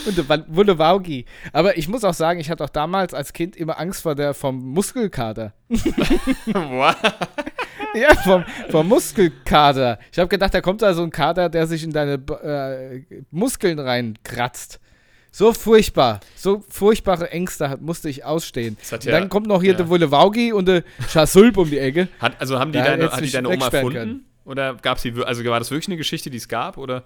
und 0.05 0.47
Wulewauki. 0.55 1.25
Aber 1.53 1.77
ich 1.77 1.87
muss 1.87 2.03
auch 2.03 2.13
sagen, 2.13 2.39
ich 2.39 2.49
hatte 2.49 2.63
auch 2.63 2.69
damals 2.69 3.13
als 3.13 3.33
Kind 3.33 3.55
immer 3.55 3.79
Angst 3.79 4.01
vor 4.03 4.15
der, 4.15 4.33
vom 4.33 4.57
Muskelkater. 4.71 5.53
What? 5.69 6.97
Ja, 7.93 8.13
vom, 8.23 8.43
vom 8.71 8.89
Muskelkater. 8.89 9.99
Ich 10.11 10.19
habe 10.19 10.27
gedacht, 10.27 10.53
da 10.53 10.59
kommt 10.59 10.81
da 10.81 10.93
so 10.93 11.01
ein 11.03 11.11
Kater, 11.11 11.47
der 11.47 11.65
sich 11.65 11.81
in 11.81 11.91
deine 11.91 12.15
äh, 12.43 13.03
Muskeln 13.31 13.79
reinkratzt. 13.79 14.81
So 15.31 15.53
furchtbar. 15.53 16.19
So 16.35 16.63
furchtbare 16.69 17.31
Ängste 17.31 17.69
hat, 17.69 17.81
musste 17.81 18.09
ich 18.09 18.25
ausstehen. 18.25 18.77
Ja- 18.91 18.97
dann 19.11 19.29
kommt 19.29 19.47
noch 19.47 19.61
hier 19.61 19.71
ja. 19.71 19.77
der 19.77 19.87
Wulewaugi 19.89 20.51
und 20.51 20.67
der 20.67 20.83
Chasulp 21.11 21.57
um 21.57 21.69
die 21.69 21.77
Ecke. 21.79 22.09
Hat, 22.19 22.39
also 22.39 22.59
haben 22.59 22.71
die 22.73 22.79
Da 22.79 22.85
deine, 22.85 23.11
hat 23.11 23.21
die 23.21 23.31
deine 23.31 23.49
Oma 23.49 23.67
erfunden? 23.67 24.25
Oder 24.45 24.75
gab 24.75 24.99
sie, 24.99 25.15
wir- 25.15 25.27
also 25.27 25.43
war 25.45 25.59
das 25.59 25.71
wirklich 25.71 25.87
eine 25.87 25.97
Geschichte, 25.97 26.29
die 26.29 26.37
es 26.37 26.47
gab? 26.49 26.77
Oder? 26.77 27.03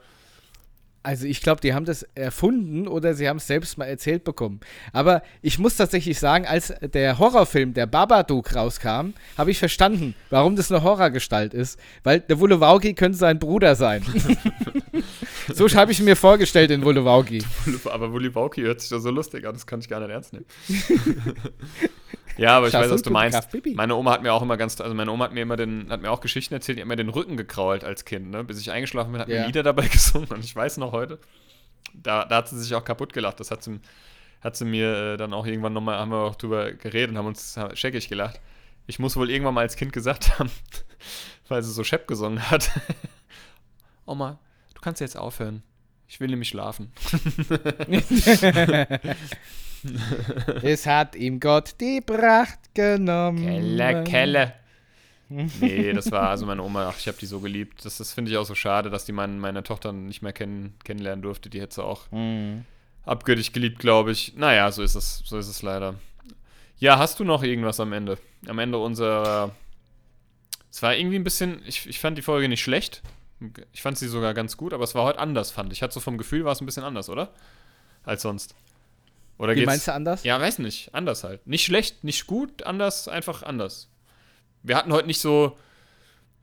Also 1.02 1.26
ich 1.26 1.41
glaube, 1.41 1.62
die 1.62 1.74
haben 1.74 1.86
das 1.86 2.04
erfunden 2.16 2.88
oder 2.88 3.14
sie 3.14 3.30
haben 3.30 3.38
es 3.38 3.47
selbst 3.47 3.78
mal 3.78 3.86
erzählt 3.86 4.24
bekommen. 4.24 4.60
Aber 4.91 5.24
ich 5.41 5.58
muss 5.58 5.78
tatsächlich 5.78 6.20
sagen, 6.20 6.45
als 6.45 6.74
der 6.82 7.20
Horrorfilm, 7.20 7.74
der 7.74 7.86
Babadook 7.86 8.54
rauskam, 8.56 9.14
habe 9.38 9.52
ich 9.52 9.60
verstanden, 9.60 10.14
warum 10.30 10.56
das 10.56 10.72
eine 10.72 10.84
Horrorgestalt 10.84 11.54
ist. 11.54 11.80
Weil 12.04 12.20
der 12.20 12.39
Wulewauki 12.39 12.93
könnte 12.93 13.18
sein 13.18 13.39
Bruder 13.39 13.76
sein. 13.76 14.04
so 15.54 15.68
habe 15.70 15.91
ich 15.91 16.02
mir 16.02 16.16
vorgestellt, 16.16 16.70
den 16.70 16.84
Wulewauki. 16.84 17.43
Aber 17.86 18.14
Willy 18.14 18.34
Wauki 18.34 18.62
hört 18.62 18.82
sich 18.82 18.89
doch 18.89 19.00
so 19.00 19.10
lustig 19.10 19.45
an, 19.45 19.54
das 19.54 19.66
kann 19.66 19.80
ich 19.80 19.89
gar 19.89 20.00
nicht 20.00 20.10
ernst 20.10 20.34
nehmen. 20.34 20.45
ja, 22.38 22.58
aber 22.58 22.68
ich 22.68 22.74
weiß, 22.74 22.90
was 22.90 23.02
du 23.02 23.12
meinst. 23.12 23.50
Meine 23.76 23.96
Oma 23.96 24.12
hat 24.12 24.22
mir 24.24 24.34
auch 24.34 24.42
immer 24.42 24.58
ganz, 24.58 24.80
also 24.80 24.94
meine 24.96 25.12
Oma 25.12 25.26
hat 25.26 25.34
mir 25.34 25.42
immer 25.42 25.58
den, 25.58 25.90
hat 25.90 26.02
mir 26.02 26.12
auch 26.12 26.22
Geschichten 26.22 26.54
erzählt, 26.54 26.78
die 26.78 26.82
hat 26.82 26.88
mir 26.88 26.96
den 26.96 27.10
Rücken 27.10 27.38
gekrault 27.38 27.84
als 27.84 28.06
Kind, 28.06 28.30
ne? 28.30 28.44
Bis 28.44 28.60
ich 28.60 28.72
eingeschlafen 28.72 29.12
bin, 29.12 29.22
hat 29.22 29.28
Ja. 29.30 29.42
mir 29.42 29.48
Lieder 29.48 29.64
dabei 29.64 29.88
gesungen 29.90 30.30
und 30.30 30.44
ich 30.44 30.56
weiß 30.56 30.78
noch 30.78 30.92
heute, 30.92 31.20
da, 31.94 32.26
da 32.26 32.38
hat 32.38 32.50
sie 32.50 32.60
sich 32.60 32.74
auch 32.76 32.84
kaputt 32.84 33.14
gelacht. 33.14 33.40
Das 33.40 33.52
hat 33.52 33.64
sie, 33.64 33.80
hat 34.42 34.56
sie 34.56 34.66
mir 34.66 35.14
äh, 35.14 35.18
dann 35.18 35.34
auch 35.34 35.46
irgendwann 35.46 35.74
nochmal, 35.74 35.98
haben 35.98 36.12
wir 36.12 36.18
auch 36.24 36.36
drüber 36.36 36.72
geredet 36.74 37.12
und 37.12 37.18
haben 37.18 37.28
uns 37.28 37.58
scheckig 37.74 38.10
gelacht. 38.10 38.40
Ich 38.88 39.00
muss 39.00 39.16
wohl 39.16 39.30
irgendwann 39.30 39.54
mal 39.54 39.62
als 39.62 39.76
Kind 39.76 39.94
gesagt 39.94 40.40
haben, 40.40 40.50
weil 41.48 41.62
sie 41.64 41.72
so 41.72 41.84
Shep 41.84 42.08
gesungen 42.08 42.50
hat. 42.50 42.70
Oma, 44.06 44.40
du 44.74 44.82
kannst 44.82 45.02
jetzt 45.02 45.18
aufhören. 45.18 45.64
Ich 46.10 46.20
will 46.20 46.28
nämlich 46.30 46.49
schlafen. 46.49 46.91
es 50.64 50.86
hat 50.86 51.16
ihm 51.16 51.39
Gott 51.39 51.76
die 51.80 52.01
Pracht 52.01 52.60
genommen. 52.74 53.43
Kelle, 53.45 54.03
Kelle. 54.03 54.53
Nee, 55.30 55.93
das 55.93 56.12
war 56.12 56.30
also 56.30 56.47
meine 56.47 56.64
Oma, 56.64 56.89
ach, 56.89 56.95
ich 56.97 57.07
habe 57.07 57.20
die 57.20 57.28
so 57.28 57.39
geliebt. 57.39 57.86
Das, 57.86 57.99
das 57.99 58.14
finde 58.14 58.32
ich 58.32 58.38
auch 58.38 58.45
so 58.47 58.55
schade, 58.55 58.89
dass 58.89 59.05
die 59.05 59.12
mein, 59.12 59.38
meine 59.38 59.62
Tochter 59.62 59.91
nicht 59.93 60.24
mehr 60.24 60.34
kennen, 60.34 60.74
kennenlernen 60.84 61.22
durfte. 61.22 61.51
Die 61.51 61.62
hätte 61.62 61.76
sie 61.76 61.84
auch 61.84 62.12
Mhm. 62.12 62.66
abgöttisch 63.05 63.51
geliebt, 63.51 63.78
glaube 63.78 64.12
ich. 64.12 64.34
Naja, 64.38 64.72
so 64.72 64.82
ist 64.82 64.95
es, 64.95 65.20
so 65.24 65.38
ist 65.38 65.47
es 65.47 65.62
leider. 65.62 65.93
Ja, 66.80 66.97
hast 66.97 67.20
du 67.20 67.26
noch 67.26 67.43
irgendwas 67.43 67.80
am 67.80 67.93
Ende? 67.93 68.18
Am 68.47 68.57
Ende 68.57 68.80
unserer. 68.80 69.51
Es 70.72 70.82
war 70.82 70.95
irgendwie 70.95 71.18
ein 71.20 71.24
bisschen. 71.24 71.62
Ich, 71.68 71.88
ich 71.88 71.99
fand 71.99 72.18
die 72.18 72.24
Folge 72.24 72.49
nicht 72.49 72.64
schlecht. 72.64 73.03
Ich 73.72 73.82
fand 73.82 73.98
sie 73.98 74.08
sogar 74.08 74.34
ganz 74.34 74.58
gut, 74.58 74.74
aber 74.74 74.84
es 74.84 74.96
war 74.96 75.06
heute 75.06 75.20
anders, 75.20 75.52
fand 75.52 75.72
ich. 75.72 75.82
Hat 75.82 75.94
so 75.94 76.00
vom 76.00 76.18
Gefühl 76.18 76.44
war 76.46 76.52
es 76.52 76.62
ein 76.62 76.66
bisschen 76.66 76.84
anders, 76.84 77.10
oder? 77.10 77.32
Als 78.04 78.22
sonst. 78.22 78.56
Oder 79.38 79.54
Wie 79.54 79.60
geht's? 79.60 79.68
meinst 79.68 79.88
du 79.88 79.94
anders? 79.94 80.24
Ja, 80.24 80.40
weiß 80.42 80.60
nicht. 80.60 80.94
Anders 80.94 81.24
halt. 81.24 81.46
Nicht 81.48 81.64
schlecht, 81.64 82.04
nicht 82.04 82.28
gut, 82.28 82.64
anders, 82.64 83.08
einfach 83.08 83.44
anders. 83.44 83.90
Wir 84.64 84.76
hatten 84.76 84.92
heute 84.92 85.08
nicht 85.08 85.22
so. 85.22 85.58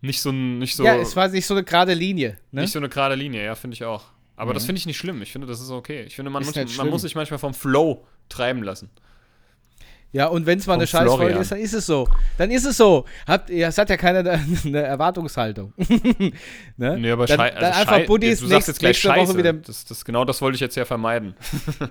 Nicht 0.00 0.22
so 0.22 0.30
ein. 0.30 0.58
Nicht 0.58 0.76
so, 0.76 0.84
ja, 0.84 0.96
es 0.96 1.16
war 1.16 1.28
nicht 1.28 1.46
so 1.46 1.54
eine 1.54 1.64
gerade 1.64 1.92
Linie. 1.94 2.38
Ne? 2.52 2.62
nicht 2.62 2.72
so 2.72 2.78
eine 2.78 2.88
gerade 2.88 3.14
Linie, 3.14 3.44
ja, 3.44 3.54
finde 3.54 3.74
ich 3.74 3.84
auch. 3.84 4.04
Aber 4.36 4.54
das 4.54 4.62
Mhm. 4.62 4.66
finde 4.68 4.78
ich 4.80 4.86
nicht 4.86 4.98
schlimm. 4.98 5.20
Ich 5.22 5.32
finde, 5.32 5.46
das 5.46 5.60
ist 5.60 5.70
okay. 5.70 6.02
Ich 6.04 6.14
finde, 6.16 6.30
man, 6.30 6.44
muss, 6.44 6.54
man 6.76 6.88
muss 6.90 7.02
sich 7.02 7.14
manchmal 7.14 7.38
vom 7.38 7.54
Flow 7.54 8.06
treiben 8.28 8.62
lassen. 8.62 8.90
Ja, 10.16 10.28
und 10.28 10.46
wenn 10.46 10.58
es 10.58 10.66
mal 10.66 10.74
eine 10.74 10.86
Scheißfolge 10.86 11.38
ist, 11.38 11.52
dann 11.52 11.58
ist 11.58 11.74
es 11.74 11.84
so. 11.84 12.08
Dann 12.38 12.50
ist 12.50 12.64
es 12.64 12.78
so. 12.78 13.04
Habt, 13.26 13.50
ihr 13.50 13.68
es 13.68 13.76
hat 13.76 13.90
ja 13.90 13.98
keiner 13.98 14.20
eine, 14.64 14.82
Erwartungshaltung. 14.82 15.74
ne? 16.78 16.98
Nee, 16.98 17.10
aber 17.10 17.26
dann, 17.26 17.38
Schei 17.38 17.50
dann 17.50 17.64
also 17.64 17.80
einfach 17.80 17.96
Schei- 17.96 18.06
Buddies 18.06 18.40
du 18.40 18.46
sagst 18.46 18.68
jetzt 18.68 18.78
gleich 18.78 18.94
nächste 18.94 19.08
Scheiße. 19.08 19.28
Woche 19.28 19.38
wieder. 19.38 19.52
Das, 19.52 19.84
das, 19.84 20.06
genau 20.06 20.24
das 20.24 20.40
wollte 20.40 20.54
ich 20.54 20.62
jetzt 20.62 20.74
ja 20.74 20.86
vermeiden. 20.86 21.34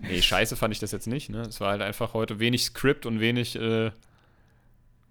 nee, 0.00 0.20
Scheiße 0.20 0.56
fand 0.56 0.74
ich 0.74 0.80
das 0.80 0.90
jetzt 0.90 1.06
nicht. 1.06 1.30
Ne? 1.30 1.42
Es 1.42 1.60
war 1.60 1.70
halt 1.70 1.82
einfach 1.82 2.14
heute 2.14 2.40
wenig 2.40 2.64
Skript 2.64 3.06
und 3.06 3.20
wenig, 3.20 3.54
äh, 3.54 3.92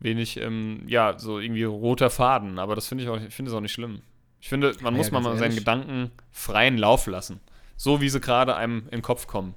wenig, 0.01 0.41
ähm, 0.41 0.83
ja, 0.87 1.17
so 1.17 1.39
irgendwie 1.39 1.63
roter 1.63 2.09
Faden. 2.09 2.59
Aber 2.59 2.75
das 2.75 2.89
finde 2.89 3.05
ich 3.05 3.09
auch, 3.09 3.17
ich 3.25 3.33
finde 3.33 3.51
es 3.51 3.55
auch 3.55 3.61
nicht 3.61 3.71
schlimm. 3.71 4.01
Ich 4.41 4.49
finde, 4.49 4.73
man 4.81 4.93
Ja, 4.93 4.97
muss 4.97 5.11
mal 5.11 5.21
mal 5.21 5.35
seinen 5.37 5.43
ehrlich. 5.51 5.59
Gedanken 5.59 6.11
freien 6.33 6.77
Lauf 6.77 7.07
lassen. 7.07 7.39
So 7.77 8.01
wie 8.01 8.09
sie 8.09 8.19
gerade 8.19 8.57
einem 8.57 8.79
in 8.87 8.97
den 8.97 9.01
Kopf 9.03 9.25
kommen. 9.25 9.55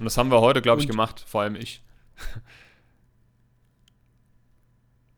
Und 0.00 0.04
das 0.06 0.16
haben 0.16 0.30
wir 0.30 0.40
heute, 0.40 0.60
glaube 0.62 0.80
ich, 0.80 0.86
Und- 0.86 0.90
gemacht. 0.90 1.22
Vor 1.26 1.42
allem 1.42 1.54
ich. 1.54 1.82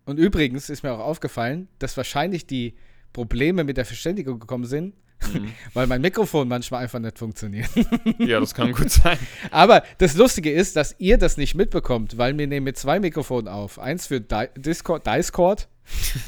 Und 0.05 0.19
übrigens 0.19 0.69
ist 0.69 0.83
mir 0.83 0.93
auch 0.93 0.99
aufgefallen, 0.99 1.69
dass 1.79 1.97
wahrscheinlich 1.97 2.47
die 2.47 2.75
Probleme 3.13 3.65
mit 3.65 3.77
der 3.77 3.85
Verständigung 3.85 4.39
gekommen 4.41 4.65
sind, 4.65 4.95
Mhm. 5.33 5.53
weil 5.75 5.87
mein 5.87 6.01
Mikrofon 6.01 6.49
manchmal 6.49 6.83
einfach 6.83 6.99
nicht 6.99 7.17
funktioniert. 7.17 7.69
ja, 8.19 8.41
das 8.41 8.53
kann 8.55 8.73
gut 8.73 8.91
sein. 8.91 9.17
Aber 9.53 9.85
das 9.99 10.17
Lustige 10.17 10.51
ist, 10.51 10.75
dass 10.75 10.97
ihr 10.99 11.17
das 11.17 11.37
nicht 11.37 11.55
mitbekommt, 11.55 12.19
weil 12.19 12.37
wir 12.37 12.49
nehmen 12.49 12.65
mit 12.65 12.77
zwei 12.77 12.99
Mikrofonen 12.99 13.47
auf. 13.47 13.79
Eins 13.79 14.09
für 14.09 14.21
Di 14.21 14.47
Discord, 14.57 15.07
Discord 15.07 15.69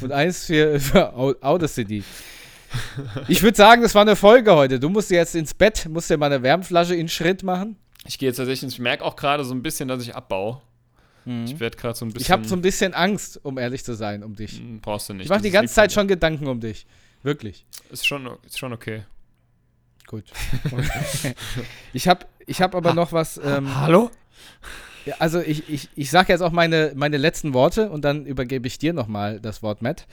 und 0.00 0.12
eins 0.12 0.44
für, 0.46 0.78
für 0.78 1.12
Au- 1.12 1.34
Audacity. 1.40 2.05
Ich 3.26 3.42
würde 3.42 3.57
sagen, 3.57 3.82
das 3.82 3.96
war 3.96 4.02
eine 4.02 4.14
Folge 4.14 4.55
heute. 4.55 4.78
Du 4.78 4.88
musst 4.88 5.11
jetzt 5.11 5.34
ins 5.34 5.55
Bett, 5.55 5.88
musst 5.90 6.09
dir 6.09 6.16
mal 6.16 6.26
eine 6.32 6.44
Wärmflasche 6.44 6.94
in 6.94 7.09
Schritt 7.09 7.42
machen. 7.42 7.76
Ich 8.07 8.18
gehe 8.18 8.28
jetzt 8.28 8.36
tatsächlich, 8.36 8.72
ich 8.72 8.78
merke 8.78 9.05
auch 9.05 9.16
gerade 9.16 9.44
so 9.44 9.55
ein 9.55 9.62
bisschen, 9.62 9.88
dass 9.88 10.02
ich 10.02 10.14
abbaue. 10.14 10.61
Ich 11.26 11.59
werde 11.59 11.76
gerade 11.76 11.96
so 11.96 12.05
ein 12.05 12.09
bisschen. 12.12 12.18
Mhm. 12.18 12.22
Ich 12.22 12.30
habe 12.30 12.44
so 12.44 12.55
ein 12.55 12.61
bisschen 12.61 12.92
Angst, 12.92 13.40
um 13.42 13.57
ehrlich 13.57 13.82
zu 13.82 13.94
sein, 13.94 14.22
um 14.22 14.36
dich. 14.36 14.59
Hm, 14.59 14.80
Brauchst 14.80 15.09
du 15.09 15.14
nicht. 15.14 15.24
Ich 15.24 15.30
mache 15.30 15.40
die 15.40 15.50
ganze 15.50 15.72
Zeit 15.72 15.90
schon 15.90 16.07
Gedanken 16.07 16.46
um 16.48 16.61
dich. 16.61 16.86
Wirklich. 17.22 17.64
Ist 17.90 18.07
schon, 18.07 18.28
ist 18.44 18.59
schon 18.59 18.74
okay. 18.74 19.05
Gut. 20.07 20.24
ich 21.94 22.09
habe 22.09 22.26
ich 22.44 22.61
hab 22.61 22.74
aber 22.74 22.92
noch 22.92 23.12
was. 23.12 23.40
Ähm, 23.42 23.74
Hallo? 23.74 24.11
ja, 25.07 25.14
also 25.18 25.40
ich, 25.40 25.66
ich, 25.70 25.88
ich 25.94 26.11
sage 26.11 26.30
jetzt 26.30 26.42
auch 26.42 26.52
meine, 26.52 26.92
meine 26.94 27.16
letzten 27.16 27.55
Worte 27.55 27.90
und 27.90 28.05
dann 28.05 28.26
übergebe 28.26 28.66
ich 28.66 28.76
dir 28.76 28.92
nochmal 28.92 29.40
das 29.40 29.62
Wort, 29.62 29.80
Matt. 29.80 30.07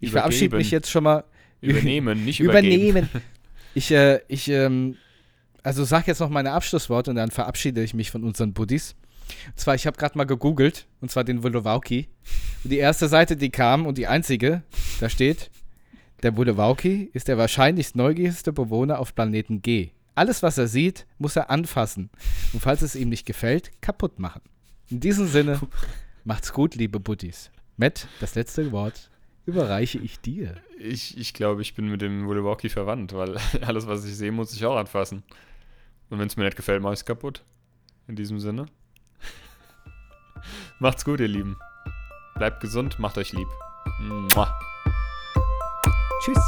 Ich 0.00 0.12
verabschiede 0.12 0.46
Übergeben. 0.46 0.58
mich 0.58 0.70
jetzt 0.70 0.90
schon 0.90 1.04
mal. 1.04 1.24
Übernehmen, 1.60 2.24
nicht 2.24 2.40
übergeben. 2.40 2.88
Übernehmen. 2.88 3.22
Ich, 3.74 3.90
äh, 3.90 4.20
ich, 4.28 4.48
ähm, 4.48 4.96
also 5.64 5.82
sag 5.82 6.06
jetzt 6.06 6.20
noch 6.20 6.28
meine 6.28 6.52
Abschlussworte 6.52 7.10
und 7.10 7.16
dann 7.16 7.30
verabschiede 7.30 7.82
ich 7.82 7.94
mich 7.94 8.10
von 8.10 8.22
unseren 8.22 8.52
Buddies. 8.52 8.94
Und 9.46 9.58
zwar, 9.58 9.74
ich 9.74 9.86
habe 9.86 9.96
gerade 9.96 10.16
mal 10.16 10.24
gegoogelt, 10.24 10.86
und 11.00 11.10
zwar 11.10 11.24
den 11.24 11.42
Wolowauki. 11.42 12.08
Und 12.62 12.70
die 12.70 12.78
erste 12.78 13.08
Seite, 13.08 13.36
die 13.36 13.50
kam 13.50 13.86
und 13.86 13.96
die 13.98 14.06
einzige, 14.06 14.62
da 15.00 15.08
steht, 15.08 15.50
der 16.22 16.36
Wolowauki 16.36 17.10
ist 17.12 17.28
der 17.28 17.38
wahrscheinlich 17.38 17.94
neugierigste 17.94 18.52
Bewohner 18.52 18.98
auf 18.98 19.14
Planeten 19.14 19.62
G. 19.62 19.90
Alles, 20.14 20.42
was 20.42 20.58
er 20.58 20.68
sieht, 20.68 21.06
muss 21.18 21.34
er 21.34 21.50
anfassen. 21.50 22.10
Und 22.52 22.60
falls 22.60 22.82
es 22.82 22.94
ihm 22.94 23.08
nicht 23.08 23.26
gefällt, 23.26 23.70
kaputt 23.80 24.18
machen. 24.18 24.42
In 24.90 25.00
diesem 25.00 25.26
Sinne, 25.26 25.60
macht's 26.24 26.52
gut, 26.52 26.74
liebe 26.74 27.00
Buddies. 27.00 27.50
Matt, 27.76 28.06
das 28.20 28.34
letzte 28.34 28.70
Wort 28.70 29.10
überreiche 29.46 29.98
ich 29.98 30.20
dir. 30.20 30.56
Ich, 30.78 31.18
ich 31.18 31.32
glaube, 31.34 31.62
ich 31.62 31.74
bin 31.74 31.88
mit 31.88 32.02
dem 32.02 32.26
Wolowalkie 32.26 32.68
verwandt, 32.68 33.14
weil 33.14 33.36
alles, 33.62 33.86
was 33.86 34.04
ich 34.04 34.14
sehe, 34.14 34.30
muss 34.30 34.54
ich 34.54 34.64
auch 34.66 34.76
anfassen. 34.76 35.24
Und 36.10 36.18
wenn 36.18 36.26
es 36.26 36.36
mir 36.36 36.44
nicht 36.44 36.56
gefällt, 36.56 36.82
mache 36.82 36.94
ich 36.94 37.00
es 37.00 37.04
kaputt. 37.04 37.44
In 38.06 38.16
diesem 38.16 38.38
Sinne. 38.38 38.66
Macht's 40.78 41.04
gut, 41.04 41.20
ihr 41.20 41.28
Lieben. 41.28 41.56
Bleibt 42.36 42.60
gesund, 42.60 42.98
macht 42.98 43.16
euch 43.18 43.32
lieb. 43.32 43.48
Mua. 44.00 44.58
Tschüss. 46.24 46.42